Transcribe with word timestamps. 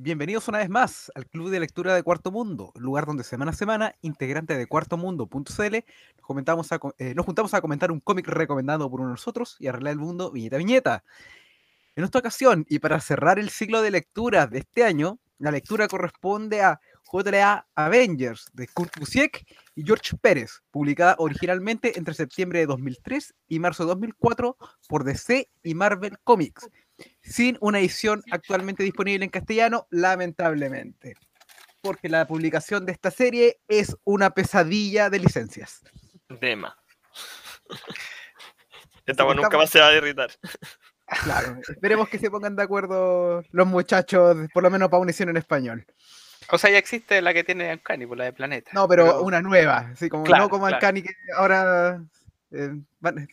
Bienvenidos 0.00 0.46
una 0.46 0.58
vez 0.58 0.68
más 0.68 1.10
al 1.16 1.26
Club 1.26 1.50
de 1.50 1.58
Lectura 1.58 1.92
de 1.92 2.04
Cuarto 2.04 2.30
Mundo, 2.30 2.72
lugar 2.76 3.04
donde 3.04 3.24
semana 3.24 3.50
a 3.50 3.54
semana, 3.54 3.96
integrantes 4.00 4.56
de 4.56 4.68
cuartomundo.cl, 4.68 5.76
nos, 6.46 6.70
eh, 6.98 7.14
nos 7.16 7.26
juntamos 7.26 7.52
a 7.52 7.60
comentar 7.60 7.90
un 7.90 7.98
cómic 7.98 8.28
recomendado 8.28 8.88
por 8.88 9.00
uno 9.00 9.08
de 9.08 9.14
nosotros 9.14 9.56
y 9.58 9.66
arreglar 9.66 9.94
el 9.94 9.98
mundo 9.98 10.30
viñeta 10.30 10.54
a 10.54 10.58
viñeta. 10.60 11.04
En 11.96 12.04
esta 12.04 12.20
ocasión, 12.20 12.64
y 12.68 12.78
para 12.78 13.00
cerrar 13.00 13.40
el 13.40 13.50
ciclo 13.50 13.82
de 13.82 13.90
lecturas 13.90 14.48
de 14.48 14.60
este 14.60 14.84
año, 14.84 15.18
la 15.40 15.50
lectura 15.50 15.88
corresponde 15.88 16.62
a 16.62 16.80
JLA 17.12 17.66
Avengers 17.74 18.50
de 18.52 18.68
Kurt 18.68 18.96
Busiek 19.00 19.44
y 19.74 19.82
George 19.84 20.16
Pérez, 20.16 20.62
publicada 20.70 21.16
originalmente 21.18 21.98
entre 21.98 22.14
septiembre 22.14 22.60
de 22.60 22.66
2003 22.66 23.34
y 23.48 23.58
marzo 23.58 23.82
de 23.82 23.88
2004 23.88 24.56
por 24.88 25.02
DC 25.02 25.50
y 25.64 25.74
Marvel 25.74 26.18
Comics 26.22 26.68
sin 27.22 27.56
una 27.60 27.78
edición 27.78 28.22
actualmente 28.30 28.82
disponible 28.82 29.24
en 29.24 29.30
castellano, 29.30 29.86
lamentablemente. 29.90 31.14
Porque 31.80 32.08
la 32.08 32.26
publicación 32.26 32.86
de 32.86 32.92
esta 32.92 33.10
serie 33.10 33.60
es 33.68 33.96
una 34.04 34.30
pesadilla 34.30 35.10
de 35.10 35.18
licencias. 35.20 35.82
Dema. 36.28 36.76
Esta 39.06 39.24
nunca 39.34 39.56
más 39.56 39.70
se 39.70 39.80
va 39.80 39.88
a 39.88 39.92
derritar. 39.92 40.30
Claro, 41.24 41.58
esperemos 41.66 42.06
que 42.10 42.18
se 42.18 42.30
pongan 42.30 42.54
de 42.54 42.62
acuerdo 42.62 43.42
los 43.50 43.66
muchachos, 43.66 44.36
por 44.52 44.62
lo 44.62 44.68
menos 44.68 44.90
para 44.90 45.00
una 45.00 45.10
edición 45.10 45.30
en 45.30 45.38
español. 45.38 45.86
O 46.50 46.58
sea, 46.58 46.68
ya 46.68 46.76
existe 46.76 47.22
la 47.22 47.32
que 47.32 47.44
tiene 47.44 47.70
Ancani, 47.70 48.04
por 48.04 48.10
pues, 48.10 48.18
la 48.18 48.24
de 48.24 48.32
Planeta. 48.34 48.70
No, 48.74 48.86
pero, 48.86 49.22
una 49.22 49.40
nueva, 49.40 49.90
así 49.92 50.10
como 50.10 50.26
no 50.26 50.48
como 50.50 50.66
Ancani 50.66 51.00
que 51.00 51.14
ahora 51.34 52.02
eh, 52.50 52.80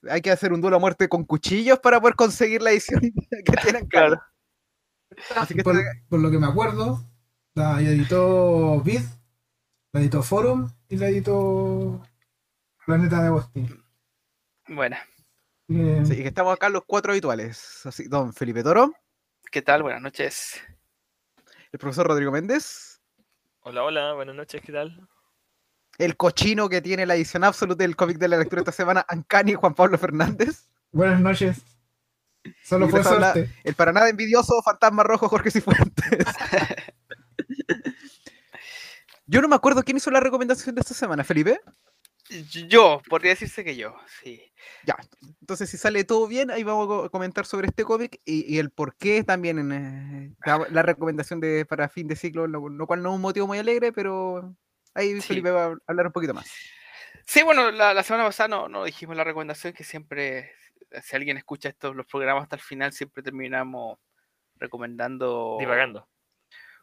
hay 0.10 0.22
que 0.22 0.32
hacer 0.32 0.52
un 0.52 0.62
duelo 0.62 0.78
a 0.78 0.80
muerte 0.80 1.08
con 1.08 1.24
cuchillos 1.24 1.80
para 1.80 2.00
poder 2.00 2.16
conseguir 2.16 2.62
la 2.62 2.72
edición 2.72 3.02
que 3.46 3.58
tienen 3.62 3.86
claro. 3.90 4.22
Así 5.36 5.54
que 5.56 5.64
por, 5.64 5.76
lo 6.20 6.32
que 6.32 6.38
me 6.38 6.48
acuerdo, 6.48 7.06
la 7.54 7.80
editó 7.82 8.82
Vid, 8.82 9.02
la 9.94 10.02
editó 10.02 10.24
Forum 10.24 10.70
y 10.90 10.98
la 10.98 11.08
editó 11.08 12.02
Planeta 12.86 13.22
de 13.22 13.28
Agustín. 13.28 13.84
Buena. 14.68 15.00
Sí, 15.68 16.16
que 16.18 16.28
estamos 16.28 16.54
acá 16.54 16.70
los 16.70 16.84
cuatro 16.86 17.12
habituales. 17.12 17.86
Así, 17.86 18.08
don 18.08 18.34
Felipe 18.34 18.62
Toro. 18.62 18.94
¿Qué 19.52 19.62
tal? 19.62 19.84
Buenas 19.84 20.02
noches. 20.02 20.62
El 21.72 21.80
profesor 21.80 22.08
Rodrigo 22.08 22.32
Méndez. 22.32 23.02
Hola, 23.62 23.84
hola, 23.84 24.14
buenas 24.14 24.36
noches, 24.36 24.62
¿qué 24.62 24.72
tal? 24.72 25.08
El 25.98 26.18
cochino 26.18 26.70
que 26.70 26.82
tiene 26.82 27.06
la 27.06 27.16
edición 27.16 27.44
absoluta 27.44 27.84
del 27.84 27.96
cómic 27.96 28.18
de 28.18 28.28
la 28.28 28.38
lectura 28.38 28.62
esta 28.62 28.72
semana, 28.72 29.06
Ancani 29.08 29.54
Juan 29.54 29.74
Pablo 29.74 29.98
Fernández. 29.98 30.70
Buenas 30.92 31.22
noches. 31.22 31.64
Solo 32.64 32.90
fue 32.90 33.04
suerte. 33.04 33.50
El 33.64 33.76
para 33.76 33.92
nada 33.92 34.10
envidioso 34.10 34.62
fantasma 34.62 35.04
rojo 35.04 35.30
Jorge 35.30 35.52
Cifuentes. 35.52 36.06
yo 39.26 39.42
no 39.42 39.48
me 39.48 39.56
acuerdo 39.56 39.84
quién 39.84 39.98
hizo 39.98 40.12
la 40.12 40.20
recomendación 40.20 40.76
de 40.76 40.82
esta 40.82 40.94
semana, 40.94 41.24
Felipe. 41.24 41.60
Yo, 42.68 43.02
podría 43.08 43.32
decirse 43.32 43.64
que 43.64 43.76
yo, 43.76 43.96
sí. 44.22 44.42
Ya, 44.84 44.98
entonces 45.42 45.70
si 45.70 45.78
sale 45.78 46.04
todo 46.06 46.28
bien, 46.28 46.50
ahí 46.50 46.64
vamos 46.64 47.06
a 47.06 47.10
comentar 47.10 47.46
sobre 47.46 47.68
este 47.68 47.84
cómic 47.84 48.20
y, 48.26 48.58
el 48.58 48.72
por 48.72 48.96
qué 48.96 49.24
también 49.24 49.60
en 49.60 49.72
eh, 49.72 50.36
la, 50.44 50.82
recomendación 50.82 51.40
de 51.40 51.66
para 51.66 51.88
fin 51.88 52.08
de 52.08 52.16
ciclo, 52.16 52.48
lo 52.48 52.88
cual 52.88 53.04
no 53.04 53.10
es 53.10 53.16
un 53.16 53.22
motivo 53.22 53.46
muy 53.46 53.60
alegre, 53.60 53.94
pero 53.94 54.56
Ahí 54.96 55.20
Felipe 55.22 55.52
va 55.52 55.66
a 55.66 55.76
hablar 55.88 56.08
un 56.08 56.14
poquito 56.14 56.34
más. 56.34 56.50
Sí, 57.26 57.44
bueno, 57.44 57.70
la, 57.72 58.02
semana 58.04 58.26
pasada 58.26 58.48
no, 58.48 58.70
no, 58.70 58.86
dijimos 58.86 59.16
la 59.18 59.24
recomendación 59.24 59.74
que 59.74 59.84
siempre, 59.84 60.52
si 61.04 61.16
alguien 61.16 61.38
escucha 61.38 61.70
estos 61.70 61.96
los 61.96 62.06
programas 62.06 62.44
hasta 62.44 62.56
el 62.56 62.62
final, 62.62 62.94
siempre 62.94 63.22
terminamos 63.22 64.00
recomendando. 64.56 65.58
Divagando. 65.60 66.08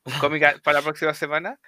Un 0.05 0.19
cómic 0.19 0.61
para 0.63 0.81
la 0.81 0.85
próxima 0.85 1.15
semana. 1.15 1.59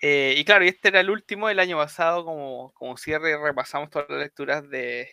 Eh, 0.00 0.34
y 0.36 0.44
claro, 0.44 0.64
y 0.64 0.68
este 0.68 0.88
era 0.88 1.00
el 1.00 1.10
último 1.10 1.48
del 1.48 1.58
año 1.58 1.76
pasado, 1.76 2.24
como, 2.24 2.72
como 2.72 2.96
cierre, 2.96 3.36
repasamos 3.42 3.90
todas 3.90 4.08
las 4.10 4.20
lecturas 4.20 4.68
de, 4.68 5.10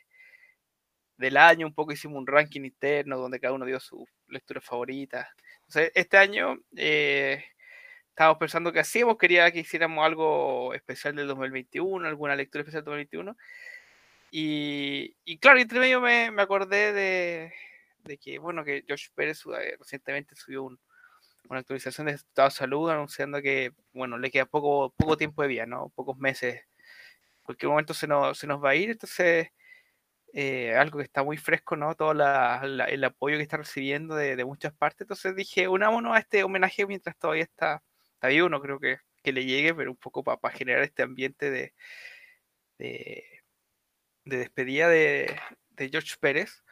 del 1.17 1.37
año, 1.37 1.67
un 1.67 1.73
poco 1.73 1.93
hicimos 1.93 2.17
un 2.17 2.27
ranking 2.27 2.61
interno 2.61 3.17
donde 3.17 3.39
cada 3.39 3.53
uno 3.53 3.65
dio 3.65 3.79
su 3.79 4.05
lectura 4.27 4.61
favorita. 4.61 5.33
Entonces, 5.67 5.91
este 5.95 6.17
año 6.17 6.57
eh, 6.75 7.43
estábamos 8.19 8.37
pensando 8.37 8.73
que 8.73 8.81
hacíamos, 8.81 9.17
quería 9.17 9.49
que 9.49 9.59
hiciéramos 9.59 10.05
algo 10.05 10.73
especial 10.73 11.15
del 11.15 11.27
2021, 11.27 12.05
alguna 12.05 12.35
lectura 12.35 12.63
especial 12.63 12.83
del 12.83 12.91
2021. 12.91 13.37
Y, 14.29 15.15
y 15.23 15.37
claro, 15.37 15.57
entre 15.57 15.79
medio 15.79 16.01
me, 16.01 16.29
me 16.29 16.41
acordé 16.41 16.91
de, 16.91 17.53
de, 18.03 18.17
que, 18.17 18.37
bueno, 18.37 18.65
que 18.65 18.83
Josh 18.89 19.07
Pérez 19.15 19.41
eh, 19.45 19.77
recientemente 19.79 20.35
subió 20.35 20.63
un, 20.63 20.77
una 21.47 21.61
actualización 21.61 22.07
de 22.07 22.13
estado 22.15 22.49
de 22.49 22.55
salud 22.55 22.89
anunciando 22.89 23.41
que, 23.41 23.71
bueno, 23.93 24.17
le 24.17 24.29
queda 24.29 24.45
poco, 24.45 24.93
poco 24.97 25.15
tiempo 25.15 25.41
de 25.41 25.47
vida, 25.47 25.65
¿no? 25.65 25.87
Pocos 25.95 26.17
meses. 26.17 26.55
En 26.55 27.43
cualquier 27.43 27.69
momento 27.69 27.93
se 27.93 28.05
nos, 28.05 28.37
se 28.37 28.47
nos 28.47 28.61
va 28.61 28.71
a 28.71 28.75
ir, 28.75 28.89
entonces... 28.89 29.47
Eh, 30.33 30.75
algo 30.75 30.99
que 30.99 31.05
está 31.05 31.23
muy 31.23 31.37
fresco, 31.37 31.75
¿no? 31.75 31.95
Todo 31.95 32.13
la, 32.13 32.61
el 32.87 33.03
apoyo 33.03 33.37
que 33.37 33.41
está 33.41 33.57
recibiendo 33.57 34.13
de, 34.13 34.35
de, 34.35 34.45
muchas 34.45 34.71
partes. 34.73 35.01
Entonces 35.01 35.35
dije, 35.35 35.67
unámonos 35.67 36.15
a 36.15 36.19
este 36.19 36.43
homenaje 36.43 36.85
mientras 36.85 37.17
todavía 37.17 37.45
está, 37.45 37.81
está 38.19 38.27
bien, 38.27 38.51
no 38.51 38.61
creo 38.61 38.79
que, 38.79 38.97
que 39.23 39.31
le 39.31 39.45
llegue, 39.45 39.73
pero 39.73 39.91
un 39.91 39.97
poco 39.97 40.23
para 40.23 40.53
generar 40.53 40.83
este 40.83 41.03
ambiente 41.03 41.49
de, 41.49 41.73
de, 42.77 43.23
despedida 44.25 44.89
de, 44.89 45.39
George 45.89 46.15
Pérez. 46.19 46.63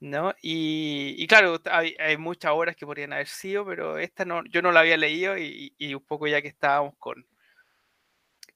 ¿no? 0.00 0.34
Y, 0.42 1.26
claro, 1.26 1.60
hay, 1.70 2.16
muchas 2.18 2.52
obras 2.52 2.76
que 2.76 2.86
podrían 2.86 3.12
haber 3.12 3.28
sido, 3.28 3.66
pero 3.66 3.98
esta 3.98 4.24
no, 4.24 4.44
yo 4.46 4.62
no 4.62 4.72
la 4.72 4.80
había 4.80 4.96
leído 4.96 5.38
y, 5.38 5.74
y 5.78 5.94
un 5.94 6.04
poco 6.04 6.26
ya 6.26 6.42
que 6.42 6.48
estábamos 6.48 6.94
con, 6.98 7.26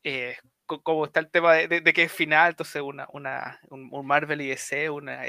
eh, 0.05 0.37
como 0.67 1.05
está 1.05 1.21
el 1.21 1.31
tema 1.31 1.53
de, 1.55 1.81
de, 1.81 1.93
que 1.93 2.05
es 2.05 2.13
final, 2.13 2.51
entonces 2.51 2.81
una, 2.81 3.07
una, 3.13 3.61
un, 3.69 4.07
Marvel 4.07 4.41
y 4.41 4.49
DC, 4.49 4.89
una, 4.89 5.25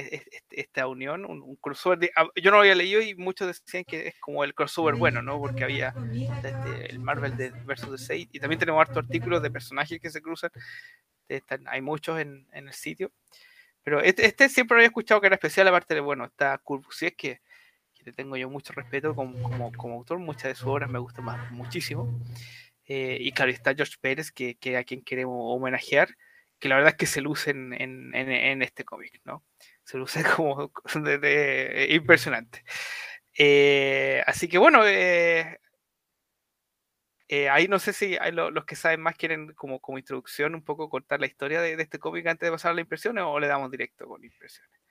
esta 0.50 0.88
unión, 0.88 1.25
un, 1.25 1.56
crossover. 1.57 2.09
Ah, 2.16 2.28
yo 2.35 2.51
no 2.51 2.57
lo 2.57 2.62
había 2.62 2.75
leído 2.75 3.01
y 3.01 3.16
muchos 3.16 3.47
decían 3.47 3.84
que 3.84 4.07
es 4.07 4.19
como 4.19 4.44
el 4.44 4.53
crossover 4.53 4.95
bueno, 4.95 5.22
¿no? 5.22 5.38
Porque 5.40 5.63
había 5.63 5.94
este, 6.12 6.90
el 6.90 7.00
Marvel 7.00 7.35
de, 7.35 7.51
versus 7.66 7.91
DC 7.91 8.18
y 8.31 8.40
también 8.40 8.59
tenemos 8.59 8.79
hartos 8.79 9.03
artículos 9.03 9.41
de 9.41 9.51
personajes 9.51 10.00
que 10.00 10.09
se 10.09 10.22
cruzan. 10.22 10.51
hay 11.66 11.81
muchos 11.81 12.19
en, 12.19 12.47
en, 12.53 12.68
el 12.68 12.74
sitio. 12.74 13.12
Pero 13.84 14.01
este, 14.01 14.25
este, 14.25 14.50
siempre 14.50 14.78
había 14.78 14.88
escuchado 14.88 15.22
que 15.22 15.28
era 15.28 15.35
especial, 15.35 15.68
aparte 15.68 15.95
de, 15.95 16.00
bueno, 16.00 16.25
está 16.25 16.56
es 16.56 17.13
que, 17.16 17.41
que 17.94 18.03
le 18.03 18.13
tengo 18.13 18.38
yo 18.38 18.50
mucho 18.50 18.74
respeto 18.74 19.13
como, 19.13 19.41
como, 19.44 19.72
como 19.74 19.95
autor, 19.95 20.18
muchas 20.19 20.44
de 20.45 20.56
sus 20.56 20.68
obras 20.68 20.90
me 20.90 21.00
gustan 21.00 21.25
más, 21.25 21.51
muchísimo. 21.51 22.19
Eh, 22.88 23.18
y 23.19 23.31
claro, 23.31 23.51
está 23.51 23.73
George 23.73 23.96
Pérez, 24.00 24.31
que, 24.31 24.56
que, 24.56 24.78
a 24.78 24.84
quien 24.84 25.03
queremos 25.03 25.38
homenajear, 25.40 26.09
que 26.59 26.69
la 26.69 26.75
verdad 26.75 26.91
es 26.91 26.97
que 26.97 27.06
se 27.07 27.22
luce 27.22 27.51
en, 27.51 27.73
en, 27.73 28.62
este 28.62 28.85
cómic, 28.85 29.22
¿no? 29.25 29.44
Se 29.84 29.97
luce 29.97 30.23
como 30.35 30.72
de, 31.03 31.88
impresionante. 31.91 32.63
Eh, 33.38 34.24
así 34.28 34.47
que 34.47 34.57
bueno, 34.57 34.81
eh, 34.88 35.59
ahí 37.50 37.68
no 37.68 37.79
sé 37.79 37.91
si 37.94 38.18
los 38.31 38.66
que 38.66 38.75
saben 38.75 39.01
más 39.01 39.16
quieren 39.16 39.53
como, 39.53 39.79
como 39.81 39.97
introducción 39.97 40.56
un 40.56 40.63
poco 40.63 40.90
contar 40.90 41.19
la 41.19 41.25
historia 41.25 41.62
de, 41.62 41.75
de 41.75 41.84
este 41.84 42.00
cómic 42.00 42.28
antes 42.28 42.47
de 42.47 42.51
pasar 42.51 42.72
a 42.72 42.74
las 42.75 42.84
impresiones 42.84 43.24
o 43.25 43.40
le 43.40 43.47
damos 43.47 43.72
directo 43.72 44.07
con 44.07 44.24
impresiones. 44.24 44.84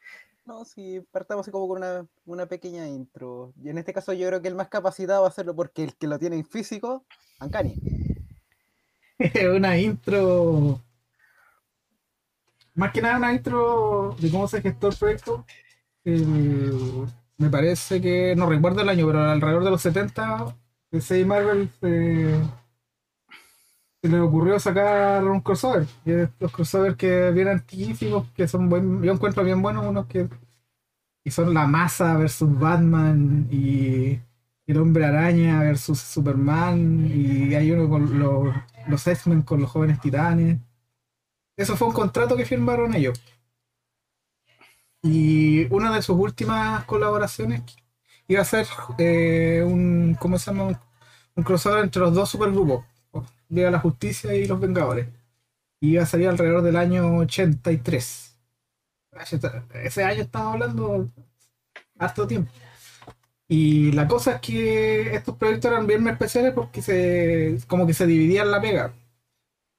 No, 0.47 0.65
sí, 0.65 1.01
partamos 1.11 1.49
como 1.49 1.67
con 1.67 1.79
una, 1.79 2.07
una, 2.27 2.47
pequeña 2.47 2.87
intro. 2.87 3.55
Y 3.63 3.71
en 3.71 3.79
este 3.79 3.95
caso 3.95 4.13
yo 4.13 4.29
creo 4.29 4.43
que 4.43 4.49
el 4.49 4.55
más 4.55 4.69
capacitado 4.69 5.23
va 5.23 5.29
a 5.29 5.31
hacerlo 5.31 5.57
porque 5.57 5.85
el 5.85 5.95
que 5.97 6.07
lo 6.07 6.19
tiene 6.19 6.37
en 6.37 6.45
físico, 6.45 7.07
Ancani. 7.39 7.81
una 9.57 9.79
intro. 9.79 10.81
Más 12.75 12.93
que 12.93 13.01
nada 13.01 13.17
una 13.17 13.33
intro 13.33 14.17
de 14.21 14.31
cómo 14.31 14.49
se 14.49 14.61
gestó 14.61 14.89
el 14.89 14.97
proyecto. 14.97 15.47
me 16.05 17.51
parece 17.51 18.01
que, 18.01 18.35
no 18.37 18.47
recuerdo 18.47 18.83
el 18.83 18.89
año, 18.89 19.07
pero 19.07 19.21
alrededor 19.23 19.65
de 19.65 19.71
los 19.71 19.81
70, 19.81 20.57
DC 20.91 21.25
Marvel 21.25 21.71
se, 21.81 22.35
se 24.05 24.11
le 24.11 24.21
ocurrió 24.21 24.61
sacar 24.61 25.25
un 25.25 25.41
crossover. 25.41 25.87
Y 26.05 26.11
los 26.39 26.53
crossovers 26.53 26.97
que 26.97 27.31
vienen 27.31 27.55
antiquísimos, 27.55 28.29
que 28.33 28.47
son 28.47 28.69
buen, 28.69 29.03
yo 29.03 29.13
encuentro 29.13 29.43
bien 29.43 29.63
buenos, 29.63 29.87
unos 29.87 30.07
que 30.07 30.29
y 31.25 31.31
son 31.31 31.55
la 31.55 31.67
masa 31.67 32.15
versus 32.19 32.59
Batman 32.59 33.49
y 33.51 34.21
el 34.67 34.77
hombre 34.77 35.07
araña 35.07 35.61
versus 35.63 36.01
Superman 36.01 37.11
y 37.11 37.55
hay 37.55 37.71
uno 37.71 37.89
con 37.89 38.19
los, 38.19 38.55
los 38.89 39.07
X-Men 39.07 39.41
con 39.41 39.63
los 39.63 39.71
jóvenes 39.71 40.01
titanes. 40.01 40.59
Eso 41.57 41.75
fue 41.75 41.89
un 41.89 41.95
contrato 41.95 42.37
que 42.37 42.45
firmaron 42.45 42.95
ellos. 42.95 43.19
Y 45.03 45.67
una 45.73 45.95
de 45.95 46.03
sus 46.03 46.19
últimas 46.19 46.85
colaboraciones 46.85 47.63
iba 48.29 48.43
a 48.43 48.45
ser 48.45 48.67
eh, 48.99 49.65
un, 49.67 50.15
¿cómo 50.21 50.39
se 50.39 50.51
llama? 50.51 50.79
Un, 51.37 51.45
crossover 51.45 51.85
entre 51.85 52.01
los 52.03 52.15
dos 52.15 52.29
supergrupos, 52.29 52.85
Liga 53.55 53.71
la 53.71 53.81
Justicia 53.81 54.35
y 54.35 54.47
los 54.47 54.61
Vengadores. 54.61 55.09
Y 55.81 55.93
iba 55.95 56.05
a 56.05 56.07
salir 56.07 56.29
alrededor 56.29 56.63
del 56.63 56.77
año 56.77 57.19
83. 57.19 58.39
Ese 59.85 60.05
año 60.05 60.23
estamos 60.23 60.55
hablando 60.55 61.11
harto 61.99 62.27
tiempo. 62.27 62.51
Y 63.49 63.93
la 63.93 64.09
cosa 64.09 64.33
es 64.37 64.41
que 64.41 65.15
estos 65.15 65.37
proyectos 65.37 65.71
eran 65.71 65.87
bien 65.87 66.07
especiales 66.09 66.53
porque 66.55 66.83
se 66.83 67.59
como 67.69 67.87
que 67.87 67.95
se 67.95 68.07
dividían 68.07 68.51
la 68.51 68.61
pega. 68.61 68.95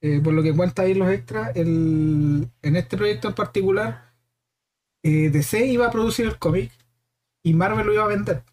Eh, 0.02 0.22
por 0.24 0.34
lo 0.34 0.44
que 0.44 0.56
cuenta 0.56 0.84
ahí 0.84 0.94
los 0.96 1.10
extras, 1.12 1.52
el- 1.56 2.50
en 2.62 2.76
este 2.76 2.98
proyecto 2.98 3.30
en 3.30 3.36
particular, 3.36 4.14
eh, 5.04 5.30
DC 5.32 5.66
iba 5.68 5.88
a 5.88 5.92
producir 5.92 6.26
el 6.28 6.40
cómic 6.40 6.72
y 7.44 7.54
Marvel 7.56 7.88
lo 7.88 7.94
iba 7.94 8.06
a 8.06 8.08
vender. 8.08 8.44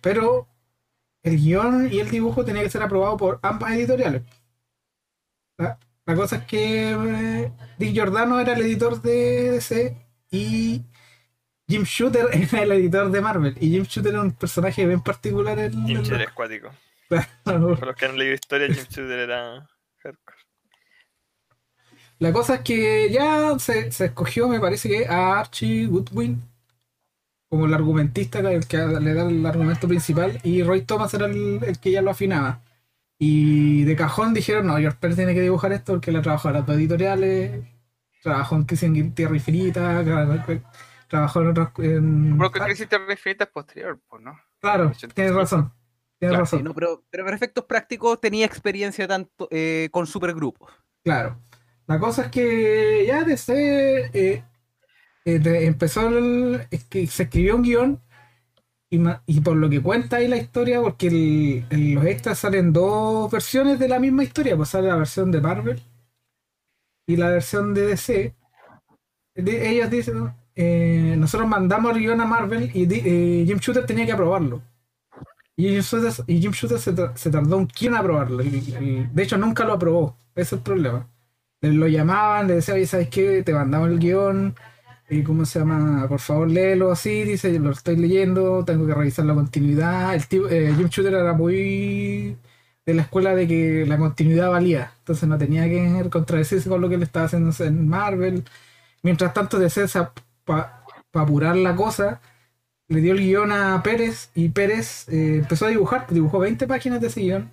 Pero 0.00 0.46
el 1.22 1.36
guion 1.36 1.92
y 1.92 2.00
el 2.00 2.10
dibujo 2.10 2.44
tenía 2.44 2.62
que 2.62 2.70
ser 2.70 2.82
aprobado 2.82 3.16
por 3.16 3.38
ambas 3.42 3.72
editoriales. 3.72 4.22
La, 5.58 5.78
la 6.06 6.14
cosa 6.14 6.36
es 6.36 6.44
que 6.44 6.90
eh, 6.92 7.52
Dick 7.78 7.92
Giordano 7.92 8.40
era 8.40 8.54
el 8.54 8.62
editor 8.62 9.00
de 9.02 9.52
DC 9.52 9.96
y 10.30 10.82
Jim 11.68 11.84
Shooter 11.84 12.26
era 12.32 12.62
el 12.62 12.72
editor 12.72 13.10
de 13.10 13.20
Marvel. 13.20 13.56
Y 13.60 13.70
Jim 13.70 13.84
Shooter 13.84 14.12
era 14.12 14.22
un 14.22 14.32
personaje 14.32 14.86
bien 14.86 15.02
particular 15.02 15.58
en 15.58 15.86
Jim 15.86 16.02
Shooter 16.02 16.22
es 16.22 16.30
cuático. 16.30 16.70
Para 17.44 17.58
los 17.58 17.96
que 17.96 18.06
han 18.06 18.16
leído 18.16 18.34
historia, 18.34 18.66
Jim 18.68 18.84
Shooter 18.88 19.18
era 19.18 19.68
hardcore. 20.02 20.38
La 22.18 22.32
cosa 22.32 22.56
es 22.56 22.60
que 22.60 23.10
ya 23.10 23.58
se, 23.58 23.90
se 23.92 24.06
escogió, 24.06 24.46
me 24.46 24.60
parece 24.60 24.88
que 24.88 25.06
a 25.06 25.38
Archie 25.38 25.86
Goodwin 25.86 26.42
como 27.50 27.66
el 27.66 27.74
argumentista, 27.74 28.38
el 28.40 28.66
que 28.68 28.78
le 28.78 29.14
da 29.14 29.28
el 29.28 29.44
argumento 29.46 29.88
principal, 29.88 30.40
y 30.44 30.62
Roy 30.62 30.82
Thomas 30.82 31.12
era 31.14 31.26
el, 31.26 31.60
el 31.64 31.78
que 31.80 31.92
ya 31.92 32.02
lo 32.02 32.12
afinaba. 32.12 32.62
Y 33.18 33.84
de 33.84 33.96
cajón 33.96 34.32
dijeron, 34.34 34.66
no, 34.68 34.78
George 34.78 34.98
Pérez 35.00 35.16
tiene 35.16 35.34
que 35.34 35.42
dibujar 35.42 35.72
esto 35.72 35.92
porque 35.94 36.12
le 36.12 36.18
ha 36.18 36.22
trabajado 36.22 36.50
en 36.50 36.54
las 36.60 36.66
dos 36.66 36.76
editoriales, 36.76 37.64
trabajó 38.22 38.56
en 38.56 38.64
Crisis 38.64 39.14
Tierra 39.14 39.34
Infinita, 39.36 40.02
tra- 40.02 40.62
trabajó 41.08 41.42
en 41.42 41.48
otras... 41.48 41.68
en- 41.78 42.38
Creo 42.38 42.50
que 42.52 42.60
Crisis 42.60 42.88
Terra 42.88 43.12
Infinita 43.12 43.44
es 43.44 43.50
posterior, 43.50 44.00
pues, 44.08 44.22
¿no? 44.22 44.38
Claro, 44.60 44.92
tienes 45.14 45.34
razón. 45.34 45.72
Tienes 46.18 46.34
Claro, 46.36 46.46
Sí, 46.46 46.56
razón. 46.56 46.64
no, 46.64 46.74
pero, 46.74 47.04
pero 47.10 47.24
para 47.24 47.36
efectos 47.36 47.64
prácticos 47.64 48.20
tenía 48.20 48.46
experiencia 48.46 49.08
tanto 49.08 49.48
eh, 49.50 49.88
con 49.90 50.06
supergrupos. 50.06 50.70
Claro. 51.02 51.38
La 51.86 51.98
cosa 51.98 52.22
es 52.26 52.30
que 52.30 53.04
ya 53.06 53.24
desde 53.24 54.10
eh, 54.12 54.44
de- 55.38 55.66
empezó 55.66 56.08
el, 56.08 56.66
que 56.88 57.06
se 57.06 57.24
escribió 57.24 57.56
un 57.56 57.62
guion 57.62 58.00
y, 59.26 59.40
por 59.40 59.56
lo 59.56 59.70
que 59.70 59.80
cuenta 59.82 60.16
ahí 60.16 60.28
la 60.28 60.36
historia, 60.36 60.80
porque 60.82 61.64
en 61.70 61.94
los 61.94 62.04
extras 62.06 62.38
salen 62.40 62.72
dos 62.72 63.30
versiones 63.30 63.78
de 63.78 63.88
la 63.88 64.00
misma 64.00 64.24
historia, 64.24 64.56
pues 64.56 64.70
sale 64.70 64.88
la 64.88 64.96
versión 64.96 65.30
de 65.30 65.40
Marvel 65.40 65.80
y 67.06 67.16
la 67.16 67.30
versión 67.30 67.74
de 67.74 67.86
DC. 67.86 68.34
Ellos 69.34 69.90
dicen, 69.90 70.32
eh, 70.54 71.14
nosotros 71.18 71.48
mandamos 71.48 71.92
el 71.96 72.02
guion 72.02 72.20
a 72.20 72.26
Marvel 72.26 72.70
y 72.74 72.84
eh, 72.92 73.44
Jim 73.46 73.58
Shooter 73.58 73.86
tenía 73.86 74.06
que 74.06 74.12
aprobarlo. 74.12 74.62
Y 75.56 75.68
Jim 75.82 76.52
Shooter, 76.52 76.78
se, 76.80 77.30
tardó 77.30 77.58
un 77.58 77.66
quién 77.66 77.92
en 77.94 77.98
aprobarlo. 78.00 78.38
De 78.38 79.22
hecho, 79.22 79.36
nunca 79.38 79.64
lo 79.64 79.74
aprobó. 79.74 80.16
Ese 80.34 80.42
es 80.42 80.52
el 80.54 80.60
problema. 80.60 81.08
Le- 81.60 81.72
Lo 81.74 81.86
llamaban, 81.88 82.48
le 82.48 82.54
decían, 82.56 82.76
oye, 82.76 82.86
¿sabes 82.86 83.08
qué? 83.10 83.42
Te 83.42 83.52
mandamos 83.54 83.90
el 83.90 83.98
guion. 83.98 84.54
Y 85.10 85.24
¿Cómo 85.24 85.44
se 85.44 85.58
llama? 85.58 86.06
Por 86.08 86.20
favor, 86.20 86.48
léelo 86.48 86.92
así. 86.92 87.24
Dice, 87.24 87.58
lo 87.58 87.72
estoy 87.72 87.96
leyendo, 87.96 88.64
tengo 88.64 88.86
que 88.86 88.94
revisar 88.94 89.24
la 89.26 89.34
continuidad. 89.34 90.14
El 90.14 90.26
tipo, 90.28 90.48
eh, 90.48 90.72
Jim 90.76 90.86
Shooter 90.88 91.14
era 91.14 91.32
muy 91.32 92.36
de 92.86 92.94
la 92.94 93.02
escuela 93.02 93.34
de 93.34 93.48
que 93.48 93.84
la 93.86 93.98
continuidad 93.98 94.50
valía. 94.50 94.92
Entonces 94.98 95.28
no 95.28 95.36
tenía 95.38 95.64
que 95.68 96.08
contradecirse 96.10 96.68
con 96.68 96.80
lo 96.80 96.88
que 96.88 96.94
él 96.96 97.02
estaba 97.02 97.26
haciendo 97.26 97.52
en 97.64 97.88
Marvel. 97.88 98.44
Mientras 99.02 99.34
tanto, 99.34 99.58
DC, 99.58 99.86
para 100.44 100.84
apurar 101.12 101.56
la 101.56 101.74
cosa, 101.76 102.20
le 102.88 103.00
dio 103.00 103.12
el 103.14 103.20
guion 103.20 103.52
a 103.52 103.82
Pérez 103.82 104.30
y 104.34 104.50
Pérez 104.50 105.08
eh, 105.08 105.36
empezó 105.38 105.66
a 105.66 105.70
dibujar, 105.70 106.06
dibujó 106.10 106.38
20 106.40 106.66
páginas 106.68 107.00
de 107.00 107.08
ese 107.08 107.20
guion. 107.22 107.50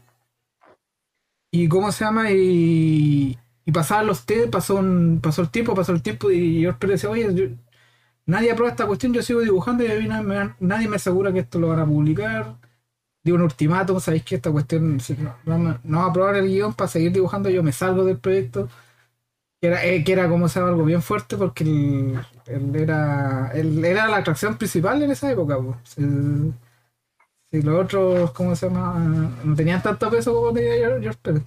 Y 1.51 1.67
cómo 1.69 1.91
se 1.91 2.05
llama, 2.05 2.31
y, 2.31 3.37
y 3.67 3.73
pasaban 3.73 4.07
los 4.07 4.25
té, 4.25 4.47
pasó, 4.49 4.77
un- 4.77 5.21
pasó 5.23 5.43
el 5.43 5.51
tiempo, 5.51 5.75
pasó 5.75 5.93
el 5.93 6.03
tiempo, 6.03 6.31
y 6.31 6.65
Pérez 6.77 6.95
decía, 7.03 7.11
oye, 7.11 7.35
yo- 7.35 7.55
nadie 8.25 8.51
aprueba 8.51 8.71
esta 8.71 8.87
cuestión, 8.87 9.13
yo 9.13 9.23
sigo 9.23 9.41
dibujando 9.41 9.83
y 9.85 10.07
nadie 10.59 10.87
me 10.89 10.97
asegura 10.97 11.33
que 11.33 11.39
esto 11.41 11.59
lo 11.59 11.69
van 11.69 11.79
a 11.81 11.85
publicar. 11.87 12.57
Dio 13.23 13.35
un 13.35 13.41
ultimátum, 13.43 13.99
sabéis 14.01 14.23
que 14.25 14.35
esta 14.35 14.51
cuestión 14.51 14.99
no, 15.83 15.99
va 15.99 16.05
a 16.05 16.09
aprobar 16.09 16.35
el 16.37 16.47
guion 16.47 16.73
para 16.75 16.89
seguir 16.89 17.11
dibujando, 17.13 17.49
yo 17.49 17.63
me 17.63 17.71
salgo 17.73 18.05
del 18.05 18.19
proyecto. 18.19 18.69
Que 19.61 19.67
era, 19.69 19.83
eh, 19.85 20.03
como 20.29 20.47
se 20.49 20.59
algo 20.69 20.83
bien 20.85 21.01
fuerte 21.01 21.35
porque 21.37 21.63
él, 21.63 22.75
era 22.75 23.51
él 23.53 23.83
era 23.83 24.07
la 24.07 24.17
atracción 24.17 24.57
principal 24.57 25.01
en 25.01 25.11
esa 25.11 25.31
época. 25.31 25.57
po. 25.57 25.77
Si, 25.83 26.01
los 27.61 27.83
otros, 27.85 28.31
¿cómo 28.31 28.55
se 28.55 28.67
llama? 28.67 28.93
No 29.43 29.55
tenían 29.55 29.81
tanto 29.81 30.09
peso 30.09 30.33
como 30.33 30.53
tenía 30.53 30.75
George 31.01 31.19
Pérez. 31.21 31.43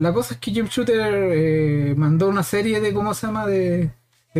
La 0.00 0.12
cosa 0.14 0.34
es 0.34 0.40
que 0.40 0.50
Jim 0.52 0.66
Shooter 0.66 0.98
eh, 1.32 1.94
mandó 1.96 2.28
una 2.28 2.42
serie 2.42 2.80
de, 2.80 2.92
¿cómo 2.94 3.14
se 3.14 3.26
llama? 3.28 3.46
De, 3.46 3.92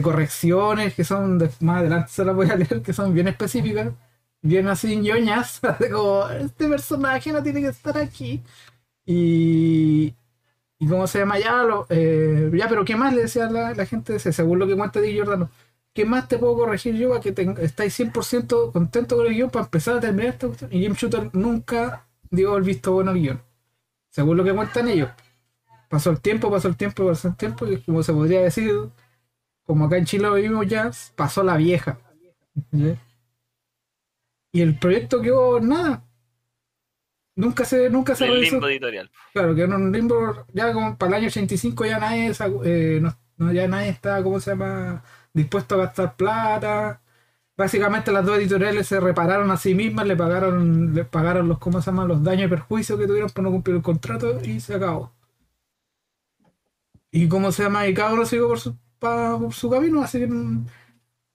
correcciones 0.03 0.95
que 0.95 1.05
son, 1.05 1.39
de- 1.39 1.51
más 1.61 1.81
adelante 1.81 2.11
se 2.13 2.25
las 2.25 2.35
voy 2.37 2.51
a 2.51 2.57
leer, 2.57 2.83
que 2.83 2.93
son 2.95 3.13
bien 3.15 3.29
específicas, 3.29 3.93
bien 4.43 4.69
así 4.69 4.97
ñoñas, 4.97 5.61
de 5.81 5.91
como, 5.91 6.29
este 6.31 6.69
personaje 6.69 7.33
no 7.33 7.43
tiene 7.43 7.61
que 7.63 7.69
estar 7.69 7.99
aquí. 7.99 8.43
Y, 9.07 10.15
y 10.79 10.89
cómo 10.89 11.07
se 11.09 11.21
llama 11.21 11.39
ya, 11.41 11.63
lo, 11.65 11.87
eh, 11.91 12.51
ya, 12.55 12.69
pero 12.69 12.85
¿qué 12.85 12.97
más 12.97 13.15
le 13.15 13.23
decía 13.25 13.51
la, 13.51 13.75
la 13.75 13.87
gente? 13.87 14.19
Según 14.21 14.59
lo 14.61 14.67
que 14.69 14.77
cuenta 14.77 15.01
Dick 15.01 15.13
Giordano, 15.15 15.51
¿qué 15.95 16.05
más 16.07 16.29
te 16.29 16.39
puedo 16.39 16.57
corregir 16.57 16.97
yo 16.97 17.11
para 17.11 17.21
que 17.23 17.33
te, 17.33 17.55
estáis 17.65 17.95
100% 17.95 18.73
contento 18.73 19.17
con 19.17 19.27
el 19.27 19.35
guion 19.35 19.51
para 19.51 19.67
empezar 19.67 19.97
a 19.99 20.01
terminar 20.01 20.35
esta 20.35 20.47
cuestión? 20.49 20.73
Y 20.75 20.81
Jim 20.81 20.95
Shooter 20.95 21.31
nunca 21.35 22.07
dio 22.31 22.57
el 22.57 22.65
visto 22.65 22.93
bueno 22.95 23.13
al 23.13 23.19
guion, 23.21 23.43
según 24.11 24.37
lo 24.39 24.45
que 24.45 24.55
cuentan 24.55 24.89
ellos. 24.89 25.11
Pasó 25.91 26.11
el 26.11 26.21
tiempo, 26.23 26.51
pasó 26.51 26.69
el 26.69 26.77
tiempo, 26.79 27.07
pasó 27.07 27.29
el 27.29 27.37
tiempo, 27.37 27.67
y 27.67 27.83
como 27.83 28.03
se 28.03 28.15
podría 28.15 28.41
decir, 28.43 28.73
como 29.67 29.87
acá 29.87 29.99
en 29.99 30.07
Chile 30.07 30.25
lo 30.25 30.35
vivimos 30.35 30.67
ya, 30.69 30.91
pasó 31.17 31.43
la 31.45 31.57
vieja. 31.59 31.99
Y 34.53 34.61
el 34.61 34.79
proyecto 34.79 35.21
quedó 35.21 35.61
nada. 35.61 36.05
Nunca 37.37 37.65
se, 37.65 37.89
nunca 37.91 38.15
se 38.15 38.25
El 38.27 38.33
realizó. 38.33 38.55
limbo 38.57 38.69
editorial. 38.69 39.11
Claro, 39.33 39.55
que 39.55 39.63
en 39.63 39.73
un 39.73 39.93
limbo, 39.93 40.47
ya 40.53 40.73
como 40.73 40.97
para 40.99 41.11
el 41.11 41.15
año 41.23 41.27
85 41.29 41.85
ya 41.87 41.99
nadie, 41.99 42.33
eh, 42.65 42.99
no, 43.01 43.17
no- 43.39 43.53
ya 43.53 43.67
nadie 43.69 43.89
está, 43.91 44.23
¿cómo 44.23 44.41
se 44.41 44.51
llama?, 44.51 45.03
dispuesto 45.33 45.77
a 45.77 45.79
gastar 45.79 46.17
plata. 46.17 47.01
Básicamente 47.57 48.13
las 48.13 48.25
dos 48.27 48.39
editoriales 48.39 48.87
se 48.89 49.01
repararon 49.01 49.51
a 49.51 49.57
sí 49.59 49.75
mismas, 49.75 50.07
le 50.07 50.17
pagaron, 50.17 50.95
le 50.95 51.05
pagaron 51.05 51.49
los, 51.49 51.59
¿cómo 51.59 51.81
se 51.83 51.91
llama?, 51.91 52.05
los 52.07 52.23
daños 52.25 52.47
y 52.47 52.51
perjuicios 52.51 52.99
que 52.99 53.07
tuvieron 53.07 53.31
por 53.31 53.45
no 53.45 53.51
cumplir 53.53 53.77
el 53.77 53.83
contrato 53.83 54.41
y 54.45 54.61
se 54.61 54.75
acabó. 54.75 55.13
Y 57.13 57.29
cómo 57.29 57.51
se 57.53 57.65
llama, 57.65 57.87
y 57.89 57.95
cada 57.95 58.13
uno 58.13 58.25
siguió 58.25 58.49
por 58.49 58.61
su, 58.61 58.77
pa- 58.99 59.39
por 59.39 59.53
su 59.53 59.69
camino, 59.71 60.03
así 60.03 60.19
que 60.21 60.27
mm, 60.29 60.67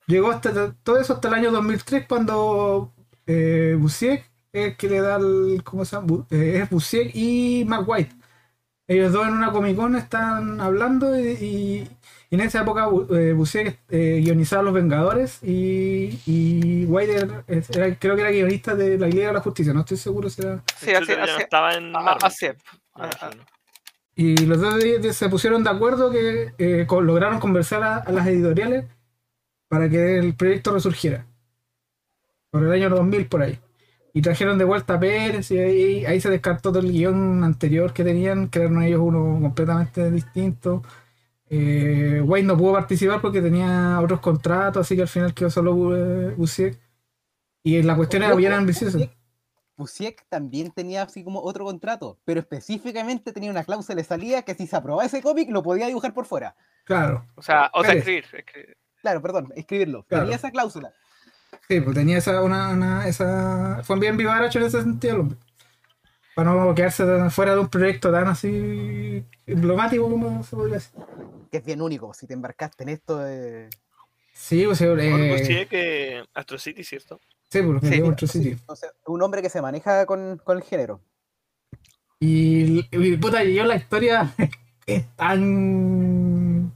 llegó 0.07 0.31
hasta 0.31 0.73
todo 0.83 0.97
eso 0.99 1.13
hasta 1.13 1.27
el 1.27 1.33
año 1.33 1.51
2003 1.51 2.05
cuando 2.07 2.93
eh, 3.27 3.75
Busiek 3.77 4.23
es 4.53 4.65
el 4.67 4.77
que 4.77 4.89
le 4.89 5.01
da 5.01 5.17
el, 5.17 5.61
¿cómo 5.63 5.83
se 5.83 5.95
llama? 5.97 6.25
Eh, 6.31 6.59
es 6.63 6.69
Busiek 6.69 7.11
y 7.13 7.65
Mark 7.67 7.83
White. 7.87 8.15
Ellos 8.87 9.11
dos 9.11 9.27
en 9.27 9.33
una 9.33 9.51
Comic 9.51 9.75
Con 9.75 9.95
están 9.95 10.61
hablando 10.61 11.19
y, 11.19 11.29
y- 11.29 11.89
y 12.29 12.35
en 12.35 12.41
esa 12.41 12.61
época 12.61 12.87
eh, 13.11 13.33
Busiek 13.33 13.79
eh, 13.89 14.21
guionizaba 14.23 14.61
Los 14.63 14.73
Vengadores 14.75 15.39
y, 15.43 16.19
y 16.27 16.85
White 16.85 17.15
era- 17.15 17.43
era- 17.47 17.95
creo 17.99 18.15
que 18.15 18.21
era 18.21 18.31
guionista 18.31 18.75
de 18.75 18.97
la 18.97 19.07
Liga 19.07 19.27
de 19.27 19.33
la 19.33 19.41
Justicia, 19.41 19.73
no 19.73 19.81
estoy 19.81 19.97
seguro 19.97 20.29
si 20.29 20.41
era... 20.41 20.63
Sí, 20.77 20.91
no 21.17 21.23
hace, 21.33 21.43
estaba 21.43 21.73
en 21.73 21.95
a- 21.95 21.99
Marvel, 21.99 22.23
hace- 22.25 22.55
me 22.95 23.03
a- 23.03 23.07
a- 23.07 23.09
imagino. 23.25 23.43
Y 24.15 24.37
los 24.45 24.61
dos 24.61 24.75
se 25.15 25.29
pusieron 25.29 25.63
de 25.63 25.69
acuerdo 25.69 26.11
que 26.11 26.53
eh, 26.57 26.87
lograron 27.01 27.39
conversar 27.39 27.83
a, 27.83 27.97
a 27.97 28.11
las 28.11 28.27
editoriales 28.27 28.85
para 29.69 29.89
que 29.89 30.19
el 30.19 30.35
proyecto 30.35 30.73
resurgiera. 30.73 31.27
Por 32.51 32.63
el 32.63 32.71
año 32.71 32.89
2000 32.89 33.27
por 33.27 33.41
ahí. 33.43 33.59
Y 34.13 34.21
trajeron 34.21 34.57
de 34.57 34.63
vuelta 34.65 34.95
a 34.95 34.99
Pérez 34.99 35.51
y 35.51 35.59
ahí, 35.59 36.05
ahí 36.05 36.21
se 36.21 36.29
descartó 36.29 36.71
todo 36.71 36.79
el 36.79 36.91
guion 36.91 37.43
anterior 37.43 37.93
que 37.93 38.03
tenían, 38.03 38.47
crearon 38.47 38.81
ellos 38.83 39.01
uno 39.03 39.39
completamente 39.41 40.09
distinto. 40.11 40.83
Eh, 41.49 42.21
Wayne 42.25 42.47
no 42.47 42.57
pudo 42.57 42.73
participar 42.73 43.21
porque 43.21 43.41
tenía 43.41 43.99
otros 44.01 44.19
contratos, 44.21 44.81
así 44.87 44.95
que 44.95 45.03
al 45.03 45.07
final 45.09 45.33
quedó 45.33 45.49
solo 45.51 45.95
eh, 45.97 46.35
Busiek. 46.37 46.79
Y 47.63 47.81
la 47.83 47.95
cuestión 47.95 48.23
era 48.23 48.35
bien 48.35 48.53
ambiciosa. 48.53 48.99
Busiek- 49.77 49.77
Busiek 49.77 50.25
también 50.29 50.71
tenía 50.71 51.03
así 51.03 51.23
como 51.23 51.41
otro 51.41 51.65
contrato, 51.65 52.17
pero 52.25 52.39
específicamente 52.39 53.31
tenía 53.33 53.51
una 53.51 53.63
cláusula 53.63 53.95
de 53.97 54.03
salida 54.03 54.41
que 54.43 54.55
si 54.55 54.67
se 54.67 54.75
aprobaba 54.75 55.05
ese 55.05 55.21
cómic 55.21 55.49
lo 55.49 55.63
podía 55.63 55.87
dibujar 55.87 56.13
por 56.13 56.25
fuera. 56.25 56.55
Claro. 56.85 57.25
o 57.35 57.41
sea, 57.41 57.69
o 57.73 57.83
sea, 57.83 57.93
escribir, 57.93 58.25
escribir. 58.31 58.77
Claro, 59.01 59.21
perdón, 59.21 59.51
escribirlo. 59.55 60.03
Claro. 60.03 60.25
Tenía 60.25 60.37
esa 60.37 60.51
cláusula. 60.51 60.93
Sí, 61.67 61.79
pues 61.81 61.95
tenía 61.95 62.17
esa, 62.17 62.41
una, 62.41 62.69
una- 62.69 63.07
esa, 63.07 63.81
fue 63.83 63.99
bien 63.99 64.17
vivaracho 64.17 64.59
en 64.59 64.65
ese 64.65 64.81
sentido, 64.81 65.21
hombre. 65.21 65.37
Para 66.35 66.51
no 66.53 66.75
quedarse 66.75 67.05
tan- 67.05 67.31
fuera 67.31 67.53
de 67.53 67.61
un 67.61 67.69
proyecto 67.69 68.11
tan 68.11 68.27
así 68.27 69.25
emblemático 69.45 70.09
como 70.09 70.43
se 70.43 70.55
podría 70.55 70.75
decir. 70.75 70.91
Que 71.51 71.57
es 71.57 71.65
bien 71.65 71.81
único. 71.81 72.13
Si 72.13 72.27
te 72.27 72.33
embarcaste 72.33 72.83
en 72.83 72.89
esto 72.89 73.19
de. 73.19 73.69
Sí, 74.33 74.65
pues 74.65 74.81
eh, 74.81 75.45
sí, 75.45 75.65
que 75.67 76.23
Astro 76.33 76.57
City, 76.57 76.83
¿cierto? 76.83 77.21
Sí, 77.49 77.61
los 77.61 77.81
Sí, 77.81 78.27
City. 78.27 78.49
Entonces, 78.49 78.91
un 79.05 79.21
hombre 79.21 79.41
que 79.41 79.49
se 79.49 79.61
maneja 79.61 80.05
con, 80.05 80.41
con 80.43 80.57
el 80.57 80.63
género. 80.63 81.01
Y, 82.19 82.85
y, 82.91 83.17
puta, 83.17 83.43
yo 83.43 83.65
la 83.65 83.75
historia 83.75 84.33
es 84.85 85.15
tan. 85.15 86.73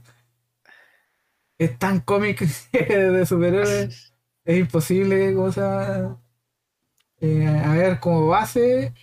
Es 1.58 1.78
tan 1.78 2.00
cómic 2.00 2.40
de 2.72 3.26
superhéroes. 3.26 4.14
Es 4.44 4.58
imposible, 4.58 5.34
¿cómo 5.34 5.52
se 5.52 5.60
llama? 5.60 6.22
Eh, 7.20 7.46
a 7.46 7.74
ver, 7.74 8.00
como 8.00 8.28
base. 8.28 8.94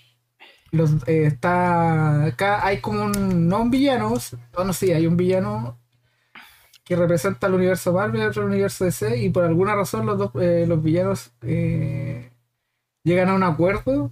Los, 0.71 0.91
eh, 1.07 1.25
está. 1.27 2.25
Acá 2.25 2.65
hay 2.65 2.81
como 2.81 3.03
un. 3.05 3.47
No 3.47 3.61
un 3.61 3.71
villano. 3.71 4.13
No, 4.57 4.63
no 4.63 4.73
sí, 4.73 4.91
hay 4.91 5.05
un 5.07 5.17
villano 5.17 5.79
que 6.87 6.95
representa 6.95 7.47
al 7.47 7.53
universo 7.55 7.91
Marvel 7.93 8.21
y 8.21 8.25
otro 8.25 8.45
universo 8.45 8.85
DC. 8.85 9.17
Y 9.17 9.29
por 9.29 9.43
alguna 9.43 9.75
razón 9.75 10.05
los 10.05 10.17
dos 10.17 10.31
eh, 10.41 10.65
los 10.67 10.81
villanos 10.81 11.31
eh, 11.41 12.31
llegan 13.03 13.29
a 13.29 13.35
un 13.35 13.43
acuerdo 13.43 14.11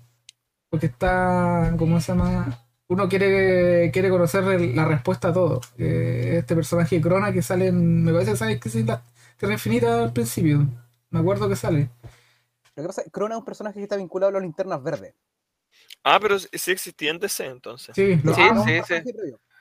porque 0.69 0.87
está, 0.87 1.73
¿cómo 1.77 2.01
se 2.01 2.11
llama? 2.13 2.59
Uno 2.87 3.09
quiere, 3.09 3.89
quiere 3.91 4.09
conocer 4.09 4.43
el- 4.45 4.75
la 4.75 4.85
respuesta 4.85 5.29
a 5.29 5.33
todo. 5.33 5.61
Eh, 5.77 6.35
este 6.39 6.55
personaje 6.55 7.01
Crona 7.01 7.31
que 7.33 7.41
sale 7.41 7.67
en, 7.67 8.03
me 8.03 8.11
parece 8.13 8.31
que 8.31 8.37
sale 8.37 8.59
que 8.59 8.69
es 8.69 8.75
la 8.85 9.01
Tierra 9.37 9.53
Infinita 9.53 10.03
al 10.03 10.13
principio. 10.13 10.67
Me 11.09 11.19
acuerdo 11.19 11.47
que 11.49 11.55
sale. 11.55 11.89
Lo 12.75 12.83
que 12.83 12.87
pasa 12.87 13.01
es 13.01 13.05
que 13.05 13.11
Crona 13.11 13.35
es 13.35 13.39
un 13.39 13.45
personaje 13.45 13.77
que 13.79 13.83
está 13.83 13.95
vinculado 13.95 14.29
a 14.31 14.33
las 14.33 14.41
linternas 14.43 14.83
verdes. 14.83 15.13
Ah, 16.03 16.19
pero 16.21 16.37
sí 16.37 16.71
existía 16.71 17.09
en 17.11 17.19
DC 17.19 17.45
entonces. 17.45 17.95
Sí, 17.95 18.19
los- 18.23 18.35
Sí, 18.35 18.41
ambos, 18.43 18.65
sí, 18.65 18.73
sí. 18.87 18.93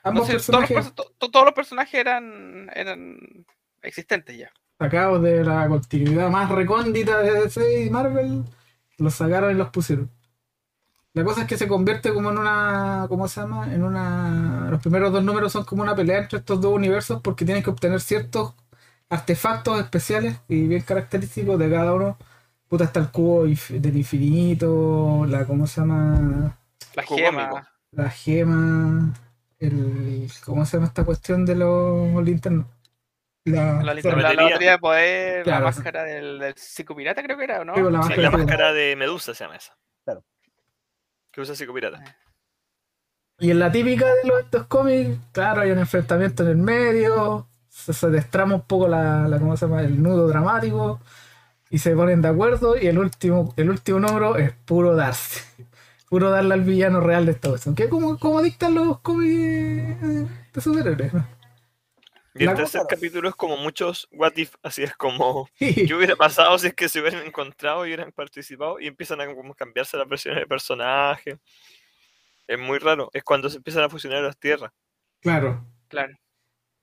Ambos 0.05 0.29
todos, 0.47 0.47
los, 0.59 0.69
personajes 0.69 0.71
perso- 0.71 0.93
to- 0.95 1.29
todos 1.31 1.45
los 1.45 1.53
personajes 1.53 1.95
eran, 1.99 2.69
eran 2.75 3.45
existentes 3.81 4.37
ya. 4.37 4.51
sacados 4.79 5.21
de 5.21 5.43
la 5.43 5.67
continuidad 5.67 6.29
más 6.29 6.49
recóndita 6.49 7.19
de 7.21 7.31
DC 7.41 7.83
y 7.85 7.89
Marvel, 7.89 8.43
los 8.97 9.15
sacaron 9.15 9.51
y 9.51 9.55
los 9.55 9.69
pusieron. 9.69 10.09
La 11.13 11.23
cosa 11.23 11.41
es 11.43 11.47
que 11.47 11.57
se 11.57 11.67
convierte 11.67 12.13
como 12.13 12.29
en 12.31 12.37
una, 12.37 13.05
¿cómo 13.07 13.27
se 13.29 13.39
llama? 13.39 13.73
En 13.73 13.83
una, 13.83 14.67
los 14.69 14.81
primeros 14.81 15.13
dos 15.13 15.23
números 15.23 15.53
son 15.53 15.63
como 15.63 15.81
una 15.81 15.95
pelea 15.95 16.19
entre 16.19 16.39
estos 16.39 16.59
dos 16.59 16.73
universos 16.73 17.21
porque 17.21 17.45
tienen 17.45 17.63
que 17.63 17.69
obtener 17.69 18.01
ciertos 18.01 18.53
artefactos 19.09 19.79
especiales 19.79 20.39
y 20.49 20.67
bien 20.67 20.81
característicos 20.81 21.57
de 21.59 21.69
cada 21.71 21.93
uno. 21.93 22.17
Puta, 22.67 22.85
está 22.85 22.99
el 22.99 23.11
cubo 23.11 23.45
del 23.45 23.97
infinito, 23.97 25.25
la, 25.27 25.45
¿cómo 25.45 25.67
se 25.67 25.81
llama? 25.81 26.57
La 26.95 27.03
gema. 27.03 27.67
La 27.91 28.09
gema, 28.09 29.13
el, 29.59 30.29
¿cómo 30.43 30.65
se 30.65 30.77
llama 30.77 30.87
esta 30.87 31.03
cuestión 31.03 31.45
de 31.45 31.55
los 31.55 32.23
linternos? 32.23 32.67
La, 33.45 33.83
La, 33.83 33.93
la, 33.93 33.93
de 33.93 34.77
poder, 34.79 35.43
Claro. 35.43 35.59
la 35.59 35.65
máscara 35.65 36.03
del, 36.03 36.39
del 36.39 36.55
psicopirata 36.55 37.21
creo 37.21 37.37
que 37.37 37.43
era, 37.43 37.61
¿o 37.61 37.65
no? 37.65 37.75
Sí, 37.75 37.81
la 37.81 37.89
Sí, 37.89 37.93
máscara 37.93 38.21
la 38.23 38.29
de- 38.31 38.37
máscara 38.37 38.73
de 38.73 38.95
Medusa 38.95 39.33
se 39.35 39.43
llama 39.43 39.55
esa. 39.57 39.77
Claro. 40.03 40.23
Que 41.31 41.41
usa 41.41 41.53
psicopirata. 41.55 42.03
Y 43.37 43.51
en 43.51 43.59
la 43.59 43.71
típica 43.71 44.05
de 44.07 44.27
los 44.29 44.39
estos 44.39 44.65
cómics, 44.65 45.19
claro, 45.31 45.61
hay 45.61 45.71
un 45.71 45.77
enfrentamiento 45.77 46.41
en 46.43 46.49
el 46.49 46.57
medio, 46.57 47.47
se, 47.69 47.93
se 47.93 48.09
destrama 48.09 48.55
un 48.55 48.61
poco 48.61 48.87
la, 48.87 49.27
la- 49.27 49.37
¿cómo 49.37 49.55
se 49.57 49.67
llama? 49.67 49.81
el 49.81 50.01
nudo 50.01 50.27
dramático, 50.27 50.99
y 51.69 51.77
se 51.79 51.95
ponen 51.95 52.21
de 52.23 52.29
acuerdo, 52.29 52.75
y 52.81 52.87
el 52.87 52.97
último, 52.97 53.53
el 53.57 53.69
último 53.69 53.99
número 53.99 54.37
es 54.37 54.53
puro 54.53 54.95
darse. 54.95 55.43
Puro 56.15 56.29
darle 56.29 56.53
al 56.53 56.61
villano 56.61 57.01
real 57.01 57.25
de 57.25 57.33
esta 57.33 57.49
cuestión. 57.49 57.75
Que 57.75 57.83
es 57.83 57.89
como, 57.89 58.17
como 58.17 58.41
dictan 58.41 58.73
los 58.73 59.01
cómics 59.01 59.33
eh, 59.35 60.25
de 60.53 60.61
superhéroes. 60.61 61.11
Y 62.35 62.39
el 62.43 62.45
La- 62.45 62.55
tercer 62.55 62.83
capítulo 62.87 63.27
es 63.27 63.35
como 63.35 63.57
muchos 63.57 64.07
what 64.13 64.31
if, 64.37 64.55
así 64.63 64.83
es 64.83 64.95
como 64.95 65.49
Y- 65.59 65.85
¿Qué 65.85 65.93
hubiera 65.93 66.15
pasado 66.15 66.57
si 66.57 66.67
es 66.67 66.73
que 66.73 66.87
se 66.87 67.01
hubieran 67.01 67.25
encontrado 67.25 67.85
y 67.85 67.89
hubieran 67.89 68.13
participado? 68.13 68.79
Y 68.79 68.87
empiezan 68.87 69.19
a 69.19 69.25
como 69.35 69.53
cambiarse 69.55 69.97
las 69.97 70.07
versiones 70.07 70.39
de 70.39 70.47
personaje. 70.47 71.37
Es 72.47 72.57
muy 72.59 72.77
raro. 72.79 73.09
Es 73.13 73.21
cuando 73.25 73.49
se 73.49 73.57
empiezan 73.57 73.83
a 73.83 73.89
fusionar 73.89 74.21
las 74.23 74.37
tierras. 74.37 74.71
claro. 75.19 75.65
Claro. 75.89 76.13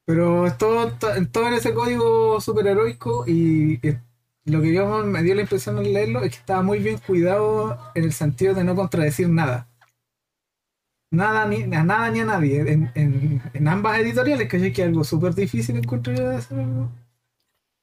Pero 0.04 0.46
es 0.46 0.58
todo, 0.58 0.92
to- 0.98 1.08
todo 1.32 1.48
en 1.48 1.54
ese 1.54 1.72
código 1.72 2.38
superheroico 2.38 3.24
y 3.26 3.78
eh, 3.86 3.98
lo 4.44 4.60
que 4.60 4.72
yo 4.72 4.86
me 5.04 5.22
dio 5.22 5.34
la 5.34 5.42
impresión 5.42 5.78
al 5.78 5.92
leerlo 5.92 6.22
es 6.22 6.30
que 6.32 6.38
estaba 6.38 6.62
muy 6.62 6.78
bien 6.80 6.98
cuidado 6.98 7.78
en 7.94 8.04
el 8.04 8.12
sentido 8.12 8.54
de 8.54 8.64
no 8.64 8.74
contradecir 8.74 9.28
nada. 9.28 9.68
Nada 11.10 11.44
ni 11.46 11.62
a 11.62 11.84
nada 11.84 12.10
ni 12.10 12.20
a 12.20 12.24
nadie. 12.24 12.60
En, 12.60 12.90
en- 12.94 13.68
ambas 13.68 13.98
editoriales, 13.98 14.48
que 14.48 14.56
es 14.66 14.72
que 14.74 14.82
algo 14.82 15.04
súper 15.04 15.34
difícil 15.34 15.76
encontrar. 15.76 16.42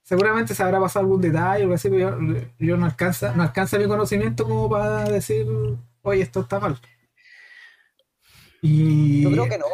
Seguramente 0.04 0.56
se 0.56 0.63
habrá 0.63 0.80
pasado 0.80 1.06
algún 1.06 1.22
detalle 1.22 1.66
o 1.66 1.74
así, 1.74 1.89
pero 1.89 2.20
yo, 2.20 2.42
yo 2.58 2.78
no 2.78 2.86
alcanza, 2.88 3.34
no 3.36 3.44
alcanza 3.44 3.78
mi 3.78 3.88
conocimiento 3.88 4.44
como 4.44 4.68
para 4.68 5.04
decir, 5.04 5.46
oye, 6.01 6.24
esto 6.24 6.42
está 6.42 6.60
mal. 6.60 6.80
Y 8.62 9.22
Yo 9.24 9.32
creo 9.32 9.48
que 9.48 9.58
no. 9.60 9.66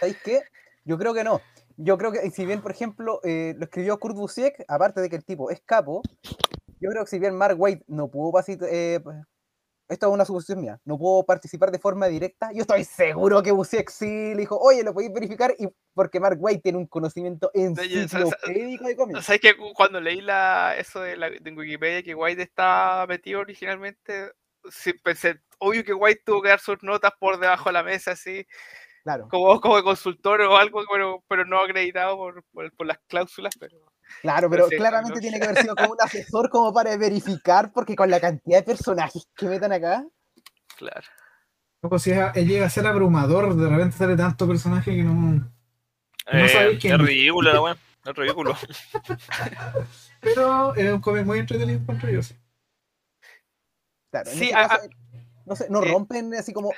¿Sabéis 0.00 0.18
qué? 0.24 0.40
Yo 0.84 0.98
creo 0.98 1.14
que 1.14 1.24
no. 1.24 1.40
Yo 1.76 1.98
creo 1.98 2.12
que 2.12 2.30
si 2.30 2.46
bien, 2.46 2.62
por 2.62 2.70
ejemplo, 2.70 3.20
eh, 3.24 3.54
lo 3.56 3.64
escribió 3.64 3.98
Kurt 3.98 4.16
Busiek, 4.16 4.64
aparte 4.68 5.00
de 5.00 5.10
que 5.10 5.16
el 5.16 5.24
tipo 5.24 5.50
es 5.50 5.60
capo, 5.64 6.02
yo 6.80 6.90
creo 6.90 7.04
que 7.04 7.10
si 7.10 7.18
bien 7.18 7.36
Mark 7.36 7.60
Waid 7.60 7.80
no 7.86 8.08
pudo 8.08 8.30
pasi- 8.32 8.58
eh, 8.70 9.00
esto 9.88 10.06
es 10.06 10.12
una 10.12 10.24
suposición 10.24 10.60
mía, 10.60 10.80
no 10.84 10.96
pudo 10.96 11.24
participar 11.24 11.70
de 11.70 11.78
forma 11.78 12.06
directa, 12.06 12.50
yo 12.52 12.62
estoy 12.62 12.84
seguro 12.84 13.42
que 13.42 13.52
Busiek 13.52 13.90
sí 13.90 14.06
le 14.06 14.36
dijo, 14.36 14.56
oye, 14.58 14.82
lo 14.82 14.94
podéis 14.94 15.12
verificar, 15.12 15.54
y 15.58 15.68
porque 15.92 16.20
Mark 16.20 16.38
Waid 16.40 16.60
tiene 16.60 16.78
un 16.78 16.86
conocimiento 16.86 17.50
enciclopédico 17.52 18.86
de 18.86 18.96
cómics. 18.96 19.24
¿Sabes 19.24 19.40
que 19.40 19.54
cuando 19.74 20.00
leí 20.00 20.20
la, 20.20 20.74
eso 20.78 21.00
de, 21.00 21.16
la, 21.16 21.28
de 21.28 21.50
Wikipedia 21.52 22.02
que 22.02 22.14
White 22.14 22.42
estaba 22.42 23.06
metido 23.06 23.40
originalmente, 23.40 24.32
sí, 24.70 24.94
pensé, 24.94 25.40
obvio 25.58 25.84
que 25.84 25.92
White 25.92 26.22
tuvo 26.24 26.40
que 26.40 26.48
dar 26.48 26.60
sus 26.60 26.82
notas 26.82 27.12
por 27.20 27.38
debajo 27.38 27.68
de 27.68 27.74
la 27.74 27.82
mesa, 27.82 28.12
así, 28.12 28.46
Claro, 29.04 29.28
como, 29.28 29.60
como 29.60 29.82
consultor 29.84 30.40
o 30.40 30.56
algo, 30.56 30.82
pero, 30.90 31.22
pero 31.28 31.44
no 31.44 31.60
acreditado 31.60 32.16
por, 32.16 32.42
por, 32.52 32.72
por 32.74 32.86
las 32.86 32.98
cláusulas, 33.06 33.54
pero 33.60 33.76
claro, 34.22 34.48
pero 34.48 34.66
sí, 34.68 34.76
claramente 34.76 35.14
no 35.16 35.20
tiene 35.20 35.38
que 35.38 35.44
haber 35.44 35.58
sido 35.58 35.76
como 35.76 35.92
un 35.92 36.00
asesor 36.00 36.48
como 36.48 36.72
para 36.72 36.96
verificar, 36.96 37.70
porque 37.72 37.94
con 37.94 38.10
la 38.10 38.18
cantidad 38.18 38.58
de 38.58 38.64
personajes 38.64 39.28
que 39.36 39.46
metan 39.46 39.72
acá, 39.72 40.06
claro. 40.78 41.06
Loco, 41.82 41.98
si 41.98 42.12
es- 42.12 42.34
él 42.34 42.48
llega 42.48 42.64
a 42.64 42.70
ser 42.70 42.86
abrumador, 42.86 43.54
de 43.54 43.68
repente 43.68 43.94
sale 43.94 44.16
tanto 44.16 44.48
personaje 44.48 44.96
que 44.96 45.02
no. 45.02 45.52
Eh, 46.32 46.48
sabéis 46.48 46.78
quién- 46.80 46.94
es 46.98 47.06
ridículo 47.06 47.52
la 47.52 47.60
weá. 47.60 47.76
Es 48.06 48.14
ridículo. 48.16 48.54
Pero 50.22 50.74
es 50.74 50.90
un 50.92 51.00
cómic 51.02 51.26
muy 51.26 51.40
entretenido 51.40 51.80
yo. 52.10 52.22
sí. 52.22 52.34
Claro, 54.10 54.30
en 54.30 54.36
Sí, 54.38 54.44
este 54.44 54.54
a- 54.54 54.68
caso, 54.68 54.88
no 55.44 55.56
sé, 55.56 55.66
no 55.68 55.82
eh, 55.82 55.90
rompen 55.90 56.32
así 56.34 56.54
como. 56.54 56.70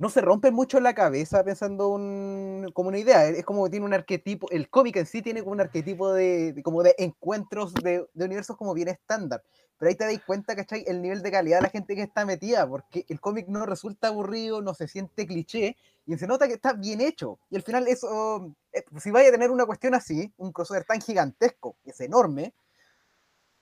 No 0.00 0.08
se 0.08 0.22
rompen 0.22 0.54
mucho 0.54 0.80
la 0.80 0.94
cabeza 0.94 1.44
pensando 1.44 1.88
un, 1.88 2.70
como 2.72 2.88
una 2.88 2.96
idea. 2.96 3.26
Es 3.26 3.44
como 3.44 3.64
que 3.64 3.70
tiene 3.70 3.84
un 3.84 3.92
arquetipo. 3.92 4.50
El 4.50 4.70
cómic 4.70 4.96
en 4.96 5.04
sí 5.04 5.20
tiene 5.20 5.40
como 5.40 5.52
un 5.52 5.60
arquetipo 5.60 6.10
de, 6.14 6.58
como 6.64 6.82
de 6.82 6.94
encuentros 6.96 7.74
de, 7.74 8.06
de 8.14 8.24
universos 8.24 8.56
como 8.56 8.72
bien 8.72 8.88
estándar. 8.88 9.42
Pero 9.76 9.90
ahí 9.90 9.94
te 9.94 10.04
dais 10.04 10.22
cuenta, 10.24 10.56
¿cachai? 10.56 10.84
El 10.86 11.02
nivel 11.02 11.20
de 11.20 11.30
calidad 11.30 11.58
de 11.58 11.64
la 11.64 11.68
gente 11.68 11.94
que 11.94 12.00
está 12.00 12.24
metida, 12.24 12.66
porque 12.66 13.04
el 13.10 13.20
cómic 13.20 13.46
no 13.48 13.66
resulta 13.66 14.08
aburrido, 14.08 14.62
no 14.62 14.72
se 14.72 14.88
siente 14.88 15.26
cliché, 15.26 15.76
y 16.06 16.16
se 16.16 16.26
nota 16.26 16.48
que 16.48 16.54
está 16.54 16.72
bien 16.72 17.02
hecho. 17.02 17.38
Y 17.50 17.56
al 17.56 17.62
final 17.62 17.86
eso, 17.86 18.54
eh, 18.72 18.82
si 18.98 19.10
vaya 19.10 19.28
a 19.28 19.32
tener 19.32 19.50
una 19.50 19.66
cuestión 19.66 19.94
así, 19.94 20.32
un 20.38 20.50
crossover 20.50 20.84
tan 20.84 21.02
gigantesco, 21.02 21.76
que 21.84 21.90
es 21.90 22.00
enorme, 22.00 22.54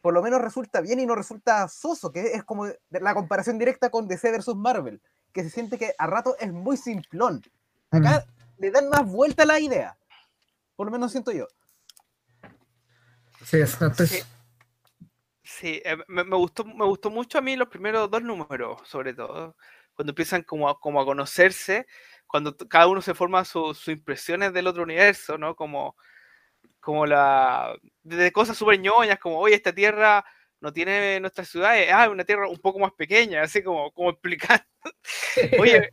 por 0.00 0.14
lo 0.14 0.23
menos 0.23 0.40
resulta 0.40 0.80
bien 0.80 1.00
y 1.00 1.07
no 1.07 1.16
resulta 1.16 1.66
soso, 1.66 2.12
que 2.12 2.21
es 2.21 2.45
como 2.45 2.66
la 2.90 3.14
comparación 3.14 3.59
directa 3.59 3.90
con 3.90 4.07
DC 4.07 4.30
versus 4.30 4.54
Marvel, 4.54 5.00
que 5.33 5.43
se 5.43 5.51
siente 5.51 5.79
que 5.79 5.95
a 5.99 6.07
rato 6.07 6.37
es 6.39 6.53
muy 6.53 6.77
simplón. 6.77 7.43
Acá 7.91 8.25
le 8.59 8.71
dan 8.71 8.89
más 8.89 9.05
vuelta 9.07 9.45
a 9.45 9.47
la 9.47 9.61
idea. 9.61 9.97
Por 10.77 10.87
lo 10.87 10.93
menos 10.93 11.13
siento 11.13 11.33
yo. 11.33 11.47
Sí, 13.45 13.59
es- 13.61 13.81
estoy- 13.81 14.07
Sí. 14.07 14.23
Sí, 15.43 15.83
eh, 15.85 15.97
me, 16.09 16.25
me 16.25 16.37
gustó, 16.37 16.65
me 16.65 16.85
gustó 16.85 17.11
mucho 17.11 17.39
a 17.39 17.41
mí 17.41 17.57
los 17.57 17.69
primeros 17.69 18.11
dos 18.11 18.23
números, 18.23 18.81
sobre 18.87 19.15
todo, 19.15 19.57
cuando 19.95 20.11
empiezan 20.11 20.43
como 20.43 20.69
a, 20.69 20.79
como 20.79 21.01
a 21.01 21.07
conocerse, 21.07 21.87
cuando 22.27 22.55
cada 22.57 22.87
uno 22.87 23.01
se 23.01 23.15
forma 23.15 23.45
su- 23.47 23.73
sus 23.75 23.89
impresiones 23.89 24.53
del 24.53 24.67
otro 24.67 24.83
universo, 24.83 25.39
¿no? 25.39 25.57
Como, 25.57 25.97
como 26.81 27.07
la... 27.07 27.75
de 28.03 28.31
cosas 28.31 28.57
súper 28.59 28.79
ñoñas, 28.79 29.19
como, 29.19 29.39
oye, 29.39 29.55
esta 29.55 29.75
tierra 29.75 30.25
no 30.61 30.73
tiene 30.73 31.21
nuestras 31.21 31.49
ciudades, 31.49 31.88
ah, 31.93 32.09
una 32.09 32.25
tierra 32.25 32.49
un 32.49 32.59
poco 32.59 32.79
más 32.79 32.93
pequeña, 32.93 33.43
así 33.43 33.62
como, 33.62 33.91
como 33.93 34.11
explicar, 34.11 34.67
oye, 35.59 35.88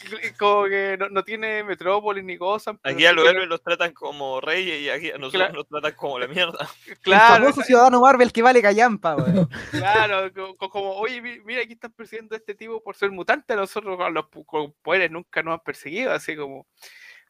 como 0.38 0.64
que 0.64 0.96
no, 0.98 1.08
no 1.10 1.22
tiene 1.22 1.62
metrópolis 1.62 2.24
ni 2.24 2.38
cosas. 2.38 2.76
Aquí 2.82 3.04
a 3.04 3.12
los 3.12 3.28
héroes 3.28 3.46
los 3.48 3.62
tratan 3.62 3.92
como 3.92 4.40
reyes 4.40 4.80
y 4.80 4.88
aquí 4.88 5.10
a 5.10 5.18
nosotros 5.18 5.42
Claro. 5.42 5.54
nos 5.54 5.68
tratan 5.68 5.92
como 5.92 6.18
la 6.18 6.26
mierda. 6.26 6.52
lo- 6.86 6.92
el 6.92 6.98
Claro, 7.00 7.34
famoso 7.34 7.62
ciudadano 7.62 8.00
Marvel 8.00 8.32
que 8.32 8.40
vale 8.42 8.62
callampa, 8.62 9.16
weón. 9.16 9.48
Claro, 9.70 10.32
co- 10.32 10.56
co- 10.56 10.70
como, 10.70 10.92
oye, 10.92 11.20
mi- 11.20 11.40
mira, 11.40 11.62
aquí 11.62 11.74
están 11.74 11.92
persiguiendo 11.92 12.34
a 12.34 12.38
este 12.38 12.54
tipo 12.54 12.82
por 12.82 12.96
ser 12.96 13.10
mutante, 13.10 13.52
a 13.52 13.56
nosotros 13.56 13.98
a 14.00 14.08
los 14.08 14.26
con 14.46 14.72
poderes 14.82 15.10
nunca 15.10 15.42
nos 15.42 15.54
han 15.54 15.60
perseguido, 15.60 16.12
así 16.12 16.34
como, 16.34 16.66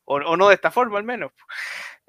o, 0.04 0.14
o 0.16 0.36
no 0.36 0.48
de 0.48 0.54
esta 0.54 0.70
forma 0.70 0.98
al 0.98 1.04
menos. 1.04 1.32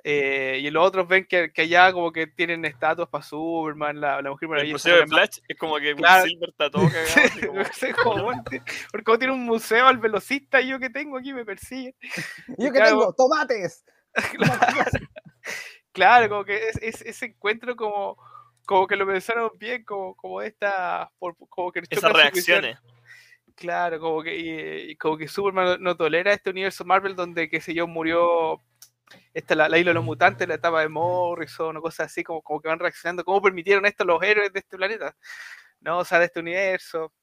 Eh, 0.04 0.60
y 0.64 0.70
los 0.72 0.86
otros 0.88 1.08
ven 1.08 1.26
que, 1.26 1.52
que 1.54 1.62
allá 1.62 1.94
como 1.94 2.12
que 2.12 2.26
tienen 2.28 2.66
estatuas 2.66 3.08
para 3.08 3.24
Superman, 3.24 4.02
la, 4.02 4.22
la 4.22 4.30
Mujer 4.32 4.46
El 4.48 4.50
Maravilla. 4.50 4.74
museo 4.74 4.96
de 4.96 5.02
que- 5.04 5.08
Flash 5.10 5.38
es 5.48 5.58
como 5.58 5.78
que 5.78 5.96
Claro. 5.96 6.26
Silver 6.26 6.50
está 6.50 6.70
todo 6.72 6.88
cagado. 6.90 7.54
No 7.54 7.64
sé 7.66 7.94
cómo, 7.94 8.32
porque 8.44 9.04
como 9.04 9.18
tiene 9.20 9.34
un 9.34 9.44
museo 9.46 9.86
al 9.88 9.98
velocista 9.98 10.60
y 10.60 10.70
yo 10.70 10.80
que 10.80 10.90
tengo 10.90 11.18
aquí 11.20 11.34
me 11.34 11.46
persigue. 11.46 11.96
¿Y 12.58 12.66
yo 12.66 12.72
Claro. 12.72 12.90
tengo? 12.90 13.14
¡Tomates! 13.14 13.84
Claro, 15.94 16.30
como 16.30 16.46
que 16.46 16.70
es, 16.70 16.78
es- 16.82 17.02
ese 17.02 17.26
encuentro 17.26 17.76
como, 17.76 18.18
como 18.66 18.88
que 18.88 18.96
lo 18.96 19.06
pensaron 19.06 19.52
bien, 19.58 19.84
como, 19.84 20.16
como 20.16 20.42
esta, 20.42 21.12
por- 21.20 21.36
como 21.50 21.72
que 21.72 21.82
Esas 21.90 22.14
reacciones. 22.14 22.78
Claro, 23.56 24.00
como 24.00 24.24
que, 24.24 24.38
y- 24.38 24.92
y 24.92 24.96
como 24.96 25.18
que 25.18 25.28
Superman 25.28 25.66
no, 25.66 25.78
no 25.78 25.98
tolera 25.98 26.32
este 26.34 26.50
universo 26.50 26.86
Marvel 26.86 27.16
donde, 27.16 27.50
qué 27.50 27.60
sé 27.60 27.74
yo, 27.74 27.88
murió 27.88 28.62
esta, 29.34 29.56
la, 29.56 29.70
la 29.70 29.78
isla 29.78 29.90
de 29.92 29.96
los 29.96 30.04
mutantes, 30.04 30.48
la 30.48 30.56
etapa 30.56 30.82
de 30.82 30.90
Morrison 30.90 31.78
o 31.78 31.82
cosas 31.82 32.08
así, 32.08 32.24
como, 32.24 32.42
como 32.42 32.62
que 32.62 32.68
van 32.68 32.80
reaccionando. 32.80 33.24
¿Cómo 33.24 33.42
permitieron 33.42 33.86
esto 33.86 34.04
los 34.06 34.22
héroes 34.24 34.52
de 34.54 34.60
este 34.60 34.78
planeta? 34.78 35.16
¿No? 35.80 36.00
O 36.00 36.06
sea, 36.06 36.20
de 36.20 36.26
este 36.26 36.40
universo. 36.40 37.14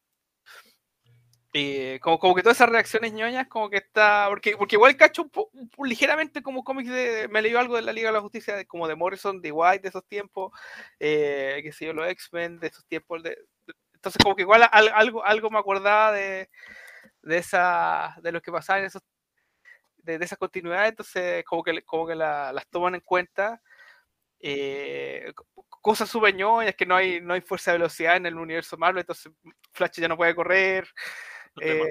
Y 1.53 1.99
como, 2.01 2.19
como 2.19 2.35
que 2.35 2.43
todas 2.43 2.59
esas 2.59 2.69
reacciones 2.69 3.13
ñoñas, 3.13 3.49
como 3.49 3.71
que 3.71 3.79
está. 3.79 4.27
Porque, 4.29 4.57
porque 4.57 4.77
igual 4.77 4.97
cacho 4.97 5.23
un 5.23 5.31
po- 5.31 5.51
un 5.53 5.89
ligeramente 5.89 6.43
como 6.43 6.63
cómics 6.63 6.91
de. 6.91 7.27
Me 7.29 7.41
leí 7.41 7.55
algo 7.55 7.75
de 7.77 7.83
la 7.83 7.93
Liga 7.93 8.11
de 8.11 8.13
la 8.15 8.21
Justicia, 8.21 8.55
de- 8.55 8.67
como 8.67 8.87
de 8.87 8.95
Morrison, 8.95 9.41
de 9.41 9.51
White 9.51 9.81
de 9.83 9.89
esos 9.89 10.07
tiempos, 10.07 10.53
eh, 11.01 11.61
qué 11.63 11.73
sé 11.73 11.87
yo, 11.87 11.95
los 11.95 12.07
X-Men 12.09 12.61
de 12.61 12.67
esos 12.67 12.85
tiempos. 12.87 13.23
De, 13.23 13.31
de- 13.31 13.75
entonces, 13.95 14.23
como 14.23 14.37
que 14.37 14.43
igual 14.43 14.69
al- 14.71 14.93
algo, 14.95 15.25
algo 15.25 15.51
me 15.51 15.59
acordaba 15.59 16.13
de, 16.13 16.51
de, 17.23 17.39
esa, 17.39 18.15
de 18.23 18.31
lo 18.31 18.43
que 18.43 18.53
pasaba 18.53 18.81
en 18.81 18.85
esos. 18.87 19.03
De, 20.09 20.19
de 20.19 20.25
esas 20.25 20.39
continuidades, 20.39 20.91
entonces, 20.91 21.45
como 21.45 21.63
que, 21.63 21.83
como 21.83 22.07
que 22.07 22.15
la- 22.15 22.53
las 22.53 22.67
toman 22.69 22.95
en 22.97 23.03
cuenta. 23.03 23.61
eh, 24.41 25.33
co- 25.35 25.47
cosas 25.83 26.09
súper 26.09 26.35
ñoñas, 26.35 26.75
que 26.75 26.87
no 26.87 26.95
hay, 26.97 27.21
no 27.21 27.35
hay 27.35 27.41
fuerza 27.41 27.73
de 27.73 27.79
velocidad 27.79 28.17
en 28.17 28.27
el 28.27 28.37
universo 28.37 28.77
Marvel, 28.77 29.01
entonces 29.01 29.33
Flash 29.73 30.01
ya 30.01 30.09
no 30.09 30.17
puede 30.17 30.35
correr. 30.35 30.89
Eh, 31.61 31.83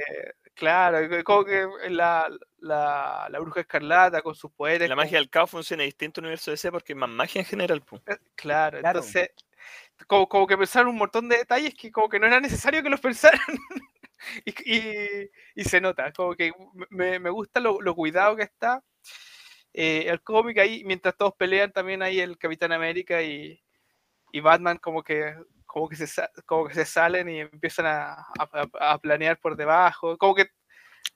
claro, 0.53 0.97
como 1.25 1.43
que 1.43 1.67
la, 1.89 2.29
la, 2.59 3.27
la 3.29 3.39
bruja 3.39 3.59
escarlata 3.61 4.21
con 4.21 4.33
sus 4.33 4.49
poderes. 4.51 4.87
La 4.87 4.95
como- 4.95 5.03
magia 5.03 5.17
del 5.19 5.29
caos 5.29 5.49
funciona 5.51 5.83
distinto 5.83 6.21
en 6.21 6.25
el 6.25 6.27
universo 6.29 6.51
DC 6.51 6.71
porque 6.71 6.93
hay 6.93 6.99
más 6.99 7.09
magia 7.09 7.39
en 7.41 7.45
general. 7.45 7.81
po. 7.81 8.01
eh, 8.07 8.17
Claro, 8.35 8.79
Claro. 8.79 8.99
entonces, 8.99 9.29
como, 10.07 10.29
como 10.29 10.47
que 10.47 10.57
pensaron 10.57 10.87
un 10.89 10.97
montón 10.97 11.27
de 11.27 11.37
detalles 11.39 11.73
que 11.75 11.91
como 11.91 12.07
que 12.07 12.17
no 12.19 12.27
era 12.27 12.39
necesario 12.39 12.81
que 12.81 12.89
los 12.89 13.01
pensaran. 13.41 13.41
y, 14.45 14.75
y- 14.77 15.29
y 15.55 15.63
se 15.65 15.81
nota, 15.81 16.11
como 16.13 16.35
que 16.35 16.51
me, 16.89 17.19
me 17.19 17.29
gusta 17.29 17.59
lo, 17.59 17.81
lo 17.81 17.95
cuidado 17.95 18.35
que 18.35 18.43
está. 18.43 18.83
eh, 19.73 20.05
el 20.09 20.21
cómic 20.23 20.57
ahí, 20.59 20.83
mientras 20.85 21.15
todos 21.17 21.33
pelean, 21.37 21.71
también 21.71 22.01
hay 22.01 22.19
el 22.19 22.37
Capitán 22.37 22.71
América 22.71 23.21
y, 23.21 23.61
y 24.31 24.39
Batman 24.41 24.77
como 24.79 25.03
que 25.03 25.35
como 25.65 25.89
que 25.89 25.95
se 25.97 26.07
como 26.45 26.67
que 26.67 26.73
se 26.75 26.85
salen 26.85 27.29
y 27.29 27.41
empiezan 27.41 27.85
a, 27.87 28.13
a- 28.39 28.93
a 28.93 28.99
planear 28.99 29.39
por 29.39 29.55
debajo. 29.57 30.17
Como 30.17 30.35
que 30.35 30.47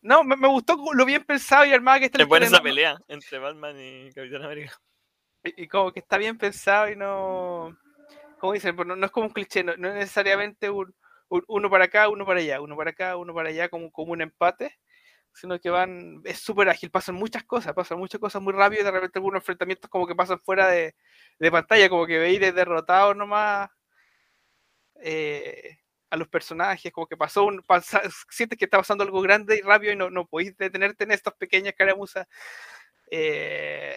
no, 0.02 0.24
me, 0.24 0.36
me 0.38 0.48
gustó 0.48 0.78
lo 0.94 1.06
bien 1.06 1.24
pensado 1.26 1.66
y 1.66 1.74
armado 1.74 2.00
que 2.00 2.06
está 2.06 2.22
Es 2.24 2.28
buena 2.30 2.48
esa 2.48 2.62
pelea 2.64 3.00
entre 3.08 3.40
Batman 3.40 3.76
y 3.80 4.12
Capitán 4.14 4.44
América. 4.44 4.74
y, 5.44 5.64
y 5.64 5.68
como 5.68 5.92
que 5.92 6.00
está 6.02 6.18
bien 6.18 6.38
pensado 6.38 6.90
y 6.92 6.96
no. 6.96 7.76
Como 8.40 8.54
dicen, 8.54 8.76
pues 8.76 8.88
no, 8.88 8.96
no 8.96 9.06
es 9.06 9.12
como 9.12 9.28
un 9.28 9.34
cliché, 9.34 9.64
no, 9.64 9.76
no 9.78 9.90
es 9.90 9.96
necesariamente 9.96 10.70
un- 10.70 10.94
uno 11.48 11.70
para 11.70 11.86
acá, 11.86 12.10
uno 12.10 12.26
para 12.26 12.40
allá, 12.42 12.62
uno 12.62 12.76
para 12.78 12.92
acá, 12.92 13.18
uno 13.18 13.34
para 13.34 13.50
allá, 13.50 13.70
como, 13.70 13.92
como 13.92 14.14
un 14.14 14.22
empate, 14.22 14.78
sino 15.34 15.60
que 15.60 15.70
van, 15.72 16.22
es 16.26 16.40
súper 16.40 16.70
ágil, 16.70 16.92
pasan 16.92 17.16
muchas 17.16 17.44
cosas, 17.46 17.74
pasan 17.74 18.00
muchas 18.00 18.22
cosas 18.22 18.42
muy 18.42 18.54
rápido 18.54 18.82
y 18.82 18.86
de 18.86 18.92
repente 18.92 19.20
algunos 19.20 19.42
enfrentamientos 19.42 19.90
como 19.90 20.08
que 20.08 20.16
pasan 20.16 20.40
fuera 20.42 20.68
de, 20.70 20.96
de 21.40 21.52
pantalla, 21.52 21.90
como 21.90 22.08
que 22.08 22.20
veis 22.20 22.40
de 22.42 22.52
derrotados 22.54 23.16
nomás 23.18 23.70
eh, 25.02 25.78
a 26.10 26.18
los 26.18 26.28
personajes, 26.28 26.92
como 26.92 27.08
que 27.08 27.18
pasó 27.18 27.46
un, 27.46 27.62
pasa- 27.64 28.02
sientes 28.30 28.58
que 28.60 28.66
está 28.66 28.78
pasando 28.78 29.04
algo 29.04 29.22
grande 29.22 29.58
y 29.58 29.62
rápido 29.62 29.94
y 29.94 29.96
no, 29.96 30.10
no 30.10 30.26
podéis 30.28 30.56
detenerte 30.58 31.04
en 31.06 31.12
estas 31.12 31.34
pequeñas 31.36 31.74
caramuzas. 31.78 32.28
Eh, 33.12 33.96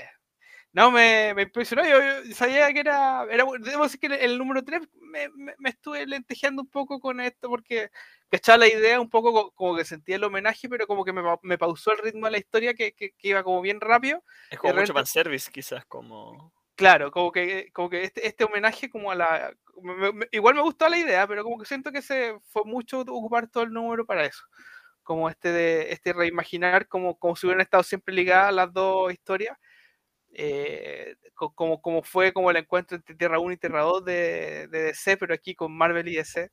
no, 0.75 0.91
me, 0.91 1.33
me 1.35 1.43
impresionó. 1.43 1.83
Yo, 1.89 1.99
yo 2.25 2.35
sabía 2.35 2.71
que 2.73 2.81
era, 2.81 3.25
era. 3.31 3.45
Debo 3.61 3.85
decir 3.85 4.01
que 4.01 4.07
el, 4.09 4.37
número 4.37 4.63
3 4.65 4.83
me, 5.01 5.29
me- 5.31 5.55
me 5.57 5.71
estuve 5.71 6.05
lentejeando 6.07 6.63
un 6.63 6.69
poco 6.69 6.99
con 7.01 7.21
esto 7.21 7.49
porque 7.49 7.91
cachaba 8.29 8.59
la 8.59 8.67
idea 8.69 9.01
un 9.01 9.09
poco 9.09 9.33
co- 9.33 9.53
como 9.53 9.77
que 9.77 9.85
sentía 9.85 10.17
el 10.17 10.25
homenaje, 10.25 10.69
pero 10.69 10.87
como 10.87 11.05
que 11.05 11.13
me, 11.13 11.23
me 11.43 11.57
pausó 11.59 11.93
el 11.93 11.99
ritmo 11.99 12.27
de 12.27 12.33
la 12.33 12.39
historia 12.39 12.75
que, 12.75 12.93
que- 12.93 13.13
que 13.13 13.29
iba 13.29 13.43
como 13.45 13.63
bien 13.63 13.81
rápido. 13.81 14.23
Es 14.51 14.59
como 14.59 14.75
mucho 14.75 14.93
fanservice, 14.95 15.51
quizás, 15.51 15.85
como. 15.87 16.53
Claro, 16.77 17.13
como 17.13 17.31
que, 17.31 17.71
como 17.73 17.89
que 17.89 18.03
este, 18.03 18.27
este 18.27 18.43
homenaje 18.43 18.91
como 18.91 19.13
a 19.13 19.15
la... 19.15 19.55
me- 19.81 20.13
me- 20.13 20.29
igual 20.33 20.57
me 20.57 20.63
gustó 20.63 20.89
la 20.89 20.99
idea, 20.99 21.25
pero 21.29 21.45
como 21.45 21.57
que 21.61 21.67
siento 21.67 21.93
que 21.93 22.03
se 22.03 22.37
fue 22.49 22.65
mucho 22.65 22.99
ocupar 23.03 23.47
todo 23.49 23.63
el 23.63 23.73
número 23.73 24.05
para 24.05 24.25
eso. 24.25 24.43
Como 25.05 25.29
este 25.31 25.53
de 25.53 25.93
este 25.93 26.13
reimaginar 26.13 26.89
como, 26.89 27.17
como 27.17 27.37
si 27.37 27.47
hubieran 27.47 27.61
estado 27.61 27.85
siempre 27.85 28.13
ligadas 28.13 28.53
las 28.53 28.73
dos 28.73 29.13
historias. 29.13 29.57
Eh, 30.35 31.17
co- 31.35 31.53
como, 31.55 31.81
como 31.83 32.03
fue 32.03 32.33
como 32.33 32.51
el 32.51 32.57
encuentro 32.59 32.97
entre 32.97 33.15
Tierra 33.17 33.39
1 33.41 33.53
y 33.55 33.57
Tierra 33.59 33.83
2 33.83 34.05
de, 34.05 34.69
de 34.69 34.83
DC, 34.85 35.17
pero 35.17 35.35
aquí 35.35 35.55
con 35.55 35.77
Marvel 35.77 36.09
y 36.09 36.17
DC. 36.17 36.51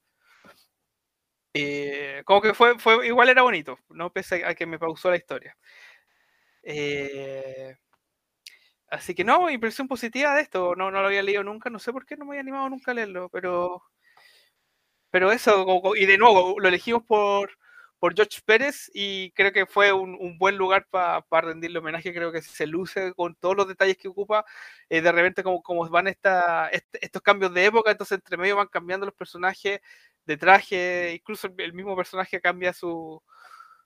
Eh, 1.54 2.24
como 2.26 2.42
que 2.42 2.54
fue, 2.54 2.80
fue, 2.80 3.06
igual 3.08 3.30
era 3.30 3.42
bonito, 3.42 3.78
no 3.90 4.12
pese 4.14 4.46
a 4.46 4.56
que 4.56 4.66
me 4.66 4.80
pausó 4.80 5.10
la 5.10 5.18
historia. 5.18 5.58
Eh, 6.64 7.76
Así 8.90 9.16
que 9.16 9.24
no, 9.24 9.50
impresión 9.50 9.88
positiva 9.88 10.36
de 10.36 10.42
esto. 10.42 10.76
No, 10.76 10.92
no 10.92 11.02
lo 11.02 11.08
había 11.08 11.24
leído 11.24 11.44
nunca, 11.44 11.70
no 11.72 11.80
sé 11.80 11.92
por 11.92 12.06
qué 12.06 12.16
no 12.18 12.26
me 12.26 12.32
había 12.32 12.42
animado 12.42 12.70
nunca 12.70 12.92
a 12.92 12.94
leerlo, 12.94 13.30
pero. 13.30 13.82
Pero 15.10 15.32
eso, 15.32 15.66
y 15.96 16.06
de 16.06 16.18
nuevo, 16.18 16.60
lo 16.60 16.68
elegimos 16.68 17.04
por, 17.04 17.52
por 18.02 18.16
George 18.16 18.42
Pérez 18.44 18.90
y 18.96 19.30
creo 19.34 19.52
que 19.54 19.68
fue 19.68 19.94
un, 19.94 20.18
un 20.20 20.40
buen 20.40 20.58
lugar 20.58 20.88
para 20.90 21.22
rendirle 21.40 21.78
homenaje. 21.78 22.12
Creo 22.12 22.32
que 22.32 22.42
se 22.42 22.66
luce 22.66 23.14
con 23.14 23.36
todos 23.36 23.56
los 23.56 23.68
detalles 23.68 23.96
que 23.96 24.08
ocupa. 24.08 24.44
eh, 24.90 25.02
de 25.02 25.12
repente, 25.12 25.44
como, 25.44 25.62
como 25.62 25.88
van 25.88 26.08
esta, 26.08 26.68
este- 26.70 27.06
estos 27.06 27.22
cambios 27.22 27.54
de 27.54 27.64
época, 27.66 27.92
entonces 27.92 28.16
entre 28.16 28.38
medio 28.38 28.56
van 28.56 28.66
cambiando 28.70 29.06
los 29.06 29.14
personajes 29.14 29.82
de 30.26 30.36
traje, 30.38 31.14
incluso 31.14 31.46
el, 31.46 31.54
el 31.60 31.74
mismo 31.74 31.96
personaje 31.96 32.42
cambia 32.42 32.74
su, 32.74 33.22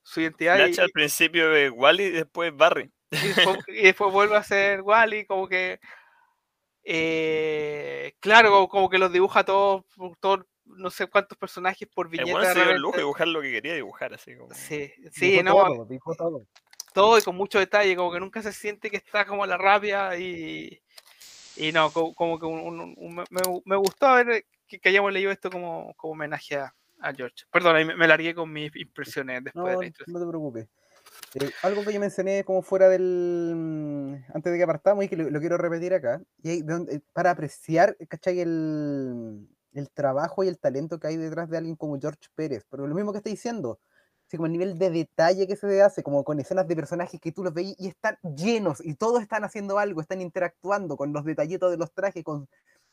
su 0.01 0.21
identidad. 0.21 0.65
y- 0.65 0.79
al 0.79 0.91
principio 0.91 1.49
de 1.49 1.69
Wally 1.69 2.03
y 2.05 2.11
después 2.11 2.55
Barry. 2.55 2.89
y 3.11 3.17
después, 3.17 3.57
y 3.67 3.81
después 3.83 4.13
vuelve 4.13 4.37
a 4.37 4.43
ser 4.43 4.81
Wally, 4.81 5.25
como 5.25 5.45
que. 5.49 5.77
eh, 6.85 8.13
claro, 8.21 8.49
como, 8.51 8.69
como 8.69 8.89
que 8.89 8.97
los 8.97 9.11
dibuja 9.11 9.43
todos, 9.43 9.83
todos, 10.21 10.45
no 10.65 10.89
sé 10.89 11.07
cuántos 11.07 11.37
personajes 11.37 11.87
por 11.87 12.09
viñeta. 12.09 12.31
bueno 12.31 12.47
se 12.53 12.55
dio 12.61 12.69
el 12.71 12.81
lujo 12.81 12.93
de 12.97 12.99
dibujar 13.03 13.27
lo 13.27 13.41
que 13.41 13.51
quería 13.51 13.75
dibujar, 13.75 14.13
así 14.13 14.35
como. 14.35 14.53
Sí, 14.53 14.91
sí, 15.11 15.31
Dijo 15.31 15.43
no, 15.43 15.51
todo, 15.53 15.85
dijo 15.85 16.15
todo. 16.15 16.45
todo 16.93 17.17
y 17.17 17.21
con 17.21 17.35
mucho 17.35 17.59
detalle, 17.59 17.95
como 17.95 18.11
que 18.11 18.19
nunca 18.19 18.41
se 18.41 18.51
siente 18.53 18.89
que 18.89 18.97
está 18.97 19.25
como 19.25 19.45
la 19.45 19.57
rabia 19.57 20.17
y. 20.17 20.81
Y 21.57 21.71
no, 21.71 21.89
como, 21.91 22.13
como 22.13 22.37
que 22.39 22.45
un- 22.45 22.59
un- 22.59 22.93
un- 22.97 23.15
me, 23.15 23.25
me 23.63 23.75
gustó 23.77 24.13
ver 24.15 24.45
que, 24.67 24.79
que 24.79 24.89
hayamos 24.89 25.13
leído 25.13 25.31
esto 25.31 25.49
como, 25.49 25.93
como 25.95 26.11
homenaje 26.13 26.57
a, 26.57 26.75
a 26.99 27.13
George. 27.13 27.45
Perdón, 27.49 27.77
ahí 27.77 27.85
me, 27.85 27.95
me 27.95 28.07
largué 28.07 28.35
con 28.35 28.51
mis 28.51 28.75
impresiones 28.75 29.41
después 29.43 29.63
No, 29.75 29.79
de 29.79 29.85
la 29.87 29.93
no 30.07 30.19
te 30.19 30.27
preocupes. 30.27 30.67
Eh, 31.35 31.49
algo 31.63 31.85
que 31.85 31.93
yo 31.93 31.99
mencioné 31.99 32.43
como 32.43 32.61
fuera 32.61 32.89
del. 32.89 33.53
mm, 33.55 34.13
antes 34.33 34.51
de 34.51 34.59
que 34.59 34.67
partamos 34.67 35.05
y 35.05 35.07
que 35.07 35.15
lo, 35.15 35.29
lo 35.29 35.39
quiero 35.39 35.57
repetir 35.57 35.93
acá. 35.93 36.21
Y 36.43 36.61
de 36.61 36.63
donde- 36.63 37.01
para 37.13 37.31
apreciar, 37.31 37.95
¿cachai? 38.09 38.41
El, 38.41 39.47
el 39.75 39.89
trabajo 39.91 40.43
y 40.43 40.47
el 40.47 40.59
talento 40.59 40.99
que 40.99 41.07
hay 41.07 41.17
detrás 41.17 41.49
de 41.49 41.57
alguien 41.57 41.75
como 41.75 41.99
George 41.99 42.27
Pérez. 42.35 42.65
Pero 42.69 42.87
lo 42.87 42.95
mismo 42.95 43.11
que 43.11 43.19
está 43.19 43.29
diciendo. 43.29 43.79
Así 44.27 44.37
como 44.37 44.47
el 44.47 44.53
nivel 44.53 44.79
de 44.79 44.89
detalle 44.89 45.45
que 45.47 45.55
se 45.55 45.81
hace, 45.83 46.01
como 46.01 46.23
con 46.23 46.39
escenas 46.39 46.67
de 46.67 46.75
personajes 46.75 47.21
que 47.21 47.31
tú 47.31 47.43
los 47.43 47.53
veis 47.53 47.75
y 47.77 47.87
están 47.87 48.17
llenos 48.35 48.83
y 48.83 48.95
todos 48.95 49.21
están 49.21 49.43
haciendo 49.43 49.77
algo, 49.77 50.01
están 50.01 50.19
interactuando 50.21 50.97
con 50.97 51.13
los 51.13 51.25
detallitos 51.25 51.69
de 51.69 51.77
los 51.77 51.91
trajes, 51.93 52.23
con, 52.23 52.47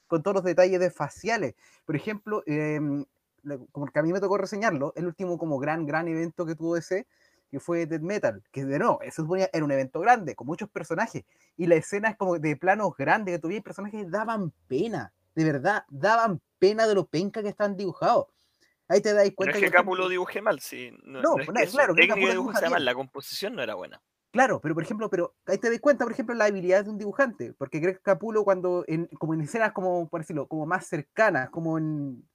con 0.07 0.23
todos 0.23 0.35
los 0.37 0.45
detalles 0.45 0.81
de 0.81 0.91
faciales. 0.91 1.55
Por 1.87 1.97
ejemplo, 1.97 2.43
em, 2.47 3.05
lo- 3.43 3.67
como 3.73 3.87
que 3.87 3.99
a 3.99 4.03
mí 4.03 4.13
me 4.13 4.21
tocó 4.21 4.39
reseñarlo, 4.39 4.93
el 4.97 5.07
último 5.07 5.39
como 5.39 5.59
gran, 5.59 5.87
gran 5.87 6.09
evento 6.09 6.47
que 6.47 6.55
tuvo 6.55 6.77
ese, 6.77 7.07
que 7.51 7.61
fue 7.61 7.87
Dead 7.87 8.01
Metal, 8.01 8.43
que 8.53 8.65
de 8.65 8.79
no, 8.79 8.99
eso 9.03 9.23
suponía, 9.23 9.49
era 9.53 9.65
un 9.65 9.73
evento 9.73 10.01
grande, 10.01 10.35
con 10.35 10.47
muchos 10.47 10.71
personajes, 10.71 11.25
y 11.57 11.67
la 11.67 11.75
escena 11.77 12.11
es 12.11 12.17
como 12.17 12.39
de 12.39 12.57
planos 12.57 12.95
grandes, 12.97 13.35
que 13.35 13.39
todavía 13.41 13.61
personajes 13.63 14.11
daban 14.11 14.53
pena, 14.69 15.13
de 15.35 15.45
verdad, 15.45 15.85
daban 15.89 16.41
pena 16.59 16.87
de 16.87 16.95
lo 16.95 17.07
penca 17.07 17.43
que 17.43 17.49
estaban 17.49 17.77
dibujados. 17.77 18.27
Ahí 18.89 19.01
te 19.01 19.15
dais 19.15 19.31
No 19.31 19.37
cuenta 19.37 19.53
es 19.53 19.61
que 19.61 19.67
ejemplo, 19.67 19.81
Capulo 19.81 20.09
dibujé 20.09 20.43
mal, 20.43 20.61
sí. 20.61 20.91
No, 21.05 21.23
No, 21.23 21.37
no 21.37 21.43
es 21.43 21.49
no, 21.49 21.55
que 21.55 21.67
claro, 21.69 21.95
que 21.95 22.03
dibujo 22.03 22.31
dibuja 22.31 22.71
mal, 22.71 22.85
la 22.85 22.95
composición 22.95 23.55
no 23.55 23.63
era 23.63 23.75
buena. 23.75 24.03
Claro, 24.33 24.61
pero 24.61 24.75
por 24.75 24.83
ejemplo, 24.83 25.11
pero 25.11 25.35
ahí 25.47 25.59
te 25.59 25.71
das 25.71 25.79
cuenta, 25.81 26.05
por 26.05 26.13
ejemplo, 26.13 26.35
la 26.35 26.47
habilidad 26.47 26.85
de 26.85 26.91
un 26.91 26.99
dibujante, 26.99 27.53
porque 27.55 27.81
Greg 27.81 28.01
Capulo 28.01 28.45
cuando, 28.45 28.83
en, 28.87 29.07
como 29.19 29.35
en 29.35 29.43
escenas 29.43 29.73
como, 29.73 30.09
por 30.09 30.21
decirlo, 30.21 30.47
como 30.47 30.65
más 30.67 30.87
cercanas, 30.87 31.51
como 31.51 31.77
en... 31.77 32.27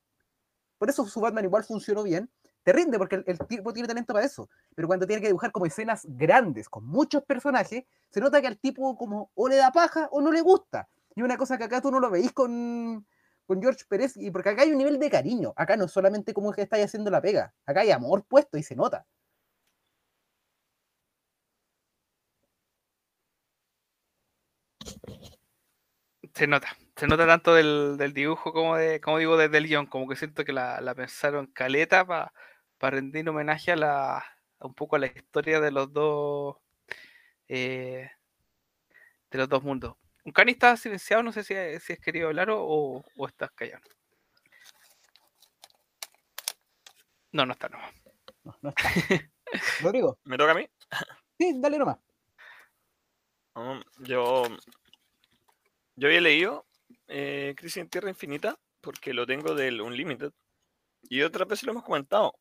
Por 0.77 0.89
eso 0.89 1.05
su 1.07 1.19
Batman 1.19 1.45
igual 1.45 1.63
funcionó 1.63 2.03
bien, 2.03 2.29
te 2.62 2.71
rinde 2.71 2.99
porque 2.99 3.15
el, 3.15 3.23
el 3.25 3.39
tipo 3.47 3.73
tiene 3.73 3.88
talento 3.88 4.13
para 4.13 4.25
eso. 4.25 4.47
Pero 4.75 4.88
cuando 4.88 5.07
tiene 5.07 5.21
que 5.21 5.27
dibujar 5.27 5.51
como 5.51 5.65
escenas 5.65 6.05
grandes, 6.07 6.69
con 6.69 6.86
muchos 6.86 7.23
personajes, 7.23 7.86
se 8.12 8.19
nota 8.19 8.41
que 8.41 8.47
al 8.47 8.60
tipo 8.60 8.95
como 8.95 9.31
o 9.33 9.47
le 9.47 9.55
da 9.55 9.71
paja 9.71 10.07
o 10.12 10.21
no 10.21 10.31
le 10.31 10.41
gusta. 10.41 10.88
Y 11.17 11.23
una 11.23 11.38
cosa 11.38 11.58
que 11.58 11.63
acá 11.63 11.82
tú 11.82 11.89
no 11.91 11.99
lo 11.99 12.12
veís 12.12 12.32
con, 12.32 13.08
con 13.47 13.62
George 13.62 13.86
Pérez, 13.89 14.15
y 14.17 14.30
porque 14.32 14.49
acá 14.49 14.62
hay 14.62 14.71
un 14.71 14.77
nivel 14.77 14.99
de 14.99 15.10
cariño. 15.10 15.53
Acá 15.58 15.75
no 15.75 15.86
es 15.86 15.91
solamente 15.91 16.34
como 16.34 16.53
que 16.53 16.62
estáis 16.62 16.86
haciendo 16.86 17.10
la 17.10 17.21
pega. 17.21 17.56
Acá 17.65 17.82
hay 17.82 17.91
amor 17.91 18.23
puesto 18.27 18.58
y 18.58 18.63
se 18.63 18.75
nota. 18.75 19.08
Se 26.34 26.45
nota. 26.47 26.67
Se 26.95 27.08
nota 27.08 27.25
tanto 27.25 27.53
del, 27.56 27.97
del 27.97 28.13
dibujo 28.13 28.53
como 28.53 28.75
de, 28.77 29.01
como 29.01 29.17
digo, 29.17 29.38
desde 29.38 29.58
el 29.58 29.67
guion. 29.67 29.88
Como 29.88 30.08
que 30.08 30.15
siento 30.15 30.45
que 30.45 30.53
la, 30.53 30.93
pensaron 30.95 31.47
caleta 31.47 32.06
para 32.06 32.32
rendir 32.80 33.27
homenaje 33.27 33.71
a 33.71 33.75
la 33.75 34.23
un 34.60 34.73
poco 34.75 34.95
a 34.97 34.99
la 34.99 35.08
historia 35.08 35.60
de 35.60 35.71
los 35.71 35.91
dos 35.93 36.58
eh, 37.47 38.12
de 39.32 39.38
los 39.38 39.49
dos 39.49 39.63
mundos. 39.63 39.95
Un 40.27 40.33
cani 40.33 40.51
está 40.51 40.75
silenciado, 40.75 41.23
no 41.23 41.31
sé 41.31 41.41
si, 41.41 41.53
si 41.79 41.93
has 41.93 41.99
querido 41.99 42.27
hablar 42.27 42.49
o, 42.49 43.01
o 43.15 43.27
estás 43.27 43.49
callado. 43.51 43.81
No, 47.31 47.45
no 47.45 47.53
está, 47.53 47.69
no. 47.69 47.77
No, 48.43 48.53
no 48.61 48.69
está. 48.71 48.83
Rodrigo, 49.81 50.19
¿Me 50.25 50.37
toca 50.37 50.51
a 50.51 50.55
mí? 50.55 50.67
sí, 51.39 51.53
dale 51.55 51.77
nomás. 51.77 51.99
Um, 53.55 53.81
yo, 53.99 54.43
yo 55.95 56.07
había 56.09 56.19
leído 56.19 56.67
eh, 57.07 57.53
Crisis 57.55 57.77
en 57.77 57.89
Tierra 57.89 58.09
Infinita 58.09 58.59
porque 58.81 59.13
lo 59.13 59.25
tengo 59.25 59.55
del 59.55 59.79
Unlimited. 59.79 60.33
Y 61.03 61.21
otra 61.21 61.45
vez 61.45 61.63
lo 61.63 61.71
hemos 61.71 61.85
comentado. 61.85 62.37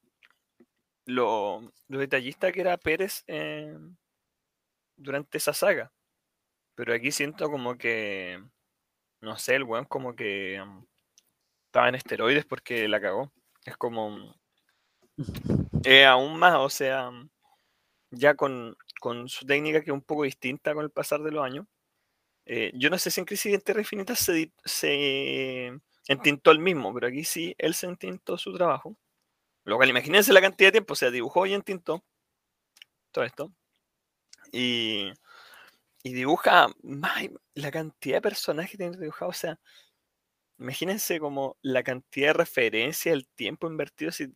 Lo, 1.05 1.73
lo 1.87 1.99
detallista 2.01 2.51
que 2.51 2.63
era 2.63 2.79
Pérez 2.79 3.23
eh, 3.29 3.79
durante 4.97 5.39
esa 5.39 5.53
saga. 5.53 5.93
Pero 6.77 6.95
aquí 6.95 7.11
siento 7.11 7.51
como 7.51 7.77
que, 7.77 8.41
no 9.21 9.37
sé, 9.37 9.57
el 9.57 9.65
weón 9.65 9.87
como 9.87 10.15
que 10.15 10.61
um, 10.63 10.87
estaba 11.67 11.89
en 11.89 11.97
esteroides 11.97 12.45
porque 12.47 12.87
la 12.87 13.01
cagó. 13.01 13.33
Es 13.65 13.77
como, 13.77 14.37
eh, 15.85 16.05
aún 16.05 16.39
más, 16.39 16.55
o 16.57 16.69
sea, 16.71 17.11
ya 18.11 18.35
con, 18.35 18.77
con 19.01 19.29
su 19.29 19.47
técnica 19.47 19.81
que 19.81 19.91
es 19.91 19.95
un 19.95 20.03
poco 20.03 20.25
distinta 20.25 20.75
con 20.75 20.85
el 20.85 20.91
pasar 20.91 21.23
de 21.23 21.33
los 21.33 21.45
años. 21.45 21.67
Eh, 22.45 22.71
yo 22.75 22.91
no 22.91 22.99
sé 22.99 23.11
si 23.11 23.21
en 23.21 23.27
Crisis 23.27 23.55
en 23.55 23.61
Tierra 23.63 23.81
Infinita 23.81 24.15
se, 24.15 24.53
se 24.65 25.73
entintó 26.07 26.53
el 26.53 26.61
mismo, 26.61 26.95
pero 26.95 27.09
aquí 27.09 27.25
sí 27.25 27.55
él 27.59 27.75
se 27.75 27.87
entintó 27.87 28.39
su 28.39 28.53
trabajo. 28.55 28.97
Lo 29.65 29.77
cual, 29.77 29.91
imagínense 29.91 30.33
la 30.33 30.41
cantidad 30.41 30.69
de 30.69 30.73
tiempo, 30.73 30.93
o 30.93 30.97
sea, 30.97 31.11
dibujó 31.11 31.47
y 31.47 31.55
entintó 31.55 32.05
todo 33.11 33.25
esto. 33.25 33.53
Y, 34.53 35.11
y 36.07 36.13
dibuja 36.13 36.69
la 37.55 37.71
cantidad 37.73 38.19
de 38.19 38.23
personajes 38.23 38.71
que 38.71 38.77
tiene 38.77 38.97
dibujado, 38.97 39.31
o 39.31 39.35
sea, 39.35 39.59
imagínense 40.57 41.19
como 41.19 41.57
la 41.63 41.83
cantidad 41.83 42.29
de 42.29 42.33
referencias, 42.35 43.13
el 43.13 43.27
tiempo 43.27 43.67
invertido. 43.67 44.13
Si, 44.13 44.33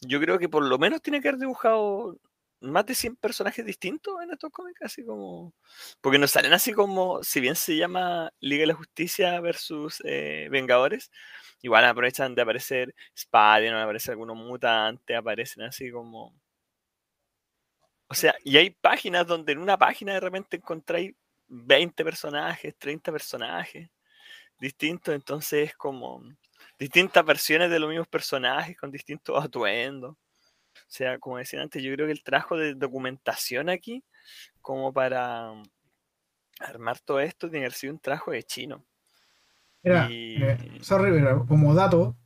yo 0.00 0.20
creo 0.20 0.36
que 0.40 0.48
por 0.48 0.64
lo 0.64 0.78
menos 0.78 1.00
tiene 1.00 1.20
que 1.20 1.28
haber 1.28 1.40
dibujado 1.40 2.18
más 2.60 2.86
de 2.86 2.96
100 2.96 3.16
personajes 3.16 3.64
distintos 3.64 4.20
en 4.20 4.32
estos 4.32 4.50
cómics, 4.50 4.82
así 4.82 5.04
como... 5.04 5.54
Porque 6.00 6.18
nos 6.18 6.32
salen 6.32 6.52
así 6.52 6.72
como, 6.72 7.22
si 7.22 7.40
bien 7.40 7.54
se 7.54 7.76
llama 7.76 8.32
Liga 8.40 8.62
de 8.62 8.66
la 8.66 8.74
Justicia 8.74 9.40
versus 9.40 10.02
eh, 10.04 10.48
Vengadores, 10.50 11.12
igual 11.62 11.84
aprovechan 11.84 12.34
de 12.34 12.42
aparecer 12.42 12.94
Spider-Man, 13.14 13.80
aparece 13.80 14.10
algunos 14.10 14.36
mutantes, 14.36 15.16
aparecen 15.16 15.62
así 15.62 15.92
como... 15.92 16.34
O 18.08 18.14
sea, 18.14 18.34
y 18.44 18.56
hay 18.56 18.70
páginas 18.70 19.26
donde 19.26 19.52
en 19.52 19.58
una 19.58 19.76
página 19.76 20.14
de 20.14 20.20
repente 20.20 20.56
encontráis 20.56 21.14
20 21.48 22.04
personajes, 22.04 22.74
30 22.78 23.10
personajes 23.12 23.88
distintos, 24.58 25.14
entonces 25.14 25.70
es 25.70 25.76
como 25.76 26.22
distintas 26.78 27.24
versiones 27.24 27.70
de 27.70 27.78
los 27.78 27.88
mismos 27.88 28.08
personajes 28.08 28.76
con 28.76 28.90
distintos 28.90 29.42
atuendos. 29.44 30.12
O 30.12 30.88
sea, 30.88 31.18
como 31.18 31.38
decía 31.38 31.62
antes, 31.62 31.82
yo 31.82 31.92
creo 31.94 32.06
que 32.06 32.12
el 32.12 32.22
trabajo 32.22 32.56
de 32.56 32.74
documentación 32.74 33.68
aquí, 33.68 34.04
como 34.60 34.92
para 34.92 35.50
um, 35.52 35.62
armar 36.60 36.98
todo 37.00 37.20
esto, 37.20 37.48
tiene 37.48 37.62
que 37.62 37.66
haber 37.66 37.72
sido 37.78 37.92
un 37.94 37.98
trabajo 38.00 38.30
de 38.30 38.42
chino. 38.42 38.84
Mira, 39.82 40.08
Y- 40.10 40.42
eh, 40.42 40.58
sorry, 40.82 41.10
mira, 41.10 41.38
como 41.46 41.74
dato, 41.74 42.16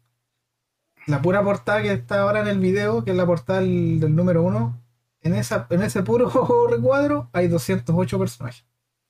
la 1.06 1.20
pura 1.22 1.42
portada 1.42 1.82
que 1.82 1.92
está 1.92 2.20
ahora 2.20 2.40
en 2.40 2.48
el 2.48 2.58
video, 2.58 3.04
que 3.04 3.10
es 3.12 3.16
la 3.16 3.26
portada 3.26 3.60
del, 3.60 4.00
del 4.00 4.14
número 4.14 4.42
uno, 4.42 4.82
en, 5.22 5.34
esa, 5.34 5.66
en 5.70 5.82
ese 5.82 6.02
puro 6.02 6.30
recuadro 6.70 7.28
hay 7.32 7.48
208 7.48 8.18
personajes. 8.18 8.64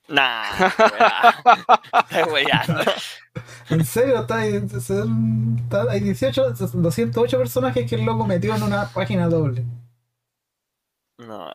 Nah. 0.08 0.42
En 3.70 3.84
serio, 3.84 4.20
está, 4.22 4.44
está- 4.44 5.90
hay 5.90 6.00
18, 6.00 6.50
208 6.52 7.38
personajes 7.38 7.88
que 7.88 7.94
el 7.94 8.04
loco 8.04 8.26
metió 8.26 8.54
en 8.56 8.62
una 8.64 8.88
página 8.92 9.28
doble. 9.28 9.64
No, 11.18 11.52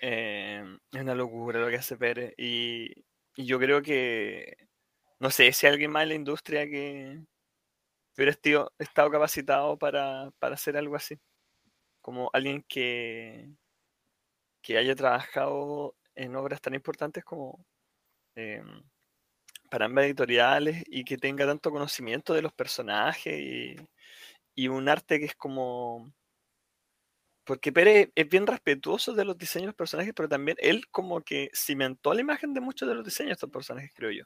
eh, 0.00 0.62
es 0.92 1.00
una 1.00 1.14
locura 1.14 1.58
lo 1.60 1.68
que 1.68 1.76
hace 1.76 1.96
Pérez. 1.96 2.34
Y, 2.36 2.92
y 3.34 3.46
yo 3.46 3.58
creo 3.58 3.82
que, 3.82 4.56
no 5.18 5.30
sé 5.30 5.52
si 5.52 5.66
alguien 5.66 5.90
más 5.90 6.04
en 6.04 6.08
la 6.10 6.14
industria 6.14 6.66
que 6.66 7.20
hubiera 8.14 8.30
estido- 8.32 8.72
estado 8.78 9.10
capacitado 9.10 9.76
para, 9.78 10.30
para 10.38 10.54
hacer 10.54 10.76
algo 10.76 10.94
así. 10.94 11.18
Como 12.00 12.30
alguien 12.32 12.64
que, 12.68 13.48
que 14.62 14.78
haya 14.78 14.94
trabajado 14.94 15.96
en 16.14 16.36
obras 16.36 16.60
tan 16.60 16.74
importantes 16.74 17.24
como 17.24 17.64
eh, 18.36 18.62
para 19.70 19.86
ambas 19.86 20.04
editoriales 20.04 20.84
y 20.86 21.04
que 21.04 21.18
tenga 21.18 21.46
tanto 21.46 21.70
conocimiento 21.70 22.34
de 22.34 22.42
los 22.42 22.52
personajes 22.52 23.38
y, 23.40 23.76
y 24.54 24.68
un 24.68 24.88
arte 24.88 25.18
que 25.18 25.26
es 25.26 25.34
como 25.34 26.12
porque 27.44 27.72
Pérez 27.72 28.10
es 28.14 28.28
bien 28.28 28.46
respetuoso 28.46 29.14
de 29.14 29.24
los 29.24 29.36
diseños 29.36 29.64
de 29.64 29.68
los 29.68 29.74
personajes, 29.74 30.12
pero 30.14 30.28
también 30.28 30.56
él 30.60 30.86
como 30.90 31.22
que 31.22 31.50
cimentó 31.54 32.14
la 32.14 32.20
imagen 32.20 32.54
de 32.54 32.60
muchos 32.60 32.88
de 32.88 32.94
los 32.94 33.04
diseños 33.04 33.30
de 33.30 33.34
estos 33.34 33.50
personajes, 33.50 33.90
creo 33.94 34.12
yo. 34.12 34.24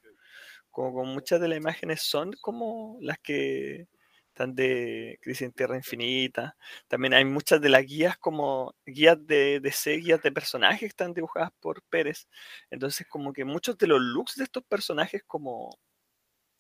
Como, 0.71 0.93
como 0.93 1.15
muchas 1.15 1.41
de 1.41 1.49
las 1.49 1.59
imágenes 1.59 2.03
son 2.03 2.33
como 2.43 2.99
las 3.01 3.19
que 3.19 3.89
están 4.37 4.55
de 4.55 5.19
Crisis 5.23 5.43
en 5.43 5.53
Tierra 5.53 5.77
Infinita. 5.77 6.57
También 6.89 7.15
hay 7.15 7.25
muchas 7.25 7.61
de 7.61 7.71
las 7.71 7.87
guías 7.87 8.19
como 8.19 8.75
guías 8.85 9.17
de 9.27 9.61
DC, 9.61 9.97
guías 9.97 10.23
de 10.23 10.31
personajes 10.33 10.81
que 10.81 10.87
están 10.87 11.15
dibujadas 11.15 11.51
por 11.61 11.83
Pérez. 11.85 12.29
Entonces 12.71 13.07
como 13.09 13.33
que 13.33 13.45
muchos 13.47 13.79
de 13.79 13.87
los 13.87 14.01
looks 14.01 14.37
de 14.37 14.45
estos 14.45 14.63
personajes 14.65 15.23
como 15.27 15.79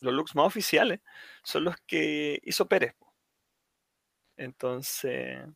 los 0.01 0.15
looks 0.15 0.35
más 0.35 0.47
oficiales 0.47 1.01
son 1.45 1.65
los 1.65 1.77
que 1.87 2.41
hizo 2.45 2.67
Pérez. 2.69 2.95
Entonces... 4.37 5.47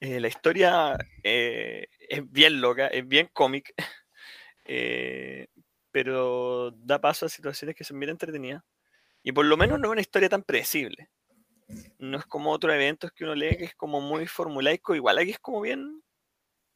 Eh, 0.00 0.18
la 0.20 0.26
historia 0.26 0.96
eh, 1.22 1.86
es 2.08 2.28
bien 2.32 2.60
loca, 2.60 2.88
es 2.88 3.06
bien 3.06 3.28
cómic, 3.32 3.72
eh, 4.64 5.46
pero 5.92 6.72
da 6.72 7.00
paso 7.00 7.26
a 7.26 7.28
situaciones 7.28 7.76
que 7.76 7.84
son 7.84 8.00
bien 8.00 8.10
entretenidas. 8.10 8.64
Y 9.22 9.32
por 9.32 9.46
lo 9.46 9.56
menos 9.56 9.78
no 9.80 9.88
es 9.88 9.92
una 9.92 10.00
historia 10.00 10.28
tan 10.28 10.42
predecible. 10.42 11.10
No 11.98 12.18
es 12.18 12.26
como 12.26 12.50
otros 12.52 12.74
eventos 12.74 13.12
que 13.12 13.24
uno 13.24 13.34
lee 13.34 13.56
que 13.56 13.64
es 13.64 13.74
como 13.74 14.00
muy 14.00 14.26
formulaico. 14.26 14.94
Igual 14.94 15.18
aquí 15.18 15.30
es 15.32 15.38
como 15.38 15.60
bien, 15.60 16.02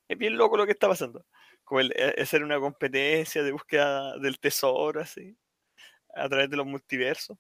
es 0.08 0.18
bien 0.18 0.36
loco 0.38 0.56
lo 0.56 0.66
que 0.66 0.72
está 0.72 0.88
pasando. 0.88 1.26
Como 1.64 1.80
el, 1.80 1.92
eh, 1.96 2.14
hacer 2.22 2.44
una 2.44 2.60
competencia 2.60 3.42
de 3.42 3.52
búsqueda 3.52 4.18
del 4.18 4.38
tesoro, 4.40 5.00
así, 5.00 5.36
a 6.14 6.28
través 6.28 6.50
de 6.50 6.56
los 6.58 6.66
multiversos. 6.66 7.38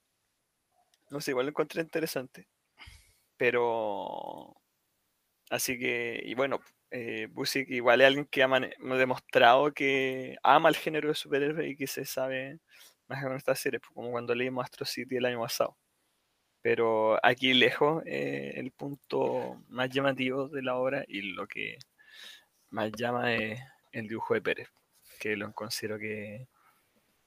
No 1.10 1.20
sé, 1.20 1.32
igual 1.32 1.46
lo 1.46 1.50
encontré 1.50 1.82
interesante. 1.82 2.48
Pero 3.36 4.56
Así 5.50 5.78
que, 5.78 6.20
y 6.24 6.34
bueno, 6.34 6.60
eh, 6.90 7.28
Busiek 7.30 7.68
igual 7.70 8.00
es 8.00 8.08
alguien 8.08 8.26
que 8.26 8.42
ha 8.42 8.48
demostrado 8.96 9.72
que 9.72 10.36
ama 10.42 10.68
el 10.68 10.76
género 10.76 11.08
de 11.08 11.14
superhéroes 11.14 11.70
y 11.70 11.76
que 11.76 11.86
se 11.86 12.04
sabe 12.04 12.58
más 13.08 13.22
con 13.22 13.36
estas 13.36 13.60
series, 13.60 13.80
pues, 13.82 13.94
como 13.94 14.10
cuando 14.10 14.34
leímos 14.34 14.64
Astro 14.64 14.84
City 14.86 15.16
el 15.16 15.26
año 15.26 15.40
pasado. 15.40 15.76
Pero 16.66 17.16
aquí 17.24 17.54
lejos, 17.54 18.02
eh, 18.06 18.54
el 18.56 18.72
punto 18.72 19.62
más 19.68 19.88
llamativo 19.88 20.48
de 20.48 20.62
la 20.62 20.74
obra 20.74 21.04
y 21.06 21.22
lo 21.22 21.46
que 21.46 21.78
más 22.70 22.90
llama 22.90 23.32
es 23.34 23.60
el 23.92 24.08
dibujo 24.08 24.34
de 24.34 24.42
Pérez, 24.42 24.68
que 25.20 25.36
lo 25.36 25.52
considero 25.52 25.96
que 25.96 26.48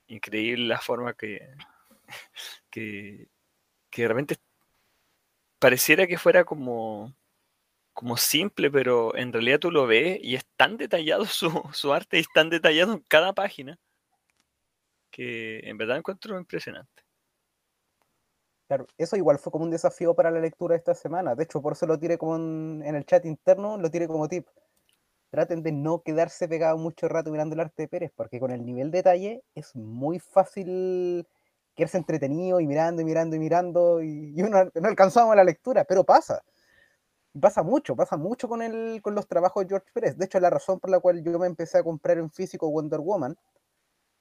increíble 0.08 0.66
la 0.68 0.82
forma 0.82 1.14
que, 1.14 1.40
que, 2.70 3.30
que 3.90 4.02
de 4.02 4.08
repente 4.10 4.36
pareciera 5.58 6.06
que 6.06 6.18
fuera 6.18 6.44
como 6.44 7.16
como 7.94 8.18
simple, 8.18 8.70
pero 8.70 9.16
en 9.16 9.32
realidad 9.32 9.60
tú 9.60 9.72
lo 9.72 9.88
ves 9.88 10.20
y 10.22 10.36
es 10.36 10.46
tan 10.58 10.76
detallado 10.76 11.26
su, 11.26 11.50
su 11.72 11.94
arte 11.94 12.20
y 12.20 12.26
tan 12.34 12.50
detallado 12.50 12.92
en 12.92 13.00
cada 13.08 13.32
página 13.32 13.80
que 15.12 15.60
en 15.60 15.78
verdad 15.78 15.96
encuentro 15.96 16.38
impresionante. 16.38 17.09
Claro, 18.70 18.86
eso 19.00 19.18
igual 19.18 19.40
fue 19.40 19.52
como 19.52 19.66
un 19.66 19.72
desafío 19.72 20.14
para 20.14 20.30
la 20.30 20.40
lectura 20.40 20.76
esta 20.76 20.94
semana. 20.94 21.34
De 21.34 21.44
hecho, 21.44 21.60
por 21.60 21.74
eso 21.74 21.88
lo 21.88 21.98
tiré 21.98 22.20
como 22.20 22.36
en, 22.36 22.84
el 22.96 23.04
chat 23.04 23.26
interno, 23.26 23.78
lo 23.78 23.90
tiré 23.90 24.08
como 24.08 24.28
tip. 24.28 24.48
Traten 25.32 25.64
de 25.64 25.72
no 25.72 26.04
quedarse 26.04 26.48
pegados 26.48 26.80
mucho 26.80 27.08
rato 27.08 27.32
mirando 27.32 27.56
el 27.56 27.62
arte 27.62 27.84
de 27.84 27.88
Pérez, 27.88 28.12
porque 28.16 28.40
con 28.40 28.52
el 28.52 28.64
nivel 28.64 28.92
de 28.92 29.00
detalle 29.00 29.44
es 29.56 29.76
muy 29.76 30.20
fácil 30.20 31.28
quedarse 31.76 31.98
entretenido 31.98 32.60
y 32.60 32.68
mirando 32.68 33.02
y 33.02 33.06
mirando 33.06 33.36
y 33.36 33.40
mirando, 33.40 34.04
y, 34.04 34.34
no 34.36 34.88
alcanzamos 34.88 35.36
la 35.36 35.44
lectura, 35.44 35.84
pero 35.86 36.04
pasa. 36.04 36.44
Pasa 37.42 37.64
mucho, 37.64 37.96
pasa 37.96 38.18
mucho 38.18 38.48
con, 38.48 38.62
el, 38.62 39.02
con 39.02 39.16
los 39.16 39.28
trabajos 39.28 39.64
de 39.64 39.70
George 39.70 39.88
Pérez. 39.94 40.16
De 40.18 40.26
hecho, 40.26 40.40
la 40.40 40.52
razón 40.52 40.80
por 40.80 40.92
la 40.92 41.00
cual 41.00 41.24
yo 41.24 41.40
me 41.40 41.48
empecé 41.48 41.80
a 41.80 41.84
comprar 41.84 42.20
en 42.20 42.30
físico 42.30 42.70
Wonder 42.70 43.00
Woman, 43.00 43.36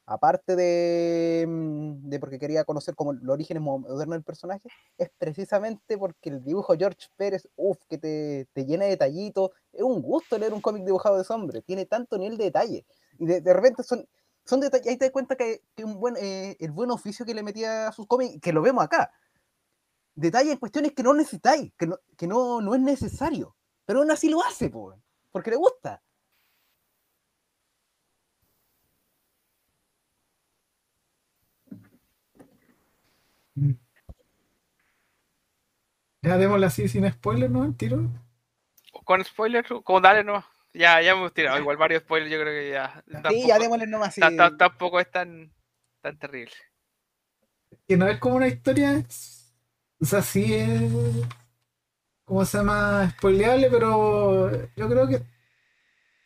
aparte 0.08 0.56
de, 0.56 1.44
mm, 1.46 2.08
de 2.08 2.18
porque 2.20 2.38
quería 2.38 2.64
conocer 2.64 2.94
como 2.94 3.12
los 3.12 3.28
orígenes 3.32 3.62
mo- 3.62 3.78
modernos 3.78 4.16
del 4.16 4.24
personaje, 4.24 4.68
es 4.96 5.10
precisamente 5.18 5.98
porque 5.98 6.30
el 6.30 6.42
dibujo 6.44 6.74
George 6.76 7.08
Pérez, 7.16 7.48
uff, 7.56 7.78
que 7.88 7.98
te, 7.98 8.48
te 8.52 8.64
llena 8.64 8.84
de 8.84 8.90
detallitos. 8.92 9.50
Es 9.72 9.82
un 9.82 10.00
gusto 10.02 10.38
leer 10.38 10.52
un 10.54 10.60
cómic 10.60 10.84
dibujado 10.84 11.16
de 11.16 11.22
ese 11.22 11.32
hombre, 11.32 11.62
tiene 11.62 11.86
tanto 11.86 12.16
nivel 12.18 12.38
de 12.38 12.44
detalle. 12.44 12.86
Y 13.18 13.26
de, 13.26 13.40
de 13.40 13.52
repente 13.52 13.82
son, 13.82 14.06
son 14.44 14.60
detalles, 14.60 14.86
ahí 14.88 14.96
te 14.96 15.04
das 15.06 15.12
cuenta 15.12 15.36
que, 15.36 15.62
que 15.76 15.84
un 15.84 16.00
buen, 16.00 16.16
eh, 16.16 16.56
el 16.60 16.72
buen 16.72 16.90
oficio 16.90 17.26
que 17.26 17.34
le 17.34 17.42
metía 17.42 17.88
a 17.88 17.92
sus 17.92 18.06
cómics, 18.06 18.40
que 18.40 18.52
lo 18.52 18.62
vemos 18.62 18.82
acá. 18.84 19.10
Detalle 20.14 20.52
en 20.52 20.58
cuestiones 20.58 20.92
que 20.92 21.02
no 21.02 21.14
necesitáis, 21.14 21.72
que 21.78 21.86
no, 21.86 21.96
que 22.16 22.26
no, 22.26 22.60
no 22.60 22.74
es 22.74 22.80
necesario, 22.80 23.56
pero 23.84 24.00
aún 24.00 24.10
así 24.10 24.28
lo 24.28 24.42
hace, 24.42 24.68
po, 24.68 24.94
porque 25.30 25.50
le 25.50 25.56
gusta. 25.56 26.02
Mm. 33.58 33.76
Ya 36.22 36.36
démosle 36.36 36.66
así 36.66 36.88
sin 36.88 37.08
spoiler, 37.10 37.50
¿no? 37.50 37.64
El 37.64 37.76
tiro. 37.76 38.10
Con 39.04 39.24
spoilers, 39.24 39.68
como 39.84 40.00
dale 40.00 40.24
nomás. 40.24 40.44
Ya, 40.74 41.00
ya 41.00 41.12
hemos 41.12 41.32
tirado 41.32 41.58
igual 41.58 41.76
varios 41.76 42.02
spoilers, 42.02 42.30
yo 42.30 42.40
creo 42.40 42.52
que 42.52 42.70
ya. 42.70 43.02
Sí, 43.06 43.12
ya 43.12 43.22
tampoco- 43.22 43.58
démosle 43.62 43.86
nomás. 43.86 44.14
sí. 44.14 44.20
ta- 44.20 44.34
ta- 44.36 44.56
Tampoco 44.56 45.00
es 45.00 45.10
tan, 45.10 45.52
tan 46.02 46.18
terrible. 46.18 46.52
Que 47.86 47.96
no 47.96 48.06
es 48.08 48.18
como 48.18 48.36
una 48.36 48.48
historia. 48.48 49.02
O 50.00 50.04
sea, 50.04 50.22
sí 50.22 50.54
es. 50.54 50.80
¿Cómo 52.24 52.44
se 52.44 52.58
llama? 52.58 53.10
Spoileable, 53.16 53.70
pero 53.70 54.50
yo 54.76 54.88
creo 54.88 55.08
que. 55.08 55.22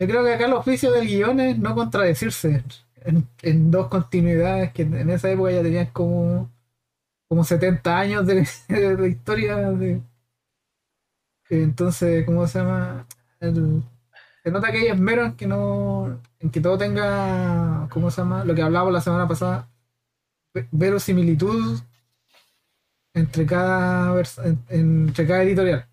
Yo 0.01 0.09
creo 0.09 0.25
que 0.25 0.35
acá 0.35 0.49
los 0.49 0.59
oficios 0.61 0.93
del 0.95 1.07
guion 1.07 1.39
es 1.39 1.59
no 1.59 1.75
contradecirse 1.77 2.65
en, 3.05 3.29
en 3.43 3.71
dos 3.71 3.87
continuidades 3.89 4.73
que 4.73 4.83
en 4.83 5.11
esa 5.11 5.31
época 5.31 5.53
ya 5.53 5.63
tenían 5.63 5.87
como. 5.87 6.51
Como 7.33 7.45
70 7.45 7.99
años 7.99 8.27
de, 8.27 8.47
de 8.69 9.09
historia. 9.09 9.57
de- 9.57 10.03
entonces, 11.49 12.27
¿cómo 12.27 12.47
se 12.47 12.59
llama? 12.59 13.07
El- 13.41 13.83
se 14.43 14.51
nota 14.51 14.71
que 14.71 14.77
hay 14.79 14.87
esmero 14.89 15.25
en 15.25 15.33
que 15.37 15.47
no. 15.47 16.21
en 16.41 16.51
que 16.51 16.61
todo 16.61 16.77
tenga. 16.77 17.89
¿Cómo 17.91 18.11
se 18.11 18.21
llama? 18.21 18.45
Lo 18.45 18.55
que 18.55 18.61
hablábamos 18.61 18.93
la 18.93 19.01
semana 19.01 19.27
pasada 19.27 19.67
ve- 20.53 20.69
verosimilitud 20.73 21.81
entre 23.15 23.47
cada 23.47 24.15
en- 24.45 24.63
entre 24.69 25.27
cada 25.27 25.43
editorial. 25.43 25.89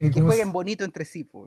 Eh, 0.00 0.08
que 0.08 0.12
¿cómo 0.14 0.28
jueguen 0.28 0.46
se- 0.46 0.52
bonito 0.52 0.82
entre 0.84 1.04
sí, 1.04 1.24
po. 1.24 1.46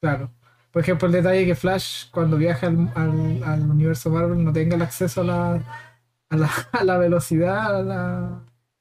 Claro. 0.00 0.32
Por 0.72 0.82
ejemplo, 0.82 1.06
el 1.06 1.12
detalle 1.12 1.46
que 1.46 1.54
Flash, 1.54 2.10
cuando 2.10 2.36
viaja 2.36 2.66
al, 2.66 2.90
al- 2.96 3.44
al 3.44 3.70
universo 3.70 4.10
Marvel, 4.10 4.42
no 4.44 4.52
tenga 4.52 4.74
el 4.74 4.82
acceso 4.82 5.20
a 5.20 5.24
la, 5.24 5.87
a 6.30 6.36
la, 6.36 6.50
a 6.72 6.84
la 6.84 6.98
velocidad, 6.98 7.76
a 7.76 7.82
la, 7.82 8.26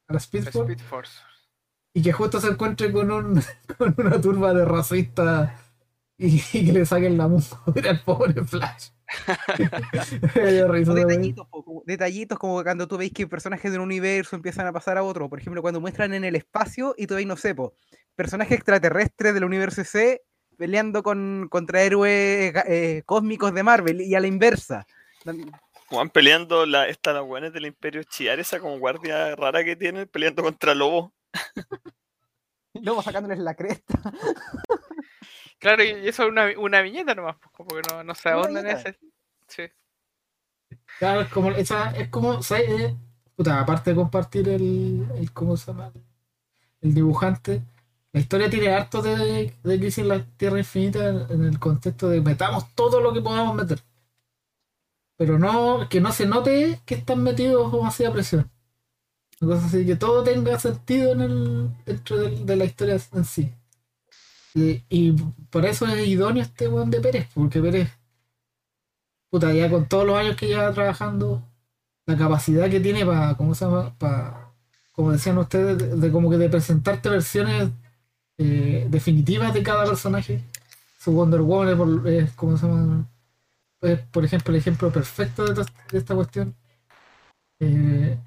a 0.07 0.13
la 0.13 0.17
Speed 0.17 0.43
Force, 0.49 0.59
Speed 0.73 0.79
Force. 0.87 1.19
y 1.93 2.01
que 2.01 2.11
justo 2.13 2.39
se 2.39 2.47
encuentre 2.49 2.91
con, 2.91 3.11
un, 3.11 3.41
con 3.77 3.95
una 3.97 4.19
turba 4.21 4.53
de 4.53 4.65
racistas 4.65 5.51
y, 6.17 6.37
y 6.53 6.65
que 6.65 6.71
le 6.73 6.85
saquen 6.85 7.17
la 7.17 7.27
muscura 7.27 7.89
al 7.91 8.01
pobre 8.03 8.43
Flash. 8.43 8.89
Detallitos, 10.95 11.47
po, 11.47 11.63
como- 11.63 11.83
detallitos 11.85 12.37
como 12.39 12.61
cuando 12.63 12.87
tú 12.87 12.97
veis 12.97 13.11
que 13.13 13.27
personajes 13.27 13.71
de 13.71 13.77
un 13.77 13.83
universo 13.85 14.35
empiezan 14.35 14.67
a 14.67 14.73
pasar 14.73 14.97
a 14.97 15.03
otro. 15.03 15.29
Por 15.29 15.39
ejemplo, 15.39 15.61
cuando 15.61 15.79
muestran 15.79 16.13
en 16.13 16.23
el 16.23 16.35
espacio 16.35 16.93
y 16.97 17.07
tú 17.07 17.15
veis, 17.15 17.27
no 17.27 17.37
sé, 17.37 17.55
po, 17.55 17.73
personajes 18.15 18.57
extraterrestres 18.57 19.33
del 19.33 19.43
universo 19.45 19.83
C 19.83 20.23
peleando 20.57 21.03
con, 21.03 21.47
contra 21.51 21.83
héroes 21.83 22.53
eh, 22.67 23.03
cósmicos 23.05 23.53
de 23.53 23.63
Marvel 23.63 24.01
y 24.01 24.15
a 24.15 24.19
la 24.19 24.27
inversa. 24.27 24.87
Juan 25.89 26.09
peleando 26.09 26.65
la, 26.65 26.87
esta 26.87 27.13
la 27.13 27.21
buena 27.21 27.49
del 27.49 27.65
Imperio 27.65 28.03
Chiar, 28.03 28.39
esa 28.39 28.59
como 28.59 28.77
guardia 28.77 29.35
rara 29.35 29.63
que 29.63 29.75
tiene, 29.75 30.05
peleando 30.05 30.43
contra 30.43 30.75
lobos. 30.75 31.11
y 32.73 32.81
Luego 32.81 33.01
sacándoles 33.01 33.39
la 33.39 33.55
cresta. 33.55 33.99
Claro, 35.59 35.83
y 35.83 35.89
eso 36.07 36.23
es 36.23 36.29
una, 36.29 36.47
una 36.59 36.81
viñeta 36.81 37.15
nomás, 37.15 37.35
pues, 37.37 37.51
como 37.51 37.69
que 37.69 37.81
no, 37.91 38.03
no 38.03 38.13
se 38.13 38.29
Una 38.29 38.37
ahondan 38.37 38.67
en 38.67 38.77
ese. 38.77 38.99
Sí. 39.47 39.63
Claro, 40.99 41.21
es 41.21 41.29
como, 41.29 41.49
esa, 41.51 41.91
es 41.97 42.09
como, 42.09 42.43
¿sabes? 42.43 42.69
Eh, 42.69 42.95
puta, 43.35 43.59
aparte 43.59 43.89
de 43.89 43.95
compartir 43.95 44.47
el, 44.49 45.07
el, 45.15 45.33
¿cómo 45.33 45.57
se 45.57 45.71
llama? 45.71 45.91
El 46.81 46.93
dibujante, 46.93 47.63
la 48.13 48.19
historia 48.19 48.49
tiene 48.49 48.69
harto 48.69 49.01
de, 49.01 49.53
de 49.63 49.79
Crisis 49.79 49.99
en 49.99 50.09
la 50.09 50.23
Tierra 50.37 50.59
Infinita 50.59 51.07
en, 51.07 51.25
en 51.31 51.43
el 51.45 51.59
contexto 51.59 52.07
de 52.09 52.21
metamos 52.21 52.73
todo 52.75 53.01
lo 53.01 53.11
que 53.11 53.21
podamos 53.21 53.55
meter. 53.55 53.79
Pero 55.17 55.39
no, 55.39 55.87
que 55.89 56.01
no 56.01 56.11
se 56.11 56.25
note 56.25 56.81
que 56.85 56.95
están 56.95 57.23
metidos 57.23 57.71
como 57.71 57.87
así 57.87 58.05
a 58.05 58.13
presión. 58.13 58.49
Cosa 59.39 59.65
así, 59.67 59.85
que 59.85 59.95
todo 59.95 60.23
tenga 60.23 60.59
sentido 60.59 61.13
en 61.13 61.21
el, 61.21 61.69
dentro 61.85 62.17
de, 62.17 62.55
la 62.55 62.65
historia 62.65 62.97
en 63.13 63.25
sí. 63.25 63.53
Y, 64.89 65.11
por 65.51 65.65
eso 65.65 65.85
es 65.87 66.07
idóneo 66.07 66.43
este 66.43 66.67
weón 66.67 66.89
de 66.89 66.99
Pérez, 66.99 67.27
porque 67.33 67.61
Pérez 67.61 67.89
puta, 69.29 69.53
ya 69.53 69.69
con 69.69 69.87
todos 69.87 70.05
los 70.05 70.17
años 70.17 70.35
que 70.35 70.47
lleva 70.47 70.71
trabajando, 70.73 71.43
la 72.05 72.17
capacidad 72.17 72.69
que 72.69 72.79
tiene 72.79 73.05
para, 73.05 73.35
¿cómo 73.35 73.55
se 73.55 73.65
llama? 73.65 73.93
Para, 73.97 74.51
como 74.91 75.11
decían 75.11 75.37
ustedes, 75.37 75.77
de, 75.77 75.95
de 75.95 76.11
como 76.11 76.29
que 76.29 76.37
de 76.37 76.49
presentarte 76.49 77.09
versiones 77.09 77.69
eh, 78.37 78.87
definitivas 78.89 79.53
de 79.53 79.63
cada 79.63 79.85
personaje. 79.85 80.43
Su 80.99 81.11
Wonder 81.13 81.41
Woman 81.41 81.69
es, 81.69 81.75
por- 81.75 82.07
es, 82.07 82.31
¿cómo 82.33 82.57
se 82.57 82.67
llama? 82.67 83.07
Es, 83.81 83.99
por 84.11 84.23
ejemplo, 84.23 84.53
el 84.53 84.59
ejemplo 84.59 84.91
perfecto 84.91 85.43
de, 85.45 85.65
de 85.91 85.97
esta 85.97 86.13
cuestión. 86.13 86.55
Eh, 87.59 88.17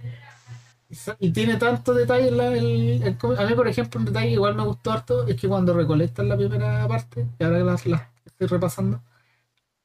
y 1.20 1.30
tiene 1.32 1.56
tanto 1.56 1.94
detalle 1.94 2.30
la, 2.30 2.48
el-. 2.54 3.16
A 3.38 3.46
mí, 3.46 3.54
por 3.54 3.68
ejemplo, 3.68 4.00
un 4.00 4.06
detalle 4.06 4.26
que 4.28 4.32
igual 4.34 4.54
me 4.56 4.64
gustó 4.64 4.92
harto 4.92 5.26
es 5.26 5.40
que 5.40 5.48
cuando 5.48 5.72
recolectan 5.74 6.28
la 6.28 6.36
primera 6.36 6.86
parte, 6.88 7.26
y 7.38 7.44
ahora 7.44 7.60
las 7.60 7.86
las 7.86 8.02
estoy 8.24 8.48
repasando, 8.48 9.00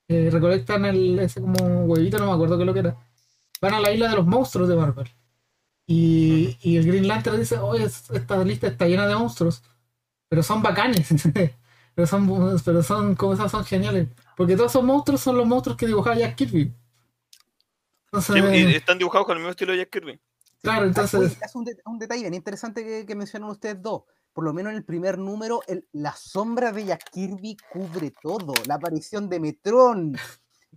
eh, 0.10 0.30
recolectan 0.32 0.86
el, 0.86 1.20
ese 1.20 1.42
como 1.42 1.86
huevito, 1.86 2.20
no 2.20 2.28
me 2.28 2.34
acuerdo 2.34 2.58
qué 2.58 2.66
lo 2.66 2.74
que 2.74 2.80
era. 2.82 2.98
Van 3.62 3.76
a 3.76 3.80
la 3.82 3.92
isla 3.94 4.10
de 4.10 4.18
los 4.18 4.28
monstruos 4.28 4.70
de 4.70 4.76
Marvel. 4.78 5.10
Y, 5.88 6.58
y 6.62 6.78
el 6.78 6.88
Green 6.88 7.08
Lantern 7.08 7.40
dice, 7.40 7.58
oye, 7.60 7.86
es- 7.86 8.10
esta 8.12 8.44
lista 8.46 8.68
está 8.68 8.88
llena 8.88 9.08
de 9.08 9.16
monstruos, 9.16 9.64
pero 10.30 10.44
son 10.44 10.62
bacanes. 10.64 11.10
pero 11.96 12.08
son, 12.08 12.60
pero 12.66 12.84
son, 12.84 13.16
como 13.16 13.34
esas 13.36 13.52
son 13.52 13.66
geniales. 13.66 14.10
Porque 14.36 14.56
todos 14.56 14.72
esos 14.72 14.84
monstruos 14.84 15.22
son 15.22 15.38
los 15.38 15.46
monstruos 15.48 15.78
que 15.78 15.88
dibujaba 15.88 16.16
Jack 16.18 16.36
Kirby. 16.36 16.74
Entonces, 18.12 18.36
Sí, 18.52 18.58
y 18.58 18.76
están 18.76 18.98
dibujados 18.98 19.26
con 19.26 19.36
el 19.38 19.40
mismo 19.42 19.52
estilo 19.52 19.72
de 19.74 19.80
Jack 19.80 19.90
Kirby. 19.90 20.20
claro, 20.62 20.80
Oye, 20.82 20.88
entonces, 20.90 21.38
es 21.42 21.56
un, 21.56 21.66
de- 21.66 21.78
un 21.86 22.00
detalle 22.00 22.22
bien 22.22 22.34
interesante 22.34 22.84
que, 22.84 23.06
que 23.06 23.16
mencionan 23.16 23.50
ustedes 23.50 23.82
dos. 23.82 24.04
Por 24.34 24.44
lo 24.44 24.54
menos 24.54 24.72
en 24.72 24.78
el 24.78 24.84
primer 24.86 25.18
número, 25.18 25.62
el- 25.68 25.88
la 25.94 26.14
sombra 26.14 26.72
de 26.72 26.86
Jack 26.86 27.10
Kirby 27.12 27.56
cubre 27.72 28.12
todo. 28.22 28.54
La 28.68 28.76
aparición 28.76 29.30
de 29.30 29.40
Metron, 29.40 30.16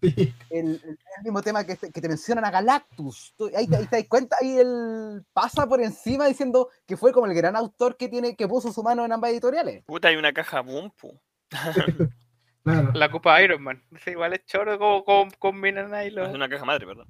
el, 0.00 0.12
el- 0.50 0.80
el 0.84 1.22
mismo 1.24 1.42
tema 1.42 1.64
que 1.64 1.76
te, 1.76 1.90
que 1.90 2.00
te 2.00 2.08
mencionan 2.08 2.44
a 2.44 2.50
Galactus. 2.50 3.34
Tú- 3.36 3.50
ahí, 3.56 3.66
te, 3.66 3.76
ahí 3.76 3.86
te 3.86 3.96
das 3.96 4.08
cuenta, 4.08 4.36
ahí 4.40 4.58
él 4.58 5.24
pasa 5.32 5.66
por 5.68 5.80
encima 5.80 6.26
diciendo 6.26 6.68
que 6.86 6.96
fue 6.96 7.12
como 7.12 7.26
el 7.26 7.34
gran 7.34 7.56
autor 7.56 7.96
que 7.96 8.08
tiene 8.08 8.36
que 8.36 8.46
puso 8.46 8.72
su 8.72 8.82
mano 8.82 9.04
en 9.04 9.12
ambas 9.12 9.30
editoriales. 9.32 9.84
Puta, 9.84 10.08
hay 10.08 10.16
una 10.16 10.32
caja 10.32 10.60
boom, 10.60 10.90
pu. 10.92 11.18
claro. 12.72 12.92
La 12.94 13.10
Copa 13.10 13.42
Iron 13.42 13.62
Man. 13.62 13.82
Sí, 14.04 14.10
igual 14.10 14.32
es 14.34 14.44
choro 14.46 14.78
como, 14.78 15.04
como 15.04 15.30
combinan 15.38 15.94
ahí 15.94 16.10
los. 16.10 16.28
Es 16.28 16.34
una 16.34 16.48
caja 16.48 16.64
madre, 16.64 16.86
¿verdad? 16.86 17.06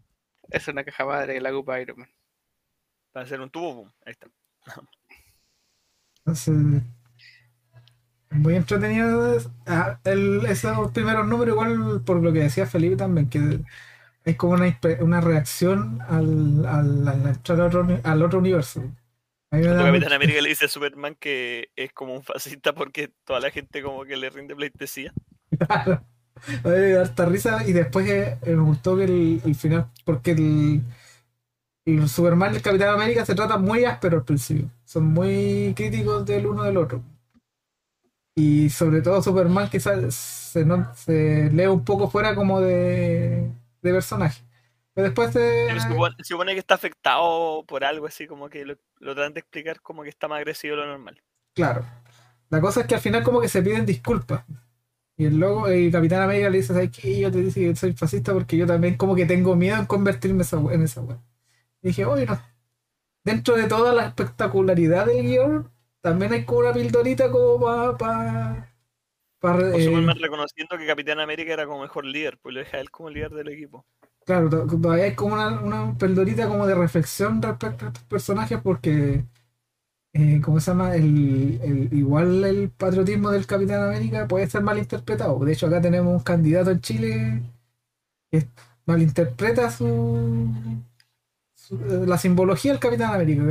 Es 0.50 0.66
una 0.68 0.84
caja 0.84 1.04
madre 1.04 1.40
la 1.40 1.50
Copa 1.52 1.80
Iron 1.80 1.98
Man. 2.00 2.08
Para 3.12 3.24
hacer 3.26 3.40
un 3.40 3.50
tubo, 3.50 3.74
boom. 3.74 3.92
Ahí 4.04 4.12
está. 4.12 4.28
Entonces, 6.20 6.82
muy 8.30 8.54
entretenido 8.56 9.34
es- 9.34 9.48
ah, 9.66 9.98
el, 10.04 10.44
esos 10.46 10.92
primeros 10.92 11.26
números, 11.26 11.54
igual 11.54 12.02
por 12.04 12.22
lo 12.22 12.32
que 12.32 12.40
decía 12.40 12.66
Felipe 12.66 12.96
también, 12.96 13.28
que 13.30 13.60
es 14.24 14.36
como 14.36 14.52
una, 14.54 14.78
una 15.00 15.20
reacción 15.20 16.00
al, 16.02 16.66
al, 16.66 17.08
al 17.08 17.26
entrar 17.28 17.60
otro, 17.62 17.86
al 18.04 18.22
otro 18.22 18.38
universo. 18.38 18.82
Cuando 19.50 19.68
Capitán 19.76 19.92
mucho- 19.94 20.14
América 20.14 20.42
le 20.42 20.48
dice 20.50 20.66
a 20.66 20.68
Superman 20.68 21.14
que 21.14 21.70
es 21.74 21.92
como 21.94 22.14
un 22.14 22.22
fascista 22.22 22.74
porque 22.74 23.10
toda 23.24 23.40
la 23.40 23.50
gente 23.50 23.82
como 23.82 24.04
que 24.04 24.16
le 24.18 24.28
rinde 24.28 24.54
pleitesía. 24.54 25.12
Claro. 25.56 26.02
A 26.64 26.68
mí 26.68 26.74
me 26.74 26.90
da 26.92 27.00
harta 27.02 27.26
risa 27.26 27.66
y 27.66 27.72
después 27.72 28.08
eh, 28.08 28.38
me 28.46 28.54
gustó 28.62 28.96
que 28.96 29.04
el, 29.04 29.42
el 29.44 29.54
final, 29.54 29.88
porque 30.04 30.32
el, 30.32 30.82
el 31.84 32.08
Superman 32.08 32.52
y 32.52 32.56
el 32.56 32.62
Capitán 32.62 32.90
América 32.90 33.24
se 33.24 33.34
tratan 33.34 33.62
muy 33.62 33.84
áspero 33.84 34.18
al 34.18 34.24
principio. 34.24 34.70
Son 34.84 35.04
muy 35.04 35.72
críticos 35.76 36.24
del 36.26 36.46
uno 36.46 36.62
del 36.64 36.76
otro. 36.76 37.02
Y 38.36 38.70
sobre 38.70 39.02
todo 39.02 39.20
Superman 39.20 39.68
que 39.68 39.80
se, 39.80 40.64
no- 40.64 40.94
se 40.94 41.50
lee 41.50 41.66
un 41.66 41.84
poco 41.84 42.08
fuera 42.08 42.34
como 42.34 42.60
de, 42.60 43.50
de 43.82 43.92
personaje. 43.92 44.42
Pero 44.94 45.08
después 45.08 45.32
supone, 45.80 46.14
se 46.18 46.24
supone 46.24 46.52
que 46.54 46.60
está 46.60 46.74
afectado 46.74 47.64
por 47.66 47.84
algo 47.84 48.06
así, 48.06 48.26
como 48.26 48.48
que 48.48 48.64
lo, 48.64 48.76
lo 49.00 49.14
tratan 49.14 49.34
de 49.34 49.40
explicar 49.40 49.80
como 49.80 50.02
que 50.02 50.08
está 50.08 50.28
más 50.28 50.38
agresivo 50.38 50.76
de 50.76 50.82
lo 50.82 50.88
normal. 50.88 51.20
Claro. 51.54 51.84
La 52.50 52.60
cosa 52.60 52.80
es 52.80 52.86
que 52.86 52.94
al 52.94 53.00
final 53.00 53.22
como 53.24 53.40
que 53.40 53.48
se 53.48 53.62
piden 53.62 53.84
disculpas. 53.86 54.44
Y 55.18 55.26
el 55.26 55.38
logo, 55.38 55.68
el 55.68 55.92
Capitán 55.92 56.22
América 56.22 56.50
le 56.50 56.58
dice, 56.58 56.74
¿sabes 56.74 56.90
qué? 56.92 57.20
Yo 57.20 57.32
te 57.32 57.40
dije 57.42 57.60
que 57.70 57.76
soy 57.76 57.94
fascista 57.94 58.34
porque 58.34 58.56
yo 58.58 58.66
también 58.66 58.96
como 58.96 59.16
que 59.16 59.26
tengo 59.26 59.56
miedo 59.56 59.76
en 59.78 59.86
convertirme 59.86 60.44
en 60.72 60.82
esa 60.82 61.00
wea. 61.02 61.20
Y 61.82 61.88
dije, 61.88 62.04
oye, 62.06 62.26
no. 62.26 62.40
Dentro 63.24 63.56
de 63.56 63.68
toda 63.68 63.94
la 63.94 64.06
espectacularidad 64.08 65.06
del 65.06 65.22
guion, 65.24 65.70
también 66.02 66.32
hay 66.34 66.44
como 66.46 66.60
una 66.60 66.72
pildorita 66.74 67.30
como 67.30 67.60
para... 67.60 67.96
Pa, 67.98 68.68
pa- 69.40 69.58
O 69.70 69.78
eh, 69.78 70.00
reconociendo 70.20 70.76
que 70.76 70.86
Capitán 70.86 71.20
América 71.20 71.54
era 71.54 71.64
como 71.66 71.80
mejor 71.80 72.04
líder, 72.04 72.36
pues 72.38 72.52
lo 72.54 72.60
deja 72.60 72.80
él 72.80 72.90
como 72.90 73.08
líder 73.08 73.30
del 73.30 73.48
equipo. 73.48 73.86
Claro, 74.24 74.50
to- 74.50 74.66
todavía 74.66 75.04
hay 75.04 75.14
como 75.14 75.34
una, 75.34 75.60
una 75.62 75.96
pildorita 75.96 76.48
como 76.48 76.66
de 76.66 76.74
reflexión 76.74 77.40
respecto 77.40 77.86
a 77.86 77.88
estos 77.88 78.04
personajes 78.04 78.60
porque, 78.62 79.24
eh, 80.18 80.40
¿cómo 80.42 80.60
se 80.60 80.70
llama? 80.70 80.94
El, 80.96 81.88
igual 81.92 82.44
el 82.44 82.70
patriotismo 82.70 83.30
del 83.30 83.46
Capitán 83.46 83.82
América 83.82 84.26
puede 84.28 84.48
ser 84.48 84.62
malinterpretado. 84.62 85.38
De 85.44 85.52
hecho, 85.52 85.66
acá 85.66 85.80
tenemos 85.80 86.14
un 86.14 86.20
candidato 86.22 86.70
en 86.70 86.80
Chile 86.80 87.42
que 88.30 88.48
malinterpreta 88.86 89.70
su, 89.70 90.50
su- 91.54 91.78
la 92.06 92.18
simbología 92.18 92.72
del 92.72 92.80
Capitán 92.80 93.14
América. 93.14 93.42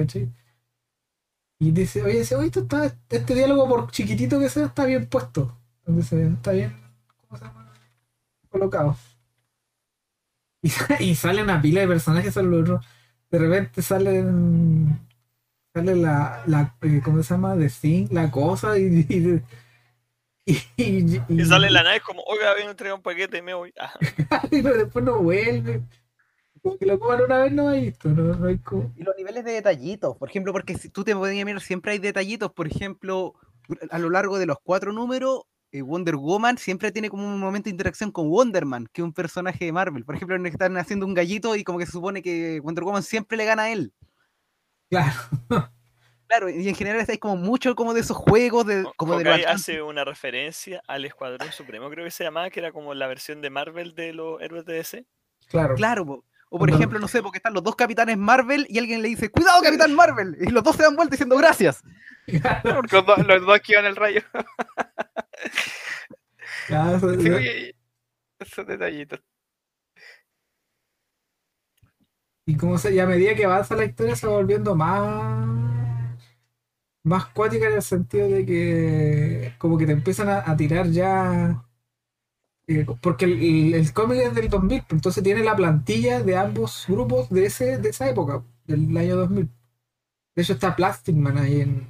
Y 1.59 1.71
dice, 1.71 2.03
oye, 2.03 2.19
dice, 2.19 2.35
oye, 2.35 2.47
esto 2.47 2.61
está, 2.61 2.85
este 3.09 3.33
diálogo 3.35 3.67
por 3.67 3.91
chiquitito 3.91 4.39
que 4.39 4.49
sea 4.49 4.67
está 4.67 4.85
bien 4.85 5.07
puesto. 5.07 5.57
Dice, 5.85 6.27
está 6.27 6.51
bien, 6.51 6.75
¿cómo 7.27 7.39
se 7.39 7.45
llama? 7.45 7.71
Colocado. 8.49 8.97
Y, 10.61 10.71
y 10.99 11.15
sale 11.15 11.43
una 11.43 11.61
pila 11.61 11.81
de 11.81 11.87
personajes 11.87 12.33
son 12.33 12.51
los 12.51 12.61
otros. 12.61 12.85
De 13.29 13.39
repente 13.39 13.81
salen. 13.81 15.06
Sale 15.77 15.95
la. 15.95 16.43
la 16.47 16.75
eh, 16.81 17.01
¿Cómo 17.03 17.21
se 17.21 17.33
llama? 17.35 17.55
The 17.55 17.69
Thing, 17.69 18.07
la 18.11 18.31
cosa. 18.31 18.77
Y. 18.79 19.05
Y, 19.09 20.53
y, 20.77 21.15
y- 21.17 21.21
Y 21.27 21.45
sale 21.45 21.69
la 21.69 21.83
nave 21.83 21.99
como, 21.99 22.21
oiga, 22.23 22.53
ven 22.53 22.67
a 22.67 22.71
entregar 22.71 22.95
un 22.95 23.03
paquete 23.03 23.37
y 23.37 23.41
me 23.41 23.53
voy. 23.53 23.73
Ah, 23.79 23.93
pero 24.49 24.77
después 24.77 25.03
no 25.03 25.19
vuelve. 25.21 25.81
Como 26.61 26.77
que 26.77 26.85
lo 26.85 26.97
coman 26.99 27.21
una 27.21 27.37
vez 27.39 27.51
no 27.51 27.67
hay 27.69 27.85
visto. 27.87 28.09
No, 28.09 28.33
no 28.33 28.47
hay 28.47 28.57
como. 28.59 28.91
Y 28.95 29.03
los 29.03 29.15
niveles 29.17 29.43
de 29.43 29.51
detallitos, 29.51 30.15
por 30.17 30.29
ejemplo, 30.29 30.53
porque 30.53 30.77
si 30.77 30.89
tú 30.89 31.03
te 31.03 31.13
podías 31.15 31.45
mirar, 31.45 31.61
siempre 31.61 31.91
hay 31.91 31.99
detallitos, 31.99 32.51
por 32.53 32.65
ejemplo, 32.67 33.33
a 33.91 33.99
lo 33.99 34.09
largo 34.09 34.39
de 34.39 34.45
los 34.45 34.57
cuatro 34.63 34.93
números, 34.93 35.41
eh, 35.73 35.81
Wonder 35.81 36.15
Woman 36.15 36.57
siempre 36.57 36.91
tiene 36.93 37.09
como 37.09 37.27
un 37.27 37.39
momento 37.39 37.65
de 37.65 37.71
interacción 37.71 38.11
con 38.11 38.29
Wonder 38.29 38.65
Man, 38.65 38.87
que 38.93 39.01
es 39.01 39.05
un 39.05 39.13
personaje 39.13 39.65
de 39.65 39.73
Marvel. 39.73 40.05
Por 40.05 40.15
ejemplo, 40.15 40.35
en 40.37 40.45
el 40.45 40.51
que 40.51 40.55
están 40.55 40.77
haciendo 40.77 41.05
un 41.05 41.13
gallito 41.13 41.55
y 41.57 41.63
como 41.65 41.77
que 41.77 41.85
se 41.85 41.91
supone 41.91 42.21
que 42.21 42.61
Wonder 42.61 42.85
Woman 42.85 43.03
siempre 43.03 43.37
le 43.37 43.43
gana 43.45 43.63
a 43.63 43.71
él. 43.71 43.93
Claro. 44.89 45.13
Claro, 46.29 46.49
y 46.49 46.67
en 46.67 46.75
general 46.75 46.99
estáis 46.99 47.19
como 47.19 47.37
mucho 47.37 47.73
como 47.73 47.93
de 47.93 48.01
esos 48.01 48.17
juegos, 48.17 48.65
de, 48.67 48.85
como 48.97 49.17
de 49.17 49.23
Hawkeye 49.23 49.43
los 49.45 49.55
hace 49.55 49.81
una 49.81 50.03
referencia 50.03 50.81
al 50.85 51.05
Escuadrón 51.05 51.53
Supremo, 51.53 51.89
creo 51.89 52.03
que 52.03 52.11
se 52.11 52.25
llamaba, 52.25 52.49
que 52.49 52.59
era 52.59 52.73
como 52.73 52.93
la 52.93 53.07
versión 53.07 53.39
de 53.41 53.49
Marvel 53.49 53.95
de 53.95 54.11
los 54.11 54.41
héroes 54.41 54.65
de 54.65 54.73
DC. 54.73 55.05
Claro. 55.47 55.75
Claro, 55.75 56.05
po. 56.05 56.25
o 56.49 56.59
por 56.59 56.69
ejemplo, 56.69 56.99
no 56.99 57.07
sé, 57.07 57.23
porque 57.23 57.37
están 57.37 57.53
los 57.53 57.63
dos 57.63 57.77
capitanes 57.77 58.17
Marvel 58.17 58.65
y 58.69 58.77
alguien 58.77 59.01
le 59.01 59.07
dice, 59.07 59.29
cuidado 59.29 59.61
Capitán 59.63 59.95
Marvel, 59.95 60.35
y 60.41 60.49
los 60.49 60.63
dos 60.65 60.75
se 60.75 60.83
dan 60.83 60.97
vuelta 60.97 61.11
diciendo 61.11 61.37
gracias. 61.37 61.81
Los, 62.27 63.05
dos- 63.05 63.25
los 63.25 63.45
dos 63.45 63.59
que 63.61 63.71
iban 63.71 63.85
al 63.85 63.95
rayo. 63.95 64.21
Claro, 66.67 66.97
eso- 66.97 67.21
Sí, 67.21 67.71
esos 68.39 68.67
detallitos. 68.67 69.21
Y 72.47 72.55
como 72.57 72.77
se, 72.79 72.99
a 72.99 73.05
medida 73.05 73.35
que 73.35 73.45
avanza 73.45 73.75
la 73.75 73.85
historia 73.85 74.15
se 74.15 74.25
va 74.27 74.33
volviendo 74.33 74.75
más 74.75 76.17
más 77.03 77.25
cuática 77.27 77.67
en 77.67 77.75
el 77.75 77.81
sentido 77.81 78.27
de 78.29 78.45
que 78.45 79.53
como 79.57 79.77
que 79.77 79.85
te 79.85 79.93
empiezan 79.93 80.29
a, 80.29 80.55
tirar 80.57 80.89
ya 80.91 81.63
eh, 82.67 82.85
porque 83.01 83.25
el, 83.25 83.73
el- 83.73 83.93
cómic 83.93 84.19
es 84.19 84.35
del 84.35 84.49
2000 84.49 84.81
pues, 84.81 84.93
entonces 84.93 85.23
tiene 85.23 85.43
la 85.43 85.55
plantilla 85.55 86.21
de 86.21 86.37
ambos 86.37 86.85
grupos 86.87 87.29
de 87.29 87.45
ese 87.45 87.77
de 87.77 87.89
esa 87.89 88.09
época 88.09 88.43
del 88.65 88.95
año 88.97 89.15
2000 89.17 89.49
de 90.35 90.43
hecho 90.43 90.53
está 90.53 90.75
Plastic 90.75 91.15
Man 91.15 91.37
ahí 91.39 91.61
en 91.61 91.87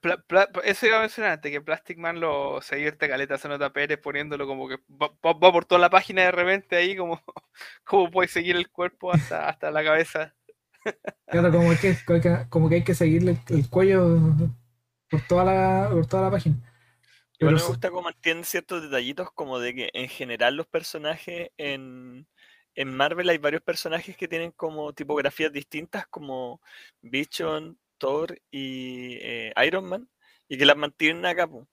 Pla- 0.00 0.16
pla- 0.26 0.48
eso 0.64 0.86
iba 0.86 0.96
a 0.96 1.00
mencionar 1.00 1.32
antes, 1.32 1.52
que 1.52 1.60
Plastic 1.60 1.98
Man 1.98 2.18
lo 2.20 2.60
se 2.62 2.76
divierte 2.76 3.08
caleta 3.08 3.36
se 3.36 3.48
nota 3.48 3.72
Pérez 3.72 3.98
poniéndolo 3.98 4.46
como 4.46 4.66
que 4.68 4.76
va, 4.90 5.08
va- 5.24 5.32
va 5.34 5.52
por 5.52 5.66
toda 5.66 5.80
la 5.80 5.90
página 5.90 6.22
de 6.22 6.30
repente 6.32 6.76
ahí 6.76 6.96
como, 6.96 7.20
como 7.84 8.10
puede 8.10 8.28
seguir 8.28 8.56
el 8.56 8.70
cuerpo 8.70 9.12
hasta, 9.12 9.48
hasta 9.48 9.70
la 9.70 9.84
cabeza. 9.84 10.34
claro 11.28 11.50
como 11.52 11.70
que, 11.76 11.96
como 12.48 12.68
que 12.68 12.74
hay 12.76 12.84
que 12.84 12.94
seguirle 12.94 13.32
el, 13.48 13.56
el 13.58 13.68
cuello 13.68 14.18
por 15.10 15.22
toda 15.22 15.44
la 15.44 15.88
por 15.90 16.06
toda 16.06 16.24
la 16.24 16.30
página 16.30 16.56
Igual 17.38 17.56
Pero 17.56 17.58
me 17.58 17.64
gusta 17.64 17.90
cómo 17.90 18.02
mantienen 18.02 18.44
ciertos 18.44 18.82
detallitos, 18.82 19.30
como 19.32 19.58
de 19.58 19.74
que 19.74 19.90
en 19.92 20.08
general 20.08 20.56
los 20.56 20.66
personajes 20.66 21.50
en, 21.56 22.26
en 22.74 22.96
Marvel 22.96 23.28
hay 23.28 23.38
varios 23.38 23.62
personajes 23.62 24.16
que 24.16 24.28
tienen 24.28 24.52
como 24.52 24.92
tipografías 24.94 25.52
distintas, 25.52 26.06
como 26.08 26.60
Vision, 27.02 27.78
Thor 27.98 28.38
y 28.50 29.16
eh, 29.22 29.52
Iron 29.66 29.86
Man, 29.86 30.08
y 30.48 30.58
que 30.58 30.66
las 30.66 30.76
mantienen 30.76 31.26
acá, 31.26 31.46
po. 31.48 31.68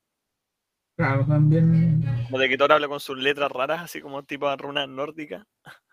claro 0.97 1.25
también 1.25 2.01
como 2.27 2.39
de 2.39 2.49
que 2.49 2.57
Thor 2.57 2.71
habla 2.71 2.87
con 2.87 2.99
sus 2.99 3.17
letras 3.17 3.51
raras, 3.51 3.81
así 3.81 4.01
como 4.01 4.23
tipo 4.23 4.49
de 4.49 4.55
runas 4.57 4.87
nórdicas, 4.87 5.45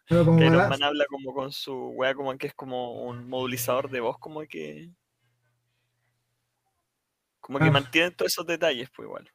pero 0.08 0.24
como 0.24 0.38
que 0.38 0.46
Iron 0.46 0.66
Man 0.68 0.82
habla 0.84 1.06
como 1.08 1.34
con 1.34 1.52
su 1.52 1.74
wea, 1.90 2.14
como 2.14 2.36
que 2.38 2.48
es 2.48 2.54
como 2.54 3.02
un 3.04 3.28
modulizador 3.28 3.90
de 3.90 4.00
voz, 4.00 4.18
como 4.18 4.42
que. 4.46 4.92
Como 7.40 7.58
que 7.60 7.68
Ah. 7.68 7.72
mantienen 7.72 8.14
todos 8.14 8.30
esos 8.32 8.46
detalles, 8.46 8.88
pues 8.94 9.06
igual. 9.06 9.28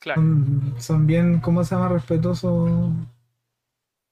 Claro. 0.00 0.20
son, 0.20 0.74
son 0.78 1.06
bien, 1.06 1.40
¿cómo 1.40 1.64
se 1.64 1.74
llama? 1.74 1.88
Respetuosos 1.88 2.90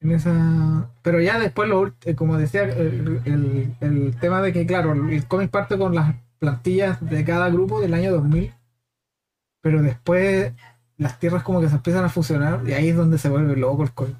en 0.01 0.11
esa... 0.13 0.91
Pero 1.03 1.21
ya 1.21 1.39
después, 1.39 1.69
lo, 1.69 1.93
eh, 2.05 2.15
como 2.15 2.37
decía, 2.39 2.63
el, 2.65 3.21
el- 3.25 3.75
el 3.81 4.17
tema 4.21 4.41
de 4.43 4.53
que, 4.53 4.67
claro, 4.67 4.93
el 4.93 5.27
cómic 5.27 5.51
parte 5.51 5.77
con 5.79 5.95
las 5.95 6.15
plantillas 6.39 6.99
de 7.09 7.25
cada 7.25 7.49
grupo 7.51 7.81
del 7.81 7.93
año 7.95 8.13
2000, 8.13 8.55
pero 9.61 9.83
después 9.83 10.53
las 10.97 11.19
tierras 11.19 11.43
como 11.43 11.61
que 11.61 11.69
se 11.69 11.75
empiezan 11.77 12.05
a 12.05 12.09
fusionar 12.09 12.67
y 12.67 12.73
ahí 12.73 12.89
es 12.91 12.97
donde 12.97 13.19
se 13.19 13.29
vuelve 13.29 13.57
loco 13.57 13.83
el 13.83 13.93
cómic. 13.93 14.17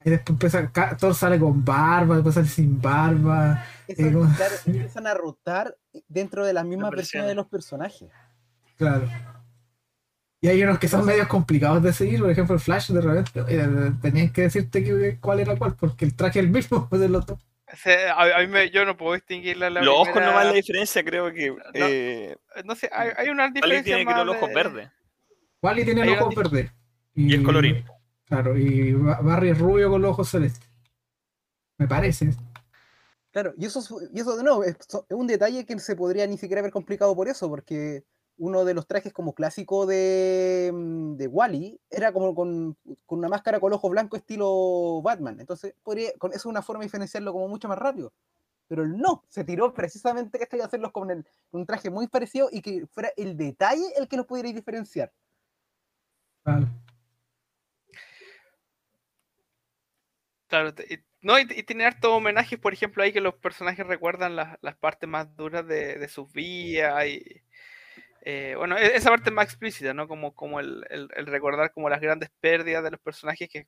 Ahí 0.00 0.10
después 0.10 0.30
empieza, 0.30 0.96
todo 0.96 1.14
sale 1.14 1.38
con 1.38 1.64
barba, 1.64 2.16
después 2.16 2.34
sale 2.34 2.48
sin 2.48 2.80
barba. 2.80 3.64
Eso, 3.86 4.02
Eh, 4.08 4.12
como- 4.12 4.34
claro, 4.34 4.54
empiezan 4.66 5.06
a 5.06 5.14
rotar 5.14 5.76
dentro 6.08 6.44
de 6.44 6.52
las 6.54 6.64
mismas 6.64 6.90
versiones 6.90 7.28
de 7.28 7.34
versiones. 7.34 7.36
los 7.36 7.46
personajes. 7.48 8.08
Claro. 8.76 9.06
Y 10.44 10.48
hay 10.48 10.62
unos 10.64 10.78
que 10.80 10.88
son 10.88 11.06
medios 11.06 11.28
complicados 11.28 11.82
de 11.84 11.92
seguir, 11.92 12.20
por 12.20 12.28
ejemplo 12.30 12.54
el 12.56 12.60
Flash 12.60 12.90
de 12.90 13.00
repente 13.00 13.44
eh, 13.48 13.92
tenían 14.02 14.30
que 14.32 14.42
decirte 14.42 14.82
que- 14.82 15.18
cuál 15.20 15.38
era 15.38 15.56
cuál, 15.56 15.76
porque 15.76 16.04
el 16.04 16.16
traje 16.16 16.40
es 16.40 16.44
el 16.44 16.50
mismo 16.50 16.88
pues, 16.90 17.00
a, 18.10 18.36
a 18.36 18.40
mí 18.40 18.48
me- 18.48 18.68
yo 18.70 18.84
no 18.84 18.96
puedo 18.96 19.14
distinguir 19.14 19.56
la, 19.56 19.70
la 19.70 19.80
los 19.82 19.94
ojos 19.94 20.08
primera- 20.08 20.26
nomás 20.32 20.46
la 20.46 20.52
diferencia, 20.52 21.02
creo 21.04 21.32
que. 21.32 21.54
eh, 21.74 22.36
No 22.64 22.74
sé, 22.74 22.90
hay, 22.92 23.10
hay 23.16 23.28
una 23.28 23.44
Wally 23.44 23.54
diferencia 23.54 23.84
tiene 23.96 24.04
creo 24.04 24.16
más 24.16 24.26
los 24.26 24.36
ojos 24.36 24.48
de- 24.48 24.54
verdes. 24.54 24.90
Wally 25.62 25.84
tiene 25.84 26.04
los 26.04 26.20
ojos 26.20 26.34
verdes. 26.34 26.72
Y 27.14 27.34
es 27.36 27.40
colorín. 27.42 27.84
Claro, 28.26 28.58
y 28.58 28.92
Ba- 28.94 29.20
Barry 29.22 29.50
es 29.50 29.58
rubio 29.58 29.90
con 29.90 30.02
los 30.02 30.10
ojos 30.10 30.28
celestes. 30.28 30.68
Me 31.78 31.86
parece. 31.86 32.30
Claro, 33.30 33.54
y 33.56 33.64
eso, 33.66 33.78
es- 33.78 34.10
y 34.12 34.20
eso 34.20 34.36
de 34.36 34.42
nuevo 34.42 34.64
es, 34.64 34.76
es 34.76 35.04
un 35.10 35.26
detalle 35.28 35.64
que 35.64 35.78
se 35.78 35.94
podría 35.94 36.26
ni 36.26 36.36
siquiera 36.36 36.58
haber 36.60 36.72
complicado 36.72 37.14
por 37.14 37.28
eso, 37.28 37.48
porque 37.48 38.02
uno 38.42 38.64
de 38.64 38.74
los 38.74 38.88
trajes 38.88 39.12
como 39.12 39.34
clásico 39.34 39.86
de, 39.86 40.68
mm, 40.74 41.14
de 41.14 41.28
Wally 41.28 41.80
era 41.88 42.12
como 42.12 42.34
con, 42.34 42.76
con 43.06 43.20
una 43.20 43.28
máscara 43.28 43.60
con 43.60 43.72
ojo 43.72 43.88
blanco 43.88 44.16
estilo 44.16 45.00
Batman. 45.00 45.38
Entonces, 45.38 45.76
podría, 45.84 46.10
con 46.18 46.32
eso 46.32 46.40
es 46.40 46.46
una 46.46 46.60
forma 46.60 46.80
de 46.80 46.86
diferenciarlo 46.86 47.32
como 47.32 47.46
mucho 47.46 47.68
más 47.68 47.78
rápido. 47.78 48.12
Pero 48.66 48.82
él 48.82 48.98
no, 48.98 49.22
se 49.28 49.44
tiró 49.44 49.72
precisamente 49.72 50.40
que 50.50 50.60
a 50.60 50.64
hacerlos 50.64 50.90
con, 50.90 51.12
el, 51.12 51.24
un 51.52 51.66
traje 51.66 51.88
muy 51.88 52.08
parecido 52.08 52.48
y 52.50 52.62
que 52.62 52.84
fuera 52.88 53.10
el 53.16 53.36
detalle 53.36 53.84
el 53.96 54.08
que 54.08 54.16
los 54.16 54.26
pudiera 54.26 54.50
diferenciar. 54.50 55.12
Claro. 56.42 56.66
Claro, 60.48 60.74
no, 61.20 61.38
y, 61.38 61.42
y 61.42 61.62
tiene 61.62 61.84
hartos 61.86 62.10
homenajes, 62.10 62.58
por 62.58 62.72
ejemplo, 62.72 63.04
ahí 63.04 63.12
que 63.12 63.20
los 63.20 63.34
personajes 63.34 63.86
recuerdan 63.86 64.34
las, 64.34 64.58
las 64.62 64.76
partes 64.76 65.08
más 65.08 65.34
duras 65.36 65.64
de, 65.64 65.96
de 65.96 66.08
sus 66.08 66.30
vidas 66.32 67.06
y 67.06 67.42
eh, 68.22 68.54
bueno, 68.56 68.76
e- 68.78 68.96
esa 68.96 69.10
parte 69.10 69.30
es 69.30 69.34
más 69.34 69.46
explícita, 69.46 69.94
¿no? 69.94 70.08
Como, 70.08 70.34
como 70.34 70.60
el, 70.60 70.86
el- 70.90 71.08
el 71.16 71.26
recordar 71.26 71.72
como 71.72 71.88
las 71.90 72.00
grandes 72.00 72.30
pérdidas 72.40 72.84
de 72.84 72.92
los 72.92 73.00
personajes 73.00 73.48
que, 73.50 73.66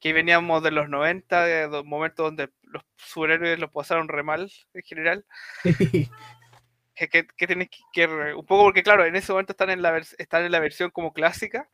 que 0.00 0.12
veníamos 0.12 0.62
de 0.62 0.72
los 0.72 0.88
90, 0.88 1.44
de 1.44 1.68
los 1.68 1.84
momentos 1.84 2.26
donde 2.26 2.50
los 2.62 2.84
superhéroes 2.96 3.58
los 3.58 3.70
pasaron 3.72 4.08
re 4.08 4.22
mal 4.22 4.50
en 4.74 4.82
general. 4.82 5.26
Que, 6.94 7.08
que, 7.08 7.26
que 7.26 7.46
tenés 7.46 7.70
que, 7.92 8.06
un 8.06 8.44
poco 8.44 8.64
porque 8.64 8.82
claro, 8.82 9.06
en 9.06 9.16
ese 9.16 9.32
momento 9.32 9.52
están 9.52 9.70
en 9.70 9.80
la, 9.80 9.96
están 9.96 10.44
en 10.44 10.52
la 10.52 10.60
versión 10.60 10.90
como 10.90 11.14
clásica 11.14 11.68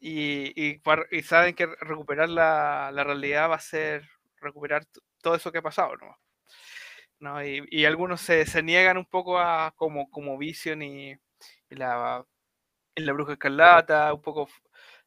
y, 0.00 0.80
y, 1.10 1.22
saben 1.22 1.54
que 1.54 1.66
recuperar 1.80 2.28
la, 2.28 2.90
la 2.92 3.04
realidad 3.04 3.48
va 3.48 3.54
a 3.54 3.60
ser 3.60 4.08
recuperar 4.40 4.84
todo 5.22 5.34
eso 5.36 5.50
que 5.52 5.58
ha 5.58 5.62
pasado, 5.62 5.96
¿no? 5.96 6.18
¿No? 7.24 7.42
Y, 7.42 7.86
algunos 7.86 8.20
se, 8.20 8.62
niegan 8.62 8.98
un 8.98 9.06
poco 9.06 9.38
a 9.38 9.72
como, 9.76 10.10
como 10.10 10.36
Vision 10.36 10.82
y, 10.82 11.16
la, 11.70 12.22
la 12.96 13.12
Bruja 13.14 13.32
Escarlata, 13.32 14.12
un 14.12 14.20
poco 14.20 14.46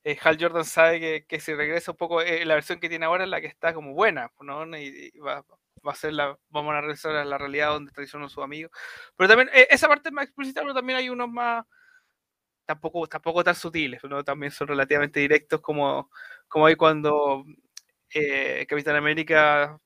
eh, 0.03 0.17
Hal 0.23 0.37
Jordan 0.39 0.65
sabe 0.65 0.99
que, 0.99 1.25
que 1.27 1.39
si 1.39 1.53
regresa 1.53 1.91
un 1.91 1.97
poco, 1.97 2.21
eh, 2.23 2.43
la 2.43 2.55
versión 2.55 2.79
que 2.79 2.89
tiene 2.89 3.05
ahora 3.05 3.25
es 3.25 3.29
la 3.29 3.39
que 3.39 3.45
está 3.45 3.71
como 3.71 3.93
buena, 3.93 4.31
¿no? 4.41 4.65
Y, 4.77 5.11
va, 5.19 5.45
va 5.87 5.91
a 5.91 5.95
ser 5.95 6.13
la, 6.13 6.35
vamos 6.49 6.73
a 6.73 6.81
regresar 6.81 7.15
a 7.15 7.23
la 7.23 7.37
realidad 7.37 7.69
donde 7.69 7.91
traicionó 7.91 8.25
a 8.25 8.29
sus 8.29 8.43
amigos. 8.43 8.71
Pero 9.15 9.27
también, 9.29 9.49
eh, 9.53 9.67
esa 9.69 9.87
parte 9.87 10.09
es 10.09 10.13
más 10.13 10.25
explícita, 10.25 10.61
pero 10.61 10.73
también 10.73 10.97
hay 10.97 11.09
unos 11.09 11.29
más, 11.29 11.65
tampoco, 12.65 13.05
tampoco 13.07 13.43
tan 13.43 13.53
sutiles, 13.53 14.03
¿no? 14.05 14.23
También 14.23 14.51
son 14.51 14.69
relativamente 14.69 15.19
directos 15.19 15.61
como, 15.61 16.09
como 16.47 16.65
hay 16.65 16.75
cuando 16.75 17.45
Capitán 18.67 18.95
América 18.95 19.79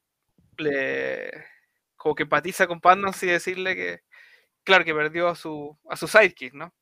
le 0.58 1.51
como 2.02 2.16
que 2.16 2.24
empatiza 2.24 2.66
con 2.66 2.80
Batman 2.80 3.14
sin 3.14 3.30
decirle 3.30 3.76
que, 3.76 4.02
claro, 4.64 4.84
que 4.84 4.93
perdió 4.95 5.28
a 5.28 5.36
su, 5.36 5.78
a 5.88 5.95
su 5.95 6.08
sidekick, 6.08 6.54
¿no? 6.56 6.74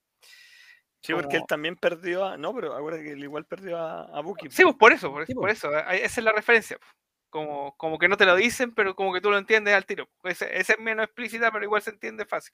Sí, 1.01 1.13
porque 1.13 1.35
él 1.37 1.43
también 1.45 1.75
perdió 1.75 2.25
a. 2.25 2.37
No, 2.37 2.53
pero 2.55 2.73
acuérdate 2.73 3.03
que 3.03 3.11
él 3.11 3.23
igual 3.23 3.43
perdió 3.45 3.77
a, 3.77 4.03
a 4.17 4.21
Bucky. 4.21 4.49
Sí, 4.49 4.63
pues 4.63 4.75
por 4.77 4.93
eso, 4.93 5.11
por, 5.11 5.25
Sí, 5.25 5.33
por 5.33 5.43
pues. 5.43 5.57
eso, 5.57 5.77
eh, 5.77 6.03
esa 6.05 6.21
es 6.21 6.23
la 6.23 6.31
referencia. 6.31 6.77
pues. 6.77 6.89
Como, 7.29 7.75
como 7.75 7.99
que 7.99 8.07
no 8.07 8.15
te 8.17 8.25
lo 8.25 8.35
dicen, 8.37 8.73
pero 8.73 8.95
como 8.95 9.13
que 9.13 9.19
tú 9.21 9.29
lo 9.29 9.37
entiendes 9.37 9.73
al 9.75 9.85
tiro. 9.85 10.09
Ese- 10.23 10.57
Esa 10.57 10.73
es 10.73 10.79
menos 10.79 11.05
explícita, 11.05 11.51
pero 11.51 11.65
igual 11.65 11.81
se 11.81 11.89
entiende 11.91 12.25
fácil. 12.25 12.53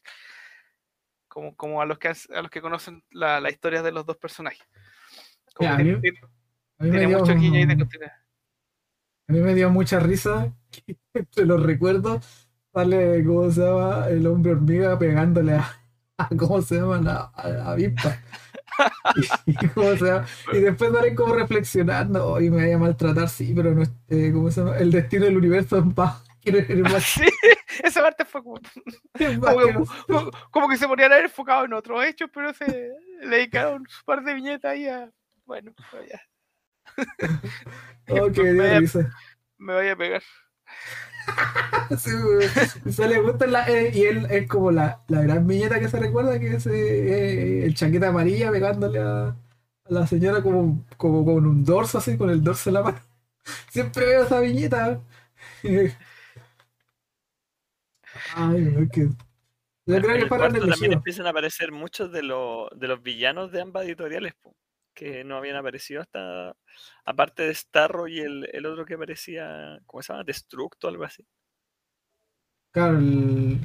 Como, 1.27 1.55
como 1.55 1.81
a 1.81 1.85
los 1.85 1.97
que 1.99 2.07
han- 2.09 2.15
a 2.35 2.41
los 2.41 2.49
que 2.51 2.61
conocen 2.61 3.03
la, 3.11 3.39
la 3.39 3.49
historia 3.51 3.81
de 3.83 3.91
los 3.91 4.05
dos 4.05 4.17
personajes. 4.17 4.65
Como 5.53 5.69
que 5.69 5.73
a 5.73 5.77
tiene, 5.77 5.95
mí- 5.95 6.01
tiene- 6.01 6.19
A 6.79 6.83
mí, 6.83 6.89
me 6.89 6.97
tiene 6.97 7.07
dio, 7.07 7.19
mucho 7.19 7.31
de 7.31 7.37
a 9.27 9.33
mí 9.33 9.39
me 9.39 9.55
dio 9.55 9.69
mucha 9.69 9.99
risa 9.99 10.53
que 10.71 10.97
entre 11.13 11.45
los 11.45 11.63
recuerdos 11.63 12.44
sale, 12.75 13.23
¿cómo 13.25 13.51
se 13.51 13.61
llama? 13.61 14.07
El 14.09 14.27
hombre 14.27 14.51
hormiga 14.53 14.99
pegándole 14.99 15.53
a, 15.55 15.71
a- 16.19 16.29
¿cómo 16.37 16.61
se 16.61 16.75
llama? 16.75 16.99
La- 17.01 17.31
A 17.35 17.49
la 17.49 17.71
avispa. 17.71 18.17
Y, 19.45 19.51
y 19.51 19.67
¿cómo 19.69 19.95
se 19.95 20.05
llama? 20.05 20.25
Y 20.51 20.57
después 20.59 20.91
salen 20.91 21.15
como 21.15 21.33
reflexionando, 21.33 22.27
hoy 22.27 22.49
me 22.49 22.57
vaya 22.63 22.75
a 22.75 22.79
maltratar, 22.79 23.29
sí, 23.29 23.53
pero 23.55 23.73
no 23.73 23.83
eh, 24.09 24.31
¿cómo 24.33 24.51
se 24.51 24.61
llama? 24.61 24.77
El 24.77 24.91
destino 24.91 25.23
del 25.25 25.37
universo 25.37 25.77
es 25.77 25.85
más, 25.95 26.21
Sí, 27.03 27.25
esa 27.83 28.01
parte 28.01 28.25
fue 28.25 28.43
como, 28.43 28.59
como, 29.39 29.85
como- 30.07 30.31
como 30.51 30.69
que 30.69 30.77
se 30.77 30.87
podrían 30.87 31.11
haber 31.13 31.25
enfocado 31.25 31.65
en 31.65 31.73
otros 31.73 32.03
hechos, 32.05 32.29
pero 32.33 32.53
se 32.53 32.65
le 32.67 33.29
dedicaron 33.29 33.81
un 33.81 33.87
par 34.05 34.23
de 34.23 34.33
viñetas 34.33 34.71
ahí 34.71 34.87
a. 34.87 35.09
Bueno, 35.45 35.73
ya, 36.09 36.21
Oh, 38.09 38.31
que 38.31 38.43
me 38.43 38.53
dio 38.53 39.03
Me- 39.57 39.73
vaya 39.73 39.93
a 39.93 39.95
pegar. 39.95 40.23
Sí, 41.99 42.11
sale 42.91 43.19
justo 43.19 43.45
en 43.45 43.51
la- 43.51 43.67
eh, 43.69 43.91
y 43.93 44.05
él 44.05 44.25
es 44.29 44.47
como 44.47 44.71
la, 44.71 45.01
la 45.07 45.21
gran 45.21 45.45
viñeta 45.45 45.79
que 45.79 45.87
se 45.87 45.99
recuerda, 45.99 46.39
que 46.39 46.55
es 46.55 46.65
eh, 46.65 46.71
eh, 46.73 47.65
el 47.65 47.75
chaqueta 47.75 48.07
amarilla 48.07 48.51
pegándole 48.51 48.99
a, 48.99 49.27
a 49.27 49.35
la 49.89 50.07
señora 50.07 50.41
como, 50.41 50.83
como 50.97 51.23
con 51.23 51.45
un 51.45 51.63
dorso 51.63 51.99
así, 51.99 52.17
con 52.17 52.29
el 52.31 52.43
dorso 52.43 52.69
en 52.69 52.73
la 52.73 52.81
mano. 52.83 52.99
Siempre 53.69 54.05
veo 54.07 54.23
esa 54.23 54.39
viñeta. 54.39 54.99
Ay, 58.35 58.89
que... 58.91 59.09
Yo 59.87 60.01
creo 60.01 60.17
que 60.17 60.25
para 60.25 60.49
también 60.51 60.93
empiezan 60.93 61.27
a 61.27 61.29
aparecer 61.29 61.71
muchos 61.71 62.11
de 62.11 62.23
los, 62.23 62.67
de 62.75 62.87
los 62.87 63.03
villanos 63.03 63.51
de 63.51 63.61
ambas 63.61 63.85
editoriales, 63.85 64.33
po, 64.41 64.55
que 64.95 65.23
no 65.23 65.37
habían 65.37 65.57
aparecido 65.57 66.01
hasta, 66.01 66.55
aparte 67.05 67.43
de 67.43 67.53
Starro 67.53 68.07
y 68.07 68.19
el, 68.21 68.49
el 68.53 68.65
otro 68.65 68.85
que 68.85 68.95
aparecía, 68.95 69.79
¿cómo 69.85 70.01
se 70.01 70.13
llama? 70.13 70.23
Destructo, 70.23 70.87
algo 70.87 71.03
así. 71.03 71.25
Claro, 72.71 72.97
el... 72.99 73.59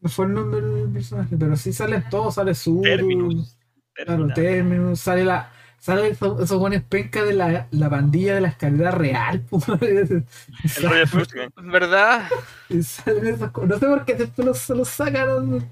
Me 0.00 0.08
fue 0.08 0.26
el 0.26 0.34
nombre 0.34 0.60
del 0.62 0.90
personaje, 0.90 1.36
pero 1.38 1.56
sí 1.56 1.72
salen 1.72 2.08
todos, 2.08 2.34
sale 2.36 2.54
Zuru, 2.54 2.82
Terminus. 2.82 3.56
Claro. 3.94 4.28
Terminus, 4.34 5.00
sale 5.00 5.24
la. 5.24 5.52
Sale 5.78 6.08
esos, 6.08 6.42
esos 6.42 6.58
buenos 6.58 6.82
pencas 6.82 7.24
de 7.26 7.32
la, 7.32 7.66
la 7.70 7.88
pandilla 7.88 8.34
de 8.34 8.42
la 8.42 8.48
escalera 8.48 8.90
real, 8.90 9.40
po. 9.50 9.60
El. 9.80 10.24
¿Verdad? 11.56 12.28
Y 12.68 12.82
salen 12.82 13.26
esas 13.26 13.50
co- 13.50 13.66
No 13.66 13.78
sé 13.78 13.86
por 13.86 14.04
qué 14.04 14.14
después 14.14 14.46
los, 14.46 14.58
se 14.58 14.74
los 14.74 14.88
sacan. 14.88 15.68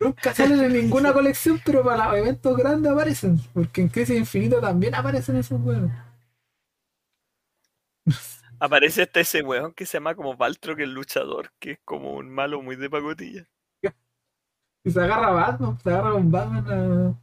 Nunca 0.00 0.34
salen 0.34 0.60
en 0.64 0.72
ninguna 0.72 1.12
colección, 1.12 1.60
pero 1.64 1.84
para 1.84 2.06
los 2.08 2.16
eventos 2.18 2.56
grandes 2.56 2.90
aparecen. 2.90 3.38
Porque 3.52 3.82
en 3.82 3.88
Crisis 3.88 4.16
Infinito 4.16 4.60
también 4.60 4.94
aparecen 4.94 5.36
esos 5.36 5.60
buenos. 5.60 5.92
Aparece 8.58 9.02
hasta 9.02 9.20
ese 9.20 9.42
weón 9.42 9.72
que 9.72 9.86
se 9.86 9.94
llama 9.94 10.14
como 10.14 10.36
Valtro, 10.36 10.76
que 10.76 10.82
es 10.82 10.88
el 10.88 10.94
luchador, 10.94 11.50
que 11.58 11.72
es 11.72 11.78
como 11.84 12.14
un 12.14 12.30
malo 12.30 12.60
muy 12.62 12.76
de 12.76 12.90
pacotilla. 12.90 13.46
Y 14.82 14.90
se 14.90 15.00
agarra 15.00 15.28
a 15.28 15.32
Batman, 15.32 15.78
se 15.78 15.90
agarra 15.90 16.12
con 16.12 16.30
Batman 16.30 16.66
a. 16.70 17.20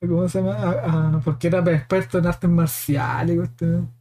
¿Cómo 0.00 0.28
se 0.28 0.40
llama? 0.40 0.54
A- 0.54 1.16
a- 1.16 1.20
porque 1.24 1.48
era 1.48 1.58
experto 1.72 2.18
en 2.18 2.26
artes 2.26 2.48
marciales. 2.50 3.36
cuestión. 3.36 3.92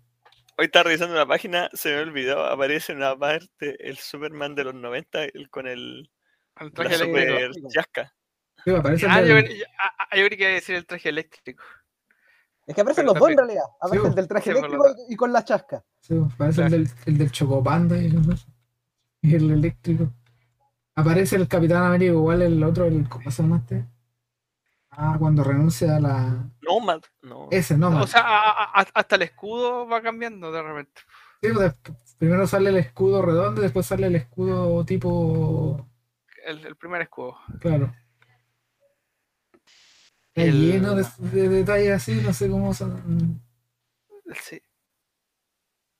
Hoy 0.58 0.66
estaba 0.66 0.84
revisando 0.84 1.14
una 1.16 1.26
página, 1.26 1.70
se 1.74 1.90
me 1.90 2.02
olvidó, 2.02 2.46
aparece 2.46 2.92
en 2.92 3.00
una 3.00 3.18
parte 3.18 3.88
el 3.88 3.98
Superman 3.98 4.56
de 4.56 4.64
los 4.66 4.76
90 4.76 5.24
el, 5.24 5.50
con 5.50 5.68
el 5.68 6.10
El 6.60 6.72
traje 6.74 6.96
eléctrico. 6.96 7.18
super 7.20 7.30
eléctrico. 7.42 7.70
chasca. 7.72 8.14
Sí, 8.66 8.72
Ah, 9.10 9.22
yo, 9.22 9.40
yo- 9.40 9.66
ah, 9.82 9.94
ah, 10.12 10.18
yo 10.18 10.26
creí 10.26 10.38
que 10.38 10.44
iba 10.44 10.52
a 10.52 10.56
decir 10.56 10.76
el 10.76 10.86
traje 10.86 11.10
eléctrico. 11.10 11.64
Es 12.66 12.76
que 12.76 12.82
aparecen 12.82 13.04
Pero 13.06 13.14
los 13.14 13.20
dos 13.22 13.30
en 13.32 13.38
realidad. 13.38 13.64
Aparece 13.80 14.02
Sí, 14.04 14.08
el 14.10 14.16
del 14.16 14.28
traje 14.28 14.44
sí, 14.44 14.50
eléctrico 14.58 14.88
y, 15.08 15.14
y 15.14 15.16
con 15.16 15.32
la 15.32 15.46
chasca. 15.46 15.84
Sí, 16.02 16.20
aparece 16.34 16.64
el, 16.64 16.72
del, 16.72 16.90
el 17.06 17.18
del 17.18 17.32
Chocopanda 17.32 17.98
y 17.98 18.08
el, 18.08 18.36
y 19.22 19.36
el 19.36 19.52
eléctrico. 19.52 20.12
Aparece 20.96 21.36
el 21.38 21.48
Capitán 21.48 21.84
América, 21.84 22.12
igual 22.12 22.42
el 22.42 22.62
otro, 22.64 22.86
el, 22.86 23.08
¿cómo 23.08 23.32
se 23.32 23.42
llama 23.44 23.58
este? 23.58 23.86
Ah, 24.90 25.16
cuando 25.20 25.44
renuncia 25.44 25.96
a 25.96 26.00
la. 26.00 26.50
Nomad. 26.62 27.02
No. 27.22 27.48
Ese, 27.52 27.78
no, 27.78 28.02
O 28.02 28.08
sea, 28.08 28.22
a- 28.22 28.50
a- 28.52 28.82
a- 28.82 28.88
hasta 28.96 29.16
el 29.16 29.22
escudo 29.22 29.88
va 29.88 30.02
cambiando 30.02 30.52
de 30.52 30.62
repente. 30.64 31.02
Sí, 31.42 31.50
pues, 31.54 31.74
primero 32.18 32.48
sale 32.48 32.72
el 32.72 32.78
escudo 32.78 33.22
redondo, 33.22 33.62
después 33.62 33.86
sale 33.86 34.08
el 34.08 34.16
escudo 34.16 34.84
tipo. 34.86 35.88
El, 36.48 36.66
el 36.66 36.76
primer 36.76 37.02
escudo. 37.02 37.38
Claro. 37.60 37.94
Está 40.34 40.44
El- 40.50 40.72
lleno 40.72 40.96
de, 40.96 41.04
de 41.20 41.50
detalles 41.50 41.92
así, 41.92 42.14
no 42.22 42.32
sé 42.32 42.50
cómo 42.50 42.74
son. 42.74 43.42
Sí. 44.42 44.62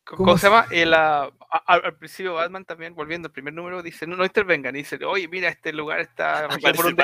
¿Cómo 0.06 0.18
¿Cómo, 0.24 0.38
se 0.38 0.48
llama? 0.48 0.68
El, 0.72 0.94
a- 0.94 1.24
al, 1.24 1.86
al 1.86 1.98
principio 1.98 2.36
Batman 2.36 2.64
también, 2.64 2.96
volviendo 2.96 3.28
al 3.28 3.34
primer 3.34 3.54
número, 3.54 3.84
dice, 3.84 4.08
no, 4.08 4.16
no 4.16 4.24
intervengan. 4.24 4.74
Y 4.76 4.80
dice, 4.80 5.04
oye, 5.04 5.28
mira, 5.28 5.50
este 5.50 5.74
lugar 5.74 6.00
está 6.00 6.48
por 6.76 6.86
un, 6.86 6.96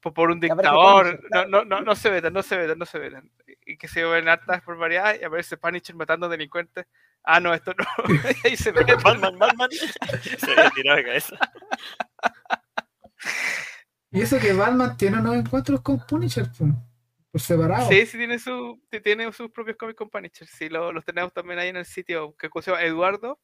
por, 0.00 0.14
por 0.14 0.30
un 0.30 0.40
dictador. 0.40 1.22
No, 1.30 1.44
no, 1.46 1.64
no, 1.64 1.80
no 1.82 1.94
se 1.94 2.08
vetan, 2.08 2.32
no 2.32 2.42
se 2.42 2.56
vetan, 2.56 2.78
no 2.78 2.86
se 2.86 2.98
vetan. 2.98 3.30
Y 3.66 3.76
que 3.76 3.86
se 3.86 4.02
ven 4.04 4.28
hartas 4.28 4.62
por 4.62 4.78
variedad 4.78 5.14
y 5.20 5.24
aparece 5.24 5.58
Punisher 5.58 5.94
matando 5.94 6.28
delincuentes. 6.28 6.86
Ah, 7.22 7.38
no, 7.38 7.52
esto 7.54 7.72
no. 7.76 7.84
y 8.50 8.56
se 8.56 8.72
ve. 8.72 8.84
Batman, 9.04 9.38
Batman. 9.38 9.68
Se 9.70 10.50
había 10.52 10.70
tirado 10.70 10.96
de 10.96 11.04
cabeza. 11.04 11.36
Y 14.10 14.20
eso 14.20 14.38
que 14.38 14.52
Batman 14.52 14.96
tiene 14.96 15.18
unos 15.20 15.36
encuentros 15.36 15.80
con 15.80 16.04
Punisher, 16.06 16.46
por 17.30 17.40
separado. 17.40 17.88
Sí, 17.88 18.04
sí 18.04 18.18
tiene, 18.18 18.38
su, 18.38 18.78
tiene 19.02 19.32
sus 19.32 19.50
propios 19.50 19.76
cómics 19.78 19.96
con 19.96 20.10
Punisher. 20.10 20.46
Sí, 20.46 20.68
lo- 20.68 20.92
los 20.92 21.04
tenemos 21.04 21.32
también 21.32 21.58
ahí 21.58 21.68
en 21.68 21.76
el 21.76 21.86
sitio 21.86 22.36
que 22.36 22.50
se 22.60 22.72
Eduardo. 22.72 23.40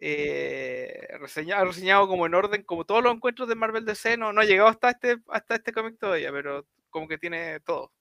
Eh, 0.00 1.06
reseñado, 1.20 2.08
como 2.08 2.24
en 2.26 2.34
orden, 2.34 2.62
como 2.62 2.84
todos 2.84 3.02
los 3.02 3.14
encuentros 3.14 3.48
de 3.48 3.54
Marvel 3.54 3.84
DC. 3.84 4.16
No, 4.16 4.32
no 4.32 4.40
ha 4.40 4.44
llegado 4.44 4.68
hasta 4.68 4.90
este, 4.90 5.18
hasta 5.28 5.56
este 5.56 5.72
cómic 5.72 5.98
todavía, 5.98 6.32
pero 6.32 6.66
como 6.88 7.06
que 7.06 7.18
tiene 7.18 7.60
todo. 7.60 7.92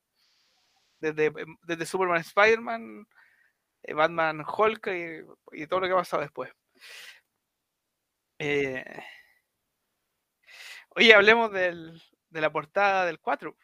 Desde, 1.00 1.26
em, 1.26 1.58
desde 1.64 1.86
Superman, 1.86 2.22
Spider-Man, 2.22 3.06
eh, 3.84 3.94
Batman, 3.94 4.46
Hulk 4.48 4.88
y, 4.88 5.62
y 5.64 5.68
todo 5.68 5.82
lo 5.82 5.88
que 5.88 5.94
ha 5.94 5.98
pasado 5.98 6.22
después. 6.22 6.50
Eh, 8.40 8.84
oye, 10.96 11.14
hablemos 11.14 11.52
del, 11.52 12.02
de 12.30 12.42
la 12.42 12.52
portada 12.52 13.06
del 13.06 13.20
4. 13.20 13.56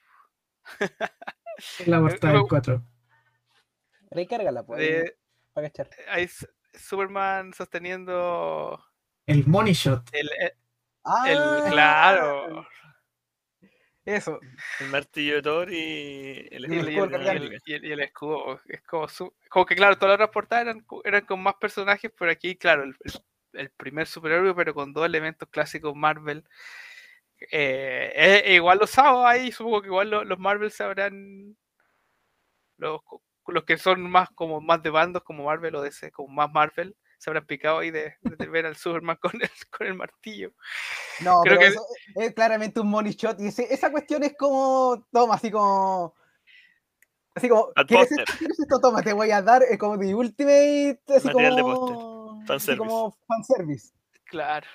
En 1.79 1.91
la 1.91 1.99
portada 2.01 2.31
del 2.33 2.41
Luego- 2.41 2.47
4. 2.47 2.83
Recárgala, 4.11 4.63
pues. 4.65 4.79
De, 4.79 5.17
para 5.53 5.69
cachar. 5.69 5.89
hay 6.09 6.23
S- 6.23 6.47
Superman 6.73 7.53
sosteniendo 7.53 8.83
El 9.25 9.45
Money 9.47 9.73
Shot. 9.73 10.09
el, 10.13 10.29
el- 10.39 10.53
Ah, 11.03 11.23
el- 11.31 11.71
claro 11.71 12.67
Eso. 14.05 14.39
El 14.79 14.87
martillo 14.89 15.35
de 15.35 15.41
Thor 15.41 15.71
y 15.71 16.47
el 16.51 16.71
Y 16.73 16.77
el 16.79 16.87
escudo 16.89 17.19
y 17.67 17.73
el, 17.73 17.85
y 17.85 17.91
el 17.91 17.99
es 18.01 18.11
como, 18.13 18.59
su- 19.07 19.33
como 19.49 19.65
que 19.65 19.75
claro, 19.75 19.95
todas 19.97 20.09
las 20.11 20.15
otras 20.15 20.29
portadas 20.33 20.63
eran, 20.65 20.85
eran 21.03 21.25
con 21.25 21.41
más 21.41 21.55
personajes, 21.55 22.11
pero 22.17 22.31
aquí, 22.31 22.55
claro, 22.55 22.83
el, 22.83 22.95
el- 23.03 23.23
el 23.53 23.69
primer 23.71 24.05
superhéroe, 24.07 24.53
pero 24.55 24.73
con 24.75 24.93
dos 24.93 25.05
elementos 25.05 25.47
clásicos 25.49 25.95
Marvel. 25.95 26.43
Eh, 27.51 28.43
eh, 28.45 28.53
igual 28.55 28.79
los 28.79 28.89
sábados 28.89 29.25
ahí, 29.25 29.51
supongo 29.51 29.81
que 29.81 29.87
igual 29.87 30.09
lo- 30.09 30.23
los 30.23 30.39
Marvel 30.39 30.71
sabrán. 30.71 31.55
Los, 32.77 33.01
co- 33.03 33.21
los 33.47 33.63
que 33.65 33.77
son 33.77 34.01
más 34.09 34.29
como 34.35 34.61
más 34.61 34.81
de 34.83 34.89
bandos 34.89 35.23
como 35.23 35.45
Marvel 35.45 35.75
o 35.75 35.81
DC, 35.81 36.11
como 36.11 36.27
más 36.33 36.51
Marvel, 36.51 36.95
se 37.17 37.29
habrán 37.29 37.45
picado 37.45 37.79
ahí 37.79 37.91
de, 37.91 38.15
de 38.21 38.45
ver 38.47 38.65
al 38.65 38.75
Superman 38.75 39.17
con 39.21 39.31
el, 39.41 39.49
con 39.77 39.87
el 39.87 39.95
martillo. 39.95 40.51
No, 41.21 41.41
Creo 41.41 41.57
pero 41.57 41.59
que- 41.59 41.67
eso 41.67 41.85
es 42.15 42.33
claramente 42.33 42.79
un 42.79 42.89
money 42.89 43.13
shot. 43.13 43.39
Y 43.39 43.47
ese- 43.47 43.73
esa 43.73 43.91
cuestión 43.91 44.23
es 44.23 44.35
como. 44.37 45.05
Toma, 45.11 45.35
así 45.35 45.49
como. 45.51 46.15
Así 47.35 47.47
como. 47.49 47.71
¿quieres 47.87 48.07
póster. 48.09 48.19
esto? 48.27 48.33
¿Quieres 48.37 48.59
esto? 48.59 48.79
Toma, 48.79 49.01
te 49.01 49.13
voy 49.13 49.31
a 49.31 49.41
dar 49.41 49.63
eh, 49.63 49.77
como 49.77 49.97
de 49.97 50.13
ultimate. 50.13 51.01
Así 51.07 51.27
Material 51.27 51.55
de 51.55 51.61
como. 51.61 52.31
así 52.41 52.47
Fanservice. 52.47 52.77
como 52.77 53.17
fanservice. 53.27 53.93
Claro. 54.25 54.67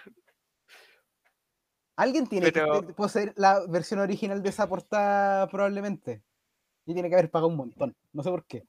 Alguien 1.97 2.27
tiene 2.27 2.51
Pero- 2.51 2.85
que 2.87 2.93
poseer 2.93 3.33
la 3.37 3.65
versión 3.69 4.01
original 4.01 4.43
de 4.43 4.49
esa 4.49 4.69
portada, 4.69 5.47
probablemente. 5.49 6.23
Y 6.87 6.93
tiene 6.95 7.09
que 7.09 7.15
haber 7.15 7.31
pagado 7.31 7.49
un 7.49 7.57
montón. 7.57 7.95
No 8.13 8.23
sé 8.23 8.31
por 8.31 8.45
qué. 8.45 8.65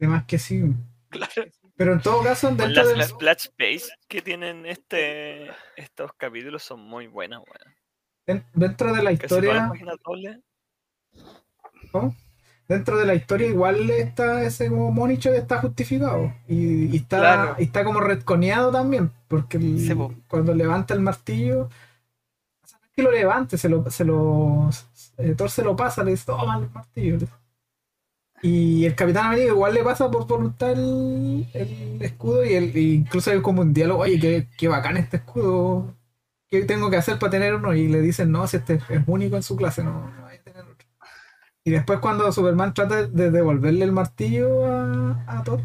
Además 0.00 0.24
que 0.26 0.38
sí. 0.38 0.62
Claro. 1.08 1.44
Pero 1.76 1.92
en 1.92 2.00
todo 2.00 2.22
caso, 2.22 2.48
dentro 2.48 2.68
las 2.68 2.88
del, 2.88 3.02
splash 3.04 3.48
page 3.56 3.84
que 4.08 4.22
tienen 4.22 4.66
este 4.66 5.48
estos 5.76 6.12
capítulos 6.14 6.62
son 6.62 6.80
muy 6.80 7.06
buenas, 7.06 7.40
weón. 7.40 7.76
Den- 8.26 8.44
dentro 8.54 8.88
de 8.92 9.02
la 9.02 9.10
las 9.12 9.12
historia. 9.22 9.70
¿cómo? 11.92 12.14
Dentro 12.68 12.96
de 12.98 13.06
la 13.06 13.14
historia 13.14 13.46
igual 13.48 13.88
está 13.90 14.42
ese 14.44 14.68
como 14.68 14.90
monicho 14.92 15.30
que 15.30 15.38
está 15.38 15.58
justificado. 15.60 16.32
Y, 16.48 16.86
y 16.86 16.96
está, 16.96 17.18
Claro. 17.18 17.56
y 17.58 17.64
está 17.64 17.84
como 17.84 18.00
retconeado 18.00 18.70
también. 18.72 19.10
Porque 19.28 19.56
el- 19.58 19.80
Sí, 19.80 19.94
cuando 20.28 20.54
levanta 20.54 20.94
el 20.94 21.00
martillo, 21.00 21.62
o 21.62 22.66
sea, 22.68 22.78
no 22.80 22.86
es 22.86 22.92
que 22.94 23.02
lo 23.02 23.10
levante, 23.10 23.58
se 23.58 23.68
lo, 23.68 23.88
se 23.90 24.04
lo 24.04 24.70
eh, 25.18 25.34
Thor 25.36 25.50
se 25.50 25.62
lo 25.64 25.74
pasa, 25.76 26.04
le 26.04 26.12
dice, 26.12 26.26
toma 26.26 26.58
el 26.58 26.68
martillo. 26.70 27.18
Y 28.42 28.84
el 28.84 28.94
Capitán 28.94 29.26
América 29.26 29.48
igual 29.48 29.74
le 29.74 29.82
pasa 29.82 30.10
por 30.10 30.26
voluntad 30.26 30.70
el, 30.72 31.46
el 31.54 32.02
escudo 32.02 32.44
y, 32.44 32.52
el, 32.54 32.76
y 32.76 32.94
incluso 32.94 33.30
hay 33.30 33.40
como 33.40 33.62
un 33.62 33.72
diálogo, 33.72 34.02
oye, 34.02 34.20
qué, 34.20 34.46
qué 34.58 34.68
bacán 34.68 34.98
este 34.98 35.16
escudo, 35.16 35.94
¿qué 36.48 36.62
tengo 36.64 36.90
que 36.90 36.98
hacer 36.98 37.18
para 37.18 37.30
tener 37.30 37.54
uno? 37.54 37.72
Y 37.74 37.88
le 37.88 38.00
dicen, 38.02 38.30
no, 38.30 38.46
si 38.46 38.58
este 38.58 38.74
es 38.74 39.02
único 39.06 39.36
en 39.36 39.42
su 39.42 39.56
clase, 39.56 39.82
no, 39.82 40.10
Y 41.66 41.72
después 41.72 42.00
cuando 42.00 42.32
Superman 42.32 42.74
trata 42.74 43.06
de 43.08 43.32
devolverle 43.32 43.84
el 43.84 43.92
martillo 43.92 44.66
a, 44.66 45.24
a 45.28 45.44
Thor, 45.44 45.62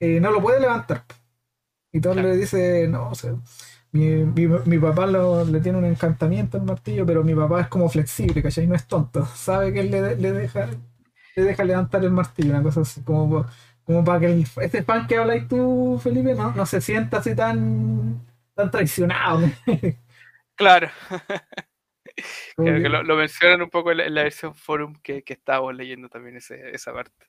eh, 0.00 0.20
no 0.20 0.30
lo 0.32 0.42
puede 0.42 0.60
levantar. 0.60 1.04
Y 1.92 2.00
Thor 2.00 2.14
Claro. 2.14 2.28
le 2.30 2.36
dice, 2.36 2.88
no, 2.88 3.10
o 3.10 3.14
sea, 3.14 3.34
mi, 3.92 4.06
mi, 4.24 4.46
mi 4.48 4.78
papá 4.78 5.06
lo- 5.06 5.44
le 5.44 5.60
tiene 5.60 5.78
un 5.78 5.84
encantamiento 5.86 6.58
al 6.58 6.64
martillo, 6.64 7.06
pero 7.06 7.24
mi 7.24 7.34
papá 7.34 7.62
es 7.62 7.68
como 7.68 7.88
flexible, 7.88 8.42
¿cachai? 8.42 8.66
No 8.66 8.74
es 8.76 8.86
tonto. 8.86 9.26
Sabe 9.36 9.72
que 9.72 9.80
él 9.80 9.90
le, 9.90 10.16
le 10.16 10.32
deja 10.32 10.68
le 11.36 11.44
deja 11.44 11.64
levantar 11.64 12.04
el 12.04 12.10
martillo, 12.12 12.50
una 12.52 12.62
cosa 12.62 12.82
así, 12.82 13.02
como, 13.02 13.46
como 13.84 14.04
para 14.04 14.20
que 14.20 14.26
el, 14.26 14.46
ese 14.62 14.82
fan 14.84 15.06
que 15.06 15.18
habláis 15.18 15.48
tú, 15.48 15.98
Felipe, 16.02 16.34
no, 16.34 16.52
no 16.52 16.66
se 16.66 16.80
sienta 16.80 17.18
así 17.18 17.34
tan, 17.36 18.20
tan 18.54 18.70
traicionado. 18.70 19.40
Claro. 20.56 20.90
Creo 22.56 22.82
que- 22.82 22.88
lo, 22.88 23.02
lo 23.02 23.16
mencionan 23.16 23.62
un 23.62 23.70
poco 23.70 23.90
en 23.92 23.98
la, 23.98 24.04
en 24.06 24.14
la 24.14 24.22
versión 24.24 24.54
forum 24.54 24.94
que, 25.02 25.22
que 25.22 25.34
estábamos 25.34 25.74
leyendo 25.74 26.08
también 26.08 26.36
ese- 26.36 26.70
esa 26.74 26.92
parte. 26.92 27.26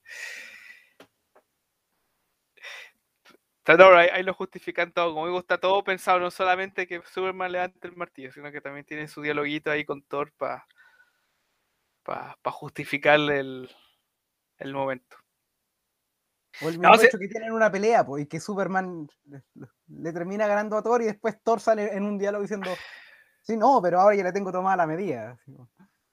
No, 3.78 3.96
ahí, 3.96 4.08
ahí 4.12 4.24
lo 4.24 4.34
justifican 4.34 4.92
todo. 4.92 5.14
Como 5.14 5.28
me 5.28 5.32
gusta 5.32 5.60
todo 5.60 5.84
pensado, 5.84 6.20
no 6.20 6.32
solamente 6.32 6.88
que 6.88 7.02
Superman 7.06 7.52
levante 7.52 7.88
el 7.88 7.96
martillo, 7.96 8.32
sino 8.32 8.52
que 8.52 8.62
también 8.62 8.86
tiene 8.86 9.08
su 9.08 9.22
dialoguito 9.22 9.70
ahí 9.70 9.86
con 9.86 10.02
Thor 10.02 10.34
para 10.38 10.66
justificarle 12.46 13.40
el, 13.42 13.70
el 14.58 14.74
momento. 14.74 15.18
O 16.62 16.68
el 16.68 16.80
mismo 16.80 16.96
hecho 16.96 17.20
que 17.20 17.28
tienen 17.28 17.52
una 17.54 17.72
pelea, 17.72 18.04
pues, 18.06 18.24
y 18.24 18.28
que 18.28 18.40
Superman 18.40 19.08
le, 19.26 19.44
le 19.88 20.14
termina 20.14 20.48
ganando 20.48 20.76
a 20.76 20.82
Thor 20.82 21.04
y 21.04 21.06
después 21.06 21.40
Thor 21.44 21.60
sale 21.60 21.94
en 21.96 22.04
un 22.04 22.18
diálogo 22.18 22.42
diciendo, 22.42 22.76
sí, 23.42 23.58
no, 23.58 23.82
pero 23.82 24.00
ahora 24.00 24.16
ya 24.16 24.24
le 24.24 24.32
tengo 24.34 24.52
tomada 24.52 24.78
la 24.78 24.88
medida. 24.88 25.38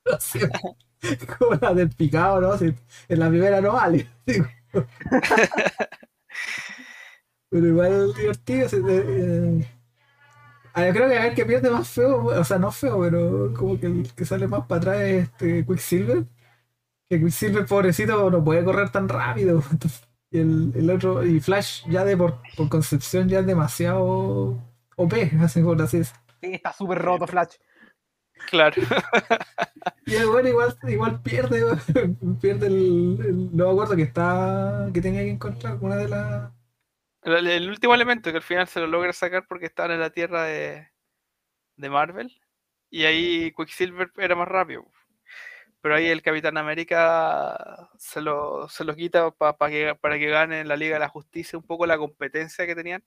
Así 0.04 0.40
como, 1.38 1.56
la 1.60 1.74
del 1.74 1.90
picado, 1.90 2.40
¿no? 2.40 2.56
Si 2.58 2.66
en 3.08 3.18
la 3.20 3.28
primera 3.28 3.60
no 3.60 3.72
vale. 3.74 4.08
Pero 7.50 7.66
igual 7.66 8.14
divertido. 8.14 8.68
eh, 8.88 9.66
ah, 10.74 10.86
yo 10.86 10.92
creo 10.92 11.08
que 11.08 11.18
a 11.18 11.22
ver 11.22 11.34
que 11.34 11.46
pierde 11.46 11.70
más 11.70 11.88
feo, 11.88 12.24
o 12.26 12.44
sea, 12.44 12.58
no 12.58 12.70
feo, 12.72 13.00
pero 13.00 13.52
como 13.54 13.78
que 13.78 13.86
el 13.86 14.12
que 14.14 14.24
sale 14.24 14.46
más 14.48 14.66
para 14.66 14.78
atrás 14.80 14.96
es 15.00 15.22
este 15.24 15.66
Quicksilver. 15.66 16.24
Que 17.10 17.20
Quicksilver, 17.20 17.66
pobrecito, 17.66 18.30
no 18.30 18.44
puede 18.44 18.64
correr 18.64 18.90
tan 18.90 19.08
rápido. 19.08 19.62
Y 20.30 20.38
el, 20.40 20.72
el 20.76 20.90
otro, 20.90 21.24
y 21.24 21.40
Flash 21.40 21.84
ya 21.88 22.04
de 22.04 22.16
por, 22.16 22.40
por 22.56 22.68
concepción 22.68 23.28
ya 23.28 23.40
es 23.40 23.46
demasiado 23.46 24.58
OP, 24.96 25.14
así 25.42 25.62
por 25.62 25.80
así 25.82 25.98
decirlo. 26.00 26.25
Sí, 26.46 26.54
está 26.54 26.72
súper 26.72 26.98
roto 26.98 27.26
Flash. 27.26 27.54
Claro. 28.50 28.80
Y 30.04 30.14
el 30.14 30.26
bueno 30.28 30.48
igual, 30.48 30.76
igual 30.88 31.20
pierde, 31.22 31.62
pierde 32.40 32.66
el, 32.68 33.18
el- 33.24 33.56
No 33.56 33.66
me 33.66 33.70
acuerdo 33.72 33.96
que 33.96 34.02
está. 34.02 34.88
que 34.94 35.00
tenía 35.00 35.22
que 35.22 35.30
encontrar 35.30 35.78
una 35.80 35.96
de 35.96 36.08
las. 36.08 36.52
El, 37.22 37.46
el 37.46 37.68
último 37.68 37.94
elemento 37.94 38.30
que 38.30 38.36
al 38.36 38.42
final 38.42 38.68
se 38.68 38.78
lo 38.80 38.86
logra 38.86 39.12
sacar 39.12 39.46
porque 39.48 39.66
estaban 39.66 39.92
en 39.92 40.00
la 40.00 40.10
tierra 40.10 40.44
de, 40.44 40.88
de 41.76 41.90
Marvel. 41.90 42.40
Y 42.90 43.04
ahí 43.04 43.52
Quicksilver 43.56 44.12
era 44.16 44.36
más 44.36 44.46
rápido. 44.48 44.84
Pero 45.80 45.96
ahí 45.96 46.06
el 46.06 46.22
Capitán 46.22 46.56
América 46.56 47.88
se 47.98 48.20
lo, 48.20 48.68
se 48.68 48.84
lo 48.84 48.94
quita 48.94 49.30
pa- 49.32 49.56
pa 49.56 49.68
que, 49.70 49.94
para 50.00 50.18
que 50.18 50.28
gane 50.28 50.60
en 50.60 50.68
la 50.68 50.76
Liga 50.76 50.94
de 50.94 51.00
la 51.00 51.08
Justicia 51.08 51.58
un 51.58 51.64
poco 51.66 51.84
la 51.86 51.98
competencia 51.98 52.64
que 52.66 52.74
tenían. 52.76 53.02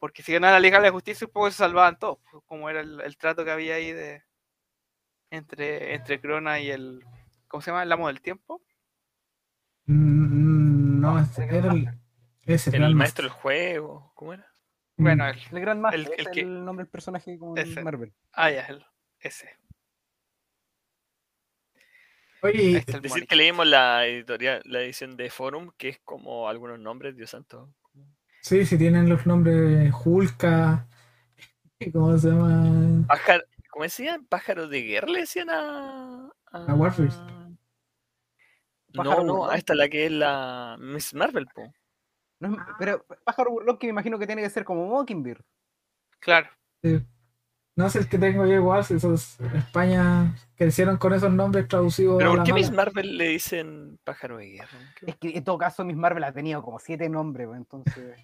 Porque 0.00 0.22
si 0.24 0.32
ganaban 0.32 0.54
la 0.54 0.60
Liga 0.60 0.78
de 0.78 0.86
la 0.86 0.92
Justicia 0.92 1.26
un 1.26 1.32
poco 1.32 1.50
se 1.50 1.58
salvaban 1.58 1.98
todos. 1.98 2.18
pues, 2.32 2.42
Como 2.46 2.68
era 2.68 2.80
el, 2.80 3.00
el 3.02 3.16
trato 3.16 3.44
que 3.44 3.50
había 3.52 3.74
ahí 3.76 3.92
de 3.92 4.24
entre, 5.30 5.94
entre 5.94 6.20
Crona 6.20 6.58
y 6.58 6.70
el. 6.70 7.04
¿Cómo 7.46 7.60
se 7.60 7.70
llama? 7.70 7.82
El 7.84 7.92
amo 7.92 8.08
del 8.08 8.20
tiempo. 8.20 8.60
Mm, 9.86 11.00
No, 11.00 11.18
este 11.20 11.44
era 11.44 11.72
el. 11.72 11.88
Ese 12.46 12.74
El 12.76 12.94
maestro 12.96 13.24
del 13.24 13.32
juego, 13.32 14.10
¿cómo 14.16 14.32
era? 14.32 14.46
Bueno, 14.96 15.24
Mm, 15.24 15.28
el, 15.28 15.38
El 15.52 15.60
Gran 15.60 15.80
Master, 15.80 16.00
El- 16.00 16.06
ese 16.06 16.20
el 16.22 16.30
que- 16.30 16.40
el 16.40 16.64
nombre 16.64 16.84
del 16.84 16.90
personaje 16.90 17.38
ese. 17.56 17.82
Marvel. 17.84 18.12
ah, 18.32 18.50
ya, 18.50 18.64
el- 18.66 18.84
ese. 19.20 19.56
Oye, 22.42 22.82
el 22.86 23.02
Decir 23.02 23.26
que 23.26 23.36
leímos 23.36 23.66
la 23.66 24.06
editorial, 24.06 24.62
la 24.64 24.80
edición 24.80 25.16
de 25.16 25.28
Forum, 25.28 25.70
que 25.76 25.90
es 25.90 25.98
como 26.00 26.48
algunos 26.48 26.78
nombres, 26.78 27.14
Dios 27.14 27.30
santo. 27.30 27.74
Sí, 28.42 28.66
sí 28.66 28.78
tienen 28.78 29.08
los 29.08 29.26
nombres 29.26 29.92
Hulka. 30.04 30.86
¿Cómo 31.92 32.18
se 32.18 32.28
llama? 32.28 33.06
Pájaro, 33.06 33.44
¿Cómo 33.70 33.84
decían? 33.84 34.26
Pájaro 34.26 34.68
de 34.68 34.82
guerra 34.82 35.08
le 35.08 35.20
decían 35.20 35.48
a. 35.50 36.30
A 36.52 36.74
Warface. 36.74 37.16
No, 38.92 39.22
no, 39.22 39.48
a 39.48 39.56
esta 39.56 39.74
la 39.74 39.88
que 39.88 40.06
es 40.06 40.12
la 40.12 40.76
Miss 40.80 41.14
Marvel, 41.14 41.46
po. 41.54 41.72
No 42.40 42.56
pero 42.78 43.04
Pájaro 43.24 43.78
que 43.78 43.86
me 43.86 43.90
imagino 43.90 44.18
que 44.18 44.26
tiene 44.26 44.42
que 44.42 44.50
ser 44.50 44.64
como 44.64 44.86
Mockingbird. 44.86 45.42
Claro. 46.18 46.48
Sí. 46.82 47.00
No 47.76 47.86
es 47.86 47.96
el 47.96 48.08
que 48.08 48.18
tengo 48.18 48.44
yo 48.46 48.54
igual, 48.54 48.84
si 48.84 48.94
esos 48.94 49.38
España 49.40 50.34
crecieron 50.56 50.96
con 50.96 51.14
esos 51.14 51.30
nombres 51.30 51.68
traducidos. 51.68 52.18
Pero 52.18 52.32
a 52.32 52.36
¿por 52.36 52.44
qué 52.44 52.52
Miss. 52.52 52.72
Marvel 52.72 53.16
le 53.16 53.28
dicen 53.28 53.98
pájaro 54.04 54.38
de 54.38 54.50
guerra? 54.50 54.78
¿Qué 54.96 55.10
Es 55.10 55.16
que 55.16 55.36
en 55.36 55.44
todo 55.44 55.56
caso 55.56 55.84
Miss 55.84 55.96
Marvel 55.96 56.24
ha 56.24 56.32
tenido 56.32 56.62
como 56.62 56.78
siete 56.78 57.08
nombres, 57.08 57.46
pues, 57.46 57.58
entonces... 57.58 58.18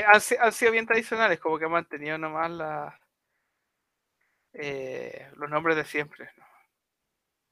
que 0.00 0.06
han, 0.06 0.20
si- 0.20 0.36
han 0.36 0.52
sido 0.52 0.72
bien 0.72 0.86
tradicionales, 0.86 1.38
como 1.38 1.58
que 1.58 1.64
han 1.66 1.72
mantenido 1.72 2.18
nomás 2.18 2.50
la, 2.50 3.00
eh, 4.52 5.28
los 5.36 5.48
nombres 5.50 5.76
de 5.76 5.84
siempre. 5.84 6.28
¿no? 6.36 6.44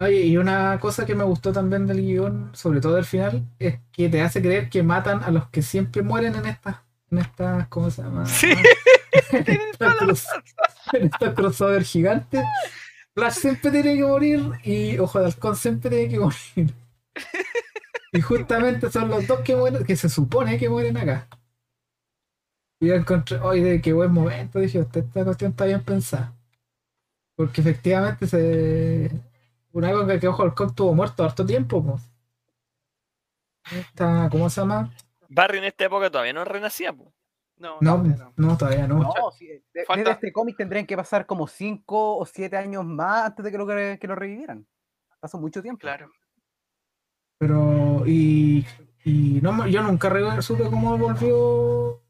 Oye, 0.06 0.20
y 0.22 0.36
una 0.36 0.78
cosa 0.80 1.04
que 1.04 1.14
me 1.14 1.24
gustó 1.24 1.52
también 1.52 1.86
del 1.86 2.00
guion, 2.00 2.50
sobre 2.54 2.80
todo 2.80 2.94
del 2.94 3.04
final, 3.04 3.44
es 3.58 3.80
que 3.92 4.08
te 4.08 4.20
hace 4.22 4.40
creer 4.40 4.70
que 4.70 4.82
matan 4.82 5.22
a 5.24 5.30
los 5.30 5.48
que 5.50 5.62
siempre 5.62 6.02
mueren 6.02 6.36
en 6.36 6.46
estas, 6.46 6.76
en 7.10 7.18
estas, 7.18 7.66
¿cómo 7.68 7.90
se 7.90 8.02
llama? 8.02 8.24
Sí. 8.26 8.52
en 9.32 9.60
estos 11.04 11.34
crossover 11.34 11.82
gigantes. 11.82 12.44
Flash 13.14 13.34
siempre 13.34 13.70
tiene 13.72 13.96
que 13.96 14.04
morir 14.04 14.40
y 14.62 14.98
Ojo 14.98 15.18
de 15.18 15.26
Halcón 15.26 15.56
siempre 15.56 15.90
tiene 15.90 16.08
que 16.08 16.18
morir. 16.20 16.74
Y 18.10 18.22
justamente 18.22 18.90
son 18.90 19.10
los 19.10 19.26
dos 19.26 19.40
que 19.40 19.54
mueren, 19.54 19.84
que 19.84 19.94
se 19.94 20.08
supone 20.08 20.58
que 20.58 20.70
mueren 20.70 20.96
acá. 20.96 21.28
Y 22.80 22.86
yo 22.88 22.94
encontré, 22.94 23.38
oye, 23.40 23.80
qué 23.80 23.92
buen 23.92 24.12
momento, 24.12 24.58
dije, 24.60 24.78
usted 24.80 25.04
esta 25.04 25.24
cuestión 25.24 25.50
está 25.50 25.64
bien 25.64 25.82
pensada. 25.84 26.32
Porque 27.36 27.60
efectivamente 27.60 28.26
se. 28.26 29.10
Una 29.72 29.90
época 29.90 30.18
que 30.18 30.28
Ojo 30.28 30.42
Halcón 30.42 30.74
tuvo 30.74 30.94
muerto 30.94 31.24
harto 31.24 31.44
tiempo, 31.44 31.84
pues. 31.84 32.02
Esta, 33.72 34.28
¿Cómo 34.30 34.48
se 34.48 34.60
llama? 34.60 34.92
Barry 35.28 35.58
en 35.58 35.64
esta 35.64 35.84
época 35.84 36.10
todavía 36.10 36.32
no 36.32 36.44
renacía, 36.44 36.92
po. 36.92 37.12
No, 37.58 37.78
No, 37.80 37.98
no, 37.98 38.32
no, 38.36 38.56
todavía 38.56 38.86
no. 38.86 39.00
No, 39.00 39.12
sí, 39.36 39.46
de- 39.48 39.64
de, 39.74 39.84
Falta- 39.84 40.12
este 40.12 40.32
cómic 40.32 40.56
tendrían 40.56 40.86
que 40.86 40.96
pasar 40.96 41.26
como 41.26 41.46
5 41.48 42.16
o 42.16 42.24
7 42.24 42.56
años 42.56 42.84
más 42.84 43.26
antes 43.26 43.44
de 43.44 43.50
que 43.50 43.58
lo, 43.58 43.66
que 43.66 43.98
lo 44.06 44.14
revivieran. 44.14 44.66
Pasó 45.20 45.38
mucho 45.38 45.60
tiempo. 45.60 45.80
Claro. 45.80 46.10
Pero, 47.38 48.04
y, 48.06 48.64
y 49.04 49.40
no, 49.42 49.66
yo 49.66 49.82
nunca 49.82 50.08
re- 50.08 50.40
supe 50.42 50.64
cómo 50.70 50.96
volvió 50.96 52.00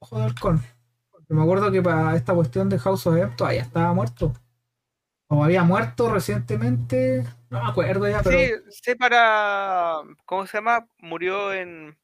Ojo 0.00 0.18
de 0.18 0.24
Halcón. 0.24 0.62
Porque 1.10 1.34
me 1.34 1.42
acuerdo 1.42 1.70
que 1.72 1.82
para 1.82 2.14
esta 2.16 2.34
cuestión 2.34 2.68
de 2.68 2.78
House 2.78 3.06
of 3.06 3.16
M 3.16 3.32
todavía 3.36 3.62
estaba 3.62 3.92
muerto. 3.92 4.32
O 5.30 5.44
había 5.44 5.62
muerto 5.62 6.10
recientemente, 6.10 7.22
no 7.50 7.62
me 7.62 7.70
acuerdo 7.70 8.08
ya, 8.08 8.22
pero 8.22 8.38
Sí, 8.38 8.50
sé 8.70 8.96
para. 8.96 9.96
¿Cómo 10.24 10.46
se 10.46 10.56
llama? 10.56 10.88
Murió 10.98 11.52
en. 11.52 11.98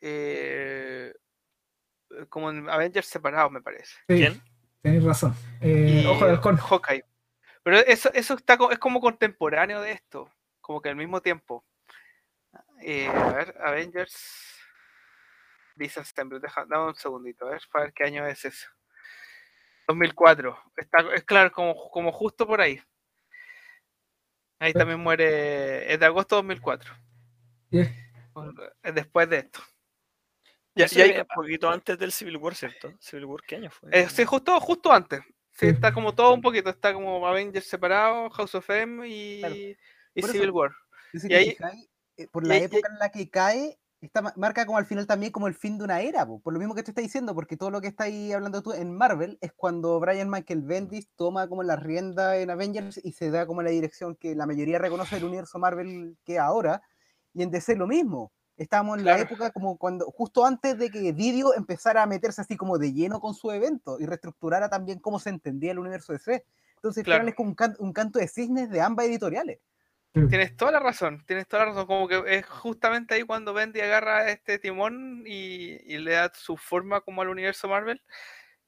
eh, 0.00 1.12
como 2.30 2.50
en 2.50 2.68
Avengers 2.70 3.06
separados, 3.08 3.50
me 3.52 3.60
parece. 3.60 3.94
sí, 4.08 4.16
¿Quién? 4.16 4.40
tenéis 4.80 5.04
razón. 5.04 5.34
Eh, 5.60 6.02
Y 6.02 6.06
Ojo 6.06 6.24
de 6.24 6.30
Halcón. 6.32 6.56
Hawkeye. 6.56 7.04
Pero 7.62 7.78
eso, 7.78 8.10
eso 8.14 8.34
está, 8.34 8.58
es 8.70 8.78
como 8.78 9.00
contemporáneo 9.00 9.80
de 9.80 9.92
esto. 9.92 10.30
Como 10.60 10.80
que 10.80 10.88
al 10.90 10.96
mismo 10.96 11.20
tiempo. 11.20 11.64
Eh, 12.80 13.08
a 13.08 13.32
ver, 13.32 13.54
Avengers. 13.62 14.53
Disassemble. 15.74 16.40
Deja, 16.40 16.64
dame 16.66 16.86
un 16.88 16.94
segundito, 16.94 17.46
a 17.46 17.50
ver, 17.50 17.62
para 17.72 17.84
ver 17.86 17.94
qué 17.94 18.04
año 18.04 18.26
es 18.26 18.44
eso. 18.44 18.68
2004. 19.88 20.56
Está, 20.76 20.98
es 21.14 21.24
claro, 21.24 21.52
como, 21.52 21.90
como 21.90 22.12
justo 22.12 22.46
por 22.46 22.60
ahí. 22.60 22.80
Ahí 24.58 24.72
también 24.72 25.00
muere. 25.00 25.92
Es 25.92 26.00
de 26.00 26.06
agosto 26.06 26.36
de 26.36 26.38
2004. 26.38 26.94
Y 27.70 27.80
es- 27.80 27.90
Es 28.82 28.94
después 28.94 29.28
de 29.28 29.38
esto. 29.38 29.60
Ya, 30.76 30.86
Y 30.90 31.00
ahí- 31.02 31.20
un 31.20 31.26
poquito 31.32 31.70
antes 31.70 31.96
del 31.98 32.10
Civil 32.10 32.36
War, 32.38 32.54
¿cierto? 32.54 32.92
¿Civil 32.98 33.26
War 33.26 33.42
qué 33.46 33.56
año 33.56 33.70
fue? 33.70 33.90
Eh, 33.92 34.08
sí, 34.08 34.24
justo, 34.24 34.58
justo 34.60 34.92
antes. 34.92 35.20
Sí, 35.52 35.66
Sí. 35.66 35.66
está 35.68 35.92
como 35.92 36.12
todo 36.14 36.34
un 36.34 36.40
poquito. 36.42 36.70
Está 36.70 36.92
como 36.92 37.24
Avengers 37.28 37.66
separado, 37.68 38.28
House 38.30 38.54
of 38.56 38.68
M 38.70 39.06
y, 39.08 39.38
Claro. 39.40 39.54
y 39.54 40.22
Civil 40.22 40.50
War. 40.50 40.72
Y 41.12 41.32
ahí- 41.32 41.50
fijáis, 41.52 41.88
eh, 42.16 42.26
por 42.28 42.44
la 42.44 42.56
y- 42.58 42.62
época 42.64 42.88
en 42.90 42.98
la 42.98 43.10
que 43.10 43.30
cae, 43.30 43.78
está 44.06 44.22
ma- 44.22 44.32
marca 44.36 44.66
como 44.66 44.78
al 44.78 44.86
final 44.86 45.06
también 45.06 45.32
como 45.32 45.46
el 45.46 45.54
fin 45.54 45.78
de 45.78 45.84
una 45.84 46.00
era, 46.00 46.26
po, 46.26 46.40
por 46.40 46.52
lo 46.52 46.58
mismo 46.58 46.74
que 46.74 46.82
te 46.82 46.90
está 46.90 47.00
diciendo, 47.00 47.34
porque 47.34 47.56
todo 47.56 47.70
lo 47.70 47.80
que 47.80 47.88
está 47.88 48.04
ahí 48.04 48.32
hablando 48.32 48.62
tú 48.62 48.72
en 48.72 48.92
Marvel 48.94 49.38
es 49.40 49.52
cuando 49.52 49.98
Brian 50.00 50.30
Michael 50.30 50.62
Bendis 50.62 51.08
toma 51.16 51.48
como 51.48 51.62
la 51.62 51.76
rienda 51.76 52.36
en 52.38 52.50
Avengers 52.50 53.00
y 53.02 53.12
se 53.12 53.30
da 53.30 53.46
como 53.46 53.62
la 53.62 53.70
dirección 53.70 54.16
que 54.16 54.34
la 54.34 54.46
mayoría 54.46 54.78
reconoce 54.78 55.16
del 55.16 55.24
universo 55.24 55.58
Marvel 55.58 56.16
que 56.24 56.38
ahora, 56.38 56.82
y 57.32 57.42
en 57.42 57.50
DC 57.50 57.76
lo 57.76 57.86
mismo. 57.86 58.32
Estábamos 58.56 58.98
en 58.98 59.04
la 59.04 59.18
época 59.18 59.50
como 59.50 59.76
cuando, 59.76 60.06
justo 60.12 60.46
antes 60.46 60.78
de 60.78 60.88
que 60.88 61.12
Didio 61.12 61.54
empezara 61.54 62.04
a 62.04 62.06
meterse 62.06 62.40
así 62.40 62.56
como 62.56 62.78
de 62.78 62.92
lleno 62.92 63.18
con 63.18 63.34
su 63.34 63.50
evento 63.50 63.98
y 63.98 64.06
reestructurara 64.06 64.68
también 64.68 65.00
cómo 65.00 65.18
se 65.18 65.30
entendía 65.30 65.72
el 65.72 65.80
universo 65.80 66.12
DC. 66.12 66.44
Entonces, 66.76 67.00
al 67.00 67.04
final 67.04 67.16
Claro. 67.20 67.28
es 67.30 67.34
como 67.34 67.48
un, 67.48 67.54
can- 67.56 67.76
un 67.80 67.92
canto 67.92 68.20
de 68.20 68.28
cisnes 68.28 68.70
de 68.70 68.80
ambas 68.80 69.06
editoriales. 69.06 69.58
Tienes 70.28 70.56
toda 70.56 70.70
la 70.70 70.78
razón, 70.78 71.24
tienes 71.26 71.48
toda 71.48 71.64
la 71.64 71.70
razón. 71.72 71.86
Como 71.86 72.06
que 72.06 72.22
es 72.26 72.46
justamente 72.46 73.14
ahí 73.14 73.24
cuando 73.24 73.52
Bendy 73.52 73.80
agarra 73.80 74.30
este 74.30 74.60
timón 74.60 75.24
y, 75.26 75.72
y 75.92 75.98
le 75.98 76.12
da 76.12 76.30
su 76.32 76.56
forma 76.56 77.00
como 77.00 77.20
al 77.22 77.28
universo 77.28 77.66
Marvel. 77.68 78.00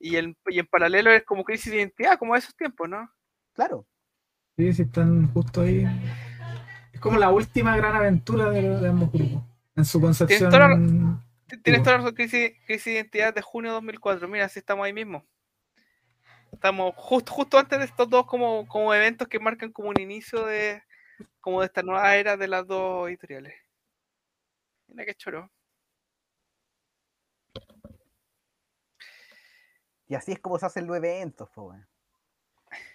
Y, 0.01 0.17
el, 0.17 0.37
y 0.49 0.59
en 0.59 0.67
paralelo 0.67 1.13
es 1.13 1.23
como 1.25 1.45
crisis 1.45 1.71
de 1.71 1.79
identidad, 1.79 2.19
como 2.19 2.35
esos 2.35 2.55
tiempos, 2.57 2.89
¿no? 2.89 3.09
Claro. 3.55 3.87
Sí, 4.57 4.73
sí, 4.73 4.83
están 4.83 5.33
justo 5.33 5.61
ahí. 5.63 5.87
Es 6.93 7.01
como 7.01 7.17
la 7.19 7.31
última 7.31 7.77
gran 7.77 7.95
aventura 7.95 8.51
de, 8.51 8.63
de 8.81 8.89
ambos 8.89 9.13
grupos. 9.13 9.43
En 9.77 9.85
su 9.85 10.01
concepción. 10.01 10.51
toda 10.51 10.69
la- 10.71 11.23
T- 11.47 11.59
Tienes 11.59 11.83
toda 11.85 11.93
la 11.93 12.03
razón, 12.03 12.15
crisis, 12.17 12.53
crisis 12.67 12.85
de 12.87 12.93
identidad 12.95 13.33
de 13.33 13.41
junio 13.43 13.71
de 13.71 13.75
2004. 13.75 14.27
Mira, 14.27 14.49
sí 14.49 14.59
estamos 14.59 14.85
ahí 14.85 14.93
mismo. 14.93 15.25
Estamos 16.53 16.93
justo, 16.97 17.31
justo 17.33 17.59
antes 17.59 17.79
de 17.79 17.85
estos 17.85 18.09
dos 18.11 18.27
como, 18.27 18.67
como 18.67 18.93
eventos 18.95 19.29
que 19.29 19.39
marcan 19.39 19.71
como 19.73 19.91
un 19.91 20.01
inicio 20.01 20.45
de 20.47 20.83
como 21.41 21.61
de 21.61 21.67
esta 21.67 21.83
nueva 21.83 22.17
era 22.17 22.37
de 22.37 22.49
las 22.49 22.67
dos 22.67 23.09
editoriales. 23.09 23.55
Mira 24.89 25.05
qué 25.05 25.15
choro. 25.15 25.49
Y 30.09 30.15
así 30.15 30.33
es 30.33 30.39
como 30.41 30.59
se 30.59 30.67
hacen 30.67 30.87
los 30.87 30.97
eventos, 30.97 31.49
po, 31.51 31.65
weón. 31.69 31.87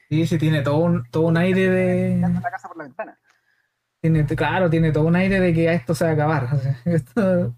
Sí, 0.10 0.28
sí, 0.28 0.38
tiene 0.38 0.62
todo 0.62 0.78
un, 0.78 1.04
todo 1.10 1.24
un 1.28 1.38
aire 1.38 1.70
de. 1.70 2.18
La 2.20 2.52
casa 2.52 2.68
por 2.68 2.78
la 2.78 2.84
ventana. 2.84 3.18
Tiene, 4.02 4.26
claro, 4.26 4.70
tiene 4.70 4.92
todo 4.92 5.06
un 5.06 5.16
aire 5.16 5.40
de 5.40 5.54
que 5.54 5.70
a 5.70 5.74
esto 5.74 5.94
se 5.96 6.04
va 6.06 6.12
a 6.12 6.14
acabar. 6.14 6.50
o 6.54 6.58
sea, 6.58 6.80
esto 6.86 7.56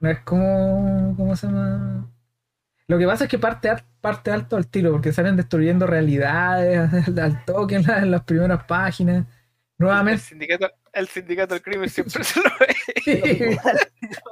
no 0.00 0.10
es 0.10 0.20
como. 0.20 1.14
¿Cómo 1.16 1.36
se 1.36 1.46
llama? 1.46 2.10
Lo 2.88 2.98
que 2.98 3.06
pasa 3.06 3.24
es 3.24 3.30
que 3.30 3.38
parte, 3.38 3.70
parte 4.00 4.30
alto 4.30 4.56
al 4.56 4.68
tiro, 4.68 4.92
porque 4.92 5.12
salen 5.12 5.36
destruyendo 5.36 5.86
realidades 5.86 6.92
al, 7.08 7.18
al 7.18 7.44
toque 7.44 7.76
en, 7.76 7.84
la- 7.84 7.98
en 8.00 8.10
las 8.10 8.24
primeras 8.24 8.64
páginas. 8.64 9.26
El 9.78 9.86
Nuevamente, 9.86 10.22
sindicato, 10.22 10.70
el 10.92 11.08
sindicato 11.08 11.54
del 11.54 11.62
crimen 11.62 11.88
siempre 11.90 12.22
se 12.24 12.40
lo 12.40 12.50
ve. 12.60 13.58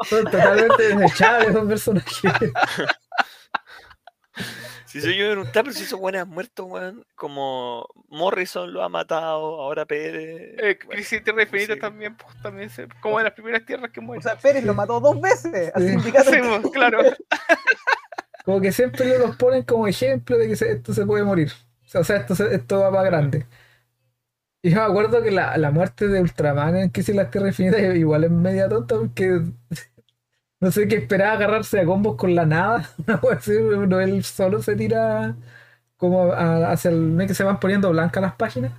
son 0.08 0.24
totalmente 0.24 0.94
desechables 0.96 1.48
esos 1.50 1.66
personajes. 1.68 2.52
Si 4.86 5.00
soy 5.00 5.16
yo 5.16 5.24
me 5.26 5.30
preguntaba, 5.32 5.64
pero 5.64 5.72
si 5.76 5.84
esos 5.84 6.00
buenos 6.00 6.22
han 6.22 6.28
muerto, 6.28 6.64
weón. 6.64 7.04
Como 7.14 7.86
Morrison 8.08 8.72
lo 8.72 8.82
ha 8.82 8.88
matado, 8.88 9.60
ahora 9.60 9.86
Pérez. 9.86 10.56
Eh, 10.58 10.78
Crisis 10.78 11.22
Tierra 11.22 11.42
Infinita 11.42 11.74
sí. 11.74 11.80
también, 11.80 12.16
pues, 12.16 12.40
también 12.42 12.70
se, 12.70 12.88
como 13.00 13.18
de 13.18 13.24
las 13.24 13.32
primeras 13.34 13.64
tierras 13.64 13.90
que 13.92 14.00
O 14.00 14.02
mueren. 14.02 14.22
sea, 14.22 14.36
Pérez 14.36 14.64
lo 14.64 14.74
mató 14.74 14.98
dos 15.00 15.20
veces 15.20 15.70
al 15.74 15.86
sindicato. 15.86 16.30
Sí, 16.30 16.38
pues, 16.42 16.72
claro. 16.72 17.00
Como 18.44 18.60
que 18.60 18.72
siempre 18.72 19.18
los 19.18 19.36
ponen 19.36 19.62
como 19.64 19.86
ejemplo 19.86 20.36
de 20.38 20.48
que 20.48 20.56
se- 20.56 20.72
esto 20.72 20.94
se 20.94 21.04
puede 21.04 21.22
morir. 21.22 21.52
O 21.94 22.02
sea, 22.02 22.16
esto, 22.16 22.34
se- 22.34 22.52
esto 22.54 22.80
va 22.80 22.90
para 22.90 23.02
grande. 23.04 23.46
Y 24.62 24.70
yo 24.70 24.76
me 24.76 24.82
acuerdo 24.82 25.22
que 25.22 25.30
la, 25.30 25.56
la 25.58 25.70
muerte 25.70 26.06
de 26.08 26.20
Ultraman 26.20 26.76
en 26.76 26.88
Crisis 26.90 27.10
en 27.10 27.16
las 27.16 27.30
Tierras 27.30 27.50
Infinitas 27.58 27.96
igual 27.96 28.24
es 28.24 28.30
media 28.30 28.68
tonta 28.68 28.96
porque 28.96 29.40
no 30.60 30.70
sé 30.70 30.86
qué 30.88 30.96
esperaba 30.96 31.32
agarrarse 31.32 31.80
a 31.80 31.84
combos 31.86 32.16
con 32.16 32.34
la 32.34 32.44
nada. 32.46 32.90
Uno 33.76 34.00
él 34.00 34.22
solo 34.24 34.62
se 34.62 34.76
tira 34.76 35.36
como 35.96 36.32
a- 36.32 36.72
hacia 36.72 36.90
el. 36.90 37.16
¿no 37.16 37.22
es 37.22 37.28
que 37.28 37.34
se 37.34 37.44
van 37.44 37.60
poniendo 37.60 37.90
blancas 37.90 38.22
las 38.22 38.34
páginas? 38.34 38.72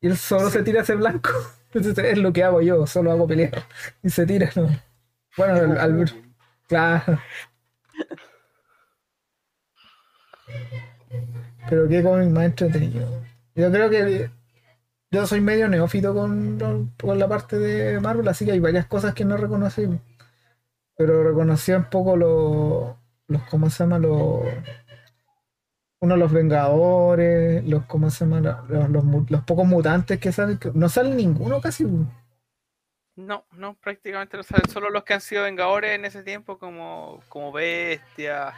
Y 0.00 0.08
él 0.08 0.16
solo 0.18 0.50
se 0.50 0.62
tira 0.64 0.82
hacia 0.82 0.94
el 0.94 1.00
blanco. 1.00 1.30
Entonces 1.74 1.98
es 2.06 2.18
lo 2.18 2.32
que 2.32 2.44
hago 2.44 2.62
yo, 2.62 2.86
solo 2.86 3.12
hago 3.12 3.26
pelear. 3.28 3.64
Y 4.02 4.10
se 4.10 4.26
tira, 4.26 4.50
¿no? 4.56 4.68
Bueno, 5.36 5.54
al, 5.54 5.78
al- 5.78 6.12
claro. 6.68 7.18
Pero 11.68 11.88
qué 11.88 12.02
cómic 12.02 12.28
más 12.30 12.44
entretenido. 12.46 13.08
Yo 13.54 13.70
creo 13.70 13.90
que 13.90 14.30
yo 15.10 15.26
soy 15.26 15.40
medio 15.40 15.68
neófito 15.68 16.14
con, 16.14 16.58
con 17.00 17.18
la 17.18 17.28
parte 17.28 17.58
de 17.58 18.00
Marvel, 18.00 18.28
así 18.28 18.44
que 18.44 18.52
hay 18.52 18.60
varias 18.60 18.86
cosas 18.86 19.14
que 19.14 19.24
no 19.24 19.36
reconocí. 19.36 19.86
Pero 20.96 21.22
reconocí 21.24 21.72
un 21.72 21.88
poco 21.88 22.16
los, 22.16 22.94
los 23.28 23.42
¿cómo 23.44 23.70
se 23.70 23.84
llama? 23.84 23.98
Los, 23.98 24.42
uno 26.00 26.16
los 26.16 26.32
Vengadores, 26.32 27.64
los, 27.64 27.84
¿cómo 27.86 28.10
se 28.10 28.24
llama? 28.24 28.40
Los, 28.68 28.90
los, 28.90 29.30
los 29.30 29.42
pocos 29.44 29.66
mutantes 29.66 30.18
que 30.20 30.32
salen, 30.32 30.58
que 30.58 30.70
no 30.74 30.88
sale 30.88 31.14
ninguno 31.14 31.60
casi. 31.60 31.86
No, 33.16 33.44
no, 33.52 33.74
prácticamente 33.74 34.36
no 34.36 34.42
saben. 34.44 34.68
Solo 34.68 34.90
los 34.90 35.02
que 35.04 35.14
han 35.14 35.20
sido 35.20 35.42
Vengadores 35.42 35.92
en 35.92 36.04
ese 36.04 36.22
tiempo, 36.22 36.58
como, 36.58 37.20
como 37.28 37.50
Bestia, 37.52 38.54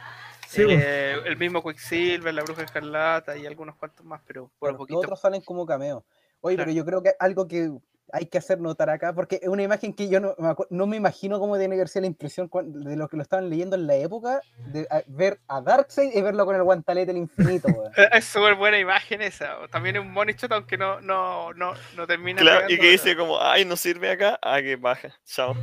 Sí, 0.47 0.63
eh, 0.67 1.15
el 1.25 1.37
mismo 1.37 1.63
Quicksilver, 1.63 2.33
la 2.33 2.43
Bruja 2.43 2.63
Escarlata 2.63 3.37
y 3.37 3.45
algunos 3.47 3.75
cuantos 3.75 4.05
más, 4.05 4.21
pero 4.25 4.51
por 4.59 4.71
Bueno, 4.71 4.77
los 4.77 4.77
poquito. 4.77 4.99
otros 4.99 5.19
salen 5.19 5.41
como 5.41 5.65
cameo. 5.65 6.05
Oye, 6.41 6.55
Claro. 6.55 6.67
pero 6.67 6.75
yo 6.77 6.85
creo 6.85 7.03
que 7.03 7.13
algo 7.19 7.47
que 7.47 7.71
hay 8.13 8.25
que 8.25 8.37
hacer 8.39 8.59
notar 8.59 8.89
acá, 8.89 9.13
porque 9.13 9.39
es 9.41 9.47
una 9.47 9.63
imagen 9.63 9.93
que 9.93 10.09
yo 10.09 10.19
no 10.19 10.35
me, 10.37 10.49
acu- 10.49 10.67
no 10.69 10.85
me 10.85 10.97
imagino 10.97 11.39
cómo 11.39 11.57
tiene 11.57 11.75
que 11.75 11.79
haber 11.81 11.87
sido 11.87 12.01
la 12.01 12.07
impresión 12.07 12.49
de 12.65 12.97
los 12.97 13.07
que 13.09 13.15
lo 13.15 13.23
estaban 13.23 13.49
leyendo 13.49 13.77
en 13.77 13.87
la 13.87 13.95
época, 13.95 14.41
de 14.73 14.85
a- 14.89 15.01
ver 15.07 15.39
a 15.47 15.61
Darkseid 15.61 16.11
y 16.13 16.21
verlo 16.21 16.45
con 16.45 16.55
el 16.57 16.63
guantalete 16.63 17.07
del 17.13 17.17
infinito, 17.21 17.69
Es 18.13 18.25
súper 18.25 18.55
buena 18.55 18.77
imagen 18.77 19.21
esa. 19.21 19.55
También 19.71 19.95
es 19.95 20.01
un 20.01 20.11
money 20.11 20.35
shot, 20.35 20.51
aunque 20.51 20.77
no, 20.77 20.99
no, 20.99 21.53
no, 21.53 21.73
no 21.95 22.05
termina. 22.05 22.41
Claro, 22.41 22.65
y 22.65 22.75
que 22.75 22.77
pero- 22.81 22.91
dice 22.91 23.15
como, 23.15 23.39
ay, 23.41 23.63
no 23.63 23.77
sirve 23.77 24.11
acá, 24.11 24.37
ah, 24.41 24.61
que 24.61 24.75
baja, 24.75 25.13
chao. 25.23 25.55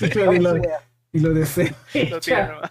y, 0.00 0.38
lo, 0.38 0.56
y 1.12 1.18
lo 1.20 1.34
desecha. 1.34 1.74
lo 2.10 2.20
tira 2.20 2.46
nomás. 2.52 2.70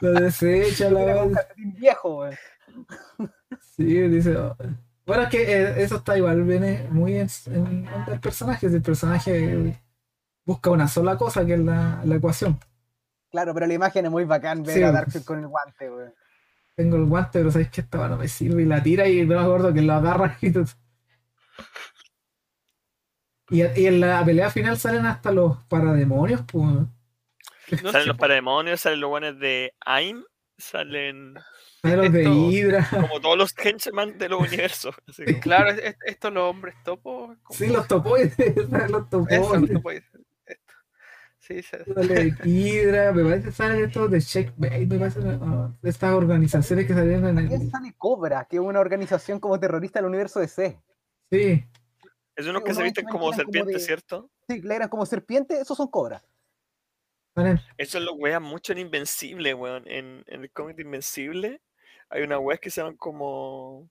Lo 0.00 0.12
desecha 0.14 0.90
la 0.90 1.22
un 1.22 1.36
viejo, 1.56 2.18
weón. 2.18 2.36
Sí, 3.76 3.84
dice. 3.84 4.36
oh. 4.36 4.56
Bueno, 5.06 5.22
es 5.24 5.28
que 5.30 5.42
eh, 5.42 5.82
eso 5.82 5.96
está 5.96 6.16
igual, 6.18 6.42
viene 6.42 6.88
muy 6.90 7.16
en, 7.16 7.28
en 7.46 7.88
onda 7.88 8.12
del 8.12 8.20
personaje. 8.20 8.68
Si 8.68 8.74
el 8.76 8.82
personaje 8.82 9.82
busca 10.46 10.70
una 10.70 10.88
sola 10.88 11.16
cosa 11.18 11.46
que 11.46 11.54
es 11.54 11.60
la, 11.60 12.02
la 12.04 12.16
ecuación. 12.16 12.58
Claro, 13.30 13.54
pero 13.54 13.66
la 13.68 13.74
imagen 13.74 14.04
es 14.06 14.10
muy 14.10 14.24
bacán 14.24 14.64
ver 14.64 14.74
Sí, 14.74 14.82
a 14.82 14.90
weón. 14.90 14.92
Darkseid 14.92 15.22
con 15.24 15.38
el 15.38 15.46
guante, 15.46 15.88
weón. 15.90 16.12
tengo 16.74 16.96
el 16.96 17.06
guante, 17.06 17.38
pero 17.40 17.50
sabéis 17.50 17.70
que 17.70 17.80
esta 17.82 18.08
no 18.08 18.16
me 18.16 18.28
sirve. 18.28 18.62
Y 18.62 18.66
la 18.66 18.82
tira 18.82 19.08
y 19.08 19.26
no 19.26 19.34
me 19.36 19.40
acuerdo 19.42 19.72
que 19.74 19.82
lo 19.82 19.92
agarra 19.94 20.36
y 20.40 20.50
todo. 20.52 20.64
Y, 23.50 23.62
y 23.80 23.86
en 23.86 24.00
la 24.00 24.24
pelea 24.24 24.50
final 24.50 24.76
salen 24.78 25.06
hasta 25.06 25.32
los 25.32 25.58
parademonios, 25.64 26.42
pues. 26.50 26.64
No 27.82 27.92
Salen 27.92 28.08
los 28.08 28.16
parademonios, 28.16 28.80
salen 28.80 29.00
los 29.00 29.08
guanes 29.08 29.38
de 29.38 29.74
AIM, 29.84 30.24
salen 30.58 31.34
Salen 31.90 32.04
los 32.04 32.12
de 32.12 32.22
Esto- 32.22 32.50
Hydra. 32.50 32.88
como 32.90 33.20
todos 33.20 33.38
los 33.38 33.54
henchman 33.58 34.18
de 34.18 34.28
los 34.28 34.40
universos. 34.40 34.94
así 35.08 35.24
Claro, 35.40 35.70
es- 35.70 35.78
es- 35.78 35.96
estos 36.06 36.32
los 36.32 36.44
hombres 36.50 36.74
topos. 36.84 37.36
Sí, 37.50 37.68
los 37.68 37.86
topoides. 37.88 38.36
los 38.56 38.66
Eso, 38.68 38.88
los 38.88 39.08
topoides. 39.10 39.72
topoides, 39.72 40.04
esto. 40.46 40.72
Sí, 41.38 41.62
se- 41.62 41.84
Sale 41.84 42.34
Hydra, 42.44 43.12
me 43.12 43.22
parece 43.24 43.44
que 43.46 43.52
salen 43.52 43.84
estos 43.84 44.10
de 44.10 44.20
Checkmate, 44.20 44.86
me 44.86 44.98
parece, 44.98 45.20
de 45.20 45.90
estas 45.90 46.12
organizaciones 46.14 46.86
que 46.86 46.94
salieron 46.94 47.38
en 47.38 47.38
el... 47.50 47.70
sale 47.70 47.94
Cobra, 47.96 48.46
que 48.50 48.56
es 48.56 48.62
una 48.62 48.80
organización 48.80 49.38
como 49.38 49.58
terrorista 49.60 50.00
del 50.00 50.06
universo 50.08 50.40
DC. 50.40 50.80
Sí, 51.30 51.64
Es 52.34 52.46
unos 52.46 52.62
Sí, 52.62 52.66
que 52.68 52.74
se 52.74 52.82
visten 52.82 53.04
como 53.06 53.28
eran 53.32 53.36
como 53.36 53.52
serpientes, 53.52 53.74
de- 53.74 53.80
¿cierto? 53.86 54.30
Sí, 54.48 54.60
que 54.60 54.74
eran 54.74 54.88
como 54.88 55.06
serpientes, 55.06 55.58
esos 55.60 55.76
son 55.76 55.88
Cobra. 55.88 56.20
salen, 57.34 57.60
Eso 57.76 58.00
lo 58.00 58.14
wean 58.14 58.42
mucho 58.42 58.72
en 58.72 58.78
Invencible, 58.78 59.54
weón. 59.54 59.84
En, 59.86 60.24
en 60.26 60.42
el 60.42 60.50
cómic 60.50 60.76
de 60.76 60.82
Invencible 60.82 61.60
hay 62.08 62.22
una 62.22 62.38
wea 62.38 62.58
que 62.58 62.70
se 62.70 62.80
llaman 62.80 62.96
como 62.96 63.88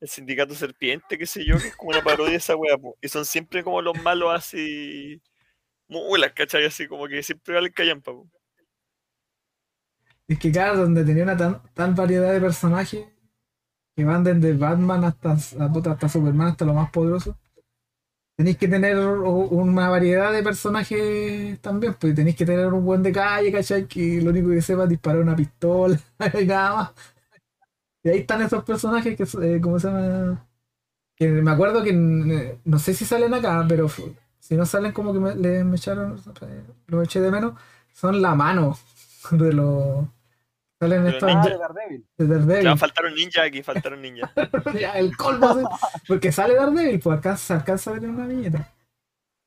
el 0.00 0.08
Sindicato 0.08 0.54
Serpiente, 0.54 1.18
qué 1.18 1.26
sé 1.26 1.44
yo, 1.44 1.58
que 1.58 1.68
es 1.68 1.76
como 1.76 1.90
una 1.90 2.02
parodia 2.02 2.36
esa 2.36 2.56
wea, 2.56 2.78
po. 2.78 2.96
Y 3.00 3.08
son 3.08 3.24
siempre 3.24 3.64
como 3.64 3.82
los 3.82 4.00
malos 4.02 4.34
así. 4.34 5.20
Mulas, 5.88 6.32
¿cachai? 6.34 6.66
Así 6.66 6.86
como 6.86 7.08
que 7.08 7.22
siempre 7.22 7.54
valen 7.54 7.72
callampa, 7.72 8.12
po. 8.12 8.28
Es 10.28 10.38
que 10.38 10.52
claro, 10.52 10.76
donde 10.78 11.04
tenía 11.04 11.24
una 11.24 11.36
tan, 11.36 11.62
tan 11.74 11.94
variedad 11.94 12.32
de 12.32 12.40
personajes 12.40 13.06
que 13.96 14.04
van 14.04 14.22
desde 14.22 14.52
Batman 14.52 15.04
hasta, 15.04 15.32
hasta 15.32 16.08
Superman, 16.08 16.48
hasta 16.48 16.64
lo 16.66 16.74
más 16.74 16.90
poderoso, 16.90 17.36
tenéis 18.36 18.56
que 18.58 18.68
tener 18.68 18.96
una 18.98 19.88
variedad 19.88 20.32
de 20.32 20.42
personajes 20.44 21.60
también, 21.60 21.94
pues 21.94 22.14
tenéis 22.14 22.36
que 22.36 22.46
tener 22.46 22.66
un 22.72 22.84
buen 22.84 23.02
de 23.02 23.10
calle, 23.10 23.50
¿cachai? 23.50 23.88
Que 23.88 24.20
lo 24.22 24.30
único 24.30 24.50
que 24.50 24.62
sepa 24.62 24.84
es 24.84 24.90
disparar 24.90 25.22
una 25.22 25.34
pistola 25.34 25.98
y 26.40 26.44
nada 26.44 26.76
más. 26.76 27.17
Y 28.02 28.08
ahí 28.10 28.18
están 28.20 28.42
esos 28.42 28.64
personajes 28.64 29.16
que, 29.16 29.24
eh, 29.42 29.60
¿cómo 29.60 29.78
se 29.78 29.88
llama? 29.88 30.46
Que 31.16 31.28
me 31.28 31.50
acuerdo 31.50 31.82
que 31.82 31.90
eh, 31.90 32.58
no 32.64 32.78
sé 32.78 32.94
si 32.94 33.04
salen 33.04 33.34
acá, 33.34 33.64
pero 33.68 33.88
si 34.38 34.56
no 34.56 34.64
salen 34.66 34.92
como 34.92 35.12
que 35.12 35.18
me, 35.18 35.34
le- 35.34 35.64
me 35.64 35.76
echaron, 35.76 36.20
lo 36.86 37.02
eché 37.02 37.20
de 37.20 37.30
menos, 37.30 37.54
son 37.92 38.22
la 38.22 38.34
mano 38.34 38.78
de 39.32 39.52
los... 39.52 40.06
Salen 40.80 41.04
De 41.04 41.10
estos 41.10 41.28
Ah, 41.28 41.34
ninja. 41.34 41.48
de 41.50 41.58
Daredevil. 41.58 42.06
de 42.18 42.26
Daredevil. 42.28 42.64
Ya, 42.64 42.76
faltaron 42.76 43.14
ninja 43.16 43.42
aquí, 43.42 43.62
faltaron 43.64 44.00
ninja. 44.00 44.30
Ya, 44.80 44.92
el 44.92 45.16
colmo. 45.16 45.68
Porque 46.06 46.30
sale 46.30 46.54
Daredevil, 46.54 47.00
pues 47.00 47.16
alcanza, 47.16 47.44
se 47.46 47.52
alcanza 47.54 47.90
a 47.90 47.94
ver 47.94 48.04
en 48.04 48.10
una 48.10 48.26
viñeta. 48.28 48.72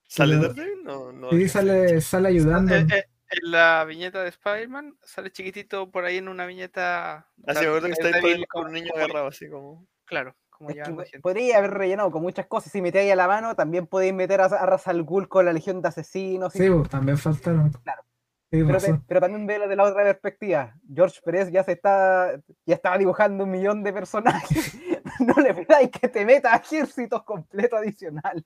¿Sale 0.09 0.35
Daredevil? 0.35 0.83
No, 0.83 1.13
no. 1.13 1.29
Sí, 1.31 1.47
sale, 1.47 2.01
sale 2.01 2.27
ayudando. 2.27 2.75
Eh, 2.75 2.85
eh, 2.91 3.05
en 3.31 3.51
la 3.51 3.83
viñeta 3.85 4.21
de 4.23 4.29
Spider-Man 4.29 4.95
sale 5.03 5.31
chiquitito 5.31 5.89
por 5.91 6.05
ahí 6.05 6.17
en 6.17 6.27
una 6.27 6.45
viñeta. 6.45 7.27
Así 7.47 7.61
me 7.61 7.67
acuerdo 7.67 7.87
que 7.87 7.93
está 7.93 8.07
disponible 8.07 8.47
con 8.47 8.65
un 8.67 8.73
niño 8.73 8.91
agarrado, 8.95 9.27
así 9.27 9.49
como. 9.49 9.87
Claro, 10.05 10.35
como 10.49 10.69
Es 10.71 10.75
ya 10.75 10.83
podría 11.21 11.57
haber 11.59 11.71
rellenado 11.71 12.11
con 12.11 12.21
muchas 12.21 12.45
cosas. 12.47 12.71
Si 12.71 12.81
metéis 12.81 13.11
a 13.11 13.15
la 13.15 13.27
mano, 13.27 13.55
también 13.55 13.87
podéis 13.87 14.13
meter 14.13 14.41
a, 14.41 14.45
a 14.45 14.65
Ra's 14.65 14.87
al 14.87 15.03
Ghul 15.03 15.27
con 15.29 15.45
la 15.45 15.53
Legión 15.53 15.81
de 15.81 15.87
Asesinos. 15.89 16.53
y- 16.55 16.59
Sí, 16.59 16.69
pues, 16.69 16.89
también 16.89 17.17
faltaron. 17.17 17.71
Claro. 17.83 18.03
Sí, 18.51 18.61
pero, 18.65 18.79
te- 18.79 19.01
pero 19.07 19.21
también 19.21 19.47
veo 19.47 19.65
de 19.69 19.75
la 19.77 19.83
otra 19.83 20.03
perspectiva. 20.03 20.75
George 20.93 21.21
Pérez 21.23 21.49
ya 21.51 21.63
se 21.63 21.71
está, 21.71 22.37
ya 22.65 22.75
estaba 22.75 22.97
dibujando 22.97 23.45
un 23.45 23.51
millón 23.51 23.81
de 23.81 23.93
personajes. 23.93 24.77
no 25.21 25.33
le 25.41 25.53
pidáis 25.53 25.89
que 25.89 26.09
te 26.09 26.25
meta 26.25 26.53
ejércitos 26.57 27.23
completos 27.23 27.79
adicionales. 27.79 28.43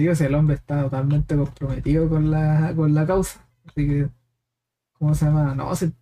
Digo, 0.00 0.14
si 0.14 0.24
el 0.24 0.34
hombre 0.34 0.56
está 0.56 0.82
totalmente 0.84 1.36
comprometido 1.36 2.08
con 2.08 2.30
la, 2.30 2.72
con 2.74 2.94
la 2.94 3.06
causa. 3.06 3.46
Así 3.66 3.86
que, 3.86 4.08
¿cómo 4.94 5.14
se 5.14 5.26
llama? 5.26 5.54
No, 5.54 5.74
si- 5.76 5.92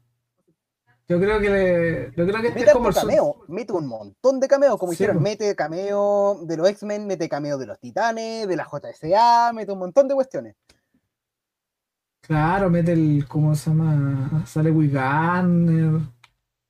yo 1.09 1.19
creo 1.19 1.41
que 1.41 1.49
le, 1.51 2.13
yo 2.17 2.27
creo 2.27 2.43
que 2.43 2.49
este 2.49 2.65
es 2.65 2.71
como 2.71 2.89
el 2.89 2.95
cameo, 2.95 3.37
mete 3.49 3.73
un 3.73 3.87
montón 3.87 4.41
de 4.41 4.49
cameos, 4.49 4.79
como 4.79 4.93
Sí, 4.93 4.97
hicieron, 4.97 5.23
mete 5.23 5.55
cameo 5.57 6.41
de 6.45 6.57
los 6.57 6.69
X-Men, 6.69 7.07
mete 7.07 7.29
cameo 7.29 7.57
de 7.59 7.67
los 7.67 7.79
Titanes, 7.81 8.47
de 8.47 8.57
la 8.57 8.65
JSA, 8.65 9.53
mete 9.55 9.73
un 9.73 9.79
montón 9.79 10.07
de 10.09 10.15
cuestiones. 10.15 10.55
Claro, 12.21 12.69
mete 12.71 12.93
el, 12.93 13.27
¿cómo 13.29 13.55
se 13.55 13.71
llama? 13.71 14.45
Sale 14.47 14.71
Wigan, 14.71 16.13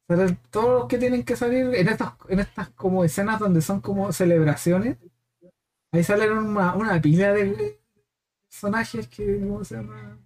salen 0.09 0.39
todos 0.51 0.81
los 0.81 0.89
que 0.89 0.99
tienen 0.99 1.25
que 1.25 1.37
salir 1.37 1.75
en 1.75 1.89
estas, 1.89 2.15
en 2.29 2.41
estas 2.41 2.71
como 2.71 3.05
escenas 3.05 3.41
donde 3.41 3.63
son 3.63 3.81
como 3.81 4.13
celebraciones. 4.13 4.99
Ahí 5.93 6.05
salen 6.05 6.33
una, 6.33 7.01
pila 7.01 7.33
de 7.33 7.81
personajes 8.49 9.09
que, 9.09 9.41
¿cómo 9.41 9.65
se 9.65 9.77
llama? 9.77 10.19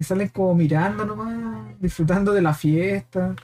Salen 0.00 0.28
como 0.28 0.54
mirando 0.54 1.04
nomás, 1.04 1.80
disfrutando 1.80 2.32
de 2.32 2.42
la 2.42 2.54
fiesta. 2.54 3.34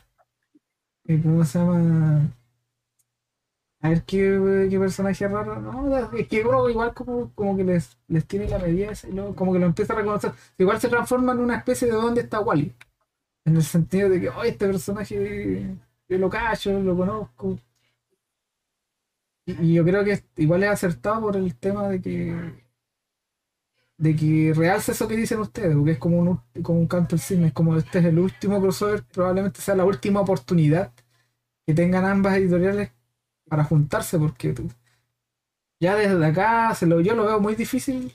Y 1.04 1.18
¿Cómo 1.20 1.44
se 1.44 1.58
llama? 1.58 2.28
A 3.80 3.88
ver 3.88 4.04
qué, 4.04 4.68
qué 4.70 4.78
personaje 4.78 5.26
raro. 5.26 5.60
No, 5.60 5.98
es 5.98 6.28
que 6.28 6.44
uno 6.44 6.68
igual 6.68 6.94
como, 6.94 7.32
como 7.34 7.56
que 7.56 7.64
les, 7.64 7.98
les 8.06 8.26
tiene 8.26 8.48
la 8.48 8.58
medida 8.58 8.92
y 9.08 9.12
luego 9.12 9.34
como 9.34 9.52
que 9.52 9.58
lo 9.58 9.66
empieza 9.66 9.92
a 9.94 9.96
reconocer. 9.96 10.32
Igual 10.58 10.80
se 10.80 10.88
transforma 10.88 11.32
en 11.32 11.40
una 11.40 11.56
especie 11.56 11.88
de 11.88 11.94
dónde 11.94 12.20
está 12.20 12.40
Wally. 12.40 12.74
En 13.44 13.56
el 13.56 13.64
sentido 13.64 14.08
de 14.08 14.20
que, 14.20 14.28
oh, 14.28 14.44
este 14.44 14.66
personaje 14.68 15.76
yo 16.08 16.18
lo 16.18 16.30
cacho, 16.30 16.78
lo 16.78 16.96
conozco. 16.96 17.58
Y, 19.46 19.74
yo 19.74 19.84
creo 19.84 20.04
que 20.04 20.24
igual 20.36 20.62
es 20.62 20.70
acertado 20.70 21.20
por 21.22 21.36
el 21.36 21.56
tema 21.56 21.88
de 21.88 22.00
que 22.00 22.62
de 23.98 24.16
que 24.16 24.52
realce 24.54 24.92
eso 24.92 25.06
que 25.06 25.16
dicen 25.16 25.38
ustedes, 25.40 25.74
porque 25.76 25.92
es 25.92 25.98
como 25.98 26.18
un, 26.18 26.40
como 26.62 26.80
un 26.80 26.86
canto 26.88 27.14
al 27.14 27.20
cine, 27.20 27.48
es 27.48 27.52
como 27.52 27.76
este 27.76 28.00
es 28.00 28.04
el 28.06 28.18
último 28.18 28.60
crossover, 28.60 29.04
probablemente 29.04 29.60
sea 29.60 29.76
la 29.76 29.84
última 29.84 30.20
oportunidad 30.20 30.92
que 31.66 31.74
tengan 31.74 32.04
ambas 32.04 32.36
editoriales 32.36 32.90
para 33.48 33.64
juntarse, 33.64 34.18
porque 34.18 34.54
ya 35.80 35.94
desde 35.96 36.24
acá 36.26 36.74
se 36.74 36.86
lo, 36.86 37.00
yo 37.00 37.14
lo 37.14 37.26
veo 37.26 37.40
muy 37.40 37.54
difícil 37.54 38.12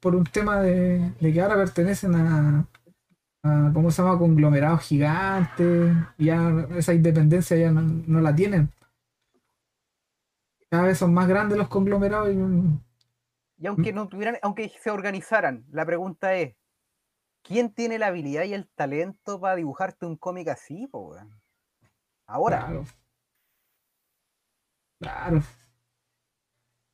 por 0.00 0.14
un 0.16 0.24
tema 0.24 0.60
de, 0.62 1.12
de 1.20 1.32
que 1.32 1.40
ahora 1.42 1.56
pertenecen 1.56 2.14
a, 2.14 2.66
a, 3.42 3.70
¿cómo 3.74 3.90
se 3.90 4.02
llama? 4.02 4.18
conglomerados 4.18 4.82
gigantes, 4.82 5.94
ya 6.18 6.66
esa 6.76 6.94
independencia 6.94 7.56
ya 7.56 7.70
no, 7.70 7.82
no 7.82 8.20
la 8.20 8.34
tienen. 8.34 8.70
Cada 10.70 10.84
vez 10.84 10.98
son 10.98 11.12
más 11.12 11.26
grandes 11.26 11.58
los 11.58 11.68
conglomerados 11.68 12.30
y 12.32 12.36
mm, 12.36 12.80
Y 13.58 13.66
aunque 13.66 13.92
no 13.92 14.08
tuvieran, 14.08 14.38
aunque 14.42 14.72
se 14.80 14.90
organizaran, 14.90 15.66
la 15.70 15.84
pregunta 15.84 16.34
es, 16.36 16.54
¿quién 17.42 17.74
tiene 17.74 17.98
la 17.98 18.06
habilidad 18.06 18.44
y 18.44 18.54
el 18.54 18.70
talento 18.70 19.40
para 19.40 19.56
dibujarte 19.56 20.06
un 20.06 20.16
cómic 20.16 20.48
así, 20.48 20.86
po? 20.86 21.16
Ahora, 22.26 22.66
Claro. 22.66 22.84
Claro. 25.00 25.42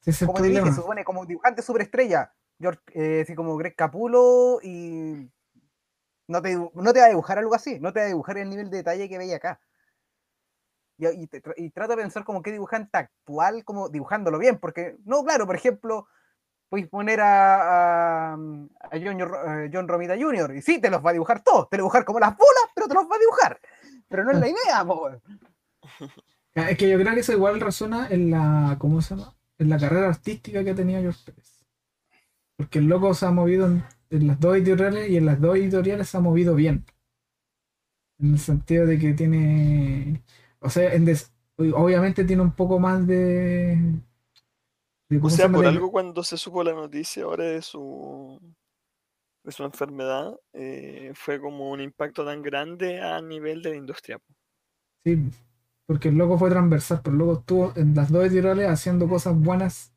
Es 0.07 0.25
como 0.25 0.41
te 0.41 0.49
dije, 0.49 0.65
se 0.67 0.75
supone 0.75 1.05
como 1.05 1.27
dibujante 1.27 1.63
superestrella, 1.63 2.33
George, 2.61 2.81
eh, 2.95 3.23
así 3.23 3.35
como 3.35 3.57
Greg 3.57 3.75
Capulo 3.75 4.61
y 4.63 5.29
no 6.29 6.41
te, 6.41 6.57
no 6.57 6.93
te 6.93 7.01
va 7.01 7.07
a 7.07 7.11
dibujar 7.11 7.39
algo 7.39 7.55
así, 7.55 7.81
no 7.81 7.93
te 7.93 8.01
va 8.01 8.05
a 8.07 8.09
dibujar 8.09 8.39
el 8.39 8.49
nivel 8.49 8.71
de 8.71 8.79
detalle 8.79 9.09
que 9.09 9.19
veía 9.19 9.37
acá. 9.37 9.61
Y, 10.99 11.07
y, 11.07 11.71
trato 11.71 11.95
de 11.95 12.03
pensar 12.03 12.25
como 12.25 12.43
qué 12.43 12.53
dibujante 12.53 12.97
actual, 12.97 13.65
como 13.65 13.89
dibujándolo 13.91 14.39
bien, 14.39 14.59
porque, 14.59 14.97
no, 15.05 15.23
claro, 15.25 15.47
por 15.47 15.55
ejemplo, 15.55 16.07
puedes 16.69 16.89
poner 16.89 17.21
a, 17.21 18.33
a, 18.33 18.35
a 18.35 18.91
John, 18.93 19.21
eh, 19.21 19.71
John 19.73 19.89
Romita 19.89 20.17
Jr. 20.19 20.57
y 20.57 20.63
sí, 20.63 20.81
te 20.81 20.91
los 20.91 21.05
va 21.05 21.11
a 21.11 21.13
dibujar 21.13 21.43
todos, 21.43 21.69
te 21.69 21.77
lo 21.77 21.83
va 21.83 21.89
a 21.89 21.89
dibujar 21.89 22.05
como 22.05 22.21
las 22.21 22.37
bolas, 22.37 22.65
pero 22.75 22.89
te 22.89 22.95
los 22.95 23.05
va 23.05 23.17
a 23.17 23.19
dibujar. 23.19 23.61
Pero 24.09 24.25
no 24.25 24.31
es 24.31 24.39
la 24.39 24.49
idea, 24.49 24.85
po, 24.87 25.11
Es 26.55 26.79
que 26.79 26.89
yo 26.89 26.99
creo 26.99 27.13
que 27.13 27.21
eso 27.21 27.33
igual 27.33 27.61
resuena 27.61 28.09
en 28.09 28.31
la, 28.31 28.77
¿cómo 28.79 29.03
se 29.03 29.15
llama? 29.15 29.37
En 29.59 29.69
la 29.69 29.79
carrera 29.79 30.09
artística 30.09 30.65
que 30.65 30.73
tenía 30.73 31.01
George 31.01 31.21
Pérez. 31.27 31.67
Porque 32.57 32.79
el 32.79 32.87
loco 32.87 33.13
se 33.13 33.27
ha 33.27 33.31
movido 33.31 33.67
en 34.09 34.27
las 34.27 34.41
dos 34.41 34.57
editoriales 34.57 35.11
y 35.11 35.19
en 35.19 35.27
las 35.27 35.39
dos 35.39 35.57
editoriales 35.57 36.09
se 36.09 36.17
ha 36.17 36.21
movido 36.21 36.55
bien. 36.55 36.87
En 38.19 38.33
el 38.33 38.39
sentido 38.39 38.87
de 38.87 38.99
que 38.99 39.13
tiene, 39.13 40.23
o 40.67 40.71
sea, 40.71 40.93
en 40.95 41.05
des- 41.05 41.33
obviamente 41.59 42.25
tiene 42.25 42.43
un 42.43 42.53
poco 42.53 42.79
más 42.79 43.07
de... 43.07 43.79
de 45.09 45.21
O 45.21 45.29
¿cómo 45.29 45.37
se 45.37 45.37
sea, 45.37 45.51
por 45.51 45.67
de- 45.67 45.67
algo 45.67 45.91
cuando 45.91 46.23
se 46.25 46.37
supo 46.39 46.65
la 46.65 46.73
noticia 46.73 47.25
ahora 47.25 47.45
de 47.45 47.61
su, 47.63 48.41
de 49.45 49.51
su 49.53 49.65
enfermedad, 49.65 50.39
eh, 50.53 51.13
fue 51.15 51.41
como 51.41 51.71
un 51.71 51.81
impacto 51.81 52.23
tan 52.25 52.43
grande 52.43 53.01
a 53.01 53.21
nivel 53.23 53.63
de 53.63 53.71
la 53.71 53.77
industria. 53.77 54.19
Sí, 55.05 55.31
porque 55.87 56.09
el 56.09 56.17
loco 56.17 56.39
fue 56.39 56.51
transversal, 56.51 57.01
pero 57.03 57.15
el 57.15 57.19
loco 57.19 57.41
estuvo 57.41 57.73
en 57.77 57.95
las 57.95 58.11
dos 58.11 58.25
editoriales 58.27 58.69
haciendo 58.69 59.09
cosas 59.09 59.39
buenas. 59.39 59.93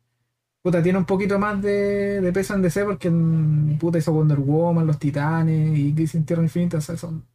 Puta, 0.62 0.82
tiene 0.82 0.98
un 0.98 1.06
poquito 1.06 1.38
más 1.38 1.62
de, 1.62 2.20
de 2.20 2.32
peso 2.32 2.54
en 2.54 2.62
DC 2.62 2.84
porque 2.84 3.08
en, 3.08 3.78
puta 3.80 3.98
hizo 3.98 4.12
Wonder 4.12 4.38
Woman, 4.40 4.86
Los 4.86 4.98
Titanes 4.98 5.78
y 5.78 5.94
Crisis 5.94 6.16
en 6.16 6.26
Tierra 6.26 6.42
Infinita, 6.44 6.78
o 6.78 6.80
sea, 6.82 6.96
son 6.96 7.26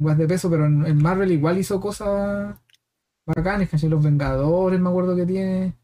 weas 0.00 0.18
de 0.18 0.26
peso, 0.26 0.50
pero 0.50 0.66
en, 0.66 0.84
en 0.86 1.02
Marvel 1.02 1.30
igual 1.32 1.58
hizo 1.58 1.80
cosas 1.80 2.56
bacanes, 3.26 3.68
¿cachai? 3.70 3.88
Los 3.90 4.02
Vengadores, 4.02 4.80
me 4.80 4.88
acuerdo 4.88 5.14
que 5.14 5.26
tiene. 5.26 5.74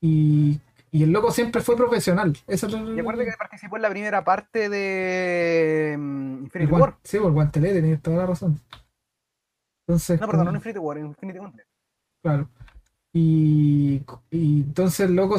Y, 0.00 0.60
y 0.90 1.02
el 1.02 1.10
loco 1.10 1.30
siempre 1.30 1.60
fue 1.62 1.76
profesional. 1.76 2.36
Eso 2.46 2.66
es 2.66 2.72
lo- 2.72 2.94
Recuerda 2.94 3.24
que 3.24 3.32
participó 3.38 3.76
en 3.76 3.82
la 3.82 3.90
primera 3.90 4.24
parte 4.24 4.68
de 4.68 5.96
mm, 5.98 6.42
Infinity 6.44 6.72
War. 6.72 6.96
Sí, 7.04 7.18
por 7.18 7.32
guantelete, 7.32 7.80
tienes 7.80 8.02
toda 8.02 8.18
la 8.18 8.26
razón. 8.26 8.60
Entonces, 9.86 10.20
No, 10.20 10.26
perdón, 10.26 10.44
no 10.46 10.50
como- 10.50 10.50
en 10.50 10.56
Infinity 10.56 10.78
War, 10.78 10.98
Infinity 10.98 11.38
Gauntlet. 11.38 11.66
Claro. 12.22 12.48
Y, 13.12 14.02
y 14.30 14.60
entonces 14.62 15.00
el 15.08 15.16
loco, 15.16 15.36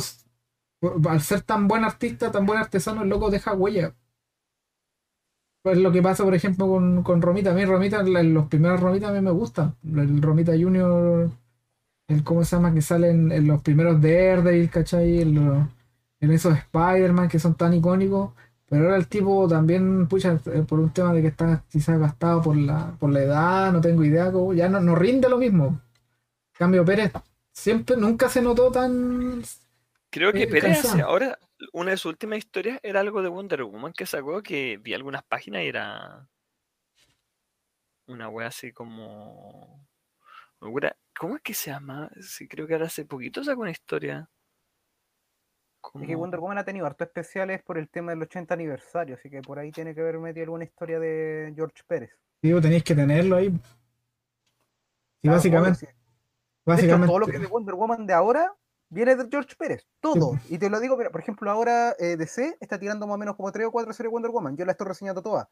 al 1.09 1.21
ser 1.21 1.41
tan 1.41 1.67
buen 1.67 1.83
artista, 1.83 2.31
tan 2.31 2.45
buen 2.45 2.59
artesano, 2.59 3.03
el 3.03 3.09
loco 3.09 3.29
deja 3.29 3.53
huella. 3.53 3.93
Pues 5.61 5.77
lo 5.77 5.91
que 5.91 6.01
pasa, 6.01 6.23
por 6.23 6.33
ejemplo, 6.35 6.67
con, 6.67 7.03
con 7.03 7.21
Romita. 7.21 7.51
A 7.51 7.53
mí 7.53 7.65
Romita, 7.65 8.01
la- 8.03 8.23
los 8.23 8.47
primeros 8.47 8.79
Romita 8.79 9.09
a 9.09 9.11
mí 9.11 9.21
me 9.21 9.31
gustan. 9.31 9.75
El 9.83 10.21
Romita 10.21 10.53
Junior, 10.53 11.29
el 12.07 12.23
cómo 12.23 12.43
se 12.43 12.55
llama, 12.55 12.73
que 12.73 12.81
salen 12.81 13.31
en 13.31 13.45
los 13.47 13.61
primeros 13.61 14.01
Daredevil, 14.01 14.69
¿cachai? 14.69 15.21
En, 15.21 15.67
en 16.21 16.31
esos 16.31 16.57
Spider-Man 16.57 17.27
que 17.29 17.39
son 17.39 17.55
tan 17.55 17.73
icónicos. 17.73 18.31
Pero 18.69 18.83
ahora 18.85 18.97
el 18.97 19.07
tipo 19.07 19.47
también, 19.47 20.07
pucha, 20.07 20.39
eh, 20.45 20.63
por 20.67 20.79
un 20.79 20.91
tema 20.91 21.11
de 21.11 21.21
que 21.23 21.27
está 21.29 21.63
quizás 21.69 21.99
gastado 21.99 22.41
por 22.41 22.55
la, 22.55 22.91
por 22.99 23.09
la 23.11 23.21
edad, 23.23 23.71
no 23.73 23.81
tengo 23.81 24.03
idea, 24.03 24.31
como 24.31 24.53
ya 24.53 24.69
no, 24.69 24.79
no 24.79 24.93
rinde 24.95 25.27
lo 25.27 25.37
mismo. 25.39 25.81
Cambio 26.53 26.85
Pérez 26.85 27.11
siempre, 27.51 27.97
nunca 27.97 28.29
se 28.29 28.41
notó 28.43 28.71
tan. 28.71 29.41
Creo 30.11 30.31
que 30.31 30.43
Eh, 30.43 30.47
Pérez 30.47 30.85
hace- 30.85 31.01
ahora, 31.01 31.37
una 31.73 31.91
de 31.91 31.97
sus 31.97 32.11
últimas 32.11 32.39
historias 32.39 32.79
era 32.83 32.99
algo 33.01 33.21
de 33.21 33.29
Wonder 33.29 33.63
Woman 33.63 33.93
que 33.93 34.05
sacó 34.05 34.41
que 34.41 34.77
vi 34.77 34.93
algunas 34.93 35.23
páginas 35.23 35.63
y 35.63 35.67
era 35.67 36.27
una 38.07 38.29
wea 38.29 38.47
así 38.47 38.71
como. 38.73 39.87
¿Cómo 41.17 41.35
es 41.35 41.41
que 41.41 41.53
se 41.53 41.71
llama? 41.71 42.09
Sí, 42.21 42.47
creo 42.47 42.67
que 42.67 42.73
ahora 42.73 42.87
hace 42.87 43.05
poquito 43.05 43.43
sacó 43.43 43.61
una 43.61 43.71
historia. 43.71 44.29
Es 45.83 45.91
que 45.91 46.07
Como- 46.07 46.17
Wonder 46.19 46.39
Woman 46.39 46.57
ha 46.57 46.65
tenido 46.65 46.85
hartos 46.85 47.07
especiales 47.07 47.61
por 47.63 47.77
el 47.77 47.89
tema 47.89 48.11
del 48.11 48.21
80 48.21 48.53
aniversario, 48.53 49.15
así 49.15 49.29
que 49.29 49.41
por 49.41 49.57
ahí 49.59 49.71
tiene 49.71 49.95
que 49.95 50.01
haber 50.01 50.19
metido 50.19 50.43
alguna 50.45 50.65
historia 50.65 50.99
de 50.99 51.53
George 51.55 51.83
Pérez. 51.87 52.11
Digo, 52.41 52.59
tenéis 52.61 52.83
que 52.83 52.95
tenerlo 52.95 53.37
ahí. 53.37 53.47
Y 53.47 53.51
Claro, 55.21 55.37
básicamente, 55.37 55.69
obvio, 55.69 55.79
sí. 55.79 55.85
De 55.85 55.91
hecho, 55.91 56.01
básicamente. 56.65 57.07
todo 57.07 57.19
lo 57.19 57.25
que 57.27 57.35
es 57.35 57.41
de 57.41 57.47
Wonder 57.47 57.75
Woman 57.75 58.05
de 58.05 58.13
ahora 58.13 58.53
viene 58.89 59.15
de 59.15 59.27
George 59.29 59.55
Pérez. 59.55 59.87
Todo. 59.99 60.37
Y 60.49 60.57
te 60.57 60.69
lo 60.69 60.79
digo, 60.79 60.97
mira, 60.97 61.11
por 61.11 61.21
ejemplo, 61.21 61.49
ahora 61.49 61.95
eh, 61.99 62.17
DC 62.17 62.57
está 62.59 62.79
tirando 62.79 63.07
más 63.07 63.15
o 63.15 63.17
menos 63.17 63.35
como 63.35 63.51
3 63.51 63.67
o 63.67 63.71
4 63.71 63.93
series 63.93 64.09
de 64.09 64.13
Wonder 64.13 64.31
Woman. 64.31 64.57
Yo 64.57 64.65
la 64.65 64.73
estoy 64.73 64.87
reseñando 64.87 65.21
todas. 65.21 65.47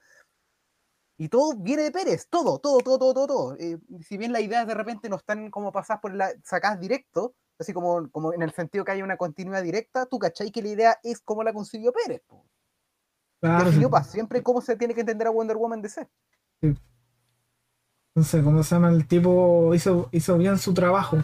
Y 1.17 1.29
todo 1.29 1.55
viene 1.55 1.83
de 1.83 1.91
Pérez. 1.91 2.27
Todo, 2.29 2.59
todo, 2.59 2.79
todo, 2.79 2.97
todo, 2.97 3.13
todo. 3.13 3.27
todo. 3.27 3.57
Eh, 3.57 3.79
si 4.01 4.17
bien 4.17 4.31
las 4.31 4.41
ideas 4.41 4.67
de 4.67 4.75
repente 4.75 5.09
no 5.09 5.15
están 5.15 5.49
como 5.49 5.71
pasadas 5.71 6.01
por 6.01 6.13
la 6.13 6.31
sacadas 6.43 6.79
directo, 6.79 7.35
así 7.59 7.73
como, 7.73 8.09
como 8.11 8.33
en 8.33 8.41
el 8.41 8.51
sentido 8.51 8.85
que 8.85 8.91
hay 8.91 9.01
una 9.01 9.17
continuidad 9.17 9.63
directa, 9.63 10.05
tú 10.05 10.19
cachai 10.19 10.51
que 10.51 10.61
la 10.61 10.69
idea 10.69 10.99
es 11.03 11.21
como 11.21 11.43
la 11.43 11.53
concibió 11.53 11.91
Pérez. 11.91 12.21
claro, 13.39 13.71
sí. 13.71 13.85
para 13.87 14.03
siempre 14.03 14.43
cómo 14.43 14.61
se 14.61 14.75
tiene 14.75 14.93
que 14.93 15.01
entender 15.01 15.27
a 15.27 15.31
Wonder 15.31 15.57
Woman 15.57 15.81
DC. 15.81 16.07
Entonces, 16.61 18.43
¿cómo 18.43 18.63
se 18.63 18.75
llama? 18.75 18.89
El 18.89 19.07
tipo 19.07 19.73
hizo, 19.75 20.09
hizo 20.11 20.37
bien 20.37 20.57
su 20.57 20.73
trabajo. 20.73 21.17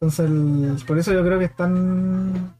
Entonces, 0.00 0.84
por 0.84 0.98
eso 0.98 1.12
yo 1.12 1.22
creo 1.22 1.38
que 1.38 1.44
están, 1.44 2.56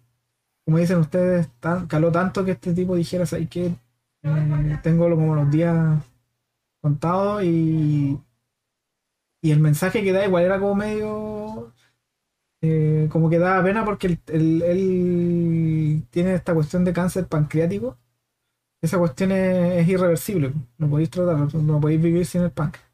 como 0.64 0.78
dicen 0.78 0.99
ustedes, 0.99 1.49
tan, 1.61 1.86
caló 1.86 2.12
tanto 2.12 2.45
que 2.45 2.53
este 2.53 2.74
tipo 2.74 2.97
dijera, 2.97 3.26
¿sabes 3.26 3.49
qué? 3.49 3.74
Eh, 4.22 4.78
tengo 4.82 5.09
como 5.11 5.34
los 5.34 5.51
días 5.51 6.03
contados 6.82 7.45
y, 7.45 8.18
y 9.43 9.51
el 9.51 9.61
mensaje 9.61 10.03
que 10.03 10.12
da 10.12 10.26
igual 10.26 10.45
era 10.45 10.61
como 10.61 10.74
medio, 10.74 11.72
eh, 12.62 13.09
como 13.11 13.30
que 13.30 13.38
daba 13.38 13.64
pena 13.64 13.84
porque 13.84 14.18
él 14.28 16.05
tiene 16.11 16.34
esta 16.34 16.55
cuestión 16.55 16.84
de 16.84 16.93
cáncer 16.93 17.26
pancreático. 17.26 17.99
Esa 18.82 18.99
cuestión 18.99 19.32
es, 19.32 19.82
es 19.82 19.88
irreversible, 19.88 20.55
no 20.78 20.91
podéis 20.91 21.11
tratarlo, 21.11 21.49
no 21.62 21.80
podéis 21.80 22.03
vivir 22.03 22.26
sin 22.26 22.43
el 22.43 22.51
páncreas. 22.53 22.89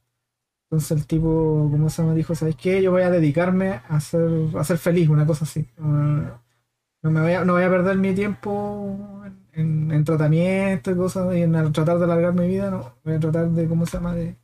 Entonces 0.70 0.98
el 0.98 1.06
tipo, 1.06 1.68
como 1.70 1.88
se 1.88 2.02
llama, 2.02 2.14
dijo, 2.14 2.34
¿sabes 2.34 2.56
qué? 2.56 2.82
Yo 2.82 2.90
voy 2.90 3.02
a 3.02 3.10
dedicarme 3.10 3.80
a 3.88 4.00
ser, 4.00 4.28
a 4.56 4.64
ser 4.64 4.78
feliz, 4.78 5.08
una 5.08 5.24
cosa 5.24 5.44
así. 5.44 5.68
No, 5.76 7.10
me 7.10 7.20
voy 7.20 7.32
a, 7.32 7.44
no 7.44 7.52
voy 7.52 7.62
a 7.62 7.70
perder 7.70 7.96
mi 7.98 8.14
tiempo 8.14 9.22
en, 9.52 9.92
en 9.92 10.04
tratamiento 10.04 10.90
y 10.90 10.96
cosas, 10.96 11.36
y 11.36 11.42
en 11.42 11.52
tratar 11.72 11.98
de 11.98 12.04
alargar 12.04 12.34
mi 12.34 12.48
vida, 12.48 12.70
no. 12.70 12.96
Voy 13.04 13.14
a 13.14 13.20
tratar 13.20 13.48
de, 13.50 13.68
¿cómo 13.68 13.86
se 13.86 13.98
llama? 13.98 14.14
De 14.14 14.36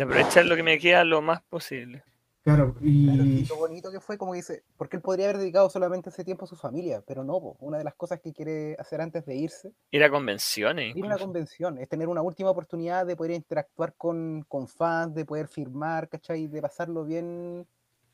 aprovechar 0.00 0.46
lo 0.46 0.56
que 0.56 0.62
me 0.62 0.78
queda 0.78 1.04
lo 1.04 1.20
más 1.20 1.42
posible. 1.42 2.02
Claro, 2.44 2.74
Claro, 3.02 3.28
y 3.32 3.44
lo 3.48 3.56
bonito 3.56 3.90
que 3.90 4.00
fue, 4.00 4.18
como 4.18 4.34
dice, 4.34 4.64
porque 4.76 4.96
él 4.96 5.02
podría 5.02 5.26
haber 5.26 5.38
dedicado 5.38 5.68
solamente 5.70 6.10
ese 6.10 6.24
tiempo 6.24 6.44
a 6.44 6.48
su 6.48 6.56
familia, 6.56 7.02
pero 7.06 7.24
no, 7.24 7.40
po. 7.40 7.56
una 7.60 7.78
de 7.78 7.84
las 7.84 7.94
cosas 7.96 8.20
que 8.20 8.32
quiere 8.32 8.76
hacer 8.78 9.00
antes 9.00 9.24
de 9.26 9.34
irse, 9.36 9.72
Ir 9.90 10.02
a 10.02 10.10
convenciones. 10.10 10.94
ir 10.94 11.04
a 11.04 11.06
una 11.08 11.18
convención, 11.18 11.78
es 11.78 11.88
tener 11.88 12.08
una 12.08 12.22
última 12.22 12.50
oportunidad 12.50 13.06
de 13.06 13.16
poder 13.16 13.32
interactuar 13.32 13.94
con, 13.96 14.44
con 14.48 14.66
fans, 14.68 15.14
de 15.14 15.24
poder 15.24 15.48
firmar, 15.48 16.08
¿cachai? 16.08 16.46
De 16.48 16.60
pasarlo 16.62 17.04
bien 17.04 17.66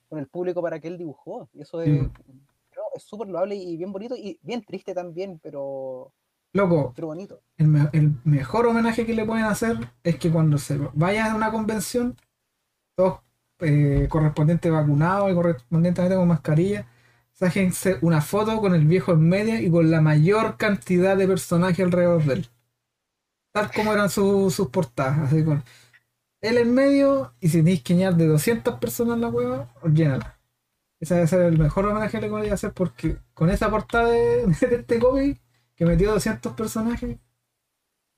con 0.08 0.18
el 0.18 0.28
público 0.28 0.62
para 0.62 0.80
que 0.80 0.88
él 0.88 0.98
dibujó. 0.98 1.48
Y 1.54 1.62
eso 1.62 1.80
es 1.82 2.08
Sí. 2.08 2.10
creo, 2.70 2.84
es 2.94 3.02
súper 3.04 3.28
loable 3.28 3.56
y 3.56 3.76
bien 3.76 3.92
bonito 3.92 4.16
y 4.16 4.38
bien 4.42 4.64
triste 4.64 4.94
también, 4.94 5.38
pero, 5.42 6.12
loco, 6.52 6.94
pero 6.94 7.08
bonito. 7.08 7.42
el, 7.58 7.68
me- 7.68 7.90
el 7.92 8.12
mejor 8.24 8.66
homenaje 8.66 9.06
que 9.06 9.14
le 9.14 9.24
pueden 9.24 9.44
hacer 9.46 9.76
es 10.02 10.18
que 10.18 10.30
cuando 10.30 10.58
se 10.58 10.78
vayan 10.94 11.32
a 11.32 11.36
una 11.36 11.50
convención, 11.52 12.16
todos 12.96 13.20
eh, 13.64 14.08
correspondientes 14.10 14.70
vacunados 14.72 15.30
y 15.30 15.34
correspondientemente 15.34 16.16
con 16.16 16.28
mascarilla, 16.28 16.86
sáquense 17.32 17.98
una 18.02 18.20
foto 18.22 18.60
con 18.60 18.74
el 18.74 18.86
viejo 18.86 19.12
en 19.12 19.28
medio 19.28 19.58
y 19.60 19.70
con 19.70 19.90
la 19.90 20.00
mayor 20.00 20.56
cantidad 20.56 21.16
de 21.16 21.28
personajes 21.28 21.84
alrededor 21.84 22.24
de 22.24 22.34
él. 22.34 22.48
Tal 23.52 23.70
como 23.72 23.92
eran 23.92 24.10
su- 24.10 24.50
sus 24.50 24.68
portadas, 24.68 25.18
así 25.20 25.44
con 25.44 25.62
él 26.42 26.58
en 26.58 26.74
medio 26.74 27.34
y 27.40 27.48
si 27.48 27.58
tenéis 27.58 27.82
que 27.82 27.94
de 27.96 28.26
200 28.28 28.78
personas 28.80 29.18
la 29.18 29.28
hueva, 29.28 29.68
llénala. 29.92 30.38
Ese 31.00 31.14
debe 31.16 31.26
ser 31.28 31.42
el 31.42 31.58
mejor 31.58 31.86
homenaje 31.86 32.18
que 32.18 32.22
le 32.22 32.30
podría 32.30 32.54
hacer 32.54 32.72
porque 32.74 33.18
con 33.34 33.50
esa 33.50 33.70
portada 33.70 34.08
de, 34.10 34.46
de 34.68 34.76
este 34.76 35.00
cómic 35.00 35.40
que 35.76 35.86
metió 35.86 36.12
200 36.12 36.54
personajes, 36.54 37.18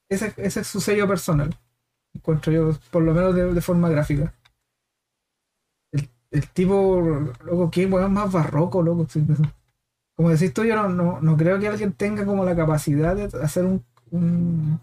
ese, 0.09 0.33
ese 0.37 0.61
es 0.61 0.67
su 0.67 0.81
sello 0.81 1.07
personal. 1.09 1.57
Encuentro 2.15 2.53
yo, 2.53 2.73
por 2.93 3.05
lo 3.05 3.15
menos 3.15 3.37
de 3.37 3.63
forma 3.63 3.91
gráfica. 3.91 4.35
El, 6.31 6.49
tipo, 6.49 7.33
loco, 7.45 7.71
qué 7.71 7.87
weón 7.87 8.13
más 8.13 8.33
barroco, 8.33 8.83
loco. 8.83 9.07
Como 10.15 10.31
decís 10.31 10.53
tú, 10.53 10.65
yo 10.65 10.75
no, 10.89 11.21
no, 11.21 11.37
creo 11.37 11.59
que 11.59 11.69
alguien 11.69 11.93
tenga 11.93 12.25
como 12.25 12.45
la 12.45 12.57
capacidad 12.57 13.15
de 13.15 13.25
hacer 13.43 13.65
un, 13.65 13.85
un, 14.11 14.81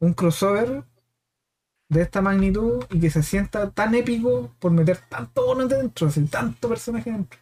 un 0.00 0.14
crossover 0.14 0.84
de 1.88 2.02
esta 2.02 2.20
magnitud 2.20 2.84
y 2.90 3.00
que 3.00 3.10
se 3.10 3.22
sienta 3.22 3.70
tan 3.70 3.94
épico 3.94 4.54
por 4.58 4.72
meter 4.72 4.98
tanto 5.08 5.46
bono 5.46 5.66
dentro, 5.66 6.08
así, 6.08 6.24
tanto 6.26 6.68
personaje 6.68 7.10
dentro. 7.10 7.40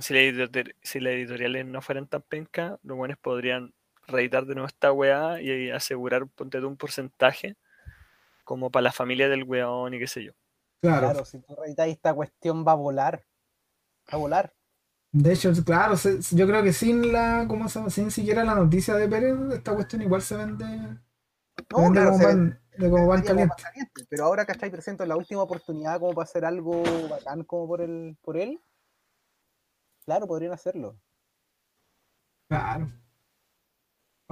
Si, 0.00 0.12
la 0.12 0.50
si 0.82 1.00
las 1.00 1.12
editoriales 1.14 1.64
no 1.64 1.80
fueran 1.80 2.06
tan 2.06 2.22
pencas, 2.22 2.78
los 2.82 2.96
buenos 2.96 3.16
podrían 3.16 3.72
reeditar 4.06 4.44
de 4.44 4.54
nuevo 4.54 4.66
esta 4.66 4.92
weá 4.92 5.40
y 5.40 5.70
asegurar, 5.70 6.26
ponte 6.26 6.58
un 6.58 6.76
porcentaje 6.76 7.56
como 8.44 8.70
para 8.70 8.84
la 8.84 8.92
familia 8.92 9.28
del 9.28 9.44
weón 9.44 9.94
y 9.94 9.98
qué 9.98 10.06
sé 10.06 10.24
yo. 10.24 10.32
Claro. 10.80 11.12
Claro, 11.12 11.24
si 11.24 11.40
tú 11.40 11.54
reeditas 11.56 11.88
esta 11.88 12.12
cuestión 12.14 12.64
va 12.66 12.72
a 12.72 12.74
volar. 12.74 13.24
Va 14.12 14.18
a 14.18 14.18
volar. 14.18 14.54
De 15.12 15.32
hecho, 15.32 15.52
claro, 15.64 15.96
se- 15.96 16.20
yo 16.36 16.46
creo 16.46 16.62
que 16.62 16.72
sin 16.72 17.12
la, 17.12 17.46
¿cómo 17.48 17.68
se 17.68 17.78
llama? 17.78 17.90
Sin 17.90 18.10
siquiera 18.10 18.44
la 18.44 18.54
noticia 18.54 18.94
de 18.94 19.08
Pérez, 19.08 19.36
esta 19.52 19.74
cuestión 19.74 20.02
igual 20.02 20.22
se 20.22 20.36
vende, 20.36 20.64
No, 21.70 21.90
vende 21.90 21.90
claro, 21.90 22.12
como, 22.12 22.18
se 22.18 22.24
pan, 22.26 22.60
de 22.78 22.90
como 22.90 23.08
pan 23.08 23.22
Sería 23.22 23.34
como 23.34 23.48
caliente. 23.48 23.62
caliente, 23.62 24.06
Pero 24.10 24.24
ahora, 24.26 24.46
¿cachai? 24.46 24.70
Presento 24.70 25.06
la 25.06 25.16
última 25.16 25.42
oportunidad 25.42 26.00
como 26.00 26.14
para 26.14 26.24
hacer 26.24 26.44
algo 26.44 26.82
bacán 27.10 27.44
como 27.44 27.68
por 27.68 27.80
el, 27.82 28.16
por 28.22 28.36
él. 28.38 28.60
Claro, 30.04 30.26
podrían 30.26 30.52
hacerlo. 30.54 30.98
Claro. 32.48 32.88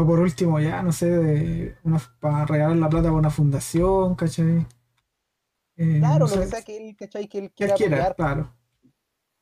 O 0.01 0.03
por 0.09 0.19
último, 0.21 0.59
ya, 0.61 0.83
no 0.83 0.93
sé, 0.93 1.07
de 1.11 1.77
una, 1.85 1.99
para 2.21 2.45
regalar 2.47 2.77
la 2.77 2.89
plata 2.89 3.09
para 3.09 3.19
una 3.19 3.31
fundación, 3.31 4.15
¿cachai? 4.15 4.67
Eh, 5.77 6.01
Claro, 6.01 6.27
no 6.27 6.29
lo 6.29 6.39
que 6.39 6.47
sea 6.47 6.63
que 6.63 6.77
él, 6.77 6.97
¿cachai? 6.97 7.29
Que 7.29 7.39
él 7.39 7.53
él 7.59 7.73
quiera 7.75 7.75
quiera, 7.75 8.09
apoyar, 8.09 8.17
claro. 8.17 8.55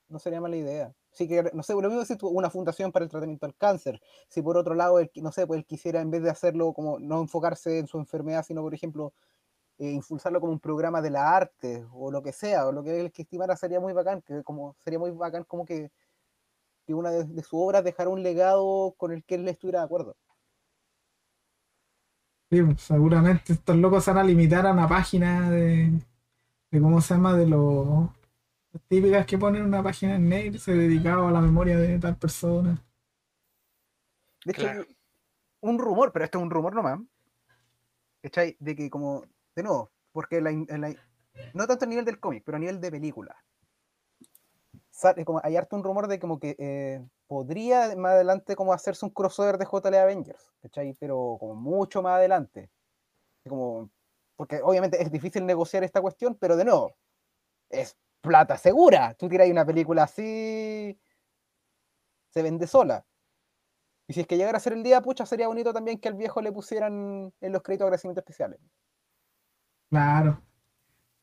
no 0.09 0.19
sería 0.19 0.41
mala 0.41 0.57
idea. 0.57 0.95
Sí 1.13 1.29
que, 1.29 1.51
no 1.55 1.63
sé, 1.63 1.75
lo 1.75 1.89
mismo 1.89 2.05
si 2.05 2.17
una 2.23 2.51
fundación 2.51 2.91
para 2.93 3.05
el 3.05 3.11
tratamiento 3.11 3.47
del 3.47 3.57
cáncer. 3.57 4.01
Si 4.29 4.43
por 4.43 4.57
otro 4.57 4.75
lado, 4.75 4.99
él, 4.99 5.11
no 5.17 5.31
sé, 5.33 5.47
pues 5.47 5.59
él 5.59 5.67
quisiera 5.67 6.01
en 6.01 6.11
vez 6.11 6.23
de 6.23 6.31
hacerlo 6.31 6.73
como 6.73 6.99
no 6.99 7.21
enfocarse 7.21 7.79
en 7.79 7.87
su 7.87 7.99
enfermedad, 7.99 8.45
sino 8.45 8.63
por 8.63 8.75
ejemplo, 8.75 9.13
eh, 9.79 9.91
impulsarlo 9.93 10.41
como 10.41 10.53
un 10.53 10.61
programa 10.61 11.03
de 11.03 11.11
la 11.11 11.37
arte 11.37 11.87
o 11.93 12.11
lo 12.11 12.23
que 12.23 12.33
sea, 12.33 12.67
o 12.69 12.73
lo 12.73 12.83
que 12.85 13.01
él 13.01 13.13
que 13.13 13.23
estimara 13.23 13.57
sería 13.57 13.81
muy 13.81 13.93
bacán, 13.93 14.23
que 14.23 14.43
como 14.45 14.77
sería 14.85 14.99
muy 15.01 15.13
bacán 15.13 15.45
como 15.45 15.65
que, 15.67 15.91
que 16.87 16.95
una 16.95 17.11
de, 17.11 17.25
de 17.25 17.43
sus 17.43 17.55
obras 17.55 17.85
dejara 17.85 18.11
un 18.11 18.23
legado 18.23 18.95
con 18.99 19.13
el 19.13 19.25
que 19.25 19.37
él 19.37 19.49
estuviera 19.49 19.81
de 19.81 19.87
acuerdo. 19.87 20.17
Sí, 22.51 22.63
pues, 22.63 22.81
seguramente 22.83 23.53
estos 23.53 23.77
locos 23.77 24.05
se 24.05 24.13
van 24.13 24.25
a 24.25 24.25
limitar 24.29 24.67
a 24.67 24.73
una 24.73 24.89
página 24.89 25.51
de, 25.51 25.93
de 26.75 26.81
cómo 26.81 27.01
se 27.01 27.15
llama, 27.15 27.35
de 27.37 27.47
los 27.47 28.09
típicas 28.89 29.25
que 29.27 29.39
ponen 29.39 29.63
una 29.63 29.81
página 29.81 30.17
en 30.17 30.29
Nail 30.29 30.59
se 30.59 30.73
dedicaba 30.75 31.29
a 31.29 31.33
la 31.33 31.41
memoria 31.41 31.79
de 31.79 31.99
tal 32.01 32.17
persona. 32.17 32.83
De 34.45 34.51
hecho, 34.53 34.63
Claro. 34.63 34.85
un 35.61 35.79
rumor, 35.79 36.11
pero 36.13 36.25
esto 36.25 36.39
es 36.39 36.43
un 36.45 36.51
rumor 36.51 36.75
nomás. 36.75 36.99
¿Cachai? 38.23 38.57
De 38.59 38.75
que 38.75 38.91
como, 38.91 39.23
de 39.55 39.63
nuevo, 39.63 39.93
porque 40.13 40.41
la 40.41 40.51
la- 40.51 40.97
no 41.53 41.67
tanto 41.69 41.85
a 41.85 41.89
nivel 41.89 42.05
del 42.05 42.19
cómic, 42.19 42.43
pero 42.45 42.57
a 42.57 42.59
nivel 42.59 42.81
de 42.81 42.91
película. 42.91 43.37
Sale 44.91 45.25
como, 45.25 45.41
hay 45.45 45.57
harto 45.57 45.77
un 45.77 45.85
rumor 45.85 46.09
de 46.09 46.19
como 46.19 46.41
que 46.41 46.57
eh, 46.59 47.07
podría 47.29 47.95
más 47.97 48.13
adelante 48.15 48.57
como 48.57 48.73
hacerse 48.73 49.05
un 49.07 49.13
crossover 49.13 49.59
de 49.59 49.67
JL 49.67 49.95
Avengers, 49.97 50.53
¿cachai? 50.61 50.95
Pero 50.99 51.37
como 51.39 51.55
mucho 51.55 52.03
más 52.03 52.15
adelante. 52.15 52.71
Como, 53.49 53.91
porque 54.37 54.61
obviamente 54.63 55.01
es 55.03 55.11
difícil 55.11 55.47
negociar 55.47 55.85
esta 55.85 56.01
cuestión, 56.01 56.37
pero 56.37 56.57
de 56.57 56.65
nuevo, 56.65 56.97
es 57.71 57.97
plata 58.21 58.57
segura. 58.57 59.15
Tú 59.15 59.29
tiras 59.29 59.49
una 59.49 59.65
película 59.65 60.05
así, 60.05 60.99
se 62.31 62.43
vende 62.43 62.67
sola. 62.67 63.05
Y 64.07 64.13
si 64.13 64.21
es 64.21 64.27
que 64.27 64.37
llegara 64.37 64.59
a 64.59 64.61
ser 64.61 64.75
el 64.75 64.83
día, 64.83 65.01
pucha, 65.01 65.25
sería 65.25 65.49
bonito 65.49 65.73
también 65.73 65.99
que 65.99 66.09
al 66.09 66.15
viejo 66.15 66.43
le 66.43 66.53
pusieran 66.53 67.33
en 67.41 67.53
los 67.53 67.63
créditos 67.63 67.85
de 67.85 67.89
agradecimiento 67.89 68.21
especiales. 68.21 68.61
Claro. 69.91 70.43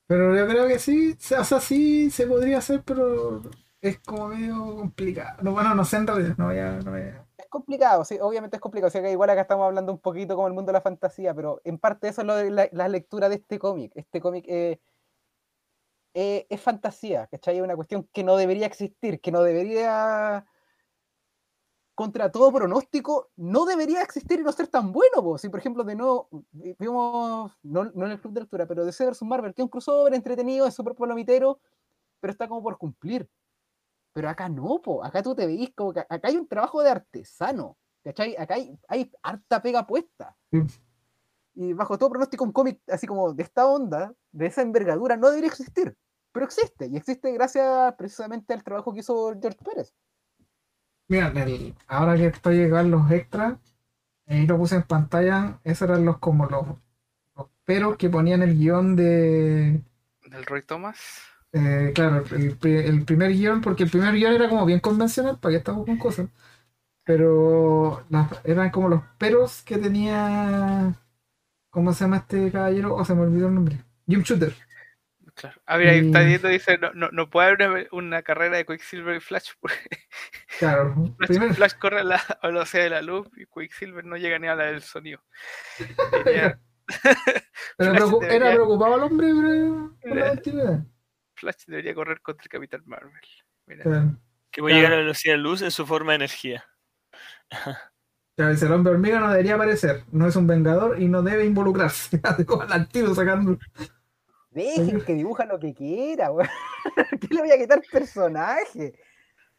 Pero 0.08 0.36
yo 0.36 0.48
creo 0.48 0.68
que 0.68 0.80
sí, 0.80 1.14
o 1.40 1.44
sea, 1.44 1.60
sí 1.60 2.10
se 2.12 2.28
podría 2.28 2.58
hacer, 2.58 2.84
pero 2.84 3.42
es 3.82 4.00
como 4.00 4.30
medio 4.30 4.76
complicado. 4.76 5.42
No, 5.42 5.52
bueno, 5.54 5.74
no 5.76 5.86
sé 5.86 5.98
en 5.98 6.08
realidad, 6.08 6.36
no 6.38 6.46
voy 6.48 6.58
no 6.84 6.92
voy 6.92 7.02
a- 7.02 7.28
complicado, 7.52 8.04
sí, 8.06 8.18
obviamente 8.22 8.58
es 8.58 8.62
complicado. 8.62 8.88
O 8.90 8.92
sea 8.92 9.02
que 9.04 9.12
igual 9.12 9.30
acá 9.30 9.42
estamos 9.42 9.66
hablando 9.68 9.92
un 9.94 10.00
poquito 10.00 10.36
como 10.36 10.48
el 10.48 10.54
mundo 10.54 10.72
de 10.72 10.74
la 10.74 10.82
fantasía, 10.82 11.34
pero 11.36 11.62
en 11.66 11.78
parte 11.80 12.08
eso 12.10 12.22
es 12.22 12.28
lo 12.28 12.36
de 12.36 12.50
la, 12.72 12.88
lectura 12.90 13.30
de 13.30 13.36
este 13.36 13.60
cómic. 13.60 13.92
Este 13.96 14.22
cómic 14.22 14.46
eh, 14.48 14.80
eh, 16.14 16.46
es 16.50 16.62
fantasía, 16.62 17.28
¿cachai? 17.28 17.58
Es 17.58 17.64
una 17.64 17.76
cuestión 17.76 18.08
que 18.14 18.24
no 18.24 18.36
debería 18.38 18.66
existir, 18.68 19.22
que 19.22 19.32
no 19.32 19.44
debería. 19.44 20.46
Contra 21.94 22.32
todo 22.32 22.52
pronóstico, 22.52 23.30
no 23.36 23.66
debería 23.66 24.02
existir 24.02 24.40
y 24.40 24.44
no 24.44 24.52
ser 24.52 24.68
tan 24.68 24.92
bueno. 24.92 25.38
Si, 25.38 25.50
por 25.50 25.60
ejemplo, 25.60 25.84
de 25.84 25.96
nuevo, 25.96 26.30
vi- 26.52 26.74
vimos, 26.80 27.52
no, 27.64 27.84
no 27.94 28.06
en 28.06 28.12
el 28.14 28.20
club 28.22 28.34
de 28.34 28.40
lectura, 28.42 28.66
pero 28.66 28.86
DC 28.86 29.06
vs 29.06 29.22
Marvel, 29.24 29.54
que 29.54 29.62
es 29.62 29.66
un 29.66 29.70
crossover 29.70 30.14
entretenido, 30.14 30.66
es 30.66 30.74
súper 30.74 30.96
palomitero, 30.96 31.60
pero 32.22 32.32
está 32.32 32.48
como 32.48 32.64
por 32.64 32.78
cumplir. 32.78 33.30
Pero 34.14 34.30
acá 34.30 34.50
no, 34.50 34.82
po. 34.82 35.04
acá 35.04 35.24
tú 35.24 35.36
te 35.36 35.46
veís 35.46 35.72
como 35.76 35.94
que 35.94 36.02
acá 36.02 36.28
hay 36.28 36.38
un 36.38 36.48
trabajo 36.48 36.84
de 36.84 36.90
artesano, 36.90 37.78
¿cachai? 38.04 38.36
Acá 38.38 38.56
hay, 38.56 38.78
hay 38.88 39.12
harta 39.24 39.62
pega 39.62 39.88
puesta. 39.88 40.36
Sí. 40.52 40.60
Y 41.54 41.74
bajo 41.74 41.98
todo 41.98 42.10
pronóstico, 42.10 42.44
un 42.44 42.52
cómic 42.54 42.82
así 42.88 43.08
como 43.08 43.34
de 43.34 43.44
esta 43.44 43.66
onda, 43.68 44.14
de 44.32 44.46
esa 44.48 44.62
envergadura, 44.62 45.18
no 45.18 45.30
debería 45.30 45.50
existir. 45.50 45.96
Pero 46.34 46.46
existe, 46.46 46.88
y 46.88 46.96
existe 46.96 47.32
gracias 47.34 47.94
precisamente 47.98 48.54
al 48.54 48.64
trabajo 48.64 48.94
que 48.94 49.02
hizo 49.02 49.34
George 49.40 49.60
Pérez. 49.64 49.94
Mira, 51.10 51.28
el- 51.36 51.76
ahora 51.88 52.16
que 52.16 52.28
estoy 52.28 52.56
llegando 52.56 52.98
los 52.98 53.12
extras, 53.12 53.58
ahí 54.28 54.48
lo 54.48 54.58
puse 54.58 54.76
en 54.76 54.84
pantalla, 54.84 55.60
esos 55.66 55.90
eran 55.90 56.06
los 56.06 56.20
como 56.20 56.46
los, 56.46 56.66
los 57.36 57.48
peros 57.66 57.98
que 57.98 58.10
ponían 58.10 58.42
el 58.44 58.58
guion 58.58 58.96
de, 58.96 59.84
Del 60.26 60.46
Roy 60.46 60.62
Thomas. 60.64 61.00
Eh, 61.54 61.92
claro, 61.96 62.24
el, 62.32 62.58
el 62.64 63.06
primer 63.06 63.32
guion, 63.32 63.62
porque 63.62 63.84
el 63.84 63.90
primer 63.92 64.14
guion 64.16 64.34
era 64.34 64.50
como 64.50 64.66
bien 64.66 64.80
convencional, 64.80 65.40
para 65.40 65.54
que 65.54 65.58
estamos 65.58 65.86
con 65.86 65.98
cosas. 65.98 66.28
Pero 67.04 68.06
las- 68.10 68.30
eran 68.46 68.70
como 68.72 68.90
los 68.90 69.02
peros 69.18 69.62
que 69.64 69.78
tenía, 69.78 70.94
¿cómo 71.70 71.94
se 71.94 72.06
llama 72.06 72.18
este 72.18 72.52
caballero? 72.52 72.96
O 72.96 73.04
se 73.06 73.16
me 73.16 73.22
olvidó 73.22 73.48
el 73.48 73.56
nombre. 73.56 73.78
Jim 74.08 74.22
Shooter. 74.24 74.54
Claro. 75.34 75.60
A 75.66 75.78
ver, 75.78 75.90
ahí 75.90 76.06
está 76.08 76.20
viendo, 76.22 76.48
dice, 76.50 76.78
no, 76.78 76.92
no, 76.94 77.10
no 77.12 77.30
puede 77.30 77.48
haber 77.50 77.68
una, 77.72 77.88
una 77.92 78.22
carrera 78.22 78.58
de 78.58 78.66
Quicksilver 78.66 79.16
y 79.16 79.20
Flash. 79.22 79.52
porque 79.60 79.76
Claro, 80.60 80.94
Flash, 81.18 81.28
primero, 81.28 81.54
Flash 81.56 81.74
corre 81.80 82.02
a 82.02 82.04
la 82.04 82.22
velocidad 82.44 82.84
de 82.84 82.90
la 82.92 83.02
luz 83.02 83.28
y 83.38 83.46
Quicksilver 83.46 84.06
no 84.06 84.18
llega 84.18 84.38
ni 84.40 84.48
a 84.48 84.56
la 84.56 84.66
del 84.66 84.82
sonido. 84.84 85.22
Pero 86.24 86.58
Flash 87.78 87.90
preocu- 88.02 88.20
debería- 88.22 88.36
era 88.48 88.54
preocupado 88.56 88.96
el 88.96 89.04
hombre 89.04 89.28
pero, 89.34 89.98
por 90.02 90.16
la 90.18 90.34
Eh. 90.34 90.84
Flash 91.42 91.66
debería 91.68 91.94
correr 91.94 92.22
contra 92.22 92.44
el 92.44 92.50
Capitán 92.50 92.82
Marvel. 92.86 93.12
Mira. 93.68 93.84
Claro. 93.84 94.18
Que 94.52 94.62
puede 94.62 94.74
Claro. 94.74 94.80
llegar 94.82 94.94
a 94.94 94.96
la 94.96 95.02
velocidad 95.02 95.34
de 95.34 95.38
luz 95.40 95.62
en 95.62 95.72
su 95.72 95.86
forma 95.86 96.14
de 96.14 96.16
energía. 96.18 96.64
Claro, 98.38 98.54
el 98.54 98.72
hombre 98.72 98.94
hormiga 98.94 99.20
no 99.20 99.30
debería 99.30 99.56
aparecer, 99.56 100.06
no 100.12 100.26
es 100.26 100.36
un 100.38 100.48
vengador 100.48 101.00
y 101.00 101.08
no 101.10 101.22
debe 101.22 101.46
involucrarse. 101.46 102.20
Con 102.48 102.72
al 102.72 102.88
tiro 102.88 103.14
sacando. 103.14 103.60
Dejen 104.50 105.02
que 105.02 105.14
dibuja 105.14 105.46
lo 105.46 105.60
que 105.60 105.74
quiera, 105.74 106.32
weón. 106.32 106.50
¿Qué 107.22 107.28
le 107.30 107.42
voy 107.42 107.52
a 107.52 107.58
quitar 107.58 107.82
personaje? 107.92 108.98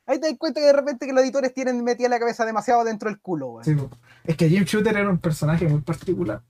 Ahí 0.07 0.19
te 0.19 0.29
das 0.29 0.39
cuenta 0.39 0.61
que 0.61 0.67
de 0.67 0.73
repente 0.73 1.07
que 1.07 1.13
los 1.13 1.23
editores 1.23 1.55
tienen 1.55 1.85
metida 1.85 2.09
la 2.09 2.19
cabeza 2.19 2.45
demasiado 2.45 2.83
dentro 2.83 3.09
del 3.11 3.21
culo, 3.21 3.49
weón. 3.49 3.65
Sí, 3.65 3.75
po. 3.75 3.91
es 4.25 4.37
que 4.37 4.49
Jim 4.49 4.65
Shooter 4.65 4.97
era 4.97 5.09
un 5.09 5.19
personaje 5.19 5.69
muy 5.69 5.83
particular. 5.83 6.43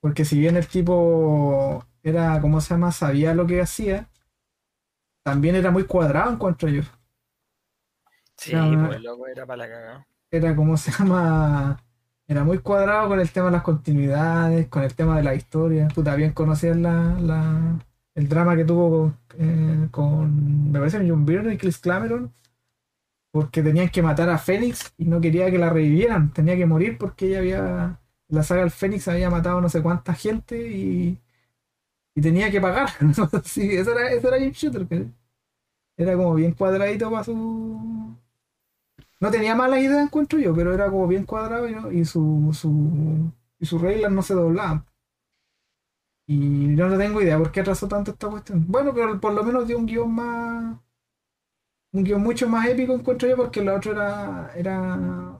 Porque 0.00 0.24
si 0.24 0.38
bien 0.40 0.56
el 0.56 0.66
tipo 0.66 1.84
era, 2.02 2.40
¿cómo 2.40 2.60
se 2.60 2.70
llama? 2.70 2.90
Sabía 2.90 3.34
lo 3.34 3.46
que 3.46 3.60
hacía, 3.60 4.08
también 5.30 5.56
era 5.56 5.70
muy 5.70 5.84
cuadrado 5.84 6.30
en 6.30 6.38
cuanto 6.38 6.66
a 6.66 6.70
ellos. 6.70 6.86
Sí, 8.36 8.50
Claro. 8.50 8.86
pues 8.86 9.02
loco, 9.02 9.26
era 9.26 9.44
para 9.46 9.58
la 9.58 9.68
cagada. 9.68 10.08
Era, 10.30 10.54
¿cómo 10.54 10.76
se 10.76 10.90
llama? 10.92 11.82
Era 12.26 12.44
muy 12.44 12.58
cuadrado 12.58 13.08
con 13.08 13.20
el 13.20 13.30
tema 13.30 13.46
de 13.46 13.52
las 13.52 13.62
continuidades, 13.62 14.68
con 14.68 14.82
el 14.82 14.94
tema 14.94 15.16
de 15.16 15.22
la 15.22 15.34
historia. 15.34 15.88
Tú 15.88 16.02
también 16.04 16.32
conocías 16.32 16.76
la, 16.76 17.14
la- 17.20 17.78
el 18.14 18.28
drama 18.28 18.56
que 18.56 18.64
tuvo 18.64 19.14
eh, 19.38 19.88
con, 19.90 20.70
me 20.72 20.78
parece, 20.78 20.98
John 21.08 21.24
Byrne 21.24 21.54
y 21.54 21.58
Chris 21.58 21.78
Clameron, 21.78 22.32
porque 23.30 23.62
tenían 23.62 23.88
que 23.90 24.02
matar 24.02 24.28
a 24.30 24.38
Fénix 24.38 24.92
y 24.98 25.04
no 25.06 25.20
quería 25.20 25.50
que 25.50 25.58
la 25.58 25.70
revivieran. 25.70 26.32
Tenía 26.32 26.56
que 26.56 26.66
morir 26.66 26.98
porque 26.98 27.26
ella 27.28 27.38
había, 27.40 28.00
la 28.28 28.42
saga 28.42 28.62
del 28.62 28.70
Fénix 28.70 29.08
había 29.08 29.30
matado 29.30 29.60
no 29.60 29.68
sé 29.68 29.82
cuánta 29.82 30.14
gente 30.14 30.58
y, 30.70 31.18
y 32.14 32.20
tenía 32.22 32.50
que 32.50 32.60
pagar. 32.60 32.90
sí, 33.44 33.70
eso 33.76 33.92
era, 33.92 34.10
eso 34.12 34.28
era 34.28 34.38
Jim 34.40 34.52
Shooter. 34.52 34.86
Era 35.98 36.16
como 36.16 36.34
bien 36.34 36.52
cuadradito 36.52 37.10
para 37.10 37.24
su, 37.24 37.34
no 39.20 39.30
tenía 39.30 39.54
mala 39.54 39.80
idea, 39.80 40.00
encuentro 40.02 40.38
yo, 40.38 40.54
pero 40.54 40.72
era 40.72 40.90
como 40.90 41.06
bien 41.08 41.24
cuadrado 41.24 41.90
y 41.90 42.04
su, 42.04 42.50
su, 42.52 43.32
y 43.58 43.66
sus 43.66 43.80
reglas 43.80 44.12
no 44.12 44.22
se 44.22 44.34
doblaban. 44.34 44.84
Y 46.26 46.36
no 46.36 46.96
tengo 46.98 47.22
idea 47.22 47.38
por 47.38 47.50
qué 47.50 47.60
atrasó 47.60 47.88
tanto 47.88 48.12
esta 48.12 48.28
cuestión. 48.28 48.64
Bueno, 48.68 48.92
pero 48.94 49.18
por 49.20 49.32
lo 49.32 49.42
menos 49.42 49.66
dio 49.66 49.78
un 49.78 49.86
guion 49.86 50.14
más. 50.14 50.78
Un 51.92 52.04
guion 52.04 52.22
mucho 52.22 52.48
más 52.48 52.66
épico, 52.68 52.94
encuentro 52.94 53.28
yo, 53.28 53.36
porque 53.36 53.62
lo 53.62 53.74
otro 53.74 53.92
era. 53.92 54.52
era 54.54 55.38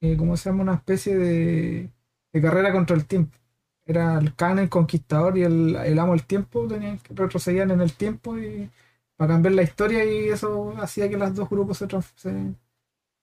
eh, 0.00 0.16
¿Cómo 0.16 0.36
se 0.36 0.50
llama? 0.50 0.62
Una 0.62 0.74
especie 0.74 1.16
de, 1.16 1.90
de 2.32 2.42
carrera 2.42 2.72
contra 2.72 2.96
el 2.96 3.06
tiempo. 3.06 3.36
Era 3.84 4.18
el 4.18 4.34
Khan 4.34 4.58
el 4.58 4.68
conquistador 4.70 5.36
y 5.38 5.42
el, 5.42 5.76
el 5.76 5.98
amo 5.98 6.12
del 6.12 6.24
tiempo, 6.24 6.66
tenían 6.68 7.00
retrocedían 7.10 7.70
en 7.72 7.80
el 7.80 7.92
tiempo 7.94 8.38
y 8.38 8.70
para 9.16 9.34
cambiar 9.34 9.54
la 9.54 9.62
historia 9.62 10.04
y 10.04 10.28
eso 10.30 10.74
hacía 10.80 11.08
que 11.08 11.16
los 11.16 11.34
dos 11.34 11.48
grupos 11.50 11.78
se, 11.78 11.86
se, 12.16 12.54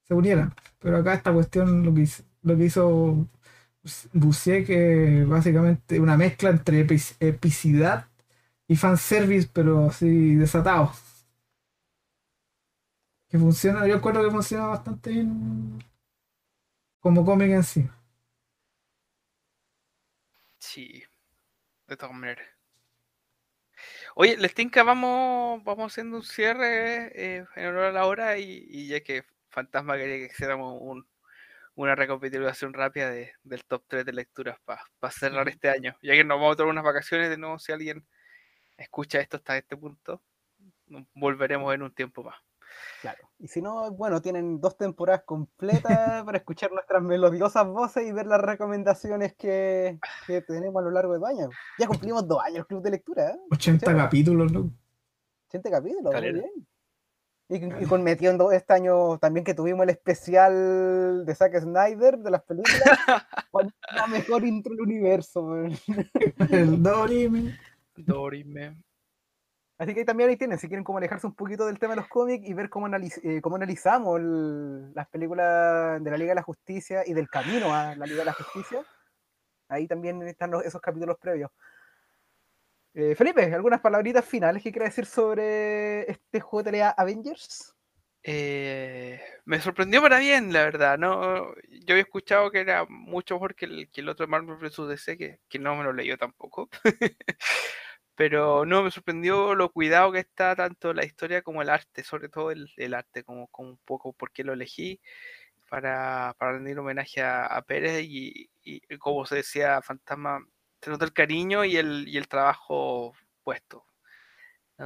se 0.03 0.13
unieran. 0.13 0.53
Pero 0.79 0.97
acá 0.97 1.13
esta 1.15 1.33
cuestión 1.33 1.83
lo 1.85 1.93
que 1.93 2.07
lo 2.43 2.57
que 2.57 2.65
hizo 2.65 3.27
Busiek 4.13 4.67
que 4.67 5.25
básicamente 5.27 5.99
una 5.99 6.17
mezcla 6.17 6.49
entre 6.49 6.85
epi- 6.85 7.15
epicidad 7.19 8.07
y 8.67 8.75
fanservice, 8.77 9.49
pero 9.53 9.87
así 9.87 10.35
desatado. 10.35 10.93
Que 13.29 13.37
funciona, 13.39 13.87
yo 13.87 14.01
creo 14.01 14.23
que 14.23 14.31
funciona 14.31 14.67
bastante 14.67 15.09
bien 15.11 15.79
como 17.01 17.25
cómic 17.25 17.49
en 17.51 17.63
sí. 17.63 17.89
Sí, 20.59 21.03
de 21.87 21.97
todas 21.97 22.15
maneras. 22.15 22.47
Oye, 24.21 24.35
les 24.35 24.53
tinca, 24.53 24.83
vamos, 24.83 25.63
vamos 25.63 25.93
haciendo 25.93 26.17
un 26.17 26.23
cierre 26.23 27.37
eh, 27.37 27.45
en 27.55 27.65
honor 27.67 27.85
a 27.85 27.91
la 27.93 28.05
hora 28.05 28.37
y, 28.37 28.65
y 28.69 28.87
ya 28.89 28.99
que 28.99 29.23
Fantasma 29.49 29.95
quería 29.95 30.17
que 30.17 30.25
hiciéramos 30.33 30.77
un- 30.81 31.07
una 31.75 31.95
recapitulación 31.95 32.73
rápida 32.73 33.09
de- 33.11 33.33
del 33.43 33.63
top 33.65 33.83
3 33.87 34.05
de 34.05 34.13
lecturas 34.13 34.59
para 34.65 34.81
cerrar 35.13 35.47
este 35.49 35.69
año. 35.69 35.97
Ya 36.01 36.13
que 36.15 36.23
nos 36.25 36.37
vamos 36.39 36.53
a 36.53 36.57
tomar 36.57 36.71
unas 36.73 36.83
vacaciones 36.83 37.29
de 37.29 37.37
nuevo, 37.37 37.59
si 37.59 37.71
alguien 37.71 38.05
escucha 38.77 39.19
esto 39.21 39.37
hasta 39.37 39.57
este 39.57 39.77
punto, 39.77 40.21
volveremos 41.13 41.73
en 41.73 41.83
un 41.83 41.93
tiempo 41.93 42.23
más. 42.23 42.35
Claro. 43.01 43.29
Y 43.39 43.47
si 43.47 43.61
no, 43.61 43.91
bueno, 43.91 44.21
tienen 44.21 44.59
dos 44.59 44.75
temporadas 44.77 45.23
completas 45.23 46.23
para 46.25 46.37
escuchar 46.37 46.71
nuestras 46.71 47.01
melodiosas 47.01 47.65
voces 47.67 48.05
y 48.07 48.11
ver 48.11 48.27
las 48.27 48.41
recomendaciones 48.41 49.33
que, 49.35 49.99
que 50.27 50.41
tenemos 50.41 50.81
a 50.81 50.83
lo 50.85 50.91
largo 50.91 51.13
del 51.13 51.23
año. 51.23 51.49
Ya 51.77 51.87
cumplimos 51.87 52.27
dos 52.27 52.41
años 52.43 52.59
el 52.59 52.65
club 52.67 52.83
de 52.83 52.91
lectura, 52.91 53.29
¿eh? 53.31 53.39
80 53.51 53.89
Sí. 53.91 53.97
capítulos, 53.97 54.51
¿no? 54.51 54.71
80 55.47 55.71
capítulos, 55.71 56.13
muy 56.13 56.31
bien. 56.33 56.67
Y, 57.51 57.83
y 57.83 57.87
con 57.87 58.03
metiendo 58.03 58.51
este 58.51 58.73
año 58.73 59.17
también 59.17 59.43
que 59.43 59.55
tuvimos 59.55 59.81
el 59.83 59.89
especial 59.89 61.25
de 61.25 61.33
Zack 61.33 61.59
Snyder 61.59 62.19
de 62.19 62.29
las 62.29 62.43
películas, 62.43 62.77
con 63.51 63.73
la 63.95 64.05
mejor 64.05 64.45
intro 64.45 64.71
del 64.75 64.81
universo. 64.81 65.55
El 66.51 66.83
Dorime. 66.83 67.57
Dorime. 67.95 68.83
Así 69.79 69.95
que 69.95 70.03
también 70.03 70.29
ahí 70.29 70.35
tienen, 70.35 70.59
si 70.59 70.67
quieren 70.67 70.83
como 70.83 70.97
alejarse 70.97 71.25
un 71.25 71.33
poquito 71.33 71.65
del 71.65 71.79
tema 71.79 71.93
de 71.93 72.01
los 72.01 72.09
cómics 72.09 72.45
y 72.45 72.53
ver 72.53 72.69
cómo, 72.69 72.87
analiz- 72.87 73.21
eh, 73.23 73.41
cómo 73.41 73.55
analizamos 73.55 74.19
las 74.21 75.07
películas 75.07 76.03
de 76.03 76.11
la 76.11 76.17
Liga 76.17 76.31
de 76.31 76.35
la 76.35 76.43
Justicia 76.43 77.03
y 77.07 77.13
del 77.13 77.29
camino 77.29 77.73
a 77.73 77.95
la 77.95 78.05
Liga 78.05 78.19
de 78.19 78.25
la 78.25 78.33
Justicia, 78.33 78.83
ahí 79.69 79.87
también 79.87 80.21
están 80.23 80.51
esos 80.65 80.81
capítulos 80.81 81.17
previos. 81.17 81.49
Eh, 82.93 83.15
Felipe, 83.15 83.53
¿algunas 83.53 83.79
palabritas 83.79 84.25
finales 84.25 84.61
que 84.61 84.71
quiera 84.73 84.87
decir 84.87 85.05
sobre 85.05 86.11
este 86.11 86.41
JLA 86.41 86.89
Avengers? 86.89 87.73
Eh, 88.23 89.21
me 89.45 89.61
sorprendió 89.61 90.01
para 90.01 90.19
bien, 90.19 90.51
la 90.51 90.63
verdad. 90.63 90.97
No, 90.97 91.53
yo 91.69 91.93
había 91.93 92.01
escuchado 92.03 92.51
que 92.51 92.59
era 92.59 92.85
mucho 92.89 93.35
mejor 93.35 93.55
que 93.55 93.65
el, 93.65 93.89
que 93.91 94.01
el 94.01 94.09
otro 94.09 94.27
Marvel 94.27 94.57
vs. 94.57 94.87
DC, 94.89 95.17
que, 95.17 95.39
que 95.47 95.59
no 95.59 95.75
me 95.75 95.85
lo 95.85 95.93
leyó 95.93 96.17
tampoco. 96.17 96.69
Pero 98.19 98.65
no, 98.65 98.83
me 98.83 98.91
sorprendió 98.91 99.55
lo 99.55 99.71
cuidado 99.71 100.11
que 100.11 100.19
está 100.19 100.53
tanto 100.53 100.93
la 100.93 101.05
historia 101.05 101.41
como 101.41 101.61
el 101.61 101.69
arte, 101.69 102.03
sobre 102.03 102.27
todo 102.27 102.51
el, 102.51 102.69
el 102.75 102.93
arte, 102.93 103.23
como, 103.23 103.47
como 103.47 103.69
un 103.69 103.77
poco 103.85 104.11
por 104.11 104.31
qué 104.33 104.43
lo 104.43 104.51
elegí 104.51 104.99
para, 105.69 106.35
para 106.37 106.53
rendir 106.53 106.77
homenaje 106.79 107.21
a, 107.23 107.61
Pérez 107.63 108.03
y, 108.03 108.49
y 108.63 108.81
como 108.97 109.25
se 109.25 109.37
decía, 109.37 109.81
Fantasma, 109.81 110.45
se 110.81 110.89
nota 110.91 111.05
el 111.05 111.13
cariño 111.13 111.63
y 111.63 111.77
el, 111.77 112.09
y 112.09 112.17
el 112.17 112.27
trabajo 112.27 113.13
puesto. 113.43 113.85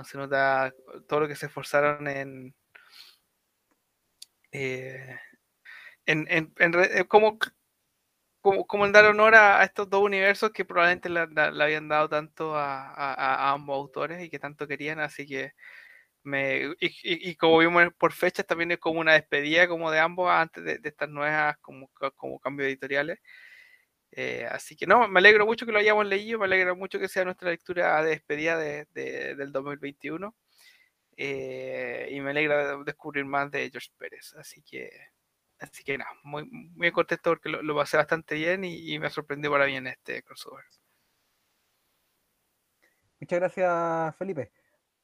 Se 0.03 0.17
nota 0.19 0.71
todo 1.07 1.21
lo 1.21 1.27
que 1.27 1.35
se 1.35 1.47
esforzaron 1.47 2.07
en, 2.07 2.53
eh, 4.51 5.17
en, 6.05 6.27
en- 6.29 6.53
en 6.59 6.73
eh, 6.99 7.05
como, 7.07 7.37
como, 8.43 8.67
como 8.67 8.87
dar 8.91 9.05
honor 9.07 9.35
a, 9.35 9.61
a 9.61 9.65
estos 9.65 9.89
dos 9.89 10.03
universos 10.03 10.51
que 10.51 10.65
probablemente 10.65 11.09
le, 11.09 11.21
habían 11.21 11.89
dado 11.89 12.09
tanto 12.09 12.55
a, 12.57 12.89
a- 12.93 13.49
a 13.49 13.53
ambos 13.53 13.77
autores 13.77 14.23
y 14.23 14.29
que 14.31 14.39
tanto 14.39 14.67
querían, 14.67 15.01
así 15.01 15.27
que 15.27 15.53
me, 16.23 16.63
y, 16.81 16.87
y- 17.03 17.31
y 17.31 17.35
como 17.37 17.59
vimos 17.59 17.85
por 17.97 18.13
fechas 18.13 18.45
también 18.47 18.71
es 18.71 18.79
como 18.79 18.99
una 19.01 19.13
despedida 19.13 19.67
como 19.67 19.91
de 19.91 19.99
ambos 19.99 20.29
antes 20.31 20.63
de, 20.63 20.79
de 20.79 20.89
estas 20.89 21.09
nuevas 21.09 21.57
como, 21.61 21.89
como 22.17 22.39
cambios 22.39 22.67
editoriales. 22.69 23.19
Eh, 24.11 24.45
así 24.51 24.75
que 24.75 24.85
no, 24.87 25.07
me 25.07 25.19
alegro 25.19 25.45
mucho 25.45 25.65
que 25.65 25.71
lo 25.71 25.79
hayamos 25.79 26.05
leído, 26.05 26.37
me 26.39 26.45
alegra 26.45 26.75
mucho 26.75 26.99
que 26.99 27.07
sea 27.09 27.25
nuestra 27.25 27.49
lectura 27.49 28.03
de 28.03 28.11
despedida 28.11 28.57
de- 28.57 28.87
de- 28.93 29.35
del 29.35 29.51
2021. 29.51 30.35
eh, 31.17 32.09
y 32.11 32.21
me 32.21 32.31
alegra 32.31 32.77
de- 32.77 32.83
descubrir 32.85 33.25
más 33.25 33.51
de 33.51 33.69
George 33.71 33.89
Pérez. 33.97 34.33
Así 34.37 34.63
que, 34.63 34.89
así 35.63 35.83
que 35.83 35.97
nada, 35.97 36.11
muy, 36.23 36.45
muy 36.49 36.91
contento 36.91 37.31
porque 37.31 37.49
lo, 37.49 37.61
lo 37.61 37.75
pasé 37.75 37.97
bastante 37.97 38.35
bien 38.35 38.63
y, 38.63 38.93
y 38.93 38.99
me 38.99 39.09
sorprendió 39.09 39.51
para 39.51 39.65
bien 39.65 39.87
este 39.87 40.21
crossover. 40.23 40.65
Muchas 43.19 43.39
gracias, 43.39 44.15
Felipe. 44.17 44.51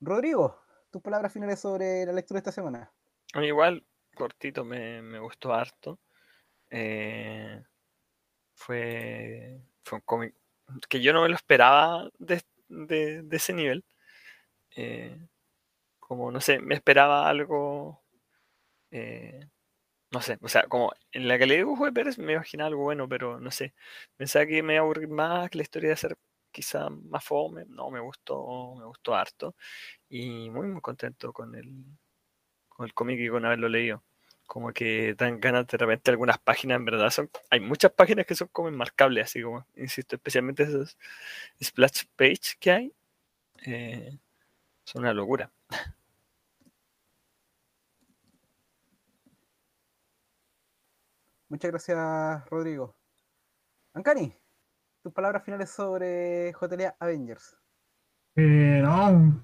Rodrigo, 0.01 0.61
tus 0.91 1.01
palabras 1.01 1.31
finales 1.31 1.59
sobre 1.59 2.05
la 2.05 2.11
lectura 2.13 2.37
de 2.37 2.49
esta 2.49 2.51
semana. 2.51 2.91
A 3.33 3.39
mí 3.39 3.47
igual, 3.47 3.85
cortito, 4.15 4.65
me, 4.65 5.01
me 5.01 5.19
gustó 5.19 5.53
harto. 5.53 5.99
Eh, 6.69 7.63
fue, 8.55 9.61
fue 9.83 9.97
un 9.99 10.01
cómic 10.03 10.35
que 10.87 11.01
yo 11.01 11.13
no 11.13 11.21
me 11.23 11.29
lo 11.29 11.35
esperaba 11.35 12.09
de, 12.19 12.41
de- 12.67 13.21
de 13.23 13.37
ese 13.37 13.53
nivel. 13.53 13.85
Eh, 14.75 15.17
como, 15.99 16.31
no 16.31 16.41
sé, 16.41 16.59
me 16.59 16.75
esperaba 16.75 17.29
algo, 17.29 18.03
eh, 18.91 19.39
no 20.11 20.21
sé, 20.21 20.37
o 20.41 20.47
sea, 20.49 20.63
como 20.67 20.91
en 21.11 21.27
la 21.27 21.37
calidad 21.37 21.55
de 21.55 21.63
dibujo 21.63 21.85
de 21.85 21.91
Pérez 21.93 22.17
me 22.17 22.33
imaginaba 22.33 22.67
algo 22.69 22.83
bueno, 22.83 23.07
pero 23.07 23.39
no 23.39 23.51
sé, 23.51 23.73
pensaba 24.17 24.45
que 24.45 24.63
me 24.63 24.73
iba 24.73 24.81
a 24.81 24.83
aburrir 24.83 25.07
más, 25.07 25.49
que 25.49 25.57
la 25.57 25.63
historia 25.63 25.87
iba 25.87 25.93
a 25.93 25.97
ser 25.97 26.17
quizá 26.51 26.89
más 26.89 27.23
fome. 27.23 27.65
No, 27.67 27.89
me 27.91 27.99
gustó, 27.99 28.75
me 28.77 28.85
gustó 28.85 29.15
harto. 29.15 29.55
Y 30.09 30.49
muy, 30.49 30.67
muy 30.67 30.81
contento 30.81 31.33
con 31.33 31.55
el, 31.55 31.85
con 32.69 32.85
el 32.85 32.93
cómic 32.93 33.19
y 33.19 33.29
con 33.29 33.45
haberlo 33.45 33.69
leído. 33.69 34.03
Como 34.47 34.73
que 34.73 35.13
dan 35.15 35.39
ganas 35.39 35.67
de 35.67 35.77
repente 35.77 36.11
algunas 36.11 36.39
páginas, 36.39 36.77
en 36.77 36.85
verdad, 36.85 37.09
son, 37.11 37.29
hay 37.51 37.59
muchas 37.59 37.91
páginas 37.91 38.25
que 38.25 38.35
son 38.35 38.49
como 38.51 38.69
enmarcables, 38.69 39.25
así 39.25 39.43
como, 39.43 39.65
insisto, 39.75 40.15
especialmente 40.15 40.63
esos 40.63 40.97
splash 41.63 42.05
page 42.15 42.57
que 42.59 42.71
hay, 42.71 42.93
eh, 43.65 44.17
son 44.85 45.03
una 45.03 45.13
locura. 45.13 45.51
Muchas 51.49 51.71
gracias, 51.71 52.45
Rodrigo. 52.49 52.95
Ancani, 53.93 54.33
tus 55.03 55.13
palabras 55.13 55.43
finales 55.45 55.71
sobre 55.71 56.53
JLA 56.53 56.95
Avengers. 56.99 57.57
Eh, 58.35 58.79
no. 58.83 59.43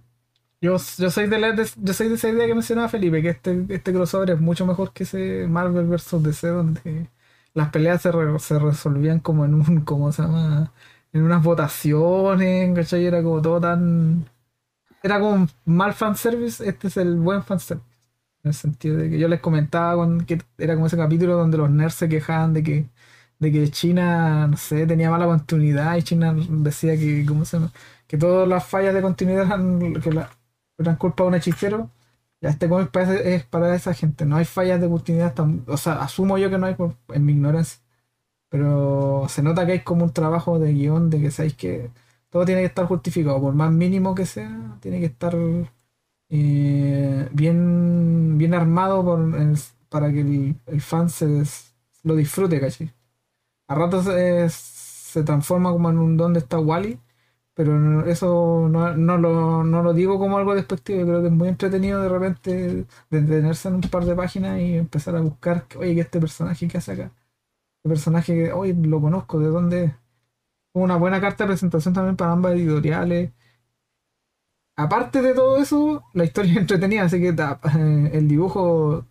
Yo, 0.61 0.77
yo 0.97 1.11
soy 1.11 1.27
de 1.29 1.39
la, 1.39 1.55
yo 1.55 1.93
soy 1.93 2.09
de 2.09 2.15
esa 2.15 2.29
idea 2.29 2.47
que 2.47 2.55
mencionaba 2.55 2.89
Felipe, 2.89 3.21
que 3.21 3.29
este, 3.29 3.65
este 3.69 3.93
crossover 3.93 4.31
es 4.31 4.41
mucho 4.41 4.65
mejor 4.65 4.93
que 4.93 5.03
ese 5.03 5.47
Marvel 5.47 5.87
vs. 5.87 6.23
DC, 6.23 6.47
donde 6.49 7.09
las 7.53 7.69
peleas 7.71 8.01
se, 8.01 8.11
re- 8.11 8.39
se 8.39 8.59
resolvían 8.59 9.19
como 9.19 9.45
en 9.45 9.55
un, 9.55 9.81
¿cómo 9.85 10.11
se 10.11 10.23
llama? 10.23 10.73
En 11.13 11.23
unas 11.23 11.43
votaciones, 11.43 12.75
¿cachai? 12.75 13.05
Era 13.05 13.23
como 13.23 13.41
todo 13.41 13.61
tan. 13.61 14.27
Era 15.03 15.19
como 15.19 15.47
mal 15.65 15.93
fanservice, 15.93 16.67
este 16.67 16.87
es 16.89 16.97
el 16.97 17.17
buen 17.17 17.43
fanservice. 17.43 17.87
En 18.45 18.49
el 18.49 18.55
sentido 18.55 18.97
de 18.97 19.09
que 19.09 19.19
yo 19.19 19.27
les 19.29 19.41
comentaba 19.41 19.95
con- 19.97 20.25
que 20.25 20.39
era 20.59 20.75
como 20.75 20.87
ese 20.87 20.97
capítulo 20.97 21.35
donde 21.37 21.57
los 21.57 21.69
nerds 21.71 21.95
se 21.95 22.09
quejaban 22.09 22.53
de 22.53 22.63
que, 22.63 22.89
de 23.39 23.51
que 23.51 23.69
China, 23.71 24.47
no 24.47 24.57
sé, 24.57 24.87
tenía 24.87 25.09
mala 25.11 25.25
continuidad 25.27 25.97
y 25.97 26.03
China 26.03 26.35
decía 26.49 26.97
que, 26.97 27.25
¿cómo 27.27 27.45
se 27.45 27.59
que 28.07 28.17
todas 28.17 28.47
las 28.47 28.65
fallas 28.65 28.93
de 28.93 29.01
continuidad 29.01 29.45
eran, 29.47 29.93
que 29.95 30.11
culpa 30.99 31.23
de 31.23 31.27
un 31.29 31.35
hechicero. 31.35 31.89
Ya 32.41 32.49
este 32.49 32.69
cómic 32.69 32.91
parece- 32.91 33.35
es 33.35 33.43
para 33.45 33.75
esa 33.75 33.93
gente. 33.93 34.25
No 34.25 34.35
hay 34.37 34.45
fallas 34.45 34.79
de 34.81 34.89
continuidad. 34.89 35.33
tan- 35.33 35.63
o 35.67 35.77
sea, 35.77 36.01
asumo 36.03 36.37
yo 36.37 36.49
que 36.49 36.57
no 36.59 36.67
hay 36.67 36.75
por- 36.75 36.95
en 37.09 37.25
mi 37.25 37.33
ignorancia. 37.33 37.79
Pero 38.49 39.25
se 39.29 39.43
nota 39.43 39.65
que 39.65 39.73
hay 39.73 39.79
como 39.83 40.05
un 40.05 40.13
trabajo 40.13 40.59
de 40.59 40.73
guion 40.73 41.09
de 41.09 41.21
que 41.21 41.31
sabéis 41.31 41.55
que 41.55 41.91
todo 42.29 42.45
tiene 42.45 42.61
que 42.61 42.67
estar 42.67 42.85
justificado. 42.87 43.41
Por 43.41 43.53
más 43.55 43.71
mínimo 43.71 44.15
que 44.15 44.25
sea, 44.25 44.77
tiene 44.81 44.99
que 44.99 45.07
estar 45.07 45.35
eh, 46.29 47.29
bien, 47.33 48.37
bien 48.37 48.53
armado 48.53 49.03
para 49.89 50.11
que 50.11 50.21
el, 50.21 50.81
fan 50.81 51.09
se 51.09 51.27
des- 51.27 51.73
lo 52.03 52.15
disfrute, 52.15 52.59
¿cachai? 52.59 52.91
A 53.67 53.75
ratos 53.75 54.05
se 54.53 55.23
transforma 55.23 55.71
como 55.71 55.89
en 55.89 55.97
un 55.99 56.17
donde 56.17 56.39
está 56.39 56.59
Wally 56.59 56.99
pero 57.55 58.05
eso 58.07 58.69
no, 58.69 58.95
lo, 59.17 59.63
no 59.65 59.83
lo 59.83 59.93
digo 59.93 60.19
como 60.19 60.37
algo 60.37 60.55
despectivo, 60.55 61.03
creo 61.05 61.21
que 61.21 61.27
es 61.27 61.33
muy 61.33 61.49
entretenido 61.49 62.01
de 62.01 62.09
repente 62.09 62.85
detenerse 63.09 63.67
en 63.69 63.75
un 63.75 63.81
par 63.81 64.05
de 64.05 64.15
páginas 64.15 64.61
y 64.61 64.75
empezar 64.77 65.15
a 65.17 65.21
buscar, 65.21 65.67
oye, 65.77 65.95
¿qué 65.95 66.01
este 66.01 66.21
personaje 66.21 66.67
que 66.69 66.77
hace 66.79 66.93
acá? 66.93 67.11
Este 67.77 67.89
personaje 67.89 68.33
que, 68.35 68.53
oye, 68.53 68.75
lo 68.75 69.01
conozco, 69.01 69.39
¿de 69.39 69.47
dónde 69.49 69.83
es? 69.85 69.93
Una 70.73 70.97
buena 70.97 71.21
carta 71.21 71.43
de 71.45 71.49
presentación 71.49 71.93
también 71.95 72.15
para 72.17 72.31
ambas 72.33 72.53
editoriales. 72.53 73.31
Aparte 74.77 75.21
de 75.21 75.33
todo 75.33 75.57
eso, 75.57 76.03
la 76.13 76.25
historia 76.25 76.51
es 76.53 76.57
entretenida, 76.59 77.03
así 77.03 77.19
que 77.19 77.29
eh, 77.29 78.09
el 78.13 78.27
dibujo, 78.27 79.05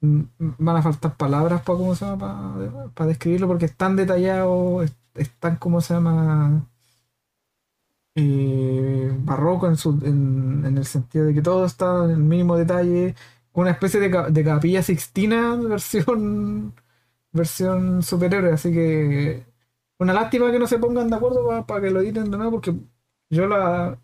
mm, 0.00 0.20
van 0.58 0.76
a 0.76 0.82
faltar 0.82 1.16
palabras 1.16 1.62
para 1.62 1.78
cómo 1.78 1.94
se 1.94 2.04
llama 2.04 2.56
para, 2.94 3.06
describirlo 3.08 3.46
porque 3.48 3.66
es 3.66 3.76
tan 3.76 3.96
detallado, 3.96 4.82
es, 4.82 4.92
tan 5.38 5.56
como 5.56 5.80
se 5.80 5.94
llama 5.94 6.66
eh, 8.14 9.10
barroco 9.24 9.66
en, 9.68 9.76
su, 9.76 9.90
en, 10.04 10.64
el 10.76 10.84
sentido 10.84 11.26
de 11.26 11.34
que 11.34 11.42
todo 11.42 11.64
está 11.64 12.04
en 12.04 12.10
el 12.12 12.16
mínimo 12.18 12.56
detalle, 12.56 13.14
una 13.52 13.70
especie 13.70 14.00
de, 14.00 14.10
ca- 14.10 14.30
de 14.30 14.44
capilla 14.44 14.82
sixtina 14.82 15.56
versión 15.56 16.74
versión 17.32 18.02
superhéroe, 18.02 18.52
así 18.54 18.72
que 18.72 19.44
una 19.98 20.12
lástima 20.14 20.50
que 20.52 20.58
no 20.58 20.66
se 20.68 20.78
pongan 20.78 21.10
de 21.10 21.16
acuerdo 21.16 21.66
para 21.66 21.80
que 21.82 21.90
lo 21.90 22.00
editen 22.00 22.30
de 22.30 22.38
nuevo, 22.38 22.52
porque 22.54 22.74
yo 23.30 23.46
la, 23.48 23.98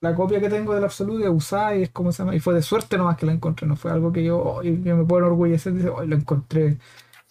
la 0.00 0.14
copia 0.14 0.40
que 0.40 0.48
tengo 0.48 0.74
del 0.74 0.84
Absolute 0.84 1.24
es 1.24 1.30
usada 1.30 1.76
y 1.76 1.82
es 1.82 1.90
como 1.90 2.12
se 2.12 2.22
llama, 2.22 2.34
y 2.34 2.40
fue 2.40 2.54
de 2.54 2.62
suerte 2.62 2.96
nomás 2.96 3.16
que 3.16 3.26
la 3.26 3.32
encontré, 3.32 3.66
no 3.66 3.76
fue 3.76 3.90
algo 3.90 4.12
que 4.12 4.24
yo, 4.24 4.38
oh, 4.38 4.60
que 4.60 4.70
me 4.70 5.04
puedo 5.04 5.26
enorgullecer, 5.26 5.72
dice, 5.74 5.88
hoy 5.88 6.06
lo 6.06 6.16
encontré, 6.16 6.78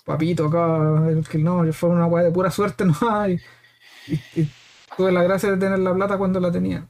papito, 0.05 0.47
acá, 0.47 1.05
que 1.29 1.37
no, 1.39 1.71
fue 1.73 1.89
una 1.89 2.07
weá 2.07 2.23
de 2.25 2.31
pura 2.31 2.51
suerte 2.51 2.85
nomás, 2.85 3.29
y, 4.35 4.49
tuve 4.97 5.11
la 5.11 5.23
gracia 5.23 5.51
de 5.51 5.57
tener 5.57 5.79
la 5.79 5.93
plata 5.93 6.17
cuando 6.17 6.39
la 6.39 6.51
tenía. 6.51 6.87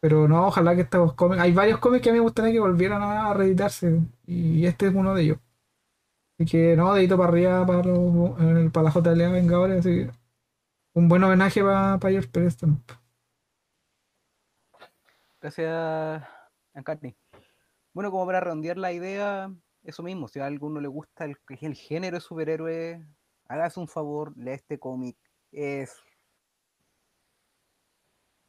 Pero 0.00 0.28
no, 0.28 0.48
ojalá 0.48 0.74
que 0.76 0.82
estos 0.82 1.14
cómics, 1.14 1.42
hay 1.42 1.52
varios 1.52 1.78
cómics 1.80 2.02
que 2.02 2.10
a 2.10 2.12
mí 2.12 2.18
me 2.18 2.24
gustaría 2.24 2.52
que 2.52 2.60
volvieran 2.60 3.02
a 3.02 3.32
reeditarse, 3.34 4.00
y 4.26 4.66
este 4.66 4.88
es 4.88 4.94
uno 4.94 5.14
de 5.14 5.22
ellos. 5.22 5.38
Así 6.38 6.50
que 6.50 6.76
no, 6.76 6.94
dedito 6.94 7.16
para 7.16 7.30
arriba 7.30 7.66
para, 7.66 7.82
los, 7.82 8.70
para 8.72 8.84
la 8.84 8.92
JLA 8.92 9.30
Vengadores, 9.30 9.80
así 9.80 9.90
que 10.06 10.10
un 10.94 11.08
buen 11.08 11.22
homenaje 11.24 11.62
para, 11.62 11.98
para 11.98 12.12
George 12.12 12.28
también. 12.28 12.82
Gracias, 15.48 16.28
Ancani. 16.74 17.16
Bueno, 17.94 18.10
como 18.10 18.26
para 18.26 18.40
redondear 18.40 18.76
la 18.76 18.92
idea, 18.92 19.50
eso 19.82 20.02
mismo, 20.02 20.28
si 20.28 20.40
a 20.40 20.44
alguno 20.44 20.78
le 20.78 20.88
gusta 20.88 21.24
el, 21.24 21.38
el 21.48 21.74
género 21.74 22.18
de 22.18 22.20
superhéroe, 22.20 23.06
hágase 23.48 23.80
un 23.80 23.88
favor, 23.88 24.36
lea 24.36 24.52
este 24.52 24.78
cómic. 24.78 25.16
Es. 25.50 25.96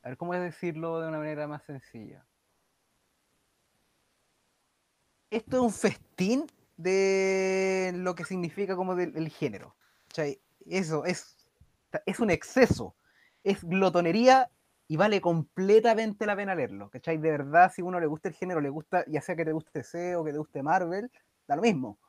A 0.03 0.09
ver, 0.09 0.17
¿cómo 0.17 0.34
es 0.34 0.41
decirlo 0.41 0.99
de 0.99 1.07
una 1.07 1.19
manera 1.19 1.47
más 1.47 1.63
sencilla? 1.63 2.27
Esto 5.30 5.55
es 5.55 5.63
un 5.63 5.71
festín 5.71 6.47
de 6.76 7.93
lo 7.95 8.13
que 8.13 8.26
significa 8.26 8.76
como 8.76 8.95
del 8.95 9.15
el 9.15 9.30
género. 9.30 9.73
Eso 10.65 11.05
es, 11.05 11.47
es 12.05 12.19
un 12.19 12.30
exceso, 12.30 12.93
es 13.45 13.63
glotonería 13.63 14.51
y 14.90 14.98
vale 14.98 15.22
completamente 15.22 16.26
la 16.26 16.36
pena 16.36 16.56
leerlo. 16.56 16.90
¿Cachai? 16.90 17.18
De 17.20 17.30
verdad, 17.32 17.72
si 17.74 17.82
uno 17.84 17.99
le 17.99 18.07
gusta 18.07 18.28
el 18.30 18.36
género, 18.36 18.60
le 18.60 18.70
gusta, 18.70 19.06
ya 19.07 19.22
sea 19.22 19.36
que 19.36 19.45
te 19.45 19.53
guste 19.53 19.84
C 19.84 20.16
o 20.16 20.24
que 20.26 20.32
te 20.32 20.40
guste 20.40 20.64
Marvel, 20.64 21.11
da 21.48 21.56
lo 21.56 21.61
mismo. 21.61 21.99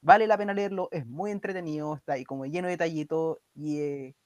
Vale 0.00 0.26
la 0.26 0.38
pena 0.38 0.54
leerlo, 0.54 0.88
es 0.92 1.06
muy 1.06 1.30
entretenido, 1.30 1.94
está 1.96 2.14
ahí 2.14 2.24
como 2.24 2.46
lleno 2.46 2.66
de 2.68 2.72
detallitos 2.72 3.38
y 3.54 3.80
eh, 3.80 4.16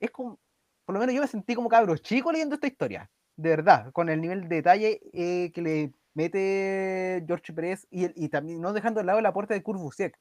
es 0.00 0.10
como, 0.10 0.40
por 0.84 0.94
lo 0.94 1.00
menos 1.00 1.14
yo 1.14 1.22
me 1.22 1.28
sentí 1.28 1.54
como 1.54 1.68
cabro 1.68 1.96
chico 1.98 2.32
leyendo 2.32 2.56
esta 2.56 2.66
historia, 2.68 3.10
de 3.36 3.50
verdad, 3.50 3.92
con 3.92 4.08
el 4.08 4.20
nivel 4.20 4.48
de 4.48 4.56
detalle 4.56 5.00
eh, 5.12 5.52
que 5.52 5.62
le 5.62 5.94
mete 6.14 7.24
George 7.26 7.52
Pérez 7.52 7.86
y 7.90 8.28
también 8.28 8.60
no 8.60 8.72
dejando 8.72 9.00
de 9.00 9.06
lado 9.06 9.20
el 9.20 9.26
aporte 9.26 9.54
de 9.54 9.62
Kurt 9.62 9.80
Busiek, 9.80 10.18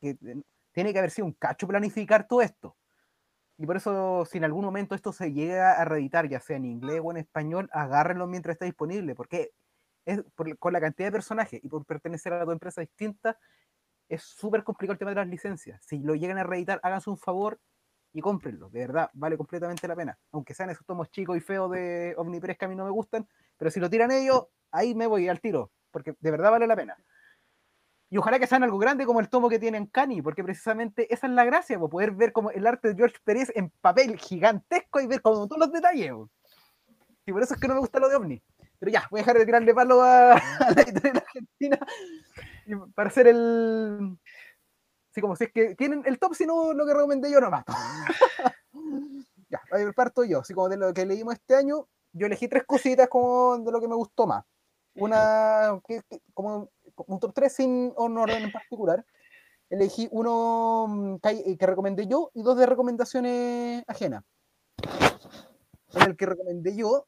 que 0.00 0.10
eh, 0.10 0.42
tiene 0.72 0.92
que 0.92 0.98
haber 0.98 1.10
sido 1.10 1.26
un 1.26 1.34
cacho 1.34 1.68
planificar 1.68 2.26
todo 2.28 2.42
esto. 2.42 2.76
Y 3.58 3.66
por 3.66 3.76
eso, 3.76 4.24
si 4.24 4.38
en 4.38 4.44
algún 4.44 4.64
momento 4.64 4.94
esto 4.94 5.12
se 5.12 5.32
llega 5.32 5.72
a 5.80 5.84
reeditar, 5.84 6.28
ya 6.28 6.40
sea 6.40 6.56
en 6.56 6.64
inglés 6.64 7.00
o 7.04 7.10
en 7.12 7.18
español, 7.18 7.68
agárrenlo 7.72 8.26
mientras 8.26 8.54
está 8.54 8.64
disponible, 8.64 9.14
porque 9.14 9.52
es 10.06 10.22
por- 10.34 10.58
con 10.58 10.72
la 10.72 10.80
cantidad 10.80 11.08
de 11.08 11.12
personajes 11.12 11.60
y 11.62 11.68
por 11.68 11.84
pertenecer 11.86 12.32
a 12.34 12.44
dos 12.44 12.52
empresas 12.52 12.82
distintas, 12.86 13.36
es 14.08 14.22
súper 14.22 14.64
complicado 14.64 14.92
el 14.94 14.98
tema 14.98 15.10
de 15.12 15.16
las 15.16 15.28
licencias. 15.28 15.80
Si 15.84 15.98
lo 16.00 16.14
llegan 16.14 16.38
a 16.38 16.44
reeditar, 16.44 16.80
háganse 16.82 17.10
un 17.10 17.18
favor 17.18 17.60
y 18.12 18.20
cómprenlo. 18.20 18.70
De 18.70 18.80
verdad, 18.80 19.10
vale 19.14 19.36
completamente 19.36 19.88
la 19.88 19.96
pena. 19.96 20.18
Aunque 20.32 20.54
sean 20.54 20.70
esos 20.70 20.86
tomos 20.86 21.10
chicos 21.10 21.36
y 21.36 21.40
feos 21.40 21.70
de 21.70 22.14
Omnipress 22.18 22.58
que 22.58 22.64
a 22.66 22.68
mí 22.68 22.76
no 22.76 22.84
me 22.84 22.90
gustan, 22.90 23.28
pero 23.56 23.70
si 23.70 23.80
lo 23.80 23.90
tiran 23.90 24.10
ellos, 24.12 24.46
ahí 24.72 24.94
me 24.94 25.06
voy 25.06 25.28
al 25.28 25.40
tiro, 25.40 25.72
porque 25.90 26.14
de 26.20 26.30
verdad 26.30 26.50
vale 26.50 26.66
la 26.66 26.76
pena. 26.76 26.96
Y 28.14 28.16
ojalá 28.16 28.38
que 28.38 28.46
sean 28.46 28.62
algo 28.62 28.78
grande 28.78 29.06
como 29.06 29.18
el 29.18 29.28
tomo 29.28 29.48
que 29.48 29.58
tienen 29.58 29.86
Cani, 29.86 30.22
porque 30.22 30.44
precisamente 30.44 31.12
esa 31.12 31.26
es 31.26 31.32
la 31.32 31.44
gracia, 31.44 31.80
po, 31.80 31.88
poder 31.88 32.12
ver 32.12 32.32
como 32.32 32.52
el 32.52 32.64
arte 32.64 32.86
de 32.86 32.94
George 32.94 33.16
Pérez 33.24 33.50
en 33.56 33.70
papel 33.70 34.16
gigantesco 34.16 35.00
y 35.00 35.08
ver 35.08 35.20
como 35.20 35.48
todos 35.48 35.58
los 35.58 35.72
detalles. 35.72 36.12
po. 36.12 36.30
Y 37.26 37.32
por 37.32 37.42
eso 37.42 37.54
es 37.54 37.60
que 37.60 37.66
no 37.66 37.74
me 37.74 37.80
gusta 37.80 37.98
lo 37.98 38.08
de 38.08 38.14
Omni. 38.14 38.40
Pero 38.78 38.92
ya, 38.92 39.04
voy 39.10 39.18
a 39.18 39.22
dejar 39.22 39.38
de 39.38 39.46
tirarle 39.46 39.74
palo 39.74 40.00
a, 40.04 40.34
la 40.36 40.82
editorial 40.82 41.24
argentina 41.26 41.76
para 42.94 43.08
hacer 43.08 43.26
el. 43.26 44.16
Sí, 45.10 45.20
como 45.20 45.34
si 45.34 45.42
es 45.42 45.52
que 45.52 45.74
tienen 45.74 46.04
el 46.06 46.20
top, 46.20 46.36
si 46.36 46.46
no 46.46 46.72
lo 46.72 46.86
que 46.86 46.94
recomendé 46.94 47.32
yo 47.32 47.40
nomás. 47.40 47.64
ya, 49.50 49.60
ahí 49.72 49.90
parto 49.90 50.22
yo. 50.22 50.38
Así 50.38 50.54
como 50.54 50.68
de 50.68 50.76
lo 50.76 50.94
que 50.94 51.04
leímos 51.04 51.34
este 51.34 51.56
año, 51.56 51.88
yo 52.12 52.28
elegí 52.28 52.46
tres 52.46 52.62
cositas 52.62 53.08
como 53.08 53.58
de 53.58 53.72
lo 53.72 53.80
que 53.80 53.88
me 53.88 53.96
gustó 53.96 54.24
más. 54.24 54.44
Una, 54.94 55.80
como 56.32 56.70
un 56.96 57.20
top 57.20 57.32
3 57.34 57.52
sin 57.52 57.92
un 57.96 58.18
orden 58.18 58.42
en 58.44 58.52
particular. 58.52 59.04
Elegí 59.70 60.08
uno 60.12 60.86
mm, 60.88 61.16
que, 61.18 61.28
hay- 61.28 61.56
que 61.56 61.66
recomendé 61.66 62.06
yo 62.06 62.30
y 62.34 62.42
dos 62.42 62.56
de 62.56 62.66
recomendaciones 62.66 63.84
ajenas. 63.86 64.24
En 65.94 66.02
el 66.02 66.16
que 66.16 66.26
recomendé 66.26 66.76
yo, 66.76 67.06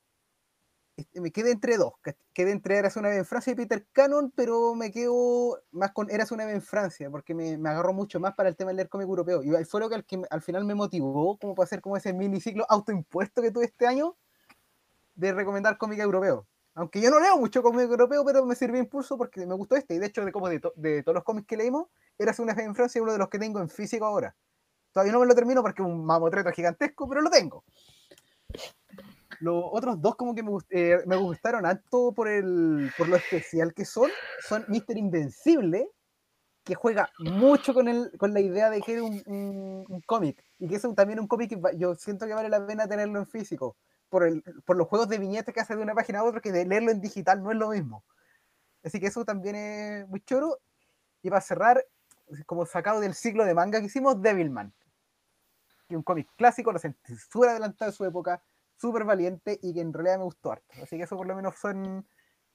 este, 0.97 1.21
me 1.21 1.31
quedé 1.31 1.51
entre 1.53 1.77
dos. 1.77 1.93
que- 2.03 2.17
Quedé 2.33 2.53
entre 2.53 2.77
Eras 2.79 2.97
una 2.97 3.09
vez 3.09 3.19
en 3.19 3.25
Francia 3.25 3.53
y 3.53 3.57
Peter 3.57 3.87
Cannon, 3.93 4.33
pero 4.35 4.75
me 4.75 4.91
quedo 4.91 5.63
más 5.71 5.93
con 5.93 6.11
Eras 6.11 6.33
una 6.33 6.45
vez 6.47 6.55
en 6.55 6.63
Francia, 6.63 7.11
porque 7.11 7.35
me, 7.35 7.59
me 7.59 7.69
agarró 7.71 7.93
mucho 7.93 8.21
más 8.21 8.35
para 8.35 8.49
el 8.49 8.57
tema 8.57 8.71
de 8.71 8.77
leer 8.77 8.89
cómic 8.89 9.07
europeo. 9.09 9.43
Y 9.43 9.65
fue 9.65 9.81
lo 9.81 9.89
que 9.89 9.95
al, 9.97 10.05
que 10.05 10.23
al 10.31 10.43
final 10.43 10.65
me 10.65 10.75
motivó, 10.75 11.39
como 11.39 11.55
para 11.55 11.65
hacer 11.65 11.81
como 11.81 11.97
ese 11.97 12.13
miniciclo 12.13 12.65
autoimpuesto 12.69 13.43
que 13.43 13.51
tuve 13.51 13.67
este 13.67 13.87
año, 13.87 14.17
de 15.15 15.33
recomendar 15.33 15.79
cómic 15.79 15.99
europeo. 15.99 16.47
Aunque 16.77 17.01
yo 17.01 17.11
no 17.11 17.19
leo 17.19 17.39
mucho 17.39 17.63
cómic 17.63 17.91
europeo, 17.91 18.23
pero 18.25 18.45
me 18.45 18.55
sirvió 18.55 18.79
impulso 18.79 19.17
porque 19.17 19.47
me 19.47 19.55
gustó 19.55 19.77
este. 19.77 19.95
Y 19.95 19.99
de 19.99 20.07
hecho, 20.07 20.25
de, 20.25 20.31
como 20.31 20.49
todos 20.49 21.15
los 21.15 21.25
cómics 21.25 21.47
que 21.47 21.57
leímos, 21.57 21.89
Eras 22.19 22.39
una 22.39 22.55
vez 22.55 22.67
en 22.67 22.75
Francia 22.75 22.99
es 22.99 23.03
uno 23.03 23.13
de 23.13 23.19
los 23.19 23.29
que 23.29 23.39
tengo 23.39 23.61
en 23.61 23.69
físico 23.69 24.05
ahora. 24.05 24.37
Todavía 24.93 25.13
no 25.13 25.21
me 25.21 25.27
lo 25.27 25.35
termino 25.35 25.63
porque 25.63 25.83
es 25.83 25.89
un 25.89 26.05
mamotreto 26.05 26.51
gigantesco, 26.51 27.09
pero 27.09 27.23
lo 27.23 27.31
tengo. 27.31 27.65
Los 29.41 29.65
otros 29.71 30.01
dos 30.01 30.17
como 30.17 30.35
que 30.35 30.43
me, 30.43 30.51
gust- 30.51 30.67
eh, 30.71 31.03
me 31.07 31.17
gustaron 31.17 31.63
tanto 31.63 32.13
por, 32.13 32.29
el, 32.29 32.91
por 32.97 33.09
lo 33.09 33.17
especial 33.17 33.75
que 33.75 33.85
son, 33.85 34.11
son 34.47 34.65
Mr. 34.69 34.97
Invencible, 34.97 35.91
que 36.65 36.75
juega 36.75 37.11
mucho 37.19 37.75
con, 37.75 37.89
el, 37.89 38.11
con 38.19 38.33
la 38.33 38.41
idea 38.41 38.71
de 38.71 38.81
que 38.81 38.97
es 38.97 39.03
un, 39.03 40.03
cómic, 40.07 40.43
y 40.59 40.69
que 40.69 40.77
es 40.77 40.87
también 40.95 41.21
un 41.21 41.29
cómic 41.29 41.51
que 41.51 41.79
yo 41.79 41.95
siento 41.95 42.27
que 42.27 42.35
vale 42.35 42.49
la 42.49 42.67
pena 42.67 42.89
tenerlo 42.89 43.19
en 43.19 43.27
físico, 43.27 43.77
por, 44.09 44.25
el, 44.25 44.43
por 44.65 44.77
los 44.77 44.89
juegos 44.89 45.09
de 45.09 45.19
viñetas 45.19 45.55
que 45.55 45.61
hace 45.61 45.77
de 45.77 45.83
una 45.83 45.95
página 45.95 46.21
a 46.21 46.25
otra, 46.25 46.41
que 46.41 46.53
de 46.53 46.65
leerlo 46.65 46.91
en 46.91 47.01
digital 47.01 47.43
no 47.43 47.51
es 47.51 47.57
lo 47.57 47.71
mismo. 47.71 48.05
Así 48.85 49.01
que 49.01 49.07
eso 49.07 49.25
también 49.25 49.57
es 49.57 50.09
muy 50.09 50.21
choro. 50.21 50.59
Y 51.23 51.29
para 51.29 51.41
cerrar, 51.41 51.85
como 52.47 52.67
sacado 52.67 53.01
del 53.01 53.15
ciclo 53.15 53.45
de 53.45 53.55
manga 53.55 53.81
que 53.81 53.87
hicimos, 53.87 54.21
Devilman. 54.23 54.73
Que 55.89 55.97
un 55.97 56.03
cómic 56.03 56.29
clásico, 56.37 56.73
lo 56.73 56.79
sentí 56.79 57.17
súper 57.17 57.51
adelantado 57.51 57.91
de 57.91 57.97
su 57.97 58.05
época, 58.05 58.43
súper 58.77 59.05
valiente 59.05 59.59
y 59.63 59.75
que 59.75 59.81
en 59.81 59.93
realidad 59.93 60.19
me 60.19 60.25
gustó 60.25 60.53
harto. 60.53 60.75
Así 60.83 60.97
que 60.97 61.05
eso 61.05 61.17
por 61.17 61.27
lo 61.27 61.35
menos 61.35 61.57
son 61.57 62.07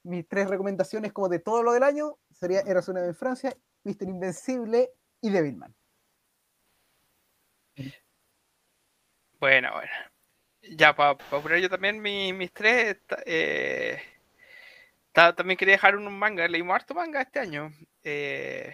mis 0.04 0.28
tres 0.28 0.50
recomendaciones 0.50 1.12
como 1.12 1.30
de 1.30 1.40
todo 1.40 1.64
lo 1.64 1.74
del 1.74 1.84
año. 1.84 2.18
Sería 2.32 2.62
Eras 2.62 2.88
una 2.88 3.04
en 3.04 3.16
Francia, 3.16 3.56
Mr. 3.84 4.04
Invencible 4.04 4.92
y 5.22 5.30
Devilman. 5.30 5.76
Bueno, 9.40 9.72
bueno. 9.74 10.11
Ya, 10.64 10.96
para 10.96 11.18
poner 11.18 11.60
yo 11.62 11.70
también 11.70 12.02
mi- 12.02 12.34
mis 12.34 12.52
tres, 12.54 12.98
eh, 13.26 14.00
ta- 15.12 15.36
también 15.36 15.58
quería 15.58 15.76
dejar 15.76 15.96
un 15.96 16.18
manga, 16.18 16.48
leímos 16.48 16.76
harto 16.76 16.94
manga 16.94 17.22
este 17.22 17.40
año. 17.40 17.72
Eh, 18.04 18.74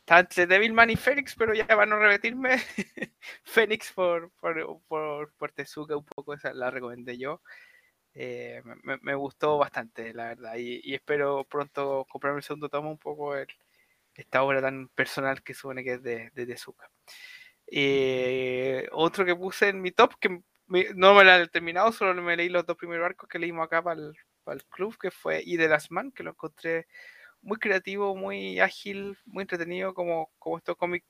está 0.00 0.20
entre 0.20 0.46
Devilman 0.46 0.90
y 0.90 0.96
Fénix, 0.96 1.34
pero 1.36 1.54
ya 1.54 1.66
para 1.66 1.86
no 1.86 1.98
repetirme, 1.98 2.56
Fénix 3.44 3.92
por, 3.92 4.30
por, 4.40 4.82
por, 4.88 5.32
por 5.34 5.52
Tezuka 5.52 5.96
un 5.96 6.04
poco, 6.04 6.34
esa 6.34 6.52
la 6.52 6.70
recomendé 6.70 7.18
yo. 7.18 7.40
Eh, 8.14 8.62
me- 9.02 9.14
gustó 9.16 9.58
bastante, 9.58 10.14
la 10.14 10.26
verdad, 10.28 10.56
y, 10.58 10.94
espero 10.94 11.44
pronto 11.44 12.06
comprarme 12.10 12.38
el 12.40 12.44
segundo 12.44 12.68
tomo 12.70 12.90
un 12.90 12.98
poco 12.98 13.34
esta 14.14 14.42
obra 14.42 14.60
tan 14.62 14.88
personal 14.90 15.42
que 15.42 15.54
supone 15.54 15.84
que 15.84 15.94
es 15.94 16.02
de, 16.02 16.30
de 16.34 16.46
Tezuka. 16.46 16.90
Eh, 17.68 18.88
otro 18.92 19.24
que 19.24 19.36
puse 19.36 19.68
en 19.70 19.80
mi 19.82 19.92
top, 19.92 20.14
que 20.20 20.40
no 20.94 21.14
me 21.14 21.24
la 21.24 21.40
he 21.40 21.48
terminado, 21.48 21.92
solo 21.92 22.20
me 22.22 22.36
leí 22.36 22.48
los 22.48 22.66
dos 22.66 22.76
primeros 22.76 23.06
arcos 23.06 23.28
que 23.28 23.38
leímos 23.38 23.64
acá 23.66 23.82
para 23.82 24.00
el, 24.00 24.16
para 24.44 24.56
el 24.56 24.64
club, 24.66 24.96
que 24.98 25.10
fue 25.10 25.42
Y 25.44 25.56
de 25.56 25.68
las 25.68 25.90
Man, 25.90 26.12
que 26.12 26.22
lo 26.22 26.30
encontré 26.30 26.86
muy 27.42 27.58
creativo, 27.58 28.16
muy 28.16 28.60
ágil, 28.60 29.18
muy 29.26 29.42
entretenido, 29.42 29.94
como, 29.94 30.30
como 30.38 30.58
estos 30.58 30.76
cómics 30.76 31.06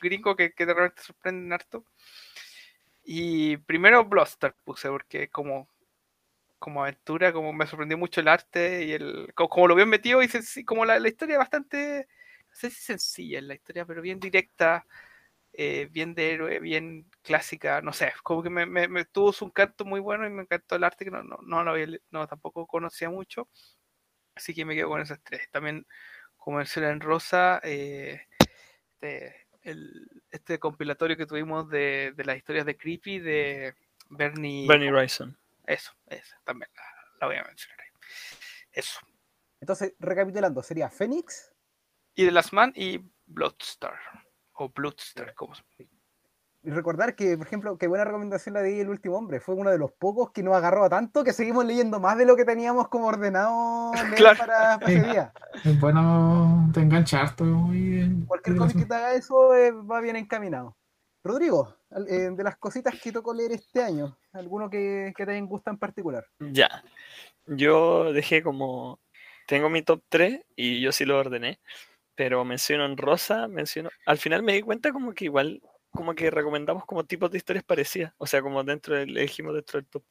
gringos 0.00 0.36
que, 0.36 0.52
que 0.52 0.66
de 0.66 0.74
repente 0.74 1.02
sorprenden 1.02 1.52
harto. 1.52 1.84
Y 3.04 3.56
primero 3.58 4.04
Bluster 4.04 4.54
puse, 4.64 4.88
porque 4.88 5.28
como, 5.28 5.68
como 6.58 6.82
aventura, 6.82 7.32
como 7.32 7.52
me 7.52 7.66
sorprendió 7.66 7.98
mucho 7.98 8.20
el 8.20 8.28
arte 8.28 8.84
y 8.84 8.92
el. 8.92 9.32
Como, 9.34 9.48
como 9.48 9.68
lo 9.68 9.74
bien 9.76 9.88
metido 9.88 10.20
y 10.22 10.64
como 10.64 10.84
la, 10.84 10.98
la 10.98 11.08
historia 11.08 11.38
bastante. 11.38 12.08
No 12.48 12.54
sé 12.54 12.70
si 12.70 12.82
sencilla 12.82 13.38
en 13.38 13.48
la 13.48 13.54
historia, 13.54 13.84
pero 13.86 14.02
bien 14.02 14.18
directa, 14.18 14.86
eh, 15.58 15.88
bien 15.90 16.14
de 16.14 16.32
héroe, 16.32 16.60
bien 16.60 17.10
clásica, 17.22 17.80
no 17.80 17.92
sé, 17.92 18.12
como 18.22 18.42
que 18.42 18.50
me, 18.50 18.66
me- 18.66 18.88
me 18.88 19.04
tuvo 19.06 19.32
su 19.32 19.46
encanto 19.46 19.84
muy 19.84 20.00
bueno 20.00 20.26
y 20.26 20.30
me 20.30 20.42
encantó 20.42 20.76
el 20.76 20.84
arte 20.84 21.04
que 21.04 21.10
no, 21.10 21.22
no, 21.22 21.38
no 21.42 21.64
lo 21.64 21.70
había 21.72 21.86
no, 22.10 22.26
tampoco 22.28 22.66
conocía 22.66 23.10
mucho. 23.10 23.48
Así 24.34 24.54
que 24.54 24.64
me 24.66 24.74
quedo 24.74 24.88
con 24.90 25.00
esas 25.00 25.20
tres. 25.22 25.50
También, 25.50 25.86
como 26.36 26.58
mencioné 26.58 26.90
en 26.90 27.00
Rosa, 27.00 27.60
eh, 27.64 28.20
este, 28.90 29.46
el- 29.62 30.22
este 30.30 30.58
compilatorio 30.58 31.16
que 31.16 31.26
tuvimos 31.26 31.68
de, 31.70 32.12
de 32.14 32.24
las 32.24 32.36
historias 32.36 32.66
de 32.66 32.76
Creepy 32.76 33.18
de 33.18 33.74
Bernie. 34.10 34.68
Bernie 34.68 34.90
Wrightson. 34.92 35.36
Eso, 35.66 35.92
esa 36.06 36.38
también 36.44 36.70
la, 36.76 36.82
la 37.20 37.26
voy 37.26 37.36
a 37.36 37.44
mencionar 37.44 37.80
ahí. 37.80 37.88
Eso. 38.72 39.00
Entonces, 39.60 39.94
recapitulando, 39.98 40.62
sería 40.62 40.90
Fénix, 40.90 41.52
Y 42.14 42.24
The 42.26 42.30
Last 42.30 42.52
Man 42.52 42.72
y 42.76 43.00
Bloodstar. 43.26 43.98
O 44.58 44.68
Bloodstar, 44.70 45.34
como 45.34 45.54
se 45.54 45.62
Y 46.62 46.70
recordar 46.70 47.14
que, 47.14 47.36
por 47.36 47.46
ejemplo, 47.46 47.76
qué 47.78 47.86
buena 47.86 48.04
recomendación 48.04 48.54
la 48.54 48.62
de 48.62 48.80
El 48.80 48.88
último 48.88 49.16
hombre. 49.16 49.38
Fue 49.40 49.54
uno 49.54 49.70
de 49.70 49.78
los 49.78 49.92
pocos 49.92 50.30
que 50.32 50.42
nos 50.42 50.54
agarró 50.56 50.84
a 50.84 50.88
tanto 50.88 51.22
que 51.22 51.32
seguimos 51.32 51.64
leyendo 51.64 52.00
más 52.00 52.16
de 52.18 52.24
lo 52.26 52.34
que 52.36 52.44
teníamos 52.44 52.88
como 52.88 53.06
ordenado 53.06 53.92
leer 53.94 54.14
Claro. 54.16 54.38
para, 54.38 54.78
para 54.78 54.92
ese 54.92 55.06
día. 55.06 55.32
Es 55.64 55.80
bueno, 55.80 56.70
te 56.74 56.80
engancha 56.80 57.20
harto. 57.20 57.44
y- 57.72 58.24
Cualquier 58.26 58.56
y 58.56 58.58
cómic 58.58 58.76
eso. 58.76 58.78
que 58.80 58.86
te 58.86 58.94
haga 58.94 59.14
eso 59.14 59.54
eh, 59.54 59.70
va 59.72 60.00
bien 60.00 60.16
encaminado. 60.16 60.76
Rodrigo, 61.22 61.76
eh, 62.08 62.30
de 62.32 62.44
las 62.44 62.56
cositas 62.56 62.94
que 63.00 63.10
tocó 63.12 63.34
leer 63.34 63.52
este 63.52 63.82
año, 63.82 64.16
¿alguno 64.32 64.70
que, 64.70 65.12
que 65.16 65.26
te 65.26 65.40
gusta 65.42 65.70
en 65.72 65.78
particular? 65.78 66.24
Ya. 66.38 66.82
Yo 67.46 68.12
dejé 68.12 68.42
como 68.42 69.00
tengo 69.48 69.68
mi 69.68 69.82
top 69.82 70.02
3 70.08 70.40
y 70.56 70.80
yo 70.80 70.90
sí 70.92 71.04
lo 71.04 71.18
ordené, 71.18 71.60
pero 72.16 72.44
menciono 72.44 72.86
en 72.86 72.96
rosa, 72.96 73.46
menciono... 73.48 73.90
Al 74.06 74.18
final 74.18 74.42
me 74.42 74.54
di 74.54 74.62
cuenta 74.62 74.92
como 74.92 75.12
que 75.14 75.26
igual, 75.26 75.62
como 75.90 76.14
que 76.14 76.30
recomendamos 76.30 76.84
como 76.86 77.04
tipos 77.04 77.30
de 77.30 77.38
historias 77.38 77.64
parecidas, 77.64 78.14
o 78.18 78.26
sea, 78.26 78.42
como 78.42 78.64
dentro 78.64 78.96
del, 78.96 79.10
elegimos 79.10 79.54
dentro 79.54 79.78
del 79.78 79.88
top. 79.88 80.04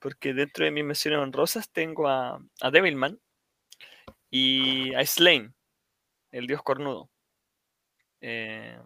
Porque 0.00 0.34
dentro 0.34 0.64
de 0.64 0.70
mis 0.70 0.84
menciones 0.84 1.18
honrosas 1.18 1.70
tengo 1.70 2.08
a, 2.08 2.40
a 2.60 2.70
Devilman 2.70 3.18
y 4.30 4.94
a 4.94 5.04
Slain, 5.04 5.54
el 6.30 6.46
dios 6.46 6.62
cornudo. 6.62 7.10
Eh, 8.20 8.78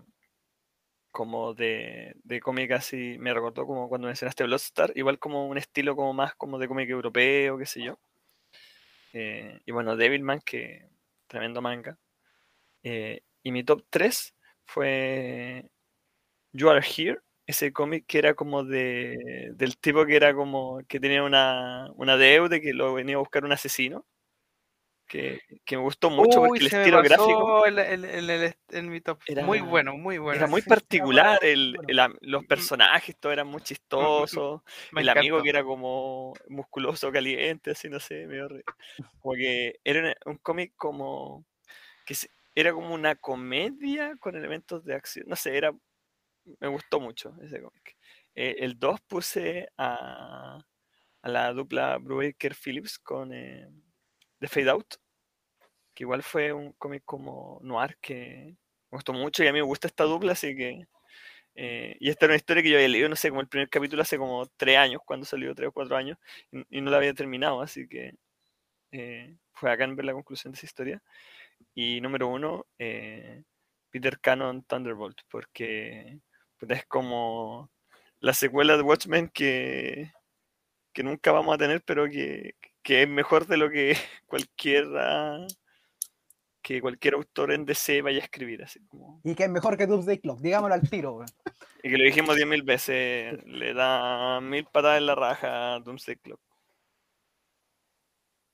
como 1.10 1.54
de, 1.54 2.14
de 2.24 2.40
cómic 2.40 2.72
así, 2.72 3.16
me 3.18 3.32
recordó 3.34 3.66
como 3.66 3.88
cuando 3.88 4.08
mencionaste 4.08 4.44
Bloodstar, 4.44 4.92
igual 4.96 5.18
como 5.18 5.46
un 5.48 5.58
estilo 5.58 5.94
como 5.94 6.12
más 6.12 6.34
como 6.34 6.58
de 6.58 6.68
cómic 6.68 6.90
europeo, 6.90 7.58
qué 7.58 7.66
sé 7.66 7.82
yo. 7.84 7.98
Eh, 9.12 9.60
y 9.64 9.72
bueno, 9.72 9.96
Devilman, 9.96 10.40
que 10.40 10.88
tremendo 11.28 11.62
manga. 11.62 11.98
Eh, 12.84 13.22
y 13.42 13.50
mi 13.50 13.64
top 13.64 13.82
3 13.90 14.34
fue 14.66 15.68
You 16.52 16.68
Are 16.70 16.86
Here, 16.86 17.18
ese 17.46 17.72
cómic 17.72 18.04
que 18.06 18.18
era 18.18 18.34
como 18.34 18.62
de 18.64 19.50
del 19.54 19.76
tipo 19.78 20.06
que 20.06 20.16
era 20.16 20.34
como 20.34 20.80
que 20.86 21.00
tenía 21.00 21.22
una, 21.22 21.88
una 21.96 22.16
deuda 22.16 22.60
que 22.60 22.72
lo 22.72 22.94
venía 22.94 23.16
a 23.16 23.18
buscar 23.18 23.44
un 23.44 23.52
asesino 23.52 24.06
que, 25.06 25.40
que 25.66 25.76
me 25.76 25.82
gustó 25.82 26.08
mucho 26.08 26.40
porque 26.40 26.60
el 26.64 26.66
estilo 26.66 27.02
gráfico 27.02 27.66
el- 27.66 27.78
el- 27.78 28.04
el- 28.06 28.30
el- 28.30 28.54
en 28.70 28.88
mi 28.90 29.00
top. 29.02 29.20
Era- 29.26 29.44
muy 29.44 29.60
bueno, 29.60 29.96
muy 29.98 30.16
bueno. 30.18 30.36
era 30.38 30.46
muy 30.46 30.62
particular, 30.62 31.38
los 32.22 32.44
personajes, 32.46 33.14
todos 33.20 33.32
eran 33.34 33.46
muy 33.46 33.60
chistosos, 34.42 34.62
me 34.92 35.02
el 35.02 35.08
amigo 35.10 35.42
que 35.42 35.50
era 35.50 35.62
como 35.62 36.32
musculoso, 36.48 37.12
caliente, 37.12 37.72
así, 37.72 37.88
no 37.90 38.00
sé, 38.00 38.26
medio 38.26 38.48
re- 38.48 38.64
Como 39.20 39.34
que 39.34 39.78
era 39.84 40.14
un 40.26 40.38
cómic 40.38 40.72
como. 40.76 41.44
que 42.06 42.14
se- 42.14 42.30
era 42.54 42.72
como 42.72 42.94
una 42.94 43.16
comedia 43.16 44.16
con 44.18 44.36
elementos 44.36 44.84
de 44.84 44.94
acción. 44.94 45.26
No 45.28 45.36
sé, 45.36 45.56
era. 45.56 45.72
Me 46.60 46.68
gustó 46.68 47.00
mucho 47.00 47.34
ese 47.42 47.62
cómic. 47.62 47.96
Eh, 48.34 48.56
el 48.60 48.78
2 48.78 49.00
puse 49.02 49.68
a, 49.78 50.60
la 51.22 51.52
dupla 51.52 51.98
Brubaker 51.98 52.54
Phillips 52.54 52.98
con 52.98 53.32
eh, 53.32 53.68
The 54.40 54.48
Fade 54.48 54.70
Out, 54.70 54.94
que 55.94 56.04
igual 56.04 56.22
fue 56.22 56.52
un 56.52 56.72
cómic 56.72 57.02
como 57.04 57.60
noir 57.62 57.96
que 58.00 58.56
me 58.90 58.96
gustó 58.96 59.12
mucho 59.12 59.44
y 59.44 59.48
a 59.48 59.52
mí 59.52 59.58
me 59.60 59.64
gusta 59.66 59.86
esta 59.88 60.04
dupla, 60.04 60.32
así 60.32 60.54
que. 60.56 60.86
eh, 61.56 61.96
y 62.00 62.10
esta 62.10 62.26
era 62.26 62.32
una 62.34 62.36
historia 62.38 62.62
que 62.62 62.70
yo 62.70 62.76
había 62.76 62.88
leído, 62.88 63.08
no 63.08 63.16
sé, 63.16 63.30
como 63.30 63.40
el 63.42 63.48
primer 63.48 63.68
capítulo 63.70 64.02
hace 64.02 64.18
como 64.18 64.46
tres 64.56 64.78
años, 64.78 65.02
cuando 65.06 65.26
salió, 65.26 65.54
tres 65.54 65.68
o 65.70 65.72
cuatro 65.72 65.96
años, 65.96 66.18
y, 66.52 66.78
y 66.78 66.80
no 66.82 66.90
la 66.90 66.98
había 66.98 67.14
terminado, 67.14 67.62
así 67.62 67.88
que 67.88 68.14
fue 69.52 69.70
acá 69.70 69.84
en 69.84 69.96
ver 69.96 70.06
la 70.06 70.12
conclusión 70.12 70.52
de 70.52 70.56
esa 70.56 70.66
historia. 70.66 71.02
Y 71.74 72.00
número 72.00 72.28
uno, 72.28 72.66
eh, 72.78 73.42
Peter 73.90 74.18
Cannon 74.20 74.62
Thunderbolt, 74.62 75.20
porque 75.28 76.18
puta, 76.58 76.74
es 76.74 76.86
como 76.86 77.70
la 78.20 78.32
secuela 78.32 78.76
de 78.76 78.82
Watchmen 78.82 79.28
que, 79.28 80.12
que 80.92 81.02
nunca 81.02 81.32
vamos 81.32 81.54
a 81.54 81.58
tener, 81.58 81.82
pero 81.84 82.08
que, 82.08 82.54
que 82.82 83.02
es 83.02 83.08
mejor 83.08 83.46
de 83.46 83.56
lo 83.56 83.70
que 83.70 83.96
cualquiera 84.26 85.46
que 86.62 86.80
cualquier 86.80 87.14
autor 87.14 87.52
en 87.52 87.66
DC 87.66 88.00
vaya 88.00 88.20
a 88.20 88.24
escribir, 88.24 88.62
así 88.62 88.80
como 88.86 89.20
Y 89.22 89.34
que 89.34 89.44
es 89.44 89.50
mejor 89.50 89.76
que 89.76 89.86
Doomsday 89.86 90.18
Clock, 90.18 90.40
digámoslo 90.40 90.74
al 90.74 90.88
tiro, 90.88 91.22
y 91.82 91.90
que 91.90 91.98
lo 91.98 92.04
dijimos 92.04 92.36
diez 92.36 92.48
mil 92.48 92.62
veces, 92.62 93.44
le 93.44 93.74
da 93.74 94.40
mil 94.40 94.64
patadas 94.64 94.98
en 94.98 95.06
la 95.06 95.14
raja 95.14 95.74
a 95.74 95.80
Doomsday 95.80 96.16
Clock. 96.16 96.40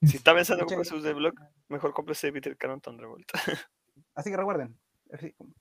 Si 0.03 0.17
está 0.17 0.33
pensando 0.33 0.63
en 0.63 0.65
Muchas 0.65 0.89
comprarse 0.89 0.93
Doomsday 0.93 1.13
Block, 1.13 1.41
mejor 1.69 1.93
cómprese 1.93 2.31
Peter 2.31 2.57
Cannon 2.57 2.81
Thunderbolt. 2.81 3.31
Así 4.15 4.31
que 4.31 4.37
recuerden, 4.37 4.79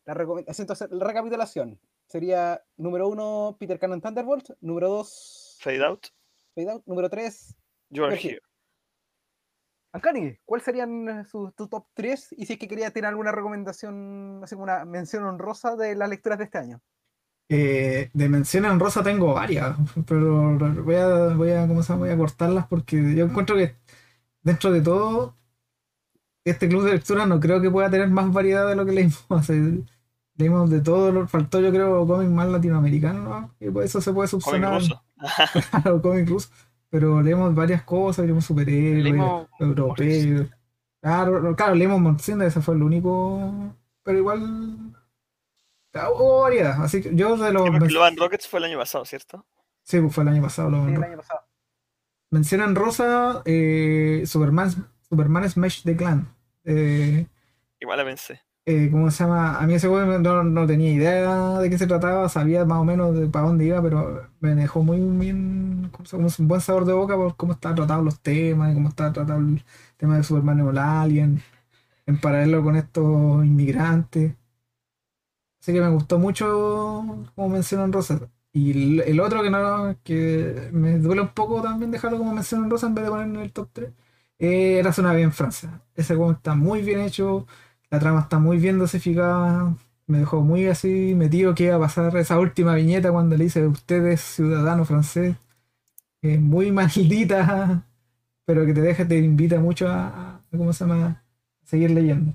la, 0.04 0.44
entonces, 0.46 0.90
la 0.90 1.06
recapitulación 1.06 1.78
sería 2.06 2.62
número 2.76 3.08
uno, 3.08 3.56
Peter 3.58 3.78
Cannon 3.78 4.00
Thunderbolt, 4.00 4.50
número 4.60 4.88
dos, 4.88 5.58
Fade 5.60 5.84
Out, 5.84 6.06
Fade 6.54 6.70
Out, 6.70 6.82
número 6.86 7.10
tres, 7.10 7.54
You 7.90 8.04
Are 8.04 8.16
You're 8.16 8.34
Here. 8.34 8.40
Ancani, 9.92 10.36
¿cuáles 10.44 10.64
serían 10.64 11.08
eh, 11.08 11.24
sus 11.24 11.54
tu 11.54 11.66
top 11.66 11.86
3? 11.94 12.34
Y 12.38 12.46
si 12.46 12.52
es 12.52 12.58
que 12.58 12.68
quería 12.68 12.92
tener 12.92 13.08
alguna 13.08 13.32
recomendación, 13.32 14.40
así 14.42 14.54
como 14.54 14.64
una 14.64 14.84
mención 14.84 15.24
honrosa 15.24 15.74
de 15.74 15.96
las 15.96 16.08
lecturas 16.08 16.38
de 16.38 16.44
este 16.44 16.58
año. 16.58 16.80
Eh, 17.48 18.10
de 18.12 18.28
menciones 18.28 18.70
en 18.70 18.78
rosa 18.78 19.02
tengo 19.02 19.34
varias, 19.34 19.76
pero 20.06 20.56
voy 20.84 20.94
a, 20.94 21.34
voy 21.34 21.50
a, 21.50 21.66
¿cómo 21.66 21.82
se 21.82 21.92
llama? 21.92 22.06
voy 22.06 22.14
a 22.14 22.16
cortarlas 22.16 22.66
porque 22.68 22.96
yo 23.16 23.24
encuentro 23.24 23.56
que 23.56 23.74
dentro 24.42 24.72
de 24.72 24.80
todo, 24.80 25.36
este 26.44 26.68
club 26.68 26.84
de 26.84 26.92
lectura 26.92 27.26
no 27.26 27.38
creo 27.40 27.60
que 27.60 27.70
pueda 27.70 27.90
tener 27.90 28.08
más 28.08 28.32
variedad 28.32 28.66
de 28.68 28.76
lo 28.76 28.84
que 28.86 28.92
leímos. 28.92 29.24
hace- 29.30 29.82
leímos 30.36 30.70
de 30.70 30.80
todo, 30.80 31.12
lo- 31.12 31.28
faltó 31.28 31.60
yo 31.60 31.70
creo 31.70 32.06
cómic 32.06 32.28
más 32.30 32.48
latinoamericano, 32.48 33.22
¿no? 33.22 33.54
y 33.60 33.68
por 33.70 33.84
eso 33.84 34.00
se 34.00 34.12
puede 34.12 34.28
Cómic 34.30 34.42
subsanar 34.44 34.74
ruso. 34.80 35.02
claro, 35.70 36.00
cómic 36.02 36.28
ruso. 36.28 36.48
Pero 36.88 37.20
leemos 37.22 37.54
varias 37.54 37.82
cosas, 37.84 38.24
leemos 38.24 38.44
superhéroes, 38.46 39.04
Leímos 39.04 39.48
europeos. 39.60 40.48
Claro, 41.00 41.54
claro, 41.54 41.74
leímos 41.74 42.00
Morcina, 42.00 42.44
ese 42.46 42.60
fue 42.60 42.74
el 42.74 42.82
único. 42.82 43.74
Pero 44.02 44.18
igual. 44.18 44.94
ah, 45.94 46.10
Hubo 46.10 46.40
variedad. 46.42 46.82
Así 46.82 47.00
que 47.02 47.14
yo 47.14 47.36
de 47.36 47.52
los. 47.52 47.64
Sí, 47.64 47.70
porque 47.70 47.92
Love 47.92 48.04
and 48.04 48.18
Rockets 48.18 48.48
fue 48.48 48.58
el 48.58 48.64
año 48.64 48.78
pasado, 48.78 49.04
¿cierto? 49.04 49.46
Sí, 49.82 50.00
pues 50.00 50.14
fue 50.14 50.24
el 50.24 50.28
año 50.30 50.42
pasado. 50.42 50.70
Lo 50.70 50.84
Sí, 50.86 50.92
el 50.94 51.02
año 51.04 51.16
pasado. 51.18 51.40
Menciona 52.30 52.64
en 52.64 52.74
rosa 52.76 53.42
eh, 53.44 54.22
Superman, 54.26 54.70
Superman 55.08 55.48
Smash 55.50 55.82
the 55.82 55.96
Clan. 55.96 56.28
Eh, 56.64 57.26
Igual 57.80 57.98
la 57.98 58.04
pensé. 58.04 58.40
eh, 58.66 58.88
¿Cómo 58.90 59.10
se 59.10 59.24
llama? 59.24 59.58
A 59.58 59.66
mí 59.66 59.74
ese 59.74 59.88
juego 59.88 60.18
no, 60.18 60.44
no 60.44 60.66
tenía 60.66 60.92
idea 60.92 61.58
de 61.58 61.70
qué 61.70 61.78
se 61.78 61.86
trataba, 61.86 62.28
sabía 62.28 62.64
más 62.64 62.78
o 62.78 62.84
menos 62.84 63.14
de 63.18 63.26
para 63.28 63.46
dónde 63.46 63.64
iba, 63.66 63.82
pero 63.82 64.28
me 64.40 64.54
dejó 64.54 64.82
muy 64.82 65.00
bien, 65.00 65.88
¿cómo 65.92 66.04
se 66.06 66.16
llama? 66.16 66.28
un 66.38 66.48
buen 66.48 66.60
sabor 66.60 66.84
de 66.84 66.92
boca 66.92 67.16
por 67.16 67.36
cómo 67.36 67.52
estaban 67.54 67.76
tratados 67.76 68.04
los 68.04 68.20
temas 68.20 68.74
cómo 68.74 68.88
estaba 68.90 69.12
tratado 69.12 69.40
el 69.40 69.64
tema 69.96 70.16
de 70.16 70.22
Superman 70.22 70.60
o 70.60 70.70
Alien, 70.80 71.42
en 72.06 72.20
paralelo 72.20 72.62
con 72.64 72.76
estos 72.76 73.44
inmigrantes. 73.44 74.34
Así 75.60 75.72
que 75.72 75.80
me 75.80 75.88
gustó 75.90 76.18
mucho 76.18 76.46
como 77.34 77.48
mencionó 77.48 77.84
en 77.84 77.92
Rosa. 77.92 78.20
Y 78.52 79.00
el, 79.00 79.20
otro 79.20 79.42
que 79.42 79.50
no 79.50 79.96
que 80.02 80.70
me 80.72 80.98
duele 80.98 81.22
un 81.22 81.28
poco 81.34 81.62
también 81.62 81.90
dejarlo 81.90 82.18
como 82.18 82.34
mención 82.34 82.64
en 82.64 82.70
Rosa 82.70 82.88
en 82.88 82.94
vez 82.94 83.04
de 83.04 83.10
ponerlo 83.10 83.34
en 83.36 83.42
el 83.42 83.52
top 83.52 83.68
3, 83.72 83.92
eh, 84.38 84.78
era 84.78 84.92
una 84.98 85.12
vez 85.12 85.24
en 85.24 85.32
Francia. 85.32 85.82
Ese 85.94 86.16
juego 86.16 86.32
está 86.32 86.54
muy 86.54 86.82
bien 86.82 87.00
hecho, 87.00 87.46
la 87.90 87.98
trama 88.00 88.20
está 88.20 88.38
muy 88.38 88.58
bien 88.58 88.78
dosificada. 88.78 89.76
Me 90.06 90.18
dejó 90.20 90.42
muy 90.42 90.66
así 90.66 91.14
metido 91.14 91.54
que 91.54 91.64
iba 91.64 91.76
a 91.76 91.80
pasar 91.80 92.16
esa 92.16 92.38
última 92.38 92.74
viñeta 92.74 93.12
cuando 93.12 93.36
le 93.36 93.44
dice 93.44 93.66
usted 93.66 94.04
es 94.06 94.20
ciudadano 94.20 94.84
francés. 94.84 95.36
muy 96.22 96.72
maldita, 96.72 97.86
pero 98.44 98.66
que 98.66 98.74
te 98.74 98.80
deja, 98.82 99.06
te 99.08 99.18
invita 99.18 99.60
mucho 99.60 99.88
a, 99.88 100.42
¿cómo 100.50 100.72
se 100.72 100.84
llama? 100.86 101.24
Seguir 101.64 101.90
leyendo. 101.92 102.34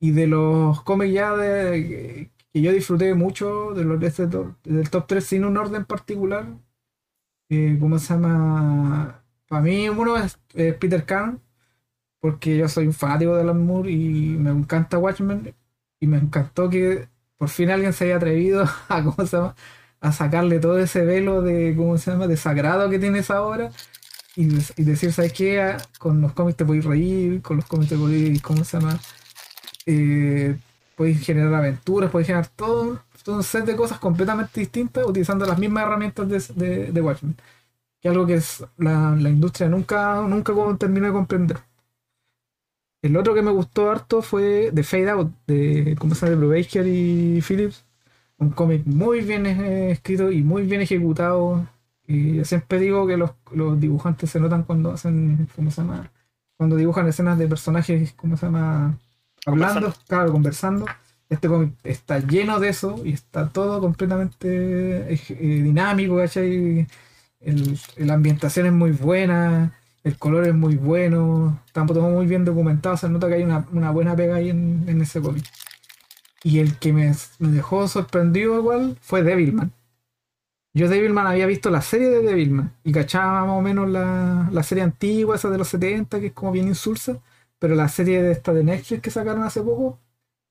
Y 0.00 0.10
de 0.12 0.26
los 0.26 0.82
cómics 0.82 1.14
ya 1.14 1.36
de, 1.36 2.30
que 2.54 2.62
yo 2.62 2.72
disfruté 2.72 3.14
mucho, 3.14 3.74
de 3.74 3.84
los 3.84 4.00
de 4.00 4.08
este 4.08 4.28
del 4.28 4.90
top 4.90 5.08
3 5.08 5.26
sin 5.26 5.44
un 5.46 5.58
orden 5.58 5.86
particular, 5.86 6.46
eh, 7.48 7.76
¿cómo 7.80 7.98
se 7.98 8.14
llama? 8.14 9.24
Para 9.48 9.62
mí 9.62 9.88
uno 9.88 10.16
es 10.16 10.38
Peter 10.54 11.04
Cannon, 11.04 11.40
porque 12.20 12.56
yo 12.58 12.68
soy 12.68 12.86
un 12.88 12.94
fanático 12.94 13.36
de 13.36 13.42
Alan 13.42 13.64
Moore 13.66 13.90
y 13.92 14.36
me 14.38 14.50
encanta 14.50 14.98
Watchmen, 14.98 15.54
y 16.00 16.06
me 16.08 16.18
encantó 16.18 16.70
que 16.70 17.08
por 17.38 17.48
fin 17.50 17.70
alguien 17.70 17.92
se 17.94 18.06
haya 18.06 18.16
atrevido 18.18 18.64
a, 18.88 19.04
¿cómo 19.04 19.26
se 19.26 19.36
llama? 19.38 19.56
a 20.00 20.12
sacarle 20.12 20.60
todo 20.60 20.78
ese 20.78 21.04
velo 21.04 21.42
de, 21.42 21.74
¿cómo 21.76 21.98
se 21.98 22.10
llama?, 22.12 22.26
de 22.28 22.36
sagrado 22.36 22.90
que 22.90 22.98
tiene 23.00 23.20
esa 23.20 23.42
obra 23.42 23.70
y, 24.36 24.46
y 24.76 24.84
decir, 24.84 25.12
¿sabes 25.12 25.32
qué? 25.34 25.62
Ah, 25.62 25.78
Con 25.98 26.20
los 26.22 26.32
cómics 26.34 26.58
te 26.58 26.64
podéis 26.66 26.84
reír, 26.86 27.42
con 27.42 27.56
los 27.58 27.66
cómics 27.66 27.90
te 27.90 27.96
podéis, 27.98 28.42
¿cómo 28.42 28.64
se 28.64 28.78
llama? 28.80 29.00
Eh, 29.86 30.56
podéis 30.96 31.24
generar 31.24 31.54
aventuras, 31.54 32.10
podéis 32.10 32.28
generar 32.28 32.48
todo, 32.48 33.00
todo 33.24 33.36
un 33.36 33.42
set 33.42 33.64
de 33.64 33.76
cosas 33.76 33.98
completamente 33.98 34.60
distintas 34.60 35.06
utilizando 35.06 35.46
las 35.46 35.58
mismas 35.58 35.84
herramientas 35.84 36.54
de, 36.56 36.92
de, 36.92 37.00
Watchmen. 37.02 37.36
Que 38.00 38.08
es 38.08 38.12
algo 38.12 38.26
que 38.26 38.34
es 38.34 38.64
la, 38.78 39.16
industria 39.20 39.68
nunca, 39.68 40.22
nunca 40.22 40.52
terminó 40.78 41.06
de 41.06 41.12
comprender. 41.12 41.58
El 43.02 43.16
otro 43.16 43.34
que 43.34 43.42
me 43.42 43.50
gustó 43.50 43.90
harto 43.90 44.22
fue 44.22 44.70
The 44.74 44.82
Fade 44.82 45.10
Out, 45.10 45.32
de, 45.46 45.96
¿cómo 45.98 46.14
se 46.14 46.26
llama? 46.26 46.30
De 46.30 46.46
Brubaker 46.46 46.86
y 46.86 47.40
Phillips. 47.42 47.84
Un 48.38 48.50
cómic 48.50 48.84
muy 48.86 49.20
bien 49.22 49.46
eh, 49.46 49.90
escrito 49.92 50.32
y 50.32 50.42
muy 50.42 50.62
bien 50.66 50.80
ejecutado. 50.80 51.66
Y 52.06 52.44
siempre 52.44 52.78
digo 52.80 53.06
que 53.06 53.16
los, 53.16 53.32
los 53.52 53.80
dibujantes 53.80 54.30
se 54.30 54.40
notan 54.40 54.64
cuando 54.64 54.92
hacen, 54.92 55.48
¿cómo 55.54 55.70
se 55.70 55.82
llama? 55.82 56.10
Cuando 56.56 56.76
dibujan 56.76 57.06
escenas 57.08 57.38
de 57.38 57.48
personajes, 57.48 58.12
¿cómo 58.14 58.36
se 58.36 58.46
llama? 58.46 58.98
Hablando, 59.46 59.92
Conversando. 59.92 59.94
claro, 60.08 60.32
conversando. 60.32 60.96
Este 61.28 61.48
cómic 61.48 61.74
está 61.84 62.18
lleno 62.20 62.60
de 62.60 62.68
eso 62.68 63.00
y 63.04 63.12
está 63.12 63.48
todo 63.50 63.80
completamente 63.80 64.48
eh, 65.12 65.20
eh, 65.30 65.34
dinámico, 65.62 66.16
¿cachai? 66.18 66.86
La 67.96 68.14
ambientación 68.14 68.66
es 68.66 68.72
muy 68.72 68.92
buena 68.92 69.74
El 70.02 70.18
color 70.18 70.46
es 70.48 70.54
muy 70.54 70.76
bueno, 70.76 71.60
está 71.66 71.84
todo 71.86 72.08
muy 72.10 72.26
bien 72.26 72.44
documentado, 72.44 72.96
se 72.96 73.08
nota 73.08 73.28
que 73.28 73.34
hay 73.34 73.42
una, 73.42 73.66
una 73.72 73.90
buena 73.90 74.16
pega 74.16 74.36
ahí 74.36 74.50
en, 74.50 74.84
en 74.88 75.00
ese 75.02 75.20
cómic. 75.20 75.44
Y 76.44 76.60
el 76.60 76.78
que 76.78 76.92
me, 76.92 77.12
me 77.40 77.48
dejó 77.50 77.88
sorprendido 77.88 78.56
igual 78.58 78.98
fue 79.02 79.22
Devilman. 79.22 79.72
Yo 80.72 80.88
Devilman 80.88 81.26
había 81.26 81.46
visto 81.46 81.70
la 81.70 81.82
serie 81.82 82.08
de 82.10 82.22
Devilman 82.22 82.72
y 82.82 82.92
cachaba 82.92 83.42
más 83.46 83.56
o 83.56 83.60
menos 83.60 83.88
la, 83.88 84.48
la 84.50 84.62
serie 84.62 84.82
antigua, 84.82 85.36
esa 85.36 85.48
de 85.50 85.58
los 85.58 85.68
70, 85.68 86.18
que 86.20 86.26
es 86.28 86.32
como 86.32 86.50
bien 86.52 86.66
insulsa, 86.68 87.18
pero 87.64 87.74
la 87.76 87.88
serie 87.88 88.22
de 88.22 88.30
esta 88.32 88.52
de 88.52 88.62
Netflix 88.62 89.00
que 89.00 89.10
sacaron 89.10 89.42
hace 89.42 89.62
poco, 89.62 89.98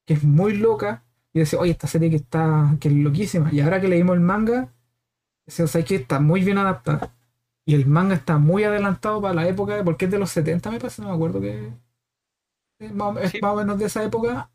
que 0.04 0.16
es 0.16 0.24
muy 0.24 0.58
loca, 0.58 1.04
y 1.32 1.40
decía, 1.42 1.60
oye, 1.60 1.72
esta 1.74 1.86
serie 1.86 2.10
que 2.10 2.16
está, 2.16 2.76
que 2.80 2.88
es 2.88 2.94
loquísima. 2.96 3.50
Y 3.54 3.60
ahora 3.62 3.80
que 3.80 3.88
leímos 3.88 4.16
el 4.16 4.22
manga, 4.22 4.74
decía, 5.46 5.66
o 5.66 5.68
sea, 5.68 5.86
que 5.86 5.94
está 5.96 6.20
muy 6.20 6.42
bien 6.44 6.58
adaptada. 6.58 7.14
Y 7.68 7.76
el 7.76 7.86
manga 7.86 8.16
está 8.16 8.40
muy 8.40 8.64
adelantado 8.64 9.22
para 9.22 9.36
la 9.36 9.48
época, 9.48 9.84
porque 9.84 10.06
es 10.06 10.12
de 10.12 10.18
los 10.18 10.32
70, 10.32 10.72
me 10.72 10.80
parece, 10.80 11.04
no 11.04 11.10
me 11.10 11.14
acuerdo 11.14 11.40
que 11.40 11.70
es 12.80 12.94
más, 12.96 13.16
es 13.22 13.30
Sí. 13.32 13.40
más 13.44 13.52
o 13.54 13.56
menos 13.58 13.78
de 13.78 13.86
esa 13.86 14.04
época. 14.04 14.50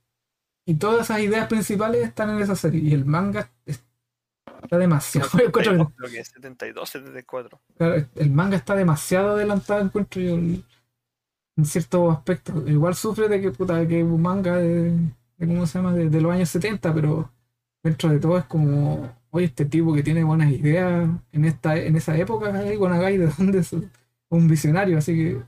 Y 0.66 0.74
todas 0.74 1.02
esas 1.02 1.20
ideas 1.20 1.47
principales 1.47 2.05
están 2.05 2.30
en 2.30 2.40
esa 2.43 2.56
serie. 2.56 2.80
Y 2.82 2.93
el 2.93 3.05
manga 3.05 3.51
es- 3.66 3.85
está 4.64 4.78
demasiado. 4.78 5.28
yo 5.32 5.39
encuentro 5.47 5.86
que- 5.86 5.94
Creo 5.94 6.10
que 6.10 6.18
es 6.20 6.28
72, 6.28 6.90
74. 6.90 7.60
Claro, 7.76 8.05
el 8.16 8.30
manga 8.32 8.56
está 8.56 8.74
demasiado 8.74 9.30
adelantado, 9.36 9.80
encuentro 9.80 10.20
yo, 10.20 10.36
en 11.59 11.64
ciertos 11.66 12.16
aspectos. 12.16 12.64
Igual 12.68 12.94
sufre 12.94 13.28
de 13.28 13.40
que, 13.43 13.51
puta, 13.51 13.86
que 13.86 14.05
manga 14.05 14.56
de, 14.56 14.93
de 15.36 15.47
¿cómo 15.47 15.66
se 15.66 15.78
llama? 15.78 15.93
De, 15.93 16.20
los 16.20 16.32
años 16.32 16.48
70, 16.51 16.94
pero 16.94 17.30
dentro 17.82 18.10
de 18.10 18.20
todo 18.20 18.39
es 18.39 18.44
como, 18.44 19.10
oye, 19.30 19.47
este 19.47 19.64
tipo 19.66 19.93
que 19.93 20.02
tiene 20.05 20.24
buenas 20.24 20.51
ideas 20.52 21.09
en 21.32 21.44
esta 21.44 21.76
en 21.76 21.97
esa 21.97 22.16
época, 22.16 22.62
¿eh? 22.64 22.76
Gonagai, 22.76 23.18
¿de 23.18 23.26
dónde 23.39 23.59
es? 23.60 23.72
Un 24.30 24.48
visionario, 24.48 24.98
así 24.98 25.14
que 25.16 25.43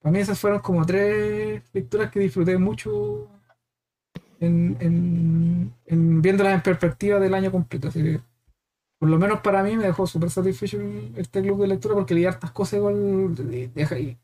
para 0.00 0.12
mí 0.12 0.18
esas 0.20 0.38
fueron 0.40 0.60
como 0.60 0.84
tres 0.86 1.62
lecturas 1.72 2.10
que 2.10 2.20
disfruté 2.20 2.58
mucho 2.58 3.28
en, 4.40 4.76
en, 4.80 5.74
en 5.86 6.22
viéndolas 6.22 6.54
en 6.54 6.62
perspectiva 6.62 7.18
del 7.20 7.34
año 7.34 7.52
completo, 7.52 7.88
así 7.88 8.02
que 8.02 8.20
por 8.98 9.08
lo 9.10 9.18
menos 9.18 9.40
para 9.40 9.62
mí 9.62 9.76
me 9.76 9.84
dejó 9.84 10.06
súper 10.06 10.30
satisfecho 10.30 10.80
este 11.16 11.42
club 11.42 11.60
de 11.60 11.68
lectura 11.68 11.94
porque 11.94 12.14
leí 12.14 12.24
hartas 12.24 12.52
cosas 12.52 12.78
igual. 12.78 13.34
y 14.00 14.18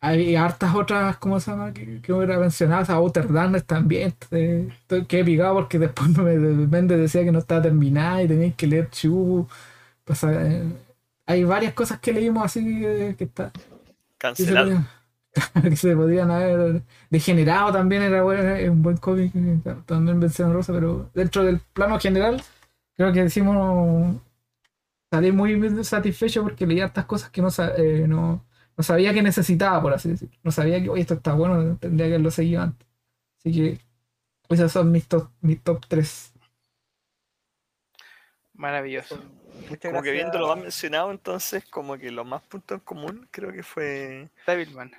hay 0.00 0.36
hartas 0.36 0.74
otras, 0.74 1.16
¿cómo 1.18 1.40
se 1.40 1.50
llama? 1.50 1.72
Que, 1.72 2.00
que 2.00 2.12
hubiera 2.12 2.38
mencionado, 2.38 2.82
o 2.82 2.86
sea, 2.86 2.94
Outer 2.96 3.30
Darkness 3.32 3.64
también. 3.66 4.14
eh, 4.30 4.68
Estoy 4.82 5.04
que 5.06 5.24
picado 5.24 5.54
porque 5.54 5.78
después 5.78 6.08
me 6.18 6.34
Méndez 6.36 6.98
decía 6.98 7.24
que 7.24 7.32
no 7.32 7.40
estaba 7.40 7.62
terminada 7.62 8.22
y 8.22 8.28
tenéis 8.28 8.54
que 8.54 8.66
leer 8.66 8.90
Chu. 8.90 9.46
pues, 10.04 10.24
eh, 10.24 10.64
hay 11.26 11.44
varias 11.44 11.74
cosas 11.74 12.00
que 12.00 12.12
leímos 12.12 12.44
así 12.44 12.64
que, 12.80 13.14
que 13.18 13.24
está, 13.24 13.52
Cancelado. 14.18 14.84
que 15.62 15.76
se 15.76 15.94
podrían 15.96 16.30
haber 16.32 16.82
degenerado 17.10 17.72
también 17.72 18.02
era 18.02 18.22
bueno, 18.22 18.42
es 18.54 18.68
un 18.68 18.82
buen 18.82 18.96
cómic 18.96 19.32
eh, 19.34 19.60
también 19.86 20.18
mencionó 20.18 20.52
Rosa 20.54 20.72
pero 20.72 21.10
dentro 21.14 21.44
del 21.44 21.60
plano 21.72 21.98
general 22.00 22.42
creo 22.96 23.12
que 23.12 23.22
decimos 23.24 24.20
salí 25.10 25.32
muy 25.32 25.84
satisfecho 25.84 26.42
porque 26.42 26.66
leí 26.66 26.80
hartas 26.80 27.04
cosas 27.06 27.30
que 27.30 27.42
no, 27.42 27.48
eh, 27.76 28.06
no, 28.08 28.44
no 28.80 28.82
sabía 28.82 29.12
que 29.12 29.22
necesitaba 29.22 29.82
por 29.82 29.92
así 29.92 30.08
decirlo 30.08 30.34
no 30.42 30.50
sabía 30.50 30.82
que 30.82 30.88
oye 30.88 31.02
esto 31.02 31.12
está 31.12 31.34
bueno 31.34 31.76
tendría 31.76 32.06
que 32.06 32.14
haberlo 32.14 32.30
seguido 32.30 32.62
antes 32.62 32.88
así 33.38 33.52
que 33.52 33.80
esas 34.48 34.72
son 34.72 34.90
mis 34.90 35.06
top, 35.06 35.28
mis 35.42 35.62
top 35.62 35.84
3 35.86 36.32
Maravilloso. 38.54 39.18
Muchas 39.70 39.90
Como 39.90 40.02
que 40.02 40.12
viendo 40.12 40.38
lo 40.38 40.48
más 40.48 40.58
mencionado, 40.58 41.10
entonces, 41.10 41.64
como 41.70 41.96
que 41.96 42.10
los 42.10 42.26
más 42.26 42.42
puntos 42.42 42.76
en 42.76 42.84
común, 42.84 43.26
creo 43.30 43.52
que 43.52 43.62
fue 43.62 44.28
Devilman. 44.46 44.92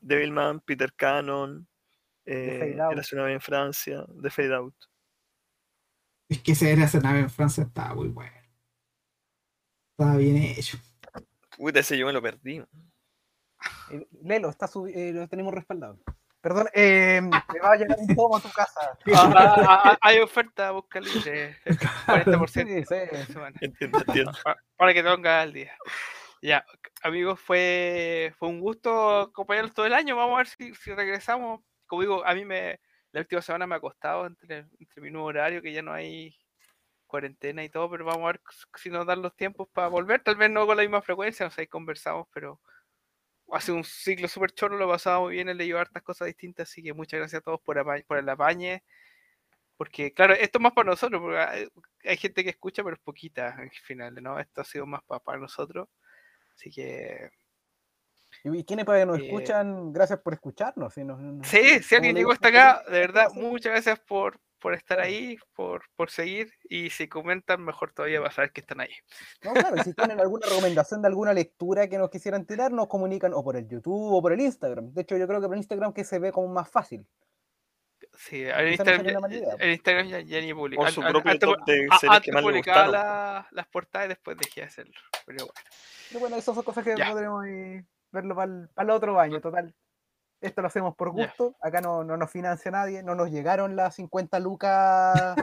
Devilman, 0.00 0.60
Peter 0.60 0.92
Cannon, 0.92 1.66
eh. 2.26 2.76
Érase 2.76 3.16
una 3.16 3.24
vez 3.24 3.34
en 3.34 3.40
Francia, 3.40 4.06
The 4.22 4.30
Fade 4.30 4.54
Out. 4.54 4.74
es 6.28 6.40
que 6.40 6.52
ese 6.52 6.70
era 6.70 6.84
esa 6.84 7.00
nave 7.00 7.18
en 7.20 7.30
Francia 7.30 7.64
estaba 7.64 7.94
muy 7.94 8.08
bueno 8.08 8.40
estaba 9.90 10.16
bien 10.16 10.36
hecho 10.36 10.78
Puta, 11.60 11.80
ese 11.80 11.98
yo 11.98 12.06
me 12.06 12.12
lo 12.14 12.22
perdí. 12.22 12.64
Eh, 13.90 14.06
Lelo, 14.22 14.48
está 14.48 14.66
eh, 14.94 15.12
lo 15.12 15.28
tenemos 15.28 15.52
respaldado. 15.52 15.98
Perdón, 16.40 16.68
eh, 16.72 17.20
me 17.20 17.60
va 17.60 17.72
a 17.72 17.76
llegar 17.76 17.98
un 17.98 18.06
pomo 18.16 18.38
a 18.38 18.40
tu 18.40 18.48
casa. 18.50 18.96
Ah, 19.14 19.30
ah, 19.36 19.82
ah, 19.84 19.98
hay 20.00 20.20
oferta, 20.20 20.70
busca 20.70 20.98
libre. 21.00 21.58
40% 22.06 22.48
Sí, 22.48 22.84
sí. 22.86 23.38
Entiendo, 23.60 23.98
entiendo. 24.06 24.32
Pa- 24.42 24.56
Para 24.74 24.94
que 24.94 25.02
te 25.02 25.10
pongas 25.10 25.42
al 25.42 25.52
día. 25.52 25.76
Ya, 26.40 26.64
amigos, 27.02 27.38
fue, 27.38 28.32
fue 28.38 28.48
un 28.48 28.60
gusto 28.60 29.20
acompañarlos 29.20 29.74
todo 29.74 29.84
el 29.84 29.92
año. 29.92 30.16
Vamos 30.16 30.36
a 30.36 30.38
ver 30.38 30.46
si, 30.46 30.74
si 30.74 30.94
regresamos. 30.94 31.60
Como 31.86 32.00
digo, 32.00 32.24
a 32.24 32.34
mí 32.34 32.46
me 32.46 32.80
la 33.12 33.20
última 33.20 33.42
semana 33.42 33.66
me 33.66 33.74
ha 33.74 33.80
costado 33.80 34.26
entre, 34.26 34.66
entre 34.78 35.02
mi 35.02 35.10
nuevo 35.10 35.26
horario, 35.26 35.60
que 35.60 35.72
ya 35.74 35.82
no 35.82 35.92
hay 35.92 36.34
cuarentena 37.10 37.64
y 37.64 37.68
todo, 37.70 37.90
pero 37.90 38.04
vamos 38.06 38.24
a 38.24 38.32
ver 38.32 38.40
si 38.76 38.90
nos 38.90 39.06
dan 39.06 39.22
los 39.22 39.36
tiempos 39.36 39.68
para 39.72 39.88
volver. 39.88 40.22
Tal 40.22 40.36
vez 40.36 40.50
no 40.50 40.66
con 40.66 40.76
la 40.76 40.82
misma 40.82 41.02
frecuencia, 41.02 41.44
no 41.46 41.50
sé, 41.50 41.62
ahí 41.62 41.66
conversamos, 41.66 42.28
pero 42.32 42.60
hace 43.52 43.72
un 43.72 43.84
ciclo 43.84 44.28
súper 44.28 44.52
choro, 44.52 44.76
lo 44.78 44.88
pasaba 44.88 45.20
muy 45.20 45.34
bien, 45.34 45.48
he 45.48 45.54
leído 45.54 45.78
hartas 45.78 46.02
cosas 46.02 46.26
distintas, 46.26 46.70
así 46.70 46.82
que 46.82 46.94
muchas 46.94 47.18
gracias 47.20 47.40
a 47.40 47.42
todos 47.44 47.60
por, 47.62 47.82
por 48.06 48.18
el 48.18 48.28
apañe. 48.28 48.84
Porque, 49.76 50.12
claro, 50.12 50.34
esto 50.34 50.58
es 50.58 50.62
más 50.62 50.72
para 50.72 50.90
nosotros, 50.90 51.20
porque 51.22 51.38
hay, 51.38 51.68
hay 52.04 52.16
gente 52.18 52.44
que 52.44 52.50
escucha, 52.50 52.84
pero 52.84 52.96
es 52.96 53.02
poquita 53.02 53.56
al 53.56 53.70
final, 53.70 54.14
¿no? 54.22 54.38
Esto 54.38 54.60
ha 54.60 54.64
sido 54.64 54.86
más 54.86 55.02
pa- 55.04 55.20
para 55.20 55.38
nosotros. 55.38 55.88
Así 56.54 56.70
que, 56.70 57.30
Y 58.44 58.64
quienes 58.64 58.86
todavía 58.86 59.06
nos 59.06 59.18
Eh, 59.18 59.24
escuchan, 59.24 59.92
gracias 59.92 60.20
por 60.20 60.34
escucharnos. 60.34 60.94
si 60.94 61.04
nos- 61.04 61.20
nos- 61.20 61.46
sí, 61.48 61.82
si 61.82 61.94
alguien 61.94 62.14
le 62.14 62.20
llegó 62.20 62.32
hasta 62.32 62.48
acá, 62.48 62.82
de 62.86 63.00
verdad, 63.00 63.30
muchas 63.34 63.72
gracias 63.72 64.00
por, 64.00 64.40
por 64.60 64.74
estar 64.74 65.00
ahí, 65.00 65.36
por, 65.54 65.82
por 65.96 66.10
seguir. 66.10 66.52
Y 66.68 66.90
si 66.90 67.08
comentan, 67.08 67.64
mejor 67.64 67.92
todavía 67.92 68.20
va 68.20 68.28
a 68.28 68.32
saber 68.32 68.52
que 68.52 68.60
están 68.60 68.80
ahí. 68.80 68.92
No, 69.42 69.52
claro, 69.52 69.76
y 69.76 69.80
si 69.80 69.94
tienen 69.94 70.20
alguna 70.20 70.46
recomendación 70.46 71.02
de 71.02 71.08
alguna 71.08 71.32
lectura 71.32 71.88
que 71.88 71.98
nos 71.98 72.10
quisieran 72.10 72.46
tirar, 72.46 72.70
nos 72.72 72.86
comunican 72.88 73.32
o 73.34 73.42
por 73.42 73.56
el 73.56 73.66
YouTube 73.68 74.12
o 74.14 74.22
por 74.22 74.32
el 74.32 74.40
Instagram. 74.40 74.92
De 74.92 75.02
hecho, 75.02 75.16
yo 75.16 75.26
creo 75.26 75.40
que 75.40 75.48
por 75.48 75.56
Instagram 75.56 75.92
que 75.92 76.04
se 76.04 76.18
ve 76.18 76.30
como 76.30 76.48
más 76.48 76.70
fácil. 76.70 77.06
Sí, 78.16 78.42
en 78.42 78.50
no 78.56 78.68
Instagram, 78.68 79.06
en 79.60 79.70
Instagram 79.70 80.06
ya, 80.08 80.20
ya 80.20 80.40
ni 80.40 80.52
publico. 80.52 80.82
O 80.82 80.86
An- 80.86 80.92
su 80.92 81.00
propio 81.00 81.30
antes, 81.32 81.48
top 81.48 81.64
de 81.64 81.74
series 81.74 82.04
antes 82.04 82.20
que 82.22 82.32
más 82.32 82.42
le 82.42 82.48
publicaba 82.50 82.82
gustaron. 82.86 82.92
la- 83.08 83.48
las 83.50 83.66
portadas 83.68 84.06
y 84.06 84.08
después 84.10 84.36
dejé 84.36 84.60
de 84.62 84.66
hacerlo. 84.66 84.94
Pero 85.26 85.44
bueno. 85.46 85.60
Pero 86.08 86.20
bueno, 86.20 86.36
esas 86.36 86.54
son 86.54 86.64
cosas 86.64 86.84
que 86.84 86.94
Ya. 86.96 87.10
podremos 87.10 87.46
eh, 87.46 87.84
verlo 88.10 88.34
para 88.34 88.50
el, 88.78 88.90
otro 88.90 89.18
año, 89.18 89.40
total. 89.40 89.74
Esto 90.40 90.62
lo 90.62 90.68
hacemos 90.68 90.94
por 90.96 91.10
gusto. 91.10 91.54
Acá 91.60 91.80
no, 91.80 92.02
no 92.04 92.16
nos 92.16 92.30
financia 92.30 92.70
nadie. 92.70 93.02
No 93.02 93.14
nos 93.14 93.30
llegaron 93.30 93.76
las 93.76 93.94
50 93.96 94.38
lucas. 94.40 95.36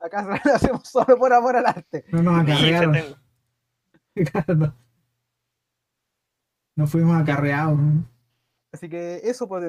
Acá 0.00 0.22
lo 0.44 0.54
hacemos 0.54 0.88
solo 0.88 1.16
por 1.18 1.32
amor 1.32 1.56
al 1.56 1.66
arte. 1.66 2.04
no 2.12 2.22
nos 2.22 2.42
acarrearon 2.42 2.92
tengo. 2.92 3.16
no. 4.56 4.74
No 6.76 6.86
fuimos 6.86 7.20
acarreados 7.20 7.78
¿no? 7.78 8.04
Así 8.72 8.88
que 8.88 9.16
eso, 9.24 9.48
pues, 9.48 9.64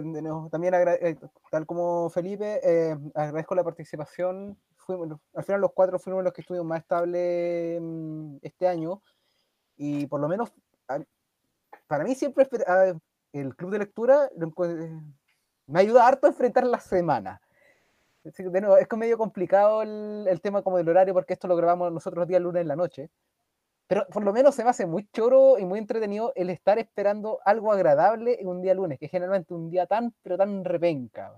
también 0.52 0.74
eh, 0.76 1.18
tal 1.50 1.66
como 1.66 2.08
Felipe, 2.12 2.60
eh, 2.64 2.96
agradezco 3.16 3.56
la 3.56 3.64
participación. 3.64 4.56
Fuimos, 4.78 5.20
al 5.34 5.44
final 5.44 5.60
los 5.60 5.72
cuatro 5.74 5.98
fuimos 5.98 6.24
los 6.24 6.32
que 6.32 6.42
estuvimos 6.42 6.68
más 6.68 6.82
estables 6.82 7.82
mm, 7.82 8.36
este 8.44 8.68
año. 8.68 9.02
Y 9.76 10.06
por 10.06 10.22
lo 10.22 10.28
menos, 10.28 10.54
a- 10.88 11.00
para 11.88 12.04
mí 12.04 12.14
siempre 12.14 12.48
el 13.34 13.56
club 13.56 13.72
de 13.72 13.80
lectura 13.80 14.30
me 15.68 15.80
ayuda 15.80 16.08
harto 16.08 16.28
a 16.28 16.30
enfrentar 16.30 16.66
la 16.66 16.80
semana. 16.80 17.42
De 18.24 18.62
nuevo, 18.62 18.78
es 18.78 18.88
medio 18.96 19.18
complicado 19.18 19.82
el, 19.82 20.28
el 20.28 20.42
tema 20.42 20.62
como 20.62 20.78
del 20.78 20.90
horario 20.90 21.14
porque 21.14 21.34
esto 21.34 21.48
lo 21.48 21.56
grabamos 21.56 21.92
nosotros 21.92 22.20
los 22.20 22.28
días 22.28 22.42
lunes 22.42 22.62
en 22.62 22.68
la 22.68 22.76
noche. 22.76 23.10
Pero 23.88 24.06
por 24.08 24.24
lo 24.24 24.32
menos 24.32 24.56
se 24.56 24.64
me 24.64 24.70
hace 24.70 24.86
muy 24.86 25.10
choro 25.12 25.58
y 25.58 25.66
muy 25.66 25.80
entretenido 25.80 26.32
el 26.36 26.50
estar 26.50 26.80
esperando 26.80 27.40
algo 27.44 27.74
agradable 27.74 28.40
en 28.40 28.48
un 28.48 28.62
día 28.62 28.74
lunes, 28.74 29.00
que 29.00 29.06
es 29.06 29.12
generalmente 29.12 29.54
un 29.54 29.70
día 29.70 29.86
tan, 29.86 30.14
pero 30.22 30.38
tan 30.38 30.64
repenca. 30.64 31.34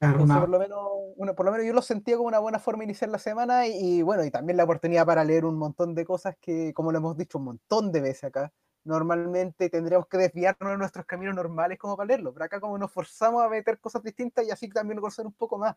Entonces, 0.00 0.36
por 0.38 0.48
lo 0.48 0.58
menos, 0.58 0.78
uno, 1.16 1.34
por 1.34 1.44
lo 1.44 1.52
menos 1.52 1.66
yo 1.66 1.72
lo 1.72 1.82
sentía 1.82 2.16
como 2.16 2.28
una 2.28 2.38
buena 2.38 2.58
forma 2.58 2.80
de 2.80 2.84
iniciar 2.84 3.10
la 3.10 3.18
semana 3.18 3.66
y, 3.66 3.98
y 3.98 4.02
bueno, 4.02 4.24
y 4.24 4.30
también 4.30 4.56
la 4.56 4.64
oportunidad 4.64 5.04
para 5.04 5.24
leer 5.24 5.44
un 5.44 5.58
montón 5.58 5.94
de 5.94 6.04
cosas 6.04 6.36
que, 6.40 6.72
como 6.72 6.92
lo 6.92 6.98
hemos 6.98 7.16
dicho 7.16 7.38
un 7.38 7.44
montón 7.44 7.90
de 7.90 8.00
veces 8.00 8.24
acá, 8.24 8.52
normalmente 8.84 9.68
tendríamos 9.68 10.06
que 10.08 10.16
desviarnos 10.16 10.72
de 10.72 10.78
nuestros 10.78 11.06
caminos 11.06 11.34
normales 11.34 11.78
como 11.78 11.96
para 11.96 12.08
leerlo, 12.08 12.32
pero 12.32 12.44
acá 12.44 12.60
como 12.60 12.78
nos 12.78 12.90
forzamos 12.90 13.42
a 13.42 13.48
meter 13.48 13.78
cosas 13.78 14.02
distintas 14.02 14.46
y 14.46 14.50
así 14.50 14.68
también 14.68 15.00
conocer 15.00 15.26
un 15.26 15.32
poco 15.32 15.58
más. 15.58 15.76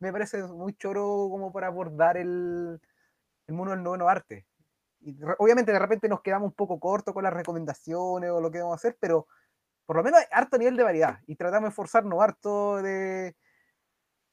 Me 0.00 0.12
parece 0.12 0.42
muy 0.42 0.74
choro 0.74 1.28
como 1.30 1.52
para 1.52 1.66
abordar 1.66 2.16
el, 2.16 2.80
el 3.46 3.54
mundo 3.54 3.72
del 3.72 3.82
noveno 3.82 4.08
arte. 4.08 4.46
Y 5.00 5.16
obviamente 5.38 5.72
de 5.72 5.78
repente 5.78 6.08
nos 6.08 6.22
quedamos 6.22 6.48
un 6.48 6.54
poco 6.54 6.80
cortos 6.80 7.14
con 7.14 7.24
las 7.24 7.32
recomendaciones 7.32 8.30
o 8.30 8.40
lo 8.40 8.50
que 8.50 8.58
vamos 8.58 8.72
a 8.72 8.76
hacer, 8.76 8.96
pero 9.00 9.26
por 9.86 9.96
lo 9.96 10.02
menos 10.02 10.20
hay 10.20 10.26
harto 10.32 10.58
nivel 10.58 10.76
de 10.76 10.82
variedad 10.82 11.20
y 11.26 11.36
tratamos 11.36 11.68
de 11.68 11.70
esforzarnos 11.70 12.20
harto 12.20 12.82
de 12.82 13.34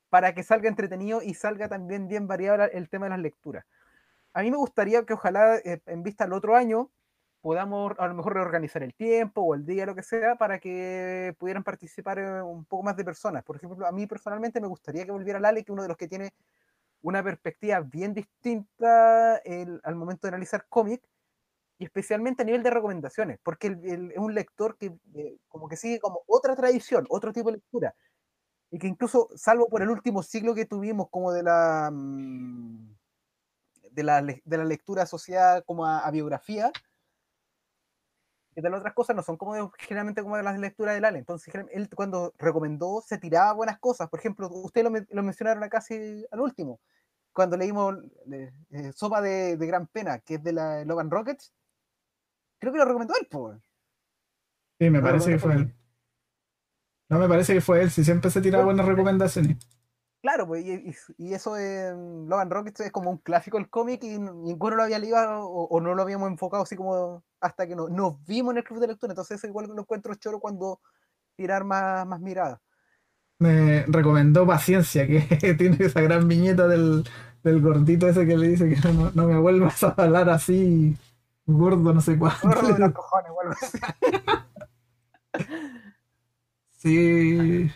para 0.10 0.34
que 0.34 0.44
salga 0.44 0.70
entretenido 0.70 1.22
y 1.22 1.34
salga 1.34 1.68
también 1.68 2.08
bien 2.08 2.28
variado 2.28 2.64
el 2.72 2.90
tema 2.90 3.08
de 3.08 3.10
las 3.12 3.20
lecturas. 3.20 3.66
A 4.34 4.42
mí 4.42 4.52
me 4.52 4.58
gustaría 4.58 5.06
que 5.06 5.14
ojalá, 5.14 5.58
eh, 5.58 5.82
en 5.86 6.04
vista 6.04 6.26
al 6.26 6.34
otro 6.34 6.56
año, 6.56 6.92
podamos 7.46 7.94
a 8.00 8.08
lo 8.08 8.16
mejor 8.16 8.34
reorganizar 8.34 8.82
el 8.82 8.96
tiempo 8.96 9.42
o 9.42 9.54
el 9.54 9.68
día, 9.68 9.86
lo 9.86 9.94
que 9.94 10.02
sea, 10.02 10.36
para 10.36 10.58
que 10.58 11.36
pudieran 11.38 11.64
participar 11.64 12.18
eh, 12.18 12.42
un 12.42 12.66
poco 12.66 12.82
más 12.82 12.98
de 12.98 13.06
personas. 13.06 13.44
Por 13.44 13.58
ejemplo, 13.58 13.86
a 13.86 13.92
mí 13.92 14.08
personalmente 14.08 14.60
me 14.60 14.66
gustaría 14.66 15.06
que 15.06 15.12
volviera 15.12 15.40
Lale, 15.40 15.64
que 15.64 15.72
uno 15.72 15.84
de 15.84 15.88
los 15.90 15.96
que 15.96 16.08
tiene 16.08 16.34
una 17.04 17.22
perspectiva 17.24 17.82
bien 17.82 18.16
distinta 18.16 19.38
el- 19.46 19.80
al 19.84 19.96
momento 19.96 20.26
de 20.26 20.30
analizar 20.30 20.66
cómic, 20.70 21.08
y 21.78 21.86
especialmente 21.86 22.42
a 22.42 22.46
nivel 22.46 22.64
de 22.64 22.72
recomendaciones, 22.72 23.38
porque 23.44 23.68
el- 23.68 23.86
el- 23.86 24.12
es 24.14 24.18
un 24.18 24.34
lector 24.34 24.76
que 24.78 24.88
eh, 25.16 25.38
como 25.48 25.68
que 25.70 25.78
sigue 25.78 26.00
como 26.00 26.22
otra 26.28 26.56
tradición, 26.56 27.06
otro 27.10 27.32
tipo 27.32 27.52
de 27.52 27.58
lectura, 27.58 27.96
y 28.72 28.80
que 28.80 28.88
incluso, 28.88 29.30
salvo 29.36 29.70
por 29.70 29.84
el 29.84 29.92
último 29.92 30.24
siglo 30.24 30.56
que 30.56 30.66
tuvimos 30.66 31.10
como 31.12 31.32
de 31.32 31.44
la... 31.44 31.92
mm, 31.94 32.96
de 33.92 34.04
la, 34.04 34.22
de 34.22 34.58
la 34.58 34.66
lectura 34.66 35.04
asociada 35.04 35.62
como 35.62 35.86
a, 35.86 36.00
a 36.00 36.12
biografía, 36.12 36.72
y 38.56 38.62
las 38.62 38.74
otras 38.74 38.94
cosas 38.94 39.16
no 39.16 39.22
son 39.24 39.38
como 39.38 39.54
de- 39.56 39.70
generalmente 39.80 40.22
como 40.24 40.38
de 40.38 40.44
las 40.44 40.58
lecturas 40.60 40.96
del 40.96 41.06
Ale. 41.06 41.20
Entonces, 41.20 41.54
él 41.72 41.90
cuando 41.96 42.34
recomendó 42.38 43.02
se 43.06 43.18
tiraba 43.18 43.54
buenas 43.54 43.80
cosas. 43.80 44.10
Por 44.10 44.20
ejemplo, 44.20 44.50
ustedes 44.50 44.86
lo, 44.86 44.92
men- 44.92 45.08
lo 45.12 45.24
mencionaron 45.24 45.64
acá 45.64 45.78
casi 45.80 46.26
al 46.32 46.40
último, 46.40 46.80
cuando 47.34 47.58
leímos 47.58 47.96
eh, 48.32 48.52
eh, 48.72 48.92
Sopa 48.94 49.22
de, 49.22 49.58
de 49.58 49.68
Gran 49.68 49.88
Pena, 49.88 50.20
que 50.20 50.36
es 50.36 50.44
de 50.44 50.54
la 50.54 50.86
Logan 50.86 51.12
Rockets. 51.12 51.54
Creo 52.60 52.72
que 52.72 52.80
lo 52.80 52.86
recomendó 52.86 53.14
él, 53.20 53.28
po, 53.28 53.40
weón. 53.40 53.62
Sí, 54.80 54.90
me 54.90 55.00
No, 55.00 55.04
parece 55.04 55.32
que 55.32 55.40
fue 55.40 55.52
fue 55.54 55.62
él. 55.62 55.76
No, 57.10 57.20
me 57.20 57.28
parece 57.28 57.54
que 57.54 57.62
fue 57.62 57.82
él, 57.82 57.92
si 57.92 58.04
siempre 58.04 58.32
se 58.32 58.42
tiraba 58.42 58.66
buenas 58.66 58.86
recomendaciones. 58.86 59.58
Claro, 60.26 60.48
pues, 60.48 60.66
y, 60.66 61.34
eso 61.36 61.54
de 61.54 61.94
mm, 61.94 62.28
Logan 62.28 62.50
Rockets 62.50 62.80
es 62.80 62.92
como 62.92 63.12
un 63.12 63.20
clásico 63.20 63.58
del 63.58 63.70
cómic 63.70 64.04
y 64.04 64.18
ninguno 64.18 64.76
lo 64.76 64.82
había 64.82 64.98
leído 64.98 65.20
o, 65.48 65.66
o 65.66 65.80
no 65.80 65.94
lo 65.94 66.02
habíamos 66.02 66.32
enfocado 66.32 66.64
así 66.64 66.76
como 66.76 67.24
hasta 67.40 67.68
que 67.68 67.76
no- 67.76 67.90
nos 67.90 68.26
vimos 68.26 68.54
en 68.54 68.58
el 68.58 68.64
club 68.64 68.80
de 68.80 68.88
lectura. 68.88 69.12
Entonces, 69.12 69.38
eso 69.38 69.46
igual 69.46 69.68
lo 69.68 69.80
encuentro 69.80 70.16
choro 70.16 70.40
cuando 70.40 70.82
tirar 71.36 71.64
más, 71.64 72.08
más 72.08 72.20
miradas. 72.20 72.60
Me 73.38 73.86
recomendó 73.86 74.48
Paciencia, 74.48 75.06
que 75.06 75.20
tiene 75.60 75.78
esa 75.80 76.02
gran 76.02 76.28
viñeta 76.28 76.68
del, 76.68 77.08
del 77.44 77.62
gordito 77.62 78.08
ese 78.08 78.26
que 78.26 78.36
le 78.36 78.48
dice 78.48 78.68
que 78.68 78.94
no, 78.94 79.12
no 79.14 79.28
me 79.28 79.38
vuelvas 79.38 79.84
a 79.84 79.90
hablar 79.90 80.32
así, 80.32 80.98
gordo, 81.46 81.94
no 81.94 82.02
sé 82.02 82.18
cuánto. 82.18 82.48
Gordo 82.48 82.74
de 82.74 82.80
los 82.80 82.92
cojones, 82.94 83.30
o 83.30 83.42
algo 83.42 83.54
así. 83.54 83.78
Sí, 86.72 87.70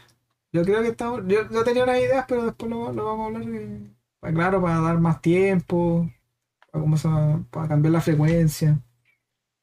yo 0.52 0.64
creo 0.64 0.82
que 0.82 0.90
estamos. 0.90 1.22
Yo, 1.28 1.50
yo 1.50 1.64
tenía 1.64 1.84
unas 1.84 2.00
ideas, 2.00 2.26
pero 2.28 2.46
después 2.46 2.70
lo, 2.72 2.92
lo 2.94 3.06
vamos 3.06 3.36
a 3.36 3.40
hablar. 3.40 3.62
pa- 4.20 4.34
claro, 4.34 4.62
para 4.62 4.80
dar 4.82 5.00
más 5.00 5.22
tiempo, 5.22 6.10
para, 6.72 6.98
se 6.98 7.08
llama, 7.10 7.46
para 7.52 7.68
cambiar 7.70 7.94
la 7.94 8.02
frecuencia. 8.02 8.80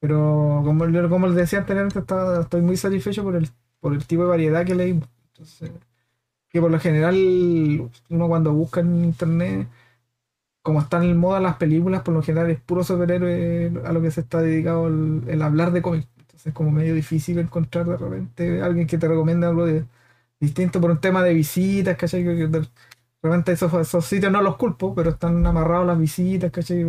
Pero 0.01 0.63
como, 0.65 0.87
como 1.11 1.27
les 1.29 1.37
decía 1.37 1.61
anteriormente, 1.61 2.01
estaba- 2.01 2.43
estoy 2.43 2.63
muy 2.63 2.77
satisfecho 2.77 3.25
por 3.25 3.37
el, 3.37 3.51
por 3.81 3.95
el 3.95 4.07
tipo 4.07 4.23
de 4.25 4.29
variedad 4.31 4.67
que 4.67 4.75
leímos. 4.75 5.09
Entonces, 5.29 5.73
que 6.51 6.61
por 6.61 6.71
lo 6.71 6.81
general, 6.81 7.17
uno 8.11 8.29
cuando 8.29 8.53
busca 8.55 8.81
en 8.81 9.05
internet, 9.07 9.69
como 10.63 10.81
están 10.81 11.05
en 11.05 11.17
moda 11.17 11.41
las 11.41 11.57
películas, 11.57 12.03
por 12.03 12.15
lo 12.15 12.23
general 12.23 12.51
es 12.51 12.61
puro 12.61 12.83
superhéroe 12.85 13.73
a 13.85 13.93
lo 13.93 14.03
que 14.03 14.11
se 14.11 14.21
está 14.23 14.41
dedicado 14.43 14.89
el, 14.89 15.43
hablar 15.43 15.73
de 15.73 15.83
cómics. 15.83 16.09
Entonces 16.19 16.49
es 16.49 16.55
como 16.55 16.71
medio 16.73 16.95
difícil 16.95 17.39
encontrar 17.39 17.87
de 17.87 17.97
repente 17.97 18.63
alguien 18.63 18.87
que 18.87 18.99
te 18.99 19.07
recomiende 19.09 19.47
algo 19.47 19.65
de, 19.67 19.85
distinto 20.41 20.81
por 20.81 20.91
un 20.91 21.01
tema 21.01 21.23
de 21.23 21.35
visitas, 21.35 21.97
¿cachai? 21.97 22.23
De 22.25 22.67
repente 23.23 23.53
esos, 23.53 23.73
esos 23.75 24.05
sitios 24.07 24.33
no 24.33 24.43
los 24.43 24.57
culpo, 24.57 24.95
pero 24.95 25.11
están 25.11 25.47
amarrados 25.47 25.87
las 25.87 25.99
visitas, 25.99 26.51
¿cachai? 26.53 26.85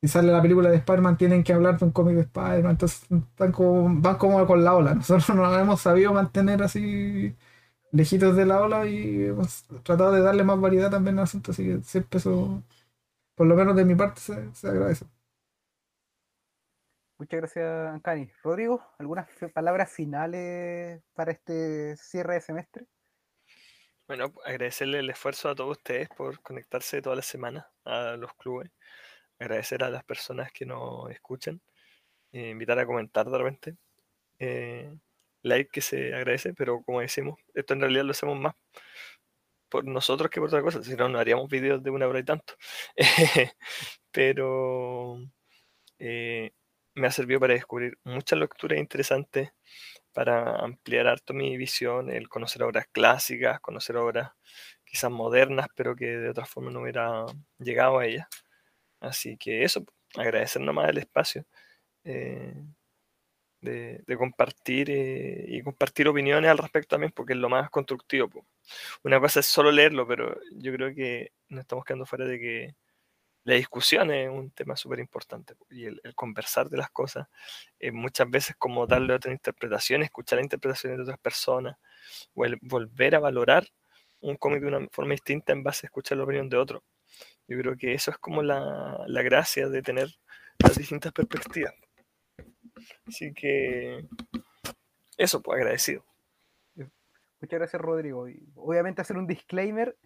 Si 0.00 0.08
sale 0.08 0.30
la 0.32 0.42
película 0.42 0.68
de 0.70 0.76
Spider-Man, 0.76 1.16
tienen 1.16 1.42
que 1.42 1.54
hablar 1.54 1.78
de 1.78 1.86
un 1.86 1.90
cómic 1.92 2.14
de 2.16 2.20
Spider-Man, 2.22 2.72
entonces 2.72 3.02
están 3.10 3.52
como, 3.52 4.00
van 4.02 4.16
como 4.18 4.46
con 4.46 4.62
la 4.62 4.74
ola. 4.74 4.94
Nosotros 4.96 5.34
nos 5.36 5.58
hemos 5.58 5.80
sabido 5.80 6.12
mantener 6.12 6.62
así 6.62 7.34
lejitos 7.92 8.36
de 8.36 8.46
la 8.46 8.60
ola 8.62 8.86
y 8.86 9.24
hemos 9.26 9.64
tratado 9.84 10.12
de 10.12 10.22
darle 10.22 10.44
más 10.44 10.60
variedad 10.60 10.90
también 10.90 11.18
al 11.18 11.24
asunto, 11.24 11.52
así 11.52 11.64
que 11.64 11.82
siempre 11.82 12.18
eso, 12.18 12.62
por 13.36 13.46
lo 13.48 13.56
menos 13.56 13.76
de 13.76 13.84
mi 13.86 13.94
parte, 13.96 14.20
se, 14.20 14.54
se 14.54 14.68
agradece. 14.68 15.06
Muchas 17.24 17.40
gracias, 17.40 17.88
Ancani. 17.88 18.30
Rodrigo, 18.42 18.86
¿algunas 18.98 19.26
palabras 19.54 19.90
finales 19.90 21.02
para 21.14 21.32
este 21.32 21.96
cierre 21.96 22.34
de 22.34 22.40
semestre? 22.42 22.84
Bueno, 24.06 24.30
agradecerle 24.44 24.98
el 24.98 25.08
esfuerzo 25.08 25.48
a 25.48 25.54
todos 25.54 25.78
ustedes 25.78 26.10
por 26.10 26.42
conectarse 26.42 27.00
toda 27.00 27.16
la 27.16 27.22
semana 27.22 27.66
a 27.86 28.16
los 28.18 28.34
clubes. 28.34 28.70
Agradecer 29.38 29.82
a 29.84 29.88
las 29.88 30.04
personas 30.04 30.52
que 30.52 30.66
nos 30.66 31.10
escuchan. 31.10 31.62
eh, 32.32 32.50
invitar 32.50 32.78
a 32.78 32.84
comentar 32.84 33.30
de 33.30 33.38
repente. 33.38 33.76
eh, 34.38 34.94
like 35.42 35.70
que 35.70 35.80
se 35.80 36.14
agradece, 36.14 36.52
pero 36.52 36.82
como 36.82 37.00
decimos, 37.00 37.40
esto 37.54 37.72
en 37.72 37.80
realidad 37.80 38.04
lo 38.04 38.10
hacemos 38.10 38.38
más 38.38 38.54
por 39.70 39.86
nosotros 39.86 40.30
que 40.30 40.40
por 40.40 40.48
otra 40.48 40.62
cosa. 40.62 40.84
Si 40.84 40.94
no, 40.94 41.08
no 41.08 41.18
haríamos 41.18 41.48
vídeos 41.48 41.82
de 41.82 41.90
una 41.90 42.06
hora 42.06 42.18
y 42.18 42.24
tanto. 42.24 42.54
pero 44.12 45.18
eh, 45.98 46.52
me 46.94 47.06
ha 47.06 47.10
servido 47.10 47.40
para 47.40 47.54
descubrir 47.54 47.98
muchas 48.04 48.38
lecturas 48.38 48.78
interesantes 48.78 49.52
para 50.12 50.56
ampliar 50.56 51.08
harto 51.08 51.34
mi 51.34 51.56
visión, 51.56 52.10
el 52.10 52.28
conocer 52.28 52.62
obras 52.62 52.86
clásicas, 52.92 53.60
conocer 53.60 53.96
obras 53.96 54.32
quizás 54.84 55.10
modernas, 55.10 55.66
pero 55.74 55.96
que 55.96 56.06
de 56.06 56.30
otra 56.30 56.46
forma 56.46 56.70
no 56.70 56.82
hubiera 56.82 57.26
llegado 57.58 57.98
a 57.98 58.06
ellas. 58.06 58.28
Así 59.00 59.36
que 59.36 59.64
eso, 59.64 59.84
agradecer 60.16 60.62
nomás 60.62 60.88
el 60.90 60.98
espacio 60.98 61.44
eh, 62.04 62.54
de, 63.60 64.16
compartir 64.16 64.90
eh, 64.90 65.46
y 65.48 65.62
compartir 65.62 66.08
opiniones 66.08 66.50
al 66.50 66.58
respecto 66.58 66.90
también, 66.90 67.12
porque 67.12 67.32
es 67.32 67.38
lo 67.38 67.48
más 67.48 67.70
constructivo. 67.70 68.28
po. 68.28 68.46
Una 69.02 69.20
cosa 69.20 69.40
es 69.40 69.46
solo 69.46 69.72
leerlo, 69.72 70.06
pero 70.06 70.38
yo 70.52 70.72
creo 70.72 70.94
que 70.94 71.32
nos 71.48 71.62
estamos 71.62 71.84
quedando 71.84 72.06
fuera 72.06 72.26
de 72.26 72.38
que 72.38 72.74
la 73.44 73.54
discusión 73.54 74.10
es 74.10 74.28
un 74.28 74.50
tema 74.50 74.74
súper 74.74 74.98
importante 74.98 75.54
po, 75.54 75.66
y 75.70 75.84
el, 75.84 76.00
el 76.02 76.14
conversar 76.14 76.68
de 76.68 76.78
las 76.78 76.90
cosas 76.90 77.28
eh, 77.78 77.92
muchas 77.92 78.28
veces 78.28 78.56
como 78.56 78.86
darle 78.86 79.14
otra 79.14 79.32
interpretación, 79.32 80.02
escuchar 80.02 80.38
las 80.38 80.44
interpretaciones 80.44 80.98
de 80.98 81.02
otras 81.04 81.18
personas, 81.18 81.76
o 82.34 82.44
el 82.44 82.58
volver 82.62 83.14
a 83.14 83.20
valorar 83.20 83.68
un 84.20 84.36
cómic 84.36 84.62
de 84.62 84.68
una 84.68 84.88
forma 84.90 85.12
distinta 85.12 85.52
en 85.52 85.62
base 85.62 85.86
a 85.86 85.88
escuchar 85.88 86.18
la 86.18 86.24
opinión 86.24 86.48
de 86.48 86.56
otro. 86.56 86.82
Yo 87.46 87.58
creo 87.58 87.76
que 87.76 87.92
eso 87.92 88.10
es 88.10 88.18
como 88.18 88.42
la, 88.42 89.04
la 89.06 89.22
gracia 89.22 89.68
de 89.68 89.82
tener 89.82 90.08
las 90.58 90.78
distintas 90.78 91.12
perspectivas. 91.12 91.74
Así 93.06 93.34
que 93.34 94.06
eso, 95.18 95.42
pues 95.42 95.58
agradecido. 95.58 96.04
Muchas 97.40 97.58
gracias, 97.58 97.82
Rodrigo. 97.82 98.26
Y 98.28 98.48
obviamente 98.54 99.02
hacer 99.02 99.18
un 99.18 99.26
disclaimer 99.26 99.96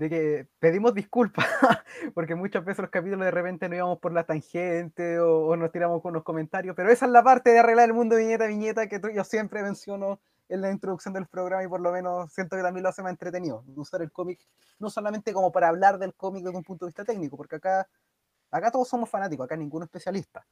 de 0.00 0.08
que 0.08 0.48
pedimos 0.58 0.94
disculpas, 0.94 1.44
porque 2.14 2.34
muchas 2.34 2.64
veces 2.64 2.80
los 2.80 2.90
capítulos 2.90 3.22
de 3.22 3.30
repente 3.30 3.68
no 3.68 3.76
íbamos 3.76 3.98
por 3.98 4.14
la 4.14 4.24
tangente 4.24 5.20
o, 5.20 5.54
nos 5.56 5.70
tiramos 5.70 6.00
con 6.00 6.14
los 6.14 6.22
comentarios, 6.22 6.74
pero 6.74 6.90
esa 6.90 7.04
es 7.04 7.12
la 7.12 7.22
parte 7.22 7.50
de 7.50 7.58
arreglar 7.58 7.90
el 7.90 7.92
mundo 7.92 8.16
viñeta 8.16 8.46
viñeta 8.46 8.88
que 8.88 8.98
yo 9.14 9.24
siempre 9.24 9.62
menciono 9.62 10.18
en 10.48 10.62
la 10.62 10.70
introducción 10.70 11.12
del 11.12 11.26
programa 11.26 11.64
y 11.64 11.68
por 11.68 11.82
lo 11.82 11.92
menos 11.92 12.32
siento 12.32 12.56
que 12.56 12.62
también 12.62 12.82
lo 12.82 12.88
hace 12.88 13.02
más 13.02 13.10
entretenido, 13.10 13.62
usar 13.76 14.00
el 14.00 14.10
cómic 14.10 14.40
no 14.78 14.88
solamente 14.88 15.34
como 15.34 15.52
para 15.52 15.68
hablar 15.68 15.98
del 15.98 16.14
cómic 16.14 16.44
desde 16.44 16.56
un 16.56 16.64
punto 16.64 16.86
de 16.86 16.88
vista 16.88 17.04
técnico, 17.04 17.36
porque 17.36 17.56
acá, 17.56 17.86
acá 18.50 18.70
todos 18.70 18.88
somos 18.88 19.10
fanáticos, 19.10 19.44
acá 19.44 19.54
ninguno 19.54 19.84
especialista. 19.84 20.46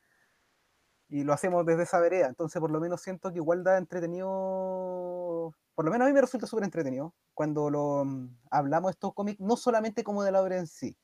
Y 1.09 1.25
lo 1.25 1.33
hacemos 1.33 1.65
desde 1.65 1.85
esa 1.85 2.01
vereda, 2.01 2.27
entonces 2.27 2.61
por 2.61 2.71
lo 2.71 2.81
menos 2.81 3.01
siento 3.01 3.31
que 3.31 3.37
igual 3.37 3.65
da 3.65 3.79
entretenido, 3.79 5.55
por 5.79 5.85
lo 5.85 5.93
menos 5.93 6.07
a 6.07 6.09
mí 6.09 6.13
me 6.15 6.21
resulta 6.21 6.49
súper 6.49 6.65
entretenido 6.65 7.15
cuando 7.35 7.71
lo 7.71 8.05
mm, 8.05 8.39
hablamos 8.51 8.89
de 8.89 8.93
estos 8.95 9.15
cómics, 9.15 9.39
no 9.39 9.57
solamente 9.57 10.03
como 10.03 10.25
de 10.25 10.33
la 10.33 10.43
obra 10.43 10.57
en 10.59 10.67
sí, 10.67 10.97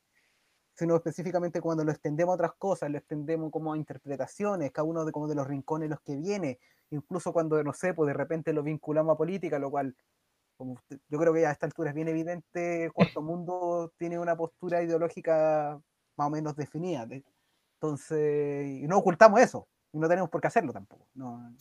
sino 0.74 0.96
específicamente 0.96 1.60
cuando 1.60 1.84
lo 1.84 1.92
extendemos 1.92 2.32
a 2.32 2.34
otras 2.34 2.54
cosas, 2.58 2.90
lo 2.90 2.98
extendemos 2.98 3.52
como 3.52 3.72
a 3.72 3.76
interpretaciones, 3.76 4.72
cada 4.72 4.84
uno 4.88 5.04
de, 5.04 5.12
como 5.12 5.28
de 5.28 5.36
los 5.36 5.46
rincones 5.46 5.90
los 5.90 6.00
que 6.00 6.16
viene, 6.16 6.58
incluso 6.90 7.32
cuando, 7.32 7.62
no 7.62 7.72
sé, 7.72 7.94
pues 7.94 8.08
de 8.08 8.14
repente 8.14 8.52
lo 8.52 8.64
vinculamos 8.64 9.14
a 9.14 9.16
política, 9.16 9.60
lo 9.60 9.70
cual, 9.70 9.94
como 10.56 10.72
usted- 10.72 10.98
yo 11.08 11.20
creo 11.20 11.32
que 11.32 11.46
a 11.46 11.52
esta 11.52 11.66
altura 11.66 11.90
es 11.90 11.94
bien 11.94 12.08
evidente, 12.08 12.90
Cuarto 12.92 13.22
Mundo 13.22 13.92
tiene 13.96 14.18
una 14.18 14.36
postura 14.36 14.82
ideológica 14.82 15.80
más 16.16 16.26
o 16.26 16.30
menos 16.30 16.56
definida. 16.56 17.06
de- 17.06 17.24
entonces, 17.80 18.66
y 18.66 18.88
no 18.88 18.98
ocultamos 18.98 19.40
eso, 19.40 19.68
y 19.92 19.98
no 19.98 20.08
tenemos 20.08 20.30
por 20.30 20.40
qué 20.40 20.48
hacerlo 20.48 20.72
tampoco. 20.72 21.06
no, 21.14 21.52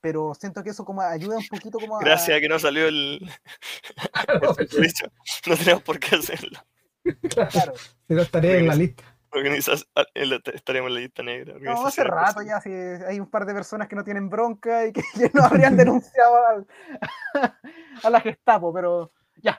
pero 0.00 0.34
siento 0.34 0.62
que 0.62 0.70
eso 0.70 0.84
como 0.84 1.02
ayuda 1.02 1.36
un 1.38 1.46
poquito 1.48 1.78
como 1.78 1.96
a... 1.96 2.00
Gracias 2.00 2.36
a 2.36 2.40
que 2.40 2.48
no 2.48 2.58
salió 2.58 2.88
el, 2.88 3.20
el 4.28 4.92
no 5.46 5.56
tenemos 5.56 5.82
por 5.82 5.98
qué 5.98 6.16
hacerlo. 6.16 6.58
Claro. 7.30 7.72
Si 8.08 8.14
no 8.14 8.22
estaría 8.22 8.56
en 8.58 8.66
la 8.66 8.74
lista. 8.74 9.04
Organizas- 9.32 9.86
ah, 9.94 10.04
en 10.14 10.30
la- 10.30 10.40
estaremos 10.52 10.88
en 10.88 10.94
la 10.94 11.00
lista 11.00 11.22
negra. 11.22 11.54
No, 11.60 11.86
hace 11.86 12.02
rato 12.02 12.42
ya, 12.42 12.60
si 12.60 12.70
hay 12.72 13.20
un 13.20 13.30
par 13.30 13.46
de 13.46 13.54
personas 13.54 13.86
que 13.86 13.94
no 13.94 14.02
tienen 14.02 14.28
bronca 14.28 14.86
y 14.86 14.92
que, 14.92 15.02
que 15.14 15.30
no 15.32 15.44
habrían 15.44 15.76
denunciado 15.76 16.46
al- 16.46 16.66
a 18.02 18.10
la 18.10 18.20
Gestapo, 18.20 18.72
pero 18.74 19.12
ya. 19.42 19.58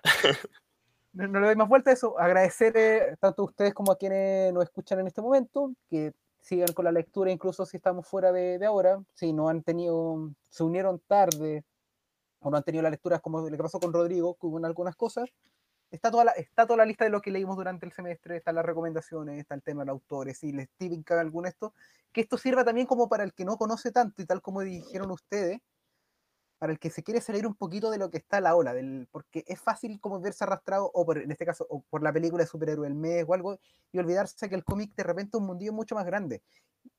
No, 1.14 1.28
no 1.28 1.40
le 1.40 1.48
doy 1.48 1.56
más 1.56 1.68
vuelta 1.70 1.90
a 1.90 1.94
eso. 1.94 2.20
Agradecer 2.20 2.74
eh, 2.76 3.16
tanto 3.20 3.42
a 3.44 3.46
ustedes 3.46 3.74
como 3.74 3.92
a 3.94 3.98
quienes 3.98 4.54
nos 4.54 4.64
escuchan 4.64 5.00
en 5.00 5.08
este 5.08 5.22
momento, 5.22 5.72
que 5.90 6.12
sigan 6.42 6.74
con 6.74 6.86
la 6.86 6.92
lectura, 6.92 7.32
incluso 7.32 7.66
si 7.66 7.78
estamos 7.78 8.08
fuera 8.08 8.32
de, 8.32 8.58
de 8.60 8.66
ahora, 8.66 9.02
si 9.14 9.32
no 9.32 9.48
han 9.48 9.64
tenido, 9.64 10.32
se 10.50 10.64
unieron 10.64 11.00
tarde 11.00 11.64
o 12.40 12.50
no 12.50 12.58
han 12.58 12.64
tenido 12.64 12.82
las 12.82 12.92
lecturas 12.92 13.22
como 13.22 13.46
que 13.46 13.58
pasó 13.58 13.80
con 13.80 13.94
Rodrigo, 13.94 14.36
que 14.36 14.48
algunas 14.66 14.96
cosas. 14.96 15.30
Está 15.92 16.10
toda, 16.10 16.26
la, 16.26 16.32
está 16.32 16.66
toda 16.66 16.78
la 16.78 16.86
lista 16.86 17.04
de 17.04 17.10
lo 17.10 17.22
que 17.22 17.32
leímos 17.32 17.58
durante 17.58 17.86
el 17.86 17.92
semestre, 17.92 18.38
están 18.38 18.56
las 18.56 18.66
recomendaciones, 18.66 19.38
está 19.38 19.56
el 19.56 19.62
tema 19.62 19.82
de 19.82 19.88
los 19.88 19.96
autores, 19.96 20.38
si 20.38 20.54
les 20.54 20.70
típica 20.78 21.20
algún 21.20 21.46
esto, 21.46 21.74
que 22.14 22.22
esto 22.22 22.38
sirva 22.38 22.64
también 22.64 22.88
como 22.88 23.10
para 23.10 23.26
el 23.26 23.34
que 23.34 23.44
no 23.44 23.58
conoce 23.58 23.92
tanto 23.92 24.22
y 24.22 24.26
tal 24.26 24.42
como 24.42 24.62
dijeron 24.62 25.12
ustedes, 25.12 25.60
para 26.62 26.74
el 26.74 26.78
que 26.78 26.92
se 26.92 27.02
quiere 27.02 27.22
salir 27.22 27.48
un 27.48 27.56
poquito 27.56 27.90
de 27.90 27.98
lo 27.98 28.12
que 28.12 28.20
está 28.20 28.40
la 28.40 28.56
ola, 28.56 28.72
del, 28.72 29.08
porque 29.12 29.44
es 29.48 29.60
fácil 29.60 30.00
como 30.00 30.22
verse 30.22 30.44
arrastrado, 30.44 30.92
o 30.94 31.04
por, 31.08 31.18
en 31.18 31.32
este 31.32 31.44
caso, 31.44 31.66
o 31.68 31.82
por 31.82 32.04
la 32.04 32.14
película 32.14 32.44
de 32.44 32.48
superhéroe 32.48 32.88
del 32.88 32.94
mes 32.94 33.26
o 33.28 33.34
algo, 33.34 33.58
y 33.92 33.98
olvidarse 33.98 34.48
que 34.48 34.54
el 34.54 34.64
cómic 34.64 34.94
de 34.94 35.02
repente 35.02 35.32
es 35.36 35.42
un 35.42 35.48
mundillo 35.48 35.74
mucho 35.74 35.96
más 35.96 36.06
grande. 36.06 36.44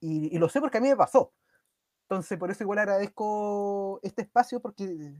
Y, 0.00 0.34
y 0.34 0.38
lo 0.40 0.48
sé 0.48 0.60
porque 0.60 0.78
a 0.78 0.80
mí 0.80 0.88
me 0.88 0.96
pasó. 0.96 1.32
Entonces, 2.08 2.36
por 2.40 2.50
eso 2.50 2.64
igual 2.64 2.80
agradezco 2.80 4.00
este 4.02 4.22
espacio 4.22 4.60
porque 4.60 5.14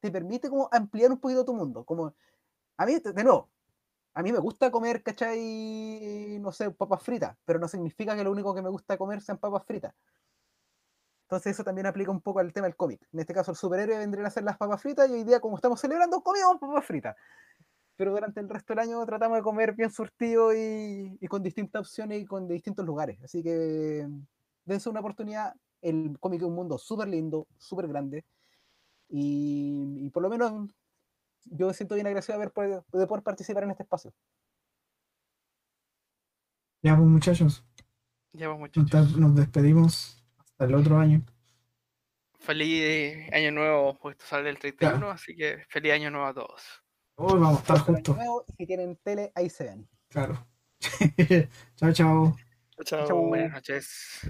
te 0.00 0.10
permite 0.10 0.50
como 0.50 0.68
ampliar 0.72 1.12
un 1.12 1.20
poquito 1.20 1.44
tu 1.44 1.54
mundo. 1.54 1.84
Como, 1.84 2.12
a 2.78 2.86
mí, 2.86 2.98
de 2.98 3.22
nuevo, 3.22 3.50
a 4.14 4.22
mí 4.24 4.32
me 4.32 4.40
gusta 4.40 4.68
comer, 4.72 5.04
¿cachai? 5.04 6.38
No 6.40 6.50
sé, 6.50 6.72
papas 6.72 7.04
fritas, 7.04 7.36
pero 7.44 7.60
no 7.60 7.68
significa 7.68 8.16
que 8.16 8.24
lo 8.24 8.32
único 8.32 8.52
que 8.52 8.62
me 8.62 8.68
gusta 8.68 8.98
comer 8.98 9.22
sean 9.22 9.38
papas 9.38 9.64
fritas. 9.64 9.94
Entonces 11.26 11.54
eso 11.54 11.64
también 11.64 11.86
aplica 11.86 12.10
un 12.12 12.20
poco 12.20 12.38
al 12.38 12.52
tema 12.52 12.66
del 12.68 12.76
cómic. 12.76 13.00
En 13.12 13.18
este 13.20 13.34
caso 13.34 13.50
el 13.50 13.56
superhéroe 13.56 13.98
vendrían 13.98 14.26
a 14.26 14.30
ser 14.30 14.44
las 14.44 14.56
papas 14.56 14.80
fritas 14.80 15.10
y 15.10 15.12
hoy 15.14 15.24
día 15.24 15.40
como 15.40 15.56
estamos 15.56 15.80
celebrando 15.80 16.20
comimos 16.20 16.58
papas 16.60 16.84
fritas. 16.84 17.16
Pero 17.96 18.12
durante 18.12 18.40
el 18.40 18.48
resto 18.48 18.74
del 18.74 18.80
año 18.80 19.04
tratamos 19.06 19.38
de 19.38 19.42
comer 19.42 19.74
bien 19.74 19.90
surtido 19.90 20.54
y, 20.54 21.16
y 21.20 21.26
con 21.28 21.42
distintas 21.42 21.80
opciones 21.80 22.22
y 22.22 22.26
con 22.26 22.46
de 22.46 22.54
distintos 22.54 22.84
lugares. 22.86 23.18
Así 23.24 23.42
que 23.42 24.06
dense 24.64 24.88
una 24.88 25.00
oportunidad. 25.00 25.54
El 25.82 26.16
cómic 26.20 26.40
es 26.42 26.46
un 26.46 26.54
mundo 26.54 26.78
súper 26.78 27.08
lindo, 27.08 27.46
súper 27.58 27.88
grande. 27.88 28.24
Y, 29.08 29.96
y 29.98 30.10
por 30.10 30.22
lo 30.22 30.28
menos 30.28 30.52
yo 31.44 31.66
me 31.68 31.74
siento 31.74 31.94
bien 31.96 32.06
agradecido 32.06 32.38
de, 32.38 32.42
haber, 32.44 32.52
poder- 32.52 32.82
de 32.92 33.06
poder 33.06 33.22
participar 33.22 33.64
en 33.64 33.70
este 33.72 33.82
espacio. 33.84 34.12
Ya, 36.82 36.96
pues 36.96 37.08
muchachos, 37.08 37.64
Ya 38.32 38.46
pues, 38.54 38.58
nos, 38.58 38.58
muchachos. 38.76 39.18
nos 39.18 39.34
despedimos 39.34 40.15
hasta 40.56 40.64
el 40.64 40.74
otro 40.74 40.98
año. 40.98 41.22
Feliz 42.38 43.30
año 43.32 43.52
nuevo, 43.52 43.98
pues 44.00 44.14
esto 44.14 44.26
sale 44.26 44.48
el 44.48 44.58
31, 44.58 45.10
así 45.10 45.36
que 45.36 45.64
feliz 45.68 45.92
año 45.92 46.10
nuevo 46.10 46.26
a 46.26 46.34
todos. 46.34 46.62
Hoy 47.16 47.38
vamos 47.38 47.58
a 47.58 47.60
estar 47.60 47.78
juntos, 47.80 48.16
y 48.48 48.52
si 48.54 48.66
tienen 48.66 48.96
tele, 49.02 49.32
ahí 49.34 49.50
se 49.50 49.64
ven. 49.64 49.88
claro. 50.08 50.46
chao, 51.76 51.92
chao. 51.92 52.36
Chao. 52.84 53.06
Chau. 53.06 53.26
Buenas 53.28 53.52
noches. 53.52 54.20